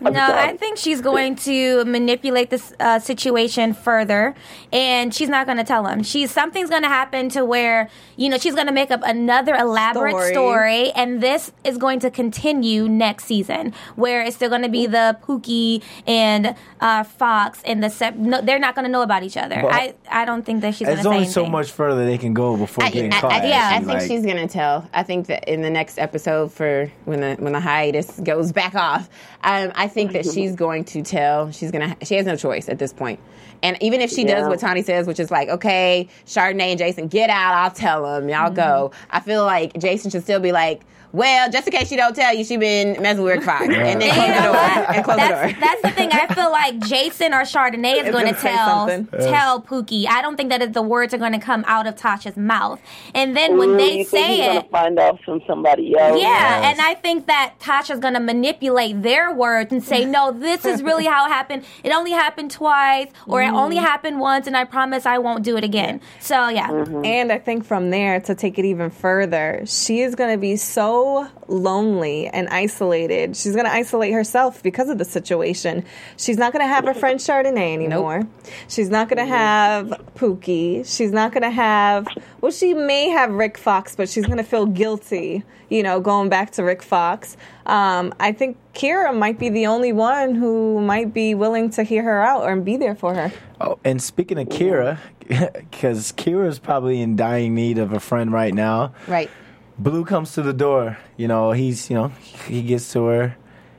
no, 0.00 0.10
I 0.12 0.56
think 0.56 0.78
she's 0.78 1.00
going 1.00 1.36
to 1.36 1.84
manipulate 1.84 2.50
this 2.50 2.72
uh, 2.80 2.98
situation 2.98 3.74
further, 3.74 4.34
and 4.72 5.14
she's 5.14 5.28
not 5.28 5.46
going 5.46 5.58
to 5.58 5.64
tell 5.64 5.86
him. 5.86 6.02
She's 6.02 6.30
something's 6.30 6.70
going 6.70 6.82
to 6.82 6.88
happen 6.88 7.28
to 7.30 7.44
where 7.44 7.88
you 8.16 8.28
know 8.28 8.38
she's 8.38 8.54
going 8.54 8.66
to 8.66 8.72
make 8.72 8.90
up 8.90 9.00
another 9.04 9.54
elaborate 9.54 10.12
story. 10.12 10.32
story. 10.32 10.92
and 10.92 11.22
this 11.22 11.52
is 11.64 11.78
going 11.78 12.00
to 12.00 12.10
continue 12.10 12.88
next 12.88 13.24
season, 13.24 13.72
where 13.96 14.22
it's 14.22 14.36
still 14.36 14.50
going 14.50 14.62
to 14.62 14.68
be 14.68 14.86
the 14.86 15.18
Pookie 15.22 15.82
and 16.06 16.54
uh, 16.80 17.04
Fox 17.04 17.62
and 17.64 17.82
the 17.82 17.90
sep- 17.90 18.16
no, 18.16 18.40
they're 18.40 18.58
not 18.58 18.74
going 18.74 18.84
to 18.84 18.90
know 18.90 19.02
about 19.02 19.22
each 19.22 19.36
other. 19.36 19.56
I 19.56 19.94
I 20.10 20.24
don't 20.24 20.44
think 20.44 20.60
that 20.62 20.74
she's. 20.74 20.86
There's 20.86 21.06
only 21.06 21.26
so 21.26 21.46
much 21.46 21.70
further 21.70 22.04
they 22.04 22.18
can 22.18 22.34
go 22.34 22.56
before 22.56 22.84
I, 22.84 22.90
getting 22.90 23.12
I, 23.12 23.20
caught. 23.20 23.32
I, 23.32 23.48
yeah, 23.48 23.70
I 23.72 23.78
think 23.78 23.88
like, 23.88 24.08
she's 24.08 24.24
going 24.24 24.36
to 24.36 24.48
tell. 24.48 24.88
I 24.92 25.02
think 25.02 25.26
that 25.26 25.48
in 25.48 25.62
the 25.62 25.70
next 25.70 25.98
episode 25.98 26.52
for 26.52 26.90
when 27.04 27.20
the 27.20 27.36
when 27.38 27.52
the 27.52 27.60
hiatus 27.60 28.18
goes 28.20 28.52
back 28.52 28.74
off. 28.74 29.08
Um, 29.42 29.65
Um, 29.66 29.72
I 29.74 29.88
think 29.88 30.12
that 30.12 30.24
she's 30.24 30.54
going 30.56 30.84
to 30.86 31.02
tell. 31.02 31.50
She's 31.52 31.70
gonna. 31.70 31.96
She 32.02 32.14
has 32.16 32.26
no 32.26 32.36
choice 32.36 32.68
at 32.68 32.78
this 32.78 32.92
point. 32.92 33.20
And 33.62 33.80
even 33.82 34.00
if 34.00 34.10
she 34.10 34.26
yeah. 34.26 34.36
does 34.36 34.48
what 34.48 34.60
Tony 34.60 34.82
says, 34.82 35.06
which 35.06 35.18
is 35.18 35.30
like, 35.30 35.48
okay, 35.48 36.08
Chardonnay 36.26 36.70
and 36.70 36.78
Jason, 36.78 37.08
get 37.08 37.30
out. 37.30 37.54
I'll 37.54 37.70
tell 37.70 38.02
them. 38.02 38.28
Y'all 38.28 38.46
mm-hmm. 38.46 38.54
go. 38.54 38.92
I 39.10 39.20
feel 39.20 39.44
like 39.44 39.78
Jason 39.78 40.10
should 40.10 40.22
still 40.22 40.40
be 40.40 40.52
like 40.52 40.82
well, 41.12 41.50
just 41.50 41.66
in 41.66 41.72
case 41.72 41.88
she 41.88 41.96
don't 41.96 42.14
tell 42.14 42.34
you, 42.34 42.44
she 42.44 42.56
been 42.56 43.00
messing 43.02 43.22
with 43.22 43.34
Rick 43.34 43.44
Fox, 43.44 43.64
and 43.64 44.00
then 44.00 44.12
close 44.12 44.26
the 44.28 44.42
door 44.42 44.56
and 44.56 45.04
close 45.04 45.16
that's, 45.16 45.40
the 45.40 45.52
door. 45.52 45.60
That's 45.60 45.82
the 45.82 45.90
thing. 45.90 46.10
I 46.12 46.34
feel 46.34 46.50
like 46.50 46.78
Jason 46.86 47.32
or 47.32 47.42
Chardonnay 47.42 48.04
is 48.04 48.12
going 48.12 48.32
to 48.32 48.40
tell 48.40 48.86
tell 48.86 49.62
Pookie. 49.62 50.06
I 50.06 50.22
don't 50.22 50.36
think 50.36 50.50
that 50.50 50.72
the 50.72 50.82
words 50.82 51.14
are 51.14 51.18
going 51.18 51.32
to 51.32 51.38
come 51.38 51.64
out 51.66 51.86
of 51.86 51.96
Tasha's 51.96 52.36
mouth. 52.36 52.80
And 53.14 53.36
then 53.36 53.56
when 53.58 53.76
they 53.76 54.04
say 54.04 54.56
it, 54.56 54.70
find 54.70 54.98
out 54.98 55.20
from 55.22 55.40
somebody 55.46 55.96
else. 55.96 56.20
Yeah, 56.20 56.28
yes. 56.28 56.64
and 56.72 56.80
I 56.80 56.94
think 56.94 57.26
that 57.26 57.54
Tasha's 57.60 58.00
going 58.00 58.14
to 58.14 58.20
manipulate 58.20 59.02
their 59.02 59.32
words 59.32 59.72
and 59.72 59.82
say, 59.82 60.04
"No, 60.04 60.32
this 60.32 60.64
is 60.64 60.82
really 60.82 61.06
how 61.06 61.26
it 61.26 61.30
happened. 61.30 61.64
It 61.84 61.92
only 61.92 62.12
happened 62.12 62.50
twice, 62.50 63.08
or 63.26 63.40
mm-hmm. 63.40 63.54
it 63.54 63.58
only 63.58 63.76
mm-hmm. 63.76 63.84
happened 63.84 64.20
once, 64.20 64.46
and 64.46 64.56
I 64.56 64.64
promise 64.64 65.06
I 65.06 65.18
won't 65.18 65.44
do 65.44 65.56
it 65.56 65.64
again." 65.64 66.00
So 66.20 66.48
yeah. 66.48 66.68
Mm-hmm. 66.68 67.04
And 67.04 67.32
I 67.32 67.38
think 67.38 67.64
from 67.64 67.90
there 67.90 68.20
to 68.20 68.34
take 68.34 68.58
it 68.58 68.64
even 68.64 68.90
further, 68.90 69.62
she 69.66 70.00
is 70.00 70.14
going 70.14 70.32
to 70.32 70.38
be 70.38 70.56
so 70.56 71.05
lonely 71.48 72.28
and 72.28 72.48
isolated. 72.48 73.36
She's 73.36 73.52
going 73.52 73.66
to 73.66 73.72
isolate 73.72 74.12
herself 74.12 74.62
because 74.62 74.88
of 74.88 74.98
the 74.98 75.04
situation. 75.04 75.84
She's 76.16 76.36
not 76.36 76.52
going 76.52 76.62
to 76.62 76.68
have 76.68 76.84
her 76.84 76.94
friend 76.94 77.18
Chardonnay 77.18 77.74
anymore. 77.74 78.20
Nope. 78.20 78.28
She's 78.68 78.90
not 78.90 79.08
going 79.08 79.18
to 79.18 79.26
have 79.26 79.88
Pookie. 80.14 80.84
She's 80.86 81.12
not 81.12 81.32
going 81.32 81.42
to 81.42 81.50
have, 81.50 82.06
well, 82.40 82.52
she 82.52 82.74
may 82.74 83.08
have 83.08 83.32
Rick 83.32 83.58
Fox, 83.58 83.96
but 83.96 84.08
she's 84.08 84.26
going 84.26 84.38
to 84.38 84.44
feel 84.44 84.66
guilty, 84.66 85.42
you 85.68 85.82
know, 85.82 86.00
going 86.00 86.28
back 86.28 86.52
to 86.52 86.62
Rick 86.62 86.82
Fox. 86.82 87.36
Um, 87.66 88.14
I 88.20 88.32
think 88.32 88.58
Keira 88.74 89.16
might 89.16 89.38
be 89.38 89.48
the 89.48 89.66
only 89.66 89.92
one 89.92 90.34
who 90.34 90.80
might 90.80 91.12
be 91.12 91.34
willing 91.34 91.70
to 91.70 91.82
hear 91.82 92.02
her 92.02 92.20
out 92.20 92.42
or 92.42 92.56
be 92.56 92.76
there 92.76 92.94
for 92.94 93.14
her. 93.14 93.32
Oh, 93.60 93.78
and 93.84 94.00
speaking 94.00 94.38
of 94.38 94.48
Keira, 94.48 94.98
because 95.28 96.12
Keira 96.12 96.46
is 96.46 96.58
probably 96.58 97.00
in 97.00 97.16
dying 97.16 97.54
need 97.54 97.78
of 97.78 97.92
a 97.92 98.00
friend 98.00 98.32
right 98.32 98.54
now. 98.54 98.94
Right. 99.06 99.30
Blue 99.78 100.04
comes 100.04 100.32
to 100.34 100.42
the 100.42 100.52
door. 100.52 100.98
You 101.16 101.28
know, 101.28 101.52
he's 101.52 101.90
you 101.90 101.96
know 101.96 102.08
he 102.46 102.62
gets 102.62 102.92
to 102.92 103.06
her. 103.06 103.36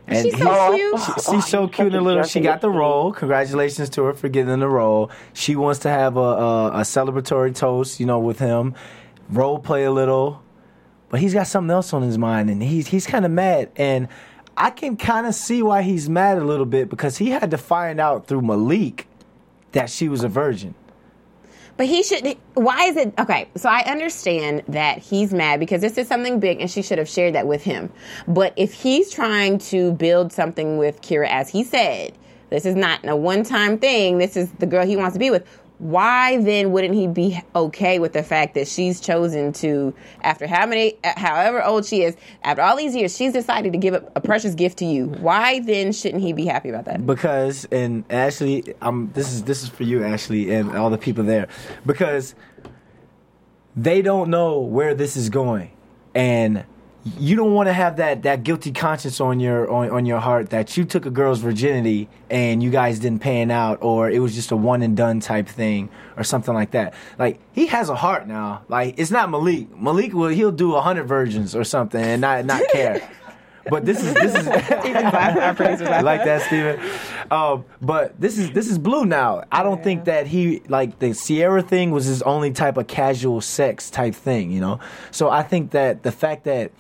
And 0.10 0.26
she's 0.26 0.38
so 0.38 0.74
cute. 0.74 1.00
She, 1.00 1.32
she's 1.32 1.48
so 1.48 1.68
cute 1.68 1.94
and 1.94 2.06
little. 2.06 2.24
She 2.24 2.40
got 2.40 2.62
the 2.62 2.70
role. 2.70 3.12
Congratulations 3.12 3.90
to 3.92 4.04
her 4.04 4.14
for 4.14 4.30
getting 4.30 4.60
the 4.60 4.70
role. 4.70 5.12
She 5.34 5.58
wants 5.58 5.80
to 5.82 5.90
have 5.90 6.16
a, 6.16 6.20
a, 6.20 6.68
a 6.68 6.82
celebratory 6.82 7.54
toast, 7.54 8.00
you 8.00 8.06
know, 8.06 8.20
with 8.20 8.40
him. 8.40 8.74
Role 9.30 9.60
play 9.60 9.84
a 9.84 9.92
little, 9.92 10.42
but 11.10 11.20
he's 11.20 11.34
got 11.34 11.48
something 11.48 11.72
else 11.72 11.92
on 11.94 12.04
his 12.04 12.18
mind, 12.18 12.50
and 12.50 12.64
he's 12.64 12.88
he's 12.88 13.06
kind 13.06 13.26
of 13.26 13.32
mad. 13.32 13.70
And 13.76 14.08
I 14.56 14.70
can 14.70 14.96
kind 14.96 15.28
of 15.28 15.36
see 15.36 15.62
why 15.62 15.82
he's 15.82 16.10
mad 16.10 16.38
a 16.38 16.44
little 16.46 16.66
bit 16.66 16.90
because 16.90 17.18
he 17.18 17.30
had 17.32 17.52
to 17.52 17.58
find 17.58 18.00
out 18.00 18.28
through 18.28 18.44
Malik 18.44 19.08
that 19.74 19.90
she 19.90 20.08
was 20.08 20.24
a 20.24 20.30
virgin. 20.30 20.74
But 21.78 21.86
he 21.86 22.04
should. 22.04 22.36
Why 22.56 22.86
is 22.86 22.98
it 22.98 23.14
okay? 23.20 23.48
So 23.56 23.70
I 23.70 23.84
understand 23.84 24.64
that 24.68 24.98
he's 24.98 25.32
mad 25.34 25.60
because 25.60 25.82
this 25.82 25.98
is 25.98 26.08
something 26.08 26.40
big, 26.40 26.60
and 26.60 26.70
she 26.70 26.82
should 26.82 26.98
have 26.98 27.08
shared 27.08 27.36
that 27.36 27.48
with 27.48 27.64
him. 27.64 27.92
But 28.28 28.54
if 28.56 28.74
he's 28.74 29.12
trying 29.12 29.60
to 29.60 29.94
build 29.94 30.34
something 30.34 30.78
with 30.78 31.02
Keira, 31.02 31.28
as 31.30 31.50
he 31.50 31.64
said, 31.64 32.14
this 32.50 32.66
is 32.66 32.76
not 32.76 33.08
a 33.08 33.16
one-time 33.16 33.78
thing. 33.78 34.18
This 34.18 34.36
is 34.36 34.52
the 34.54 34.66
girl 34.66 34.86
he 34.86 34.98
wants 34.98 35.14
to 35.14 35.20
be 35.20 35.30
with 35.30 35.46
why 35.80 36.42
then 36.42 36.72
wouldn't 36.72 36.96
he 36.96 37.06
be 37.08 37.40
okay 37.56 38.00
with 38.00 38.14
the 38.14 38.24
fact 38.24 38.56
that 38.56 38.68
she's 38.68 39.00
chosen 39.00 39.54
to, 39.54 39.94
after 40.22 40.48
how 40.48 40.66
many, 40.66 40.98
however 41.04 41.64
old 41.64 41.86
she 41.86 42.02
is, 42.02 42.18
after 42.44 42.64
all 42.64 42.76
these 42.76 42.96
years, 42.96 43.16
she's 43.16 43.32
decided 43.32 43.74
to 43.74 43.78
give 43.78 43.94
a, 43.94 44.04
a 44.16 44.22
precious 44.22 44.56
gift 44.56 44.80
to 44.80 44.86
you? 44.86 45.06
Why 45.06 45.60
then 45.60 45.92
shouldn't 45.92 46.24
he 46.24 46.34
be 46.34 46.46
happy 46.46 46.70
about 46.70 46.86
that? 46.86 47.06
Because, 47.06 47.68
and 47.72 48.04
Ashley, 48.10 48.74
um, 48.82 49.12
this 49.14 49.32
is 49.32 49.44
this 49.44 49.62
is 49.62 49.70
for 49.70 49.84
you, 49.84 50.04
Ashley, 50.04 50.52
and 50.52 50.76
all 50.76 50.90
the 50.90 50.98
people 50.98 51.24
there, 51.24 51.48
because 51.86 52.34
they 53.76 54.02
don't 54.02 54.30
know 54.30 54.60
where 54.60 54.96
this 54.96 55.16
is 55.16 55.30
going, 55.30 55.72
and 56.16 56.66
you 57.20 57.36
don't 57.36 57.54
want 57.54 57.68
to 57.68 57.74
have 57.74 57.98
that 57.98 58.24
that 58.24 58.44
guilty 58.44 58.72
conscience 58.72 59.22
on 59.22 59.40
your 59.40 59.70
on, 59.70 59.90
on 59.90 60.06
your 60.06 60.20
heart 60.20 60.50
that 60.50 60.76
you 60.78 60.86
took 60.86 61.06
a 61.06 61.10
girl's 61.10 61.40
virginity 61.40 62.10
and 62.30 62.62
you 62.62 62.70
guys 62.70 63.00
didn't 63.00 63.20
pan 63.20 63.52
out 63.52 63.80
or 63.82 64.10
it 64.10 64.20
was 64.20 64.36
just 64.36 64.52
a 64.52 64.56
one 64.56 64.82
and 64.82 64.98
done 64.98 65.20
type 65.20 65.48
thing 65.48 65.90
or 66.16 66.24
something 66.24 66.54
like 66.54 66.72
that. 66.72 66.94
Like 67.18 67.40
he 67.54 67.68
has 67.68 67.90
a 67.90 67.96
heart 67.96 68.28
now. 68.28 68.64
Like 68.68 68.96
it's 68.98 69.12
not 69.12 69.30
Malik. 69.30 69.76
Malik 69.76 70.14
will 70.14 70.30
he'll 70.30 70.52
do 70.52 70.76
a 70.76 70.82
hundred 70.82 71.08
virgins 71.08 71.56
or 71.56 71.64
something 71.64 72.02
and 72.02 72.22
not 72.22 72.46
not 72.46 72.62
care. 72.72 73.10
but 73.70 73.86
this 73.86 74.04
is 74.04 74.14
this 74.14 74.36
is 74.36 74.48
like 74.48 76.24
that, 76.24 76.42
Steven. 76.48 76.80
Um, 77.30 77.66
but 77.82 78.20
this 78.20 78.38
is 78.38 78.52
this 78.52 78.70
is 78.70 78.78
blue 78.78 79.06
now. 79.06 79.44
I 79.52 79.64
don't 79.64 79.78
yeah. 79.80 79.84
think 79.84 80.06
that 80.06 80.28
he 80.28 80.62
like 80.68 81.00
the 81.00 81.14
Sierra 81.14 81.62
thing 81.62 81.92
was 81.92 82.06
his 82.06 82.22
only 82.22 82.52
type 82.52 82.78
of 82.78 82.88
casual 82.88 83.42
sex 83.42 83.90
type 83.90 84.16
thing, 84.16 84.52
you 84.52 84.62
know. 84.62 84.80
So 85.12 85.30
I 85.30 85.44
think 85.44 85.72
that 85.72 86.04
the 86.04 86.12
fact 86.12 86.46
that 86.46 86.72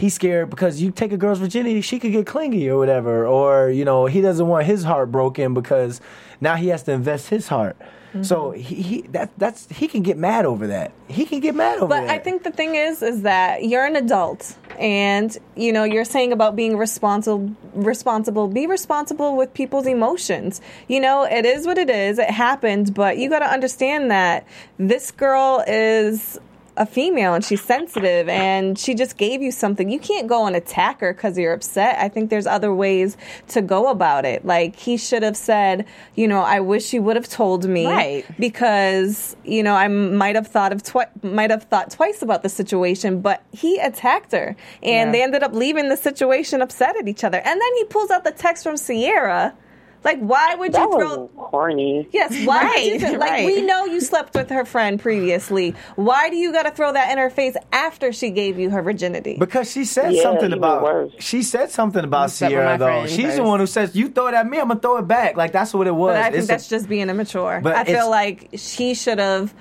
he's 0.00 0.14
scared 0.14 0.50
because 0.50 0.80
you 0.80 0.90
take 0.90 1.12
a 1.12 1.16
girl's 1.16 1.38
virginity, 1.38 1.82
she 1.82 1.98
could 1.98 2.12
get 2.12 2.26
clingy 2.26 2.68
or 2.68 2.78
whatever, 2.78 3.26
or 3.26 3.70
you 3.70 3.84
know 3.84 4.06
he 4.06 4.20
doesn't 4.20 4.46
want 4.46 4.66
his 4.66 4.82
heart 4.82 5.12
broken 5.12 5.54
because 5.54 6.00
now 6.40 6.56
he 6.56 6.68
has 6.68 6.82
to 6.84 6.92
invest 6.92 7.28
his 7.28 7.48
heart. 7.48 7.76
Mm-hmm. 7.78 8.22
So 8.24 8.50
he, 8.50 8.74
he 8.74 9.00
that 9.12 9.30
that's 9.38 9.68
he 9.68 9.86
can 9.86 10.02
get 10.02 10.16
mad 10.16 10.44
over 10.44 10.66
that. 10.66 10.90
He 11.06 11.26
can 11.26 11.38
get 11.38 11.54
mad 11.54 11.76
over 11.78 11.86
but 11.86 12.00
that. 12.00 12.06
But 12.08 12.10
I 12.10 12.18
think 12.18 12.42
the 12.42 12.50
thing 12.50 12.74
is 12.74 13.02
is 13.02 13.22
that 13.22 13.64
you're 13.64 13.84
an 13.84 13.94
adult 13.94 14.56
and 14.80 15.36
you 15.54 15.72
know 15.72 15.84
you're 15.84 16.04
saying 16.04 16.32
about 16.32 16.56
being 16.56 16.76
responsible 16.76 17.54
responsible 17.74 18.48
be 18.48 18.66
responsible 18.66 19.36
with 19.36 19.54
people's 19.54 19.86
emotions. 19.86 20.60
You 20.88 21.00
know, 21.00 21.22
it 21.22 21.46
is 21.46 21.66
what 21.66 21.78
it 21.78 21.90
is. 21.90 22.18
It 22.18 22.30
happened, 22.30 22.94
but 22.94 23.18
you 23.18 23.30
got 23.30 23.40
to 23.40 23.52
understand 23.52 24.10
that 24.10 24.44
this 24.78 25.12
girl 25.12 25.62
is 25.68 26.40
a 26.80 26.86
female 26.86 27.34
and 27.34 27.44
she's 27.44 27.60
sensitive 27.62 28.26
and 28.30 28.78
she 28.78 28.94
just 28.94 29.18
gave 29.18 29.42
you 29.42 29.52
something. 29.52 29.90
You 29.90 30.00
can't 30.00 30.26
go 30.26 30.46
and 30.46 30.56
attack 30.56 31.00
her 31.00 31.12
because 31.12 31.36
you're 31.36 31.52
upset. 31.52 31.98
I 31.98 32.08
think 32.08 32.30
there's 32.30 32.46
other 32.46 32.74
ways 32.74 33.18
to 33.48 33.60
go 33.60 33.88
about 33.88 34.24
it. 34.24 34.46
Like 34.46 34.76
he 34.76 34.96
should 34.96 35.22
have 35.22 35.36
said, 35.36 35.84
you 36.14 36.26
know, 36.26 36.40
I 36.40 36.60
wish 36.60 36.94
you 36.94 37.02
would 37.02 37.16
have 37.16 37.28
told 37.28 37.66
me 37.66 37.86
right. 37.86 38.24
because 38.38 39.36
you 39.44 39.62
know 39.62 39.74
I 39.74 39.88
might 39.88 40.36
have 40.36 40.46
thought 40.46 40.72
of 40.72 40.82
twi- 40.82 41.10
might 41.22 41.50
have 41.50 41.64
thought 41.64 41.90
twice 41.90 42.22
about 42.22 42.42
the 42.42 42.48
situation. 42.48 43.20
But 43.20 43.42
he 43.52 43.78
attacked 43.78 44.32
her 44.32 44.56
and 44.82 45.08
yeah. 45.08 45.12
they 45.12 45.22
ended 45.22 45.42
up 45.42 45.52
leaving 45.52 45.90
the 45.90 45.98
situation 45.98 46.62
upset 46.62 46.96
at 46.96 47.06
each 47.06 47.24
other. 47.24 47.38
And 47.44 47.60
then 47.60 47.74
he 47.76 47.84
pulls 47.84 48.10
out 48.10 48.24
the 48.24 48.32
text 48.32 48.64
from 48.64 48.78
Ciara 48.78 49.54
like, 50.02 50.18
why 50.18 50.54
would 50.54 50.72
that 50.72 50.88
you 50.88 50.98
throw? 50.98 51.28
Corny. 51.28 52.08
Yes. 52.12 52.46
Why 52.46 52.64
right, 52.64 52.92
would 52.92 53.02
you? 53.02 53.18
Like, 53.18 53.30
right. 53.30 53.46
we 53.46 53.62
know 53.62 53.84
you 53.84 54.00
slept 54.00 54.34
with 54.34 54.48
her 54.50 54.64
friend 54.64 54.98
previously. 54.98 55.74
Why 55.96 56.30
do 56.30 56.36
you 56.36 56.52
got 56.52 56.62
to 56.62 56.70
throw 56.70 56.92
that 56.92 57.12
in 57.12 57.18
her 57.18 57.30
face 57.30 57.54
after 57.72 58.12
she 58.12 58.30
gave 58.30 58.58
you 58.58 58.70
her 58.70 58.82
virginity? 58.82 59.36
Because 59.38 59.70
she 59.70 59.84
said 59.84 60.14
yeah, 60.14 60.22
something 60.22 60.52
about. 60.52 60.82
Worse. 60.82 61.12
She 61.18 61.42
said 61.42 61.70
something 61.70 62.04
about 62.04 62.30
Ciara 62.30 62.78
though. 62.78 63.06
She's 63.06 63.26
first. 63.26 63.36
the 63.36 63.42
one 63.44 63.60
who 63.60 63.66
says, 63.66 63.94
"You 63.94 64.08
throw 64.08 64.28
it 64.28 64.34
at 64.34 64.48
me, 64.48 64.58
I'm 64.58 64.68
gonna 64.68 64.80
throw 64.80 64.96
it 64.96 65.08
back." 65.08 65.36
Like 65.36 65.52
that's 65.52 65.74
what 65.74 65.86
it 65.86 65.94
was. 65.94 66.14
But 66.14 66.20
I 66.20 66.24
think 66.24 66.36
it's 66.36 66.46
that's 66.46 66.66
a, 66.66 66.70
just 66.70 66.88
being 66.88 67.10
immature. 67.10 67.60
But 67.62 67.76
I 67.76 67.84
feel 67.84 68.08
like 68.08 68.50
she 68.56 68.94
should 68.94 69.18
have 69.18 69.54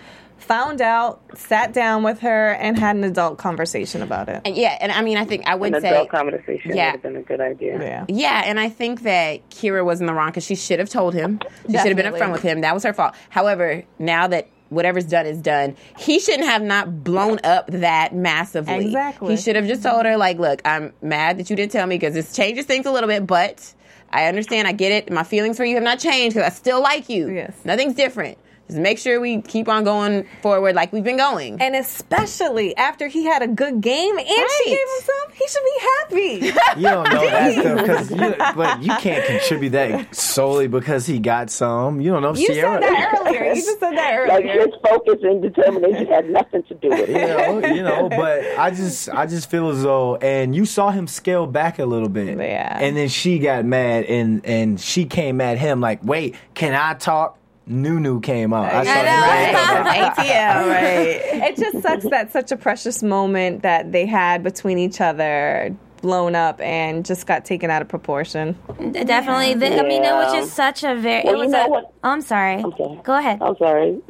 found 0.50 0.82
out, 0.82 1.22
sat 1.38 1.74
down 1.74 2.02
with 2.02 2.22
her, 2.22 2.54
and 2.54 2.76
had 2.78 2.95
an 2.95 3.04
adult 3.04 3.38
conversation 3.38 4.02
about 4.02 4.28
it. 4.30 4.41
And 4.45 4.58
yeah, 4.58 4.76
and 4.82 4.91
I 4.91 5.04
mean, 5.04 5.16
I 5.16 5.24
think 5.24 5.45
I 5.45 5.54
would 5.54 5.76
an 5.76 5.82
say 5.82 5.89
adult 5.89 6.10
conversation 6.10 6.76
yeah, 6.76 6.88
would 6.88 6.91
have 6.93 7.02
been 7.04 7.16
a 7.18 7.22
good 7.22 7.39
idea. 7.39 7.80
Yeah, 7.80 8.06
yeah, 8.10 8.41
and 8.45 8.60
I 8.60 8.68
think 8.68 9.04
that 9.04 9.47
Keira 9.52 9.86
was 9.86 10.02
in 10.02 10.08
the 10.08 10.14
wrong 10.14 10.30
because 10.30 10.43
she 10.43 10.56
should 10.56 10.80
have 10.80 10.89
told 10.89 11.14
him. 11.14 11.39
She 11.68 11.78
should 11.78 11.86
have 11.86 11.95
been 11.95 12.12
upfront 12.12 12.32
with 12.32 12.41
him. 12.41 12.62
That 12.62 12.74
was 12.74 12.84
her 12.84 12.93
fault. 12.93 13.14
However, 13.30 13.84
now 14.00 14.28
that 14.28 14.47
whatever's 14.70 15.06
done 15.06 15.28
is 15.28 15.39
done. 15.39 15.76
He 15.97 16.20
shouldn't 16.20 16.47
have 16.47 16.62
not 16.62 17.04
blown 17.04 17.39
up 17.43 17.68
that 17.68 18.14
massively. 18.14 18.86
Exactly. 18.86 19.36
He 19.36 19.41
should 19.41 19.56
have 19.56 19.68
just 19.68 19.84
told 19.84 20.06
her, 20.06 20.18
like, 20.18 20.38
look, 20.38 20.62
I'm 20.66 20.93
mad 21.02 21.39
that 21.39 21.50
you 21.50 21.56
didn't 21.56 21.72
tell 21.72 21.86
me 21.88 21.95
because 21.95 22.14
this 22.14 22.36
changes 22.36 22.66
things 22.66 22.86
a 22.86 22.91
little 22.91 23.10
bit, 23.10 23.26
but 23.26 23.74
I 24.12 24.26
understand. 24.26 24.68
I 24.68 24.72
get 24.72 24.91
it. 24.91 25.12
My 25.12 25.24
feelings 25.24 25.58
for 25.58 25.66
you 25.66 25.76
have 25.76 25.84
not 25.84 26.00
changed 26.00 26.36
because 26.36 26.52
I 26.52 26.56
still 26.56 26.82
like 26.82 27.10
you. 27.10 27.30
Yes. 27.30 27.56
Nothing's 27.64 27.95
different. 27.95 28.38
Just 28.70 28.82
make 28.82 28.99
sure 28.99 29.20
we 29.20 29.41
keep 29.41 29.67
on 29.67 29.84
going 29.84 30.28
forward 30.43 30.76
like 30.76 30.93
we've 30.93 31.03
been 31.03 31.17
going. 31.17 31.59
And 31.59 31.76
especially 31.76 32.78
after 32.78 33.07
he 33.07 33.26
had 33.26 33.41
a 33.41 33.47
good 33.47 33.82
game 33.82 34.15
and 34.15 34.28
right. 34.28 34.61
she 34.63 34.70
gave 34.70 34.78
him 34.78 35.01
some, 35.01 35.32
he 35.34 35.47
should 35.47 35.63
be 35.63 35.80
happy. 35.82 36.80
You 36.80 36.88
don't 36.88 37.09
know 37.11 37.22
that 37.22 37.53
stuff 37.53 37.78
because 37.80 38.11
you, 38.11 38.36
but 38.55 38.84
you 38.84 38.95
can't 38.97 39.26
contribute 39.26 39.72
that 39.72 40.15
solely 40.15 40.67
because 40.67 41.07
he 41.07 41.17
got 41.17 41.49
some. 41.49 41.99
You 41.99 42.11
don't 42.11 42.22
know. 42.22 42.36
You 42.36 42.53
Ciara. 42.53 42.80
said 42.80 42.91
that 42.91 43.20
earlier. 43.26 43.43
You 43.45 43.55
just 43.55 43.80
said 43.80 43.97
that 43.97 44.13
earlier. 44.13 44.28
Like 44.28 44.45
his 44.45 44.76
focus 44.88 45.20
and 45.24 45.41
determination 45.41 46.05
had 46.05 46.30
nothing 46.30 46.61
to 46.63 46.76
do 46.76 46.89
with 46.89 47.09
it. 47.09 47.09
You 47.09 47.28
know, 47.28 47.76
you 47.76 47.82
know. 47.82 48.07
But 48.09 48.45
I 48.59 48.70
just, 48.70 49.09
I 49.09 49.26
just 49.26 49.49
feel 49.49 49.70
as 49.70 49.82
though, 49.82 50.17
and 50.17 50.55
you 50.55 50.67
saw 50.67 50.91
him 50.91 51.07
scale 51.07 51.47
back 51.47 51.80
a 51.80 51.86
little 51.86 52.09
bit. 52.09 52.38
Yeah. 52.38 52.78
And 52.80 52.95
then 52.95 53.07
she 53.07 53.39
got 53.39 53.65
mad, 53.65 54.05
and 54.05 54.45
and 54.45 54.80
she 54.80 55.05
came 55.05 55.41
at 55.41 55.57
him 55.57 55.82
like, 55.82 56.03
"Wait, 56.03 56.36
can 56.53 56.76
I 56.76 56.93
talk?" 56.93 57.39
Nunu 57.70 58.20
came 58.20 58.51
out. 58.51 58.74
I, 58.74 58.80
I 58.80 58.84
know. 58.84 59.89
ATL, 59.91 60.67
right? 60.67 61.49
It 61.49 61.57
just 61.57 61.82
sucks 61.82 62.03
that 62.09 62.32
such 62.32 62.51
a 62.51 62.57
precious 62.57 63.03
moment 63.03 63.61
that 63.61 63.91
they 63.91 64.05
had 64.05 64.43
between 64.43 64.80
each 64.80 64.99
other 64.99 65.76
blown 66.01 66.34
up 66.34 66.59
and 66.61 67.05
just 67.05 67.28
got 67.28 67.45
taken 67.45 67.70
out 67.70 67.82
of 67.82 67.88
proportion. 67.88 68.57
Definitely. 68.91 69.53
The, 69.55 69.80
I 69.80 69.88
mean, 69.88 70.03
it 70.03 70.13
was 70.13 70.34
just 70.34 70.55
such 70.55 70.84
a 70.84 70.95
very. 70.95 71.24
Well, 71.26 71.36
it 71.36 71.38
was 71.38 71.45
you 71.47 71.51
know 71.51 71.65
a, 71.65 71.70
what? 71.70 71.93
Oh, 72.03 72.09
I'm 72.09 72.22
sorry. 72.22 72.55
I'm 72.55 72.74
sorry. 72.76 72.99
Go 73.03 73.17
ahead. 73.17 73.41
I'm 73.41 73.57
sorry. 73.57 74.01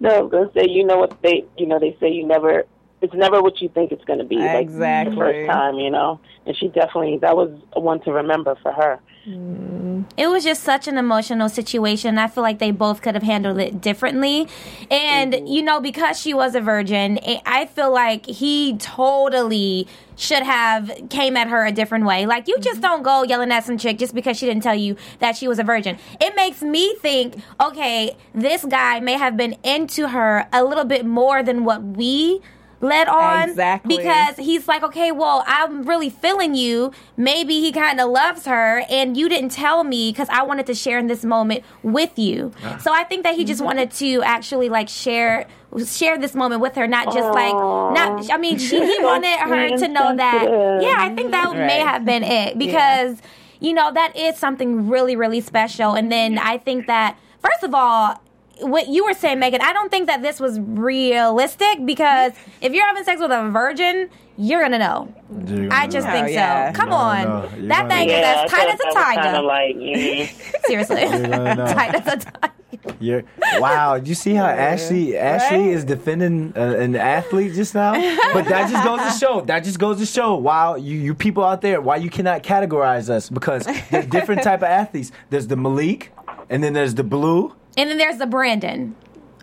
no, 0.00 0.10
I 0.10 0.20
was 0.20 0.30
gonna 0.30 0.50
say, 0.54 0.68
you 0.68 0.84
know 0.84 0.98
what 0.98 1.20
they, 1.22 1.44
you 1.58 1.66
know, 1.66 1.78
they 1.78 1.96
say 2.00 2.10
you 2.10 2.26
never. 2.26 2.64
It's 3.04 3.14
never 3.14 3.42
what 3.42 3.60
you 3.60 3.68
think 3.68 3.92
it's 3.92 4.04
gonna 4.04 4.24
be. 4.24 4.36
Like 4.36 4.62
Exactly. 4.62 5.14
the 5.14 5.20
first 5.20 5.46
time, 5.46 5.74
you 5.76 5.90
know. 5.90 6.20
And 6.46 6.56
she 6.56 6.68
definitely 6.68 7.18
that 7.18 7.36
was 7.36 7.50
one 7.74 8.00
to 8.02 8.12
remember 8.12 8.56
for 8.62 8.72
her. 8.72 9.00
Mm-hmm. 9.26 10.02
It 10.18 10.28
was 10.28 10.44
just 10.44 10.62
such 10.62 10.86
an 10.86 10.98
emotional 10.98 11.48
situation. 11.48 12.18
I 12.18 12.28
feel 12.28 12.42
like 12.42 12.58
they 12.58 12.70
both 12.70 13.00
could 13.00 13.14
have 13.14 13.22
handled 13.22 13.58
it 13.58 13.80
differently. 13.80 14.48
And, 14.90 15.32
mm-hmm. 15.32 15.46
you 15.46 15.62
know, 15.62 15.80
because 15.80 16.20
she 16.20 16.34
was 16.34 16.54
a 16.54 16.60
virgin, 16.60 17.18
I- 17.26 17.40
I 17.46 17.66
feel 17.66 17.92
like 17.92 18.26
he 18.26 18.76
totally 18.76 19.88
should 20.16 20.42
have 20.42 20.90
came 21.08 21.36
at 21.36 21.48
her 21.48 21.64
a 21.64 21.72
different 21.72 22.04
way. 22.04 22.26
Like, 22.26 22.48
you 22.48 22.58
just 22.58 22.80
mm-hmm. 22.80 22.82
don't 22.82 23.02
go 23.02 23.22
yelling 23.22 23.50
at 23.50 23.64
some 23.64 23.78
chick 23.78 23.98
just 23.98 24.14
because 24.14 24.36
she 24.36 24.46
didn't 24.46 24.62
tell 24.62 24.74
you 24.74 24.96
that 25.20 25.36
she 25.36 25.48
was 25.48 25.58
a 25.58 25.64
virgin. 25.64 25.96
It 26.20 26.36
makes 26.36 26.62
me 26.62 26.94
think, 26.96 27.36
okay, 27.60 28.16
this 28.34 28.64
guy 28.64 29.00
may 29.00 29.14
have 29.14 29.36
been 29.36 29.56
into 29.64 30.08
her 30.08 30.46
a 30.52 30.62
little 30.62 30.84
bit 30.84 31.06
more 31.06 31.42
than 31.42 31.64
what 31.64 31.82
we 31.82 32.42
led 32.84 33.08
on 33.08 33.48
Exactly. 33.48 33.96
because 33.96 34.36
he's 34.36 34.68
like, 34.68 34.82
okay, 34.82 35.10
well, 35.10 35.42
I'm 35.46 35.82
really 35.82 36.10
feeling 36.10 36.54
you. 36.54 36.92
Maybe 37.16 37.60
he 37.60 37.72
kind 37.72 38.00
of 38.00 38.10
loves 38.10 38.44
her, 38.46 38.82
and 38.90 39.16
you 39.16 39.28
didn't 39.28 39.50
tell 39.50 39.82
me 39.84 40.12
because 40.12 40.28
I 40.30 40.42
wanted 40.42 40.66
to 40.66 40.74
share 40.74 40.98
in 40.98 41.06
this 41.06 41.24
moment 41.24 41.64
with 41.82 42.18
you. 42.18 42.52
So 42.80 42.92
I 42.92 43.04
think 43.04 43.22
that 43.24 43.34
he 43.34 43.44
just 43.44 43.62
wanted 43.62 43.90
to 43.92 44.22
actually 44.22 44.68
like 44.68 44.88
share 44.88 45.46
share 45.86 46.16
this 46.18 46.34
moment 46.36 46.60
with 46.60 46.76
her, 46.76 46.86
not 46.86 47.06
just 47.12 47.28
like 47.34 47.52
not. 47.54 48.30
I 48.30 48.36
mean, 48.36 48.58
she, 48.58 48.76
he 48.78 48.98
wanted 49.02 49.38
her 49.40 49.76
to 49.78 49.88
know 49.88 50.14
that. 50.14 50.44
Yeah, 50.82 50.96
I 50.98 51.12
think 51.14 51.32
that 51.32 51.52
may 51.56 51.78
have 51.80 52.04
been 52.04 52.22
it 52.22 52.58
because 52.58 53.18
you 53.60 53.72
know 53.72 53.92
that 53.92 54.14
is 54.16 54.36
something 54.36 54.88
really 54.88 55.16
really 55.16 55.40
special. 55.40 55.94
And 55.94 56.12
then 56.12 56.38
I 56.38 56.58
think 56.58 56.86
that 56.86 57.18
first 57.40 57.62
of 57.62 57.74
all 57.74 58.20
what 58.60 58.88
you 58.88 59.04
were 59.04 59.14
saying, 59.14 59.38
Megan, 59.38 59.60
I 59.60 59.72
don't 59.72 59.90
think 59.90 60.06
that 60.06 60.22
this 60.22 60.40
was 60.40 60.60
realistic 60.60 61.84
because 61.84 62.32
if 62.60 62.72
you're 62.72 62.86
having 62.86 63.04
sex 63.04 63.20
with 63.20 63.30
a 63.30 63.48
virgin, 63.50 64.10
you're 64.36 64.62
gonna 64.62 64.78
know. 64.78 65.14
You're 65.46 65.72
I 65.72 65.80
gonna 65.82 65.92
just 65.92 66.06
know. 66.06 66.12
think 66.12 66.30
yeah. 66.30 66.72
so. 66.72 66.76
Come 66.76 66.90
You're 66.90 66.98
on, 66.98 67.24
gonna 67.24 67.42
know. 67.42 67.56
You're 67.56 67.68
that 67.68 67.88
thing 67.88 68.08
know. 68.08 68.14
is 68.14 68.24
as 68.24 68.50
tight 68.50 68.68
as 68.68 68.80
a 68.80 68.94
tiger. 68.94 69.38
of 69.38 69.44
like, 69.44 69.76
mm. 69.76 70.64
Seriously, 70.66 71.04
gonna 71.04 71.54
tight 71.74 71.94
as 71.94 72.06
a 72.06 72.16
tiger. 72.16 72.54
You're, 73.00 73.22
wow, 73.58 73.94
you 73.94 74.14
see 74.14 74.34
how 74.34 74.46
Ashley 74.46 75.16
Ashley 75.16 75.70
is 75.70 75.84
defending 75.84 76.52
uh, 76.56 76.76
an 76.76 76.96
athlete 76.96 77.54
just 77.54 77.74
now? 77.74 77.92
But 78.32 78.46
that 78.46 78.70
just 78.70 78.84
goes 78.84 79.00
to 79.00 79.18
show. 79.18 79.40
That 79.42 79.60
just 79.60 79.78
goes 79.78 79.98
to 79.98 80.06
show. 80.06 80.34
Wow, 80.34 80.74
you 80.74 80.98
you 80.98 81.14
people 81.14 81.44
out 81.44 81.60
there, 81.60 81.80
why 81.80 81.96
you 81.96 82.10
cannot 82.10 82.42
categorize 82.42 83.08
us 83.08 83.30
because 83.30 83.66
there's 83.90 84.06
different 84.06 84.42
type 84.42 84.60
of 84.60 84.68
athletes. 84.68 85.12
There's 85.30 85.46
the 85.46 85.56
Malik, 85.56 86.12
and 86.50 86.62
then 86.62 86.72
there's 86.72 86.94
the 86.94 87.04
blue. 87.04 87.54
And 87.76 87.90
then 87.90 87.98
there's 87.98 88.18
the 88.18 88.26
Brandon. 88.26 88.94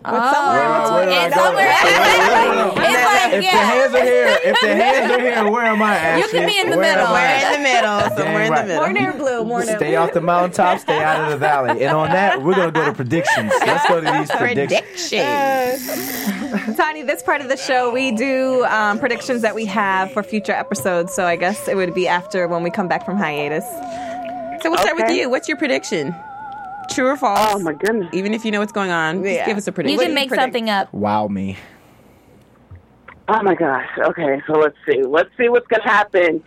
What's 0.03 0.35
somewhere 0.35 0.63
in 0.63 0.71
Oh, 0.71 0.93
Where 0.95 1.05
do 1.05 1.11
I 1.11 1.25
it's 1.27 1.35
somewhere. 1.35 1.67
it's 1.69 3.05
like 3.05 3.33
If 3.33 3.43
the 3.43 3.57
hands 3.59 3.93
are 3.93 4.03
here, 4.03 4.39
if 4.43 4.59
the 4.61 4.67
hands 4.75 5.11
are 5.11 5.19
here, 5.19 5.51
where 5.51 5.65
am 5.65 5.81
I, 5.83 5.95
Ashley? 5.95 6.21
You 6.23 6.27
can 6.29 6.47
be 6.49 6.59
in 6.59 6.69
the 6.71 6.77
Where 6.77 6.95
middle. 6.95 7.13
We're 7.13 7.35
in 7.37 7.51
the 7.51 7.59
middle. 7.59 8.17
Somewhere 8.17 8.43
in 8.45 8.53
the 8.55 8.63
middle. 8.63 8.77
More 8.77 8.93
near 8.93 9.13
blue, 9.13 9.45
more 9.45 9.63
near 9.63 9.75
Stay 9.77 9.95
off 9.97 10.13
the 10.13 10.21
mountaintop, 10.21 10.79
stay 10.79 11.03
out 11.03 11.23
of 11.25 11.29
the 11.29 11.37
valley. 11.37 11.83
And 11.85 11.95
on 11.95 12.09
that, 12.09 12.41
we're 12.41 12.55
gonna 12.55 12.71
go 12.71 12.83
to 12.85 12.93
predictions. 12.93 13.51
Let's 13.59 13.87
go 13.87 14.01
to 14.01 14.11
these 14.11 14.31
predictions. 14.35 14.81
Prediction. 15.87 16.75
Tiny, 16.75 17.03
this 17.03 17.21
part 17.21 17.41
of 17.41 17.49
the 17.49 17.57
show, 17.57 17.91
we 17.91 18.11
do 18.11 18.65
um, 18.65 18.97
predictions 18.97 19.43
that 19.43 19.53
we 19.53 19.65
have 19.65 20.11
for 20.13 20.23
future 20.23 20.53
episodes. 20.53 21.13
So 21.13 21.25
I 21.25 21.35
guess 21.35 21.67
it 21.67 21.75
would 21.75 21.93
be 21.93 22.07
after 22.07 22.47
when 22.47 22.63
we 22.63 22.71
come 22.71 22.87
back 22.87 23.05
from 23.05 23.17
hiatus. 23.17 23.65
So 24.63 24.71
we'll 24.71 24.79
start 24.79 24.97
with 24.97 25.11
you. 25.11 25.29
What's 25.29 25.47
your 25.47 25.57
prediction? 25.57 26.15
True 26.89 27.07
or 27.07 27.17
false? 27.17 27.53
Oh 27.53 27.59
my 27.59 27.73
goodness. 27.73 28.09
Even 28.13 28.33
if 28.33 28.43
you 28.43 28.51
know 28.51 28.59
what's 28.59 28.71
going 28.71 28.91
on, 28.91 29.23
just 29.23 29.45
give 29.45 29.57
us 29.57 29.67
a 29.67 29.71
prediction. 29.71 29.93
You 29.93 29.97
prediction. 29.97 30.27
can 30.27 30.29
make 30.29 30.39
something 30.39 30.69
up. 30.69 30.93
Wow 30.93 31.27
me. 31.27 31.57
Oh 33.27 33.41
my 33.43 33.55
gosh. 33.55 33.87
Okay, 33.97 34.41
so 34.47 34.53
let's 34.53 34.75
see. 34.85 35.03
Let's 35.03 35.29
see 35.37 35.47
what's 35.49 35.67
gonna 35.67 35.83
happen. 35.83 36.43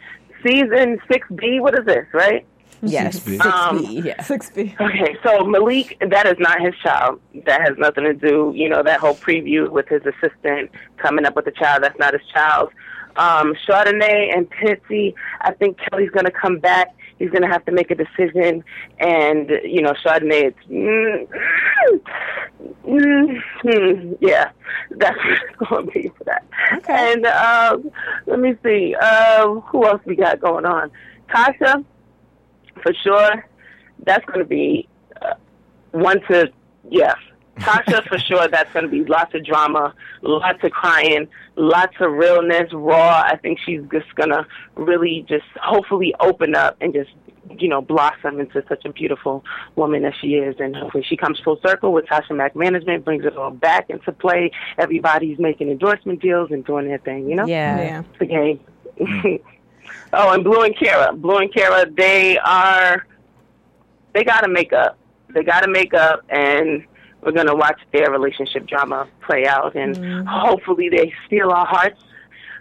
Season 0.47 0.99
six 1.11 1.27
B. 1.35 1.61
What 1.61 1.79
is 1.79 1.87
this? 1.87 2.07
Right? 2.13 2.47
Yes, 2.83 3.15
Six 3.15 3.25
B. 3.25 3.33
six 3.39 3.47
Um, 3.47 3.79
B. 3.79 4.03
Yeah. 4.05 4.17
6B. 4.23 4.79
Okay, 4.79 5.17
so 5.23 5.45
Malik, 5.45 5.97
that 6.07 6.27
is 6.27 6.37
not 6.39 6.61
his 6.61 6.75
child. 6.83 7.19
That 7.47 7.63
has 7.63 7.79
nothing 7.79 8.05
to 8.05 8.13
do, 8.13 8.53
you 8.55 8.69
know, 8.69 8.83
that 8.83 9.01
whole 9.01 9.15
preview 9.15 9.71
with 9.71 9.89
his 9.89 10.03
assistant 10.05 10.71
coming 10.99 11.25
up 11.25 11.35
with 11.35 11.47
a 11.47 11.51
child. 11.51 11.83
That's 11.83 11.99
not 11.99 12.13
his 12.13 12.21
child. 12.31 12.69
Um, 13.17 13.55
Chardonnay 13.67 14.37
and 14.37 14.51
Pitsy, 14.51 15.15
I 15.41 15.53
think 15.55 15.79
Kelly's 15.79 16.11
going 16.11 16.27
to 16.27 16.31
come 16.31 16.59
back. 16.59 16.89
He's 17.19 17.31
going 17.31 17.43
to 17.43 17.49
have 17.49 17.65
to 17.67 17.73
make 17.73 17.91
a 17.91 17.95
decision. 17.95 18.65
And, 18.99 19.51
you 19.65 19.83
know, 19.83 19.93
Chardonnay, 20.05 20.53
it's, 20.53 20.59
mm, 20.69 21.29
mm, 22.85 23.43
mm, 23.65 24.19
yeah, 24.21 24.51
that's 24.91 25.19
going 25.69 25.87
to 25.87 25.93
be 25.93 26.11
for 26.17 26.25
that. 26.25 26.45
Okay. 26.79 27.13
And 27.13 27.27
um, 27.27 27.91
let 28.27 28.41
me 28.41 28.55
see, 28.63 28.95
uh, 29.01 29.49
who 29.49 29.87
else 29.87 30.01
we 30.05 30.17
got 30.17 30.41
going 30.41 30.67
on? 30.67 30.91
Tasha, 31.29 31.85
for 32.83 32.93
sure. 33.03 33.47
That's 34.05 34.25
going 34.27 34.41
to 34.41 34.45
be 34.45 34.89
uh, 35.23 35.35
one 35.93 36.21
to 36.29 36.53
yeah. 36.91 37.15
Tasha 37.57 38.07
for 38.09 38.19
sure. 38.19 38.49
That's 38.49 38.73
going 38.73 38.85
to 38.85 38.91
be 38.91 39.05
lots 39.05 39.35
of 39.35 39.45
drama, 39.45 39.95
lots 40.23 40.63
of 40.65 40.73
crying, 40.73 41.29
lots 41.57 41.95
of 42.01 42.13
realness, 42.13 42.73
raw. 42.73 43.23
I 43.27 43.37
think 43.37 43.59
she's 43.65 43.81
just 43.93 44.13
going 44.17 44.31
to 44.31 44.47
really 44.75 45.25
just 45.29 45.45
hopefully 45.63 46.15
open 46.21 46.55
up 46.55 46.77
and 46.81 46.93
just 46.93 47.11
you 47.61 47.69
know 47.69 47.81
blossom 47.83 48.41
into 48.41 48.65
such 48.69 48.85
a 48.85 48.93
beautiful 48.93 49.45
woman 49.77 50.05
as 50.05 50.15
she 50.21 50.35
is, 50.35 50.57
and 50.59 50.75
hopefully 50.75 51.05
she 51.07 51.17
comes 51.17 51.39
full 51.41 51.61
circle 51.65 51.93
with 51.93 52.07
Tasha 52.07 52.35
Mack 52.37 52.57
Management, 52.57 53.05
brings 53.05 53.25
it 53.25 53.37
all 53.37 53.51
back 53.51 53.89
into 53.91 54.11
play. 54.13 54.51
Everybody's 54.79 55.39
making 55.39 55.71
endorsement 55.71 56.21
deals 56.21 56.51
and 56.51 56.65
doing 56.65 56.89
their 56.89 56.99
thing. 56.99 57.29
You 57.29 57.37
know, 57.37 57.47
Yeah. 57.47 57.79
Yeah. 57.79 58.03
it's 58.13 58.21
a 58.21 58.27
game. 58.27 58.61
Mm. 58.99 59.41
oh, 60.13 60.33
and 60.33 60.43
Blue 60.43 60.63
and 60.63 60.75
Keira. 60.77 61.21
Blue 61.21 61.37
and 61.39 61.53
Keira, 61.53 61.95
they 61.97 62.39
are, 62.39 63.07
they 64.13 64.25
got 64.25 64.41
to 64.41 64.49
make 64.49 64.73
up. 64.73 64.97
They 65.31 65.43
got 65.43 65.61
to 65.65 65.69
make 65.71 65.95
up, 65.95 66.23
and 66.29 66.85
we're 67.25 67.33
going 67.33 67.47
to 67.47 67.55
watch 67.55 67.81
their 67.93 68.11
relationship 68.11 68.67
drama 68.67 69.07
play 69.23 69.47
out, 69.47 69.75
and 69.75 70.29
hopefully 70.29 70.89
they 70.89 71.13
steal 71.27 71.51
our 71.51 71.67
hearts. 71.67 72.01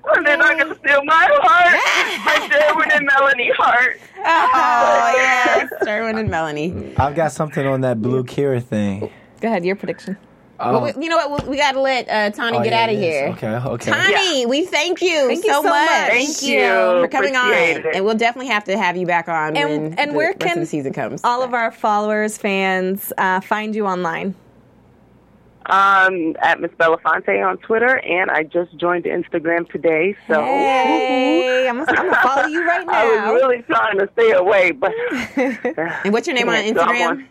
Or 0.05 0.21
they're 0.21 0.35
not 0.37 0.57
going 0.57 0.67
to 0.73 0.79
steal 0.79 1.01
my 1.05 1.29
heart. 1.31 1.71
my 2.25 2.47
Derwin 2.49 2.97
and 2.97 3.05
Melanie 3.05 3.51
heart. 3.57 3.99
Oh 4.17 5.13
yes, 5.15 5.71
Derwin 5.83 6.19
and 6.19 6.29
Melanie. 6.29 6.93
I've 6.97 7.15
got 7.15 7.31
something 7.31 7.65
on 7.65 7.81
that 7.81 8.01
blue 8.01 8.23
Keira 8.23 8.61
thing. 8.61 9.09
Go 9.39 9.47
ahead, 9.47 9.63
your 9.65 9.77
prediction. 9.77 10.17
Oh, 10.59 10.73
Well, 10.81 10.93
we, 10.95 11.03
you 11.03 11.09
know 11.09 11.17
what? 11.17 11.43
We, 11.43 11.51
we 11.51 11.57
got 11.57 11.71
to 11.73 11.81
let 11.81 12.07
uh, 12.09 12.29
Tani 12.31 12.57
oh, 12.57 12.63
get 12.63 12.71
yeah, 12.73 12.83
out 12.83 12.89
of 12.89 12.95
here. 12.97 13.27
Okay, 13.29 13.47
okay. 13.47 13.91
Tani, 13.91 14.45
we 14.45 14.65
thank 14.65 15.01
you 15.01 15.27
Thank 15.27 15.43
you 15.43 15.51
so, 15.51 15.61
so 15.61 15.69
much. 15.69 15.89
much. 15.89 16.09
Thank 16.09 16.41
you. 16.43 16.59
for 16.59 17.07
coming 17.07 17.35
Appreciate 17.35 17.77
on, 17.77 17.85
it. 17.87 17.95
and 17.95 18.05
we'll 18.05 18.15
definitely 18.17 18.51
have 18.51 18.63
to 18.65 18.77
have 18.77 18.95
you 18.95 19.05
back 19.07 19.27
on 19.27 19.57
And- 19.57 19.69
when 19.69 19.99
and 19.99 20.11
the 20.11 20.15
where 20.15 20.27
rest 20.27 20.39
can 20.39 20.51
of 20.57 20.59
the 20.59 20.65
season 20.65 20.93
comes. 20.93 21.21
All 21.23 21.41
of 21.43 21.53
our 21.53 21.71
followers, 21.71 22.37
fans, 22.37 23.11
uh, 23.17 23.39
find 23.41 23.73
you 23.75 23.87
online. 23.87 24.35
Um, 25.65 26.35
at 26.41 26.59
Miss 26.59 26.71
Belafonte 26.71 27.45
on 27.47 27.57
Twitter, 27.59 27.97
and 27.99 28.29
I 28.29 28.43
just 28.43 28.75
joined 28.77 29.05
Instagram 29.05 29.69
today, 29.71 30.15
so. 30.27 30.41
Hey, 30.43 31.67
I'm 31.69 31.77
gonna, 31.85 31.91
I'm 31.99 32.09
gonna 32.09 32.21
follow 32.21 32.47
you 32.47 32.67
right 32.67 32.85
now. 32.85 32.93
I 32.93 33.31
was 33.31 33.41
really 33.41 33.61
trying 33.63 33.97
to 33.99 34.09
stay 34.13 34.31
away, 34.33 34.71
but 34.71 34.91
and 36.05 36.11
what's 36.13 36.27
your 36.27 36.35
name 36.35 36.49
on 36.49 36.55
Yeah, 36.65 36.73
so 36.73 36.85
Instagram? 36.85 37.07
on- 37.09 37.27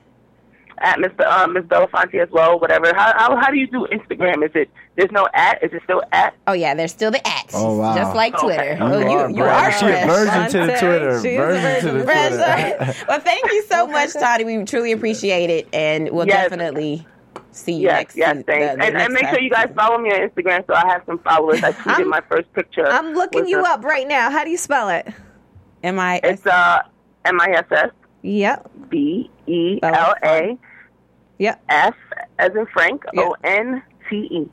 at 0.78 0.98
Miss 0.98 1.12
Be- 1.16 1.22
uh, 1.22 1.46
Miss 1.46 1.62
Belafonte 1.64 2.20
as 2.20 2.28
well, 2.32 2.58
whatever. 2.58 2.92
How, 2.92 3.12
how 3.16 3.36
how 3.36 3.50
do 3.52 3.56
you 3.56 3.68
do 3.68 3.86
Instagram? 3.92 4.44
Is 4.44 4.50
it 4.54 4.68
there's 4.96 5.12
no 5.12 5.28
at? 5.32 5.62
Is 5.62 5.70
it 5.72 5.80
still 5.84 6.02
at? 6.10 6.34
Oh 6.48 6.54
yeah, 6.54 6.74
there's 6.74 6.90
still 6.90 7.12
the 7.12 7.24
at. 7.24 7.50
Oh, 7.54 7.76
wow. 7.78 7.94
Just 7.94 8.16
like 8.16 8.36
Twitter. 8.36 8.72
You 8.72 8.78
Oh, 8.80 8.98
you, 8.98 9.06
are, 9.10 9.30
you 9.30 9.36
bro. 9.36 9.46
are 9.48 9.70
She 9.72 9.86
a 9.86 10.06
virgin 10.06 10.50
to 10.50 10.58
the 10.72 10.78
Twitter. 10.78 11.20
She 11.22 11.28
is 11.28 11.38
a 11.38 11.42
Virgin 11.44 11.80
to 11.92 11.98
the 11.98 12.04
Twitter. 12.04 13.04
well, 13.06 13.20
thank 13.20 13.44
you 13.52 13.62
so 13.68 13.86
much, 13.86 14.12
Tani. 14.14 14.42
We 14.44 14.64
truly 14.64 14.90
appreciate 14.90 15.50
it, 15.50 15.68
and 15.72 16.10
we'll 16.10 16.26
Yes. 16.26 16.48
definitely 16.48 17.06
see 17.53 17.72
you 17.74 17.82
Yes, 17.82 17.98
next. 17.98 18.16
yes, 18.16 18.36
se- 18.36 18.42
thanks. 18.42 18.46
the- 18.72 18.76
the 18.78 18.84
and, 18.84 18.94
next 18.94 19.05
and 19.05 19.14
make 19.14 19.26
sure 19.28 19.40
you 19.40 19.50
guys 19.50 19.68
follow 19.76 19.98
me 19.98 20.11
on 20.11 20.28
Instagram 20.28 20.66
so 20.66 20.74
I 20.74 20.86
have 20.88 21.03
some 21.07 21.18
followers. 21.20 21.62
I 21.62 21.72
tweeted 21.72 22.07
my 22.09 22.20
first 22.28 22.53
picture. 22.53 22.86
I'm 22.86 23.14
looking 23.14 23.46
you 23.46 23.62
the- 23.62 23.68
up 23.68 23.84
right 23.84 24.07
now. 24.09 24.30
How 24.30 24.42
do 24.44 24.50
you 24.50 24.57
spell 24.59 24.88
it? 24.88 25.07
Am 25.84 25.98
I? 25.98 26.20
It's 26.24 26.46
uh 26.46 26.82
M 27.24 27.40
I 27.40 27.50
S 27.57 27.64
S 27.70 27.90
Yep. 28.22 28.70
B 28.88 29.30
E 29.46 29.78
L 29.82 30.14
A 30.24 30.59
Yep. 31.38 31.62
F 31.68 31.94
as 32.38 32.55
in 32.55 32.66
Frank 32.66 33.05
Yeah. 33.12 33.22
O 33.22 33.34
N 33.44 33.82
T 34.09 34.16
E. 34.30 34.48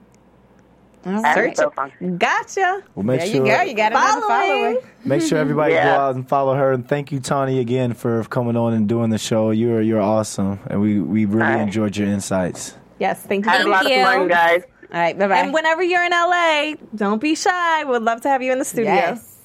I'll 1.05 1.25
At 1.25 1.33
search 1.35 1.49
Miss 1.51 1.59
it. 1.59 1.65
Belafonte. 1.75 2.17
Gotcha. 2.19 2.83
Well, 2.93 3.03
make 3.05 3.19
There 3.21 3.27
sure 3.29 3.45
you 3.45 3.51
go. 3.55 3.61
You 3.61 3.73
got 3.73 3.91
another 3.93 4.21
Following. 4.21 4.75
follower. 4.75 4.89
make 5.05 5.21
sure 5.21 5.37
everybody 5.37 5.73
Yeah. 5.73 5.85
go 5.95 6.01
out 6.01 6.15
and 6.15 6.27
follow 6.27 6.55
her. 6.55 6.73
And 6.73 6.85
thank 6.87 7.11
you, 7.13 7.19
Tani, 7.21 7.59
again 7.59 7.93
for 7.93 8.23
coming 8.25 8.57
on 8.57 8.73
and 8.73 8.87
doing 8.89 9.09
the 9.09 9.17
show. 9.17 9.51
You're 9.51 9.81
you're 9.81 10.01
awesome, 10.01 10.59
and 10.67 10.81
we 10.81 10.99
we 10.99 11.23
really 11.25 11.41
All 11.41 11.49
right. 11.53 11.61
enjoyed 11.61 11.95
your 11.95 12.07
insights. 12.09 12.75
Yes, 12.99 13.23
thank 13.23 13.45
you. 13.45 13.51
Had 13.51 13.61
a 13.61 13.63
Thank 13.63 13.75
lot 13.75 13.89
you. 13.89 13.99
of 13.99 14.05
fun, 14.05 14.27
guys. 14.27 14.63
All 14.93 14.99
right. 14.99 15.17
Bye 15.17 15.27
bye. 15.27 15.37
And 15.37 15.53
whenever 15.53 15.81
you're 15.83 16.03
in 16.03 16.11
LA, 16.11 16.73
don't 16.95 17.21
be 17.21 17.35
shy. 17.35 17.83
We'd 17.85 18.01
love 18.01 18.21
to 18.21 18.29
have 18.29 18.41
you 18.41 18.51
in 18.51 18.59
the 18.59 18.65
studio. 18.65 18.93
Yes. 18.93 19.37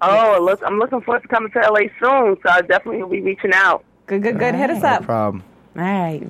Oh, 0.00 0.38
look, 0.42 0.60
I'm 0.64 0.78
looking 0.78 1.00
forward 1.00 1.22
to 1.22 1.28
coming 1.28 1.50
to 1.52 1.60
LA 1.60 1.82
soon, 2.00 2.36
so 2.42 2.48
I 2.50 2.60
definitely 2.62 3.02
will 3.02 3.08
be 3.08 3.20
reaching 3.20 3.52
out. 3.54 3.84
Good, 4.06 4.22
good, 4.22 4.38
good. 4.38 4.54
Hit 4.54 4.70
us 4.70 4.82
up. 4.82 5.02
No 5.02 5.06
problem. 5.06 5.44
All 5.76 5.82
right. 5.82 6.26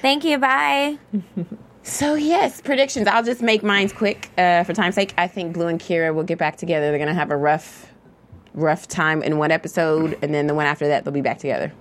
Thank 0.00 0.24
you. 0.24 0.38
Bye. 0.38 0.98
So 1.84 2.14
yes, 2.14 2.60
predictions. 2.60 3.08
I'll 3.08 3.24
just 3.24 3.42
make 3.42 3.64
mine 3.64 3.88
quick 3.88 4.30
uh, 4.38 4.62
for 4.62 4.72
time's 4.72 4.94
sake. 4.94 5.14
I 5.18 5.26
think 5.26 5.52
Blue 5.52 5.66
and 5.66 5.80
Keira 5.80 6.14
will 6.14 6.22
get 6.22 6.38
back 6.38 6.56
together. 6.56 6.90
They're 6.90 6.98
gonna 7.00 7.12
have 7.12 7.32
a 7.32 7.36
rough, 7.36 7.92
rough 8.54 8.86
time 8.86 9.20
in 9.20 9.36
one 9.36 9.50
episode, 9.50 10.16
and 10.22 10.32
then 10.32 10.46
the 10.46 10.54
one 10.54 10.66
after 10.66 10.86
that 10.86 11.04
they'll 11.04 11.12
be 11.12 11.22
back 11.22 11.38
together. 11.38 11.72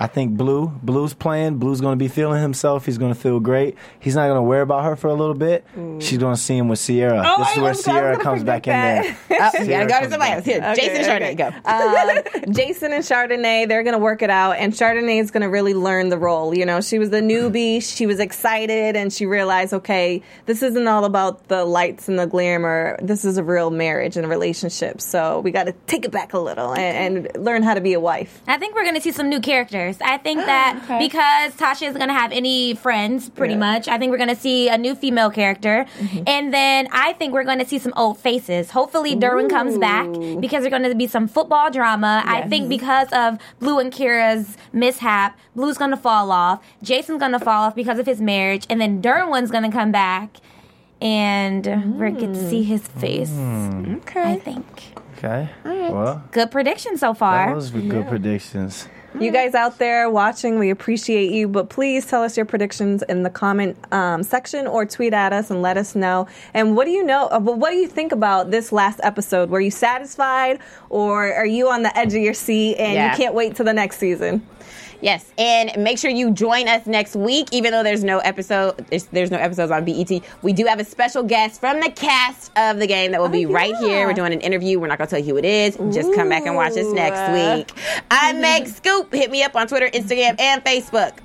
I 0.00 0.06
think 0.08 0.36
Blue, 0.36 0.66
Blue's 0.82 1.14
playing. 1.14 1.58
Blue's 1.58 1.80
going 1.80 1.92
to 1.98 2.02
be 2.02 2.08
feeling 2.08 2.42
himself. 2.42 2.86
He's 2.86 2.98
going 2.98 3.14
to 3.14 3.18
feel 3.20 3.38
great. 3.40 3.76
He's 4.00 4.16
not 4.16 4.26
going 4.26 4.36
to 4.36 4.42
worry 4.42 4.62
about 4.62 4.84
her 4.84 4.96
for 4.96 5.08
a 5.08 5.14
little 5.14 5.34
bit. 5.34 5.64
She's 6.00 6.18
going 6.18 6.34
to 6.34 6.40
see 6.40 6.56
him 6.56 6.68
with 6.68 6.78
Sierra. 6.78 7.22
Oh, 7.24 7.38
this 7.38 7.48
I 7.48 7.52
is 7.52 7.56
where 7.56 7.62
was- 7.62 7.64
I 7.64 7.70
was 7.70 7.84
Sierra 7.84 8.18
comes 8.18 8.44
back 8.44 8.64
predict 8.64 8.66
in 8.66 8.72
there. 8.72 9.40
Oh, 9.54 9.62
you 9.62 9.68
gotta 9.68 9.86
go 9.86 10.00
to 10.00 10.10
somebody 10.10 10.32
else. 10.32 10.44
Here, 10.44 10.74
Jason 10.74 10.96
and 11.12 11.36
Chardonnay, 11.36 11.36
go. 11.36 12.48
Um, 12.48 12.52
Jason 12.54 12.92
and 12.92 13.04
Chardonnay, 13.04 13.68
they're 13.68 13.82
going 13.82 13.94
to 13.94 13.98
work 13.98 14.22
it 14.22 14.30
out, 14.30 14.52
and 14.58 14.72
Chardonnay 14.72 15.20
is 15.20 15.30
going 15.30 15.42
to 15.42 15.48
really 15.48 15.74
learn 15.74 16.08
the 16.08 16.18
role. 16.18 16.56
You 16.56 16.66
know, 16.66 16.80
she 16.80 16.98
was 16.98 17.10
the 17.10 17.20
newbie, 17.20 17.82
she 17.82 18.06
was 18.06 18.18
excited, 18.20 18.96
and 18.96 19.12
she 19.12 19.26
realized, 19.26 19.72
okay, 19.72 20.22
this 20.46 20.62
isn't 20.62 20.86
all 20.88 21.04
about 21.04 21.48
the 21.48 21.64
lights 21.64 22.08
and 22.08 22.18
the 22.18 22.26
glamour. 22.26 22.98
This 23.02 23.24
is 23.24 23.36
a 23.38 23.44
real 23.44 23.70
marriage 23.70 24.16
and 24.16 24.26
a 24.26 24.28
relationship. 24.28 25.00
So 25.00 25.40
we 25.40 25.50
got 25.50 25.64
to 25.64 25.72
take 25.86 26.04
it 26.04 26.10
back 26.10 26.32
a 26.32 26.38
little 26.38 26.72
and, 26.74 27.26
and 27.36 27.44
learn 27.44 27.62
how 27.62 27.74
to 27.74 27.80
be 27.80 27.92
a 27.92 28.00
wife. 28.00 28.40
I 28.46 28.58
think 28.58 28.74
we're 28.74 28.82
going 28.84 28.94
to 28.96 29.00
see 29.00 29.12
some 29.12 29.28
new 29.28 29.40
characters. 29.40 29.91
I 30.00 30.16
think 30.18 30.38
that 30.46 30.78
because 30.98 31.54
Tasha 31.54 31.82
isn't 31.88 31.98
going 31.98 32.08
to 32.08 32.14
have 32.14 32.32
any 32.32 32.74
friends, 32.74 33.28
pretty 33.30 33.54
Yeah. 33.54 33.58
much, 33.60 33.88
I 33.88 33.98
think 33.98 34.10
we're 34.10 34.16
going 34.18 34.28
to 34.28 34.36
see 34.36 34.68
a 34.68 34.78
new 34.78 34.94
female 34.94 35.30
character. 35.30 35.86
Mm-hmm. 35.98 36.22
And 36.26 36.54
then 36.54 36.88
I 36.92 37.12
think 37.14 37.32
we're 37.32 37.44
going 37.44 37.58
to 37.58 37.66
see 37.66 37.78
some 37.78 37.92
old 37.96 38.18
faces. 38.18 38.70
Hopefully, 38.70 39.14
Derwin 39.16 39.50
comes 39.50 39.76
back 39.78 40.06
because 40.40 40.62
there's 40.62 40.70
going 40.70 40.82
to 40.84 40.94
be 40.94 41.06
some 41.06 41.28
football 41.28 41.70
drama. 41.70 42.22
I 42.24 42.42
think 42.48 42.68
because 42.68 43.08
of 43.12 43.38
Blue 43.58 43.78
and 43.78 43.92
Keira's 43.92 44.56
mishap, 44.72 45.38
Blue's 45.56 45.76
going 45.78 45.90
to 45.90 45.96
fall 45.96 46.30
off. 46.32 46.64
Jason's 46.82 47.18
going 47.20 47.32
to 47.32 47.40
fall 47.40 47.64
off 47.64 47.74
because 47.74 47.98
of 47.98 48.06
his 48.06 48.20
marriage. 48.20 48.66
And 48.70 48.80
then 48.80 49.02
Derwin's 49.02 49.50
going 49.50 49.64
to 49.64 49.70
come 49.76 49.92
back. 49.92 50.36
And 51.00 51.66
we're 51.98 52.10
going 52.10 52.32
to 52.32 52.48
see 52.48 52.62
his 52.62 52.86
face. 52.86 53.30
Mm. 53.30 53.94
I 54.16 54.34
Okay. 54.34 54.38
think. 54.38 54.82
Okay. 55.18 55.48
Well, 55.64 56.22
Good 56.30 56.50
prediction 56.50 56.96
so 56.96 57.12
far. 57.12 57.54
those 57.54 57.72
were 57.72 57.80
good 57.80 58.06
predictions. 58.08 58.88
You 59.20 59.30
guys 59.30 59.54
out 59.54 59.78
there 59.78 60.08
watching, 60.10 60.58
we 60.58 60.70
appreciate 60.70 61.30
you, 61.30 61.46
but 61.46 61.68
please 61.68 62.06
tell 62.06 62.22
us 62.22 62.36
your 62.36 62.46
predictions 62.46 63.02
in 63.02 63.22
the 63.22 63.30
comment 63.30 63.76
um, 63.92 64.22
section 64.22 64.66
or 64.66 64.86
tweet 64.86 65.12
at 65.12 65.32
us 65.32 65.50
and 65.50 65.60
let 65.62 65.76
us 65.76 65.94
know. 65.94 66.26
And 66.54 66.74
what 66.76 66.86
do 66.86 66.90
you 66.92 67.04
know? 67.04 67.28
uh, 67.30 67.38
what 67.38 67.70
do 67.70 67.76
you 67.76 67.86
think 67.88 68.12
about 68.12 68.50
this 68.50 68.72
last 68.72 69.00
episode? 69.02 69.50
Were 69.50 69.60
you 69.60 69.70
satisfied, 69.70 70.60
or 70.88 71.32
are 71.32 71.46
you 71.46 71.68
on 71.68 71.82
the 71.82 71.96
edge 71.96 72.14
of 72.14 72.22
your 72.22 72.34
seat 72.34 72.76
and 72.78 72.94
Yeah. 72.94 73.10
you 73.12 73.16
can't 73.16 73.34
wait 73.34 73.54
till 73.54 73.66
the 73.66 73.74
next 73.74 73.98
season? 73.98 74.46
Yes, 75.02 75.32
and 75.36 75.72
make 75.82 75.98
sure 75.98 76.12
you 76.12 76.30
join 76.30 76.68
us 76.68 76.86
next 76.86 77.16
week. 77.16 77.48
Even 77.50 77.72
though 77.72 77.82
there's 77.82 78.04
no 78.04 78.20
episode, 78.20 78.86
there's, 78.88 79.06
there's 79.06 79.32
no 79.32 79.36
episodes 79.36 79.72
on 79.72 79.84
BET. 79.84 80.10
We 80.42 80.52
do 80.52 80.64
have 80.66 80.78
a 80.78 80.84
special 80.84 81.24
guest 81.24 81.58
from 81.58 81.80
the 81.80 81.90
cast 81.90 82.56
of 82.56 82.78
the 82.78 82.86
game 82.86 83.10
that 83.10 83.20
will 83.20 83.26
oh, 83.26 83.32
be 83.32 83.44
right 83.44 83.74
yeah. 83.80 83.80
here. 83.80 84.06
We're 84.06 84.14
doing 84.14 84.32
an 84.32 84.40
interview. 84.40 84.78
We're 84.78 84.86
not 84.86 84.98
going 84.98 85.08
to 85.08 85.16
tell 85.16 85.24
you 85.24 85.32
who 85.32 85.38
it 85.38 85.44
is. 85.44 85.76
Just 85.92 86.14
come 86.14 86.28
back 86.28 86.46
and 86.46 86.54
watch 86.54 86.72
us 86.72 86.92
next 86.92 87.32
week. 87.32 87.76
I'm 88.12 88.40
Meg 88.40 88.68
Scoop. 88.68 89.12
Hit 89.12 89.32
me 89.32 89.42
up 89.42 89.56
on 89.56 89.66
Twitter, 89.66 89.88
Instagram, 89.88 90.40
and 90.40 90.64
Facebook. 90.64 91.18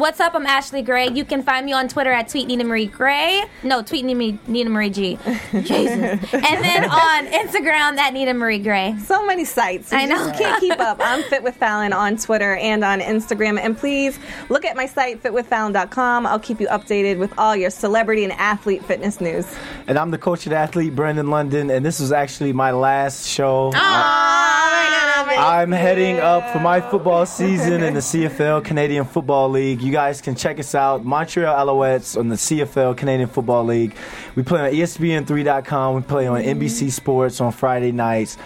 What's 0.00 0.18
up? 0.18 0.34
I'm 0.34 0.46
Ashley 0.46 0.80
Gray. 0.80 1.08
You 1.08 1.26
can 1.26 1.42
find 1.42 1.66
me 1.66 1.74
on 1.74 1.86
Twitter 1.86 2.10
at 2.10 2.30
Tweet 2.30 2.46
Nina 2.46 2.64
Marie 2.64 2.86
Gray. 2.86 3.44
No, 3.62 3.82
Tweet 3.82 4.02
Nina, 4.06 4.38
Nina 4.46 4.70
Marie 4.70 4.88
G. 4.88 5.18
Jesus. 5.52 5.74
And 6.32 6.64
then 6.64 6.90
on 6.90 7.26
Instagram 7.26 7.98
at 7.98 8.14
Nina 8.14 8.32
Marie 8.32 8.60
Gray. 8.60 8.96
So 9.04 9.26
many 9.26 9.44
sites. 9.44 9.92
You 9.92 9.98
I 9.98 10.06
know. 10.06 10.16
just 10.16 10.40
can't 10.40 10.58
keep 10.58 10.80
up. 10.80 10.96
I'm 11.02 11.22
Fit 11.28 11.42
with 11.42 11.54
Fallon 11.56 11.92
on 11.92 12.16
Twitter 12.16 12.56
and 12.56 12.82
on 12.82 13.00
Instagram. 13.00 13.60
And 13.60 13.76
please 13.76 14.18
look 14.48 14.64
at 14.64 14.74
my 14.74 14.86
site, 14.86 15.22
fitwithfallon.com. 15.22 16.24
I'll 16.24 16.40
keep 16.40 16.62
you 16.62 16.68
updated 16.68 17.18
with 17.18 17.38
all 17.38 17.54
your 17.54 17.68
celebrity 17.68 18.24
and 18.24 18.32
athlete 18.32 18.82
fitness 18.82 19.20
news. 19.20 19.54
And 19.86 19.98
I'm 19.98 20.10
the 20.12 20.18
coach 20.18 20.46
of 20.46 20.54
athlete, 20.54 20.96
Brandon 20.96 21.28
London, 21.28 21.68
and 21.68 21.84
this 21.84 22.00
was 22.00 22.10
actually 22.10 22.54
my 22.54 22.70
last 22.70 23.28
show. 23.28 23.70
I'm 25.40 25.72
heading 25.72 26.18
up 26.18 26.52
for 26.52 26.58
my 26.58 26.80
football 26.80 27.24
season 27.24 27.82
in 27.82 27.94
the 27.94 28.00
CFL 28.00 28.64
Canadian 28.64 29.04
Football 29.04 29.48
League. 29.50 29.80
You 29.80 29.89
guys 29.90 30.20
can 30.20 30.34
check 30.34 30.58
us 30.58 30.74
out, 30.74 31.04
Montreal 31.04 31.54
Alouettes 31.66 32.18
on 32.18 32.28
the 32.28 32.36
CFL 32.36 32.96
Canadian 32.96 33.28
Football 33.28 33.64
League. 33.64 33.94
We 34.34 34.42
play 34.42 34.60
on 34.60 34.74
E 34.74 34.80
ESPN3.com. 34.80 35.94
We 35.94 36.02
play 36.02 36.26
on 36.26 36.42
NBC 36.42 36.90
Sports 36.90 37.40
on 37.40 37.52
Friday 37.52 37.92
nights. 37.92 38.36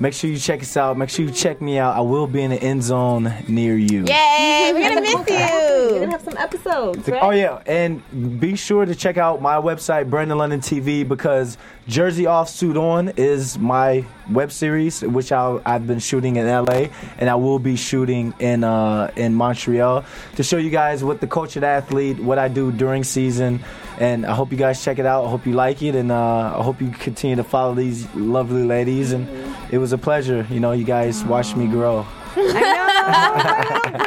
Make 0.00 0.12
sure 0.12 0.28
you 0.28 0.38
check 0.38 0.60
us 0.60 0.76
out. 0.76 0.98
Make 0.98 1.08
sure 1.08 1.24
you 1.24 1.30
check 1.30 1.60
me 1.60 1.78
out. 1.78 1.96
I 1.96 2.00
will 2.00 2.26
be 2.26 2.42
in 2.42 2.50
the 2.50 2.60
end 2.60 2.82
zone 2.82 3.32
near 3.46 3.76
you. 3.76 4.04
Yay, 4.04 4.72
we're 4.74 4.80
going 4.80 4.96
to 4.96 5.00
miss 5.00 5.12
you. 5.12 5.36
We're 5.36 5.88
going 5.90 6.06
to 6.06 6.10
have 6.10 6.22
some 6.22 6.36
episodes, 6.36 7.08
right? 7.08 7.22
Oh 7.22 7.30
yeah, 7.30 7.62
and 7.66 8.40
be 8.40 8.56
sure 8.56 8.84
to 8.84 8.94
check 8.94 9.18
out 9.18 9.40
my 9.40 9.54
website, 9.54 10.10
Brandon 10.10 10.36
London 10.36 10.60
TV, 10.60 11.06
because 11.06 11.56
Jersey 11.86 12.26
Off 12.26 12.48
Suit 12.48 12.76
On 12.76 13.10
is 13.10 13.56
my 13.58 14.04
web 14.30 14.50
series, 14.50 15.02
which 15.02 15.30
i 15.30 15.60
I've 15.64 15.86
been 15.86 16.00
shooting 16.00 16.36
in 16.36 16.46
LA, 16.46 16.86
and 17.18 17.30
I 17.30 17.36
will 17.36 17.60
be 17.60 17.76
shooting 17.76 18.34
in 18.40 18.64
uh, 18.64 19.12
in 19.14 19.34
Montreal 19.34 20.04
to 20.36 20.42
show 20.42 20.56
you 20.56 20.70
guys 20.70 21.04
what 21.04 21.20
the 21.20 21.26
coach 21.28 21.54
and 21.54 21.64
athlete, 21.64 22.18
what 22.18 22.38
I 22.38 22.48
do 22.48 22.72
during 22.72 23.04
season, 23.04 23.62
and 23.98 24.24
I 24.26 24.34
hope 24.34 24.50
you 24.52 24.58
guys 24.58 24.82
check 24.82 24.98
it 24.98 25.06
out. 25.06 25.24
I 25.24 25.28
hope 25.30 25.46
you 25.46 25.52
like 25.52 25.82
it, 25.82 25.94
and 25.94 26.10
uh, 26.12 26.54
I 26.58 26.62
hope 26.62 26.80
you 26.80 26.90
continue 26.90 27.36
to 27.36 27.44
follow 27.44 27.74
these 27.74 28.12
lovely 28.14 28.64
ladies. 28.64 29.12
And 29.12 29.28
it 29.70 29.78
was 29.78 29.92
a 29.92 29.98
pleasure. 29.98 30.46
You 30.50 30.60
know, 30.60 30.72
you 30.72 30.84
guys 30.84 31.24
watched 31.24 31.56
me 31.56 31.66
grow. 31.66 32.06
I 32.36 33.70
know, 33.84 33.98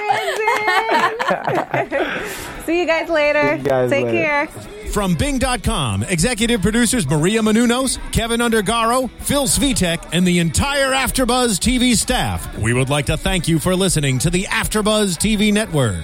Brandon. 1.27 2.27
See 2.65 2.79
you 2.81 2.85
guys 2.87 3.09
later. 3.09 3.55
You 3.55 3.63
guys 3.63 3.89
Take 3.89 4.05
later. 4.05 4.17
care. 4.17 4.47
From 4.91 5.15
Bing.com, 5.15 6.03
executive 6.03 6.61
producers 6.61 7.07
Maria 7.07 7.41
Menounos, 7.41 7.99
Kevin 8.11 8.39
Undergaro, 8.39 9.09
Phil 9.19 9.43
Svitek, 9.45 10.09
and 10.11 10.25
the 10.25 10.39
entire 10.39 10.91
Afterbuzz 10.91 11.59
TV 11.59 11.95
staff, 11.95 12.57
we 12.57 12.73
would 12.73 12.89
like 12.89 13.05
to 13.07 13.17
thank 13.17 13.47
you 13.47 13.59
for 13.59 13.75
listening 13.75 14.17
to 14.19 14.29
the 14.29 14.43
Afterbuzz 14.45 15.17
TV 15.17 15.53
network. 15.53 16.03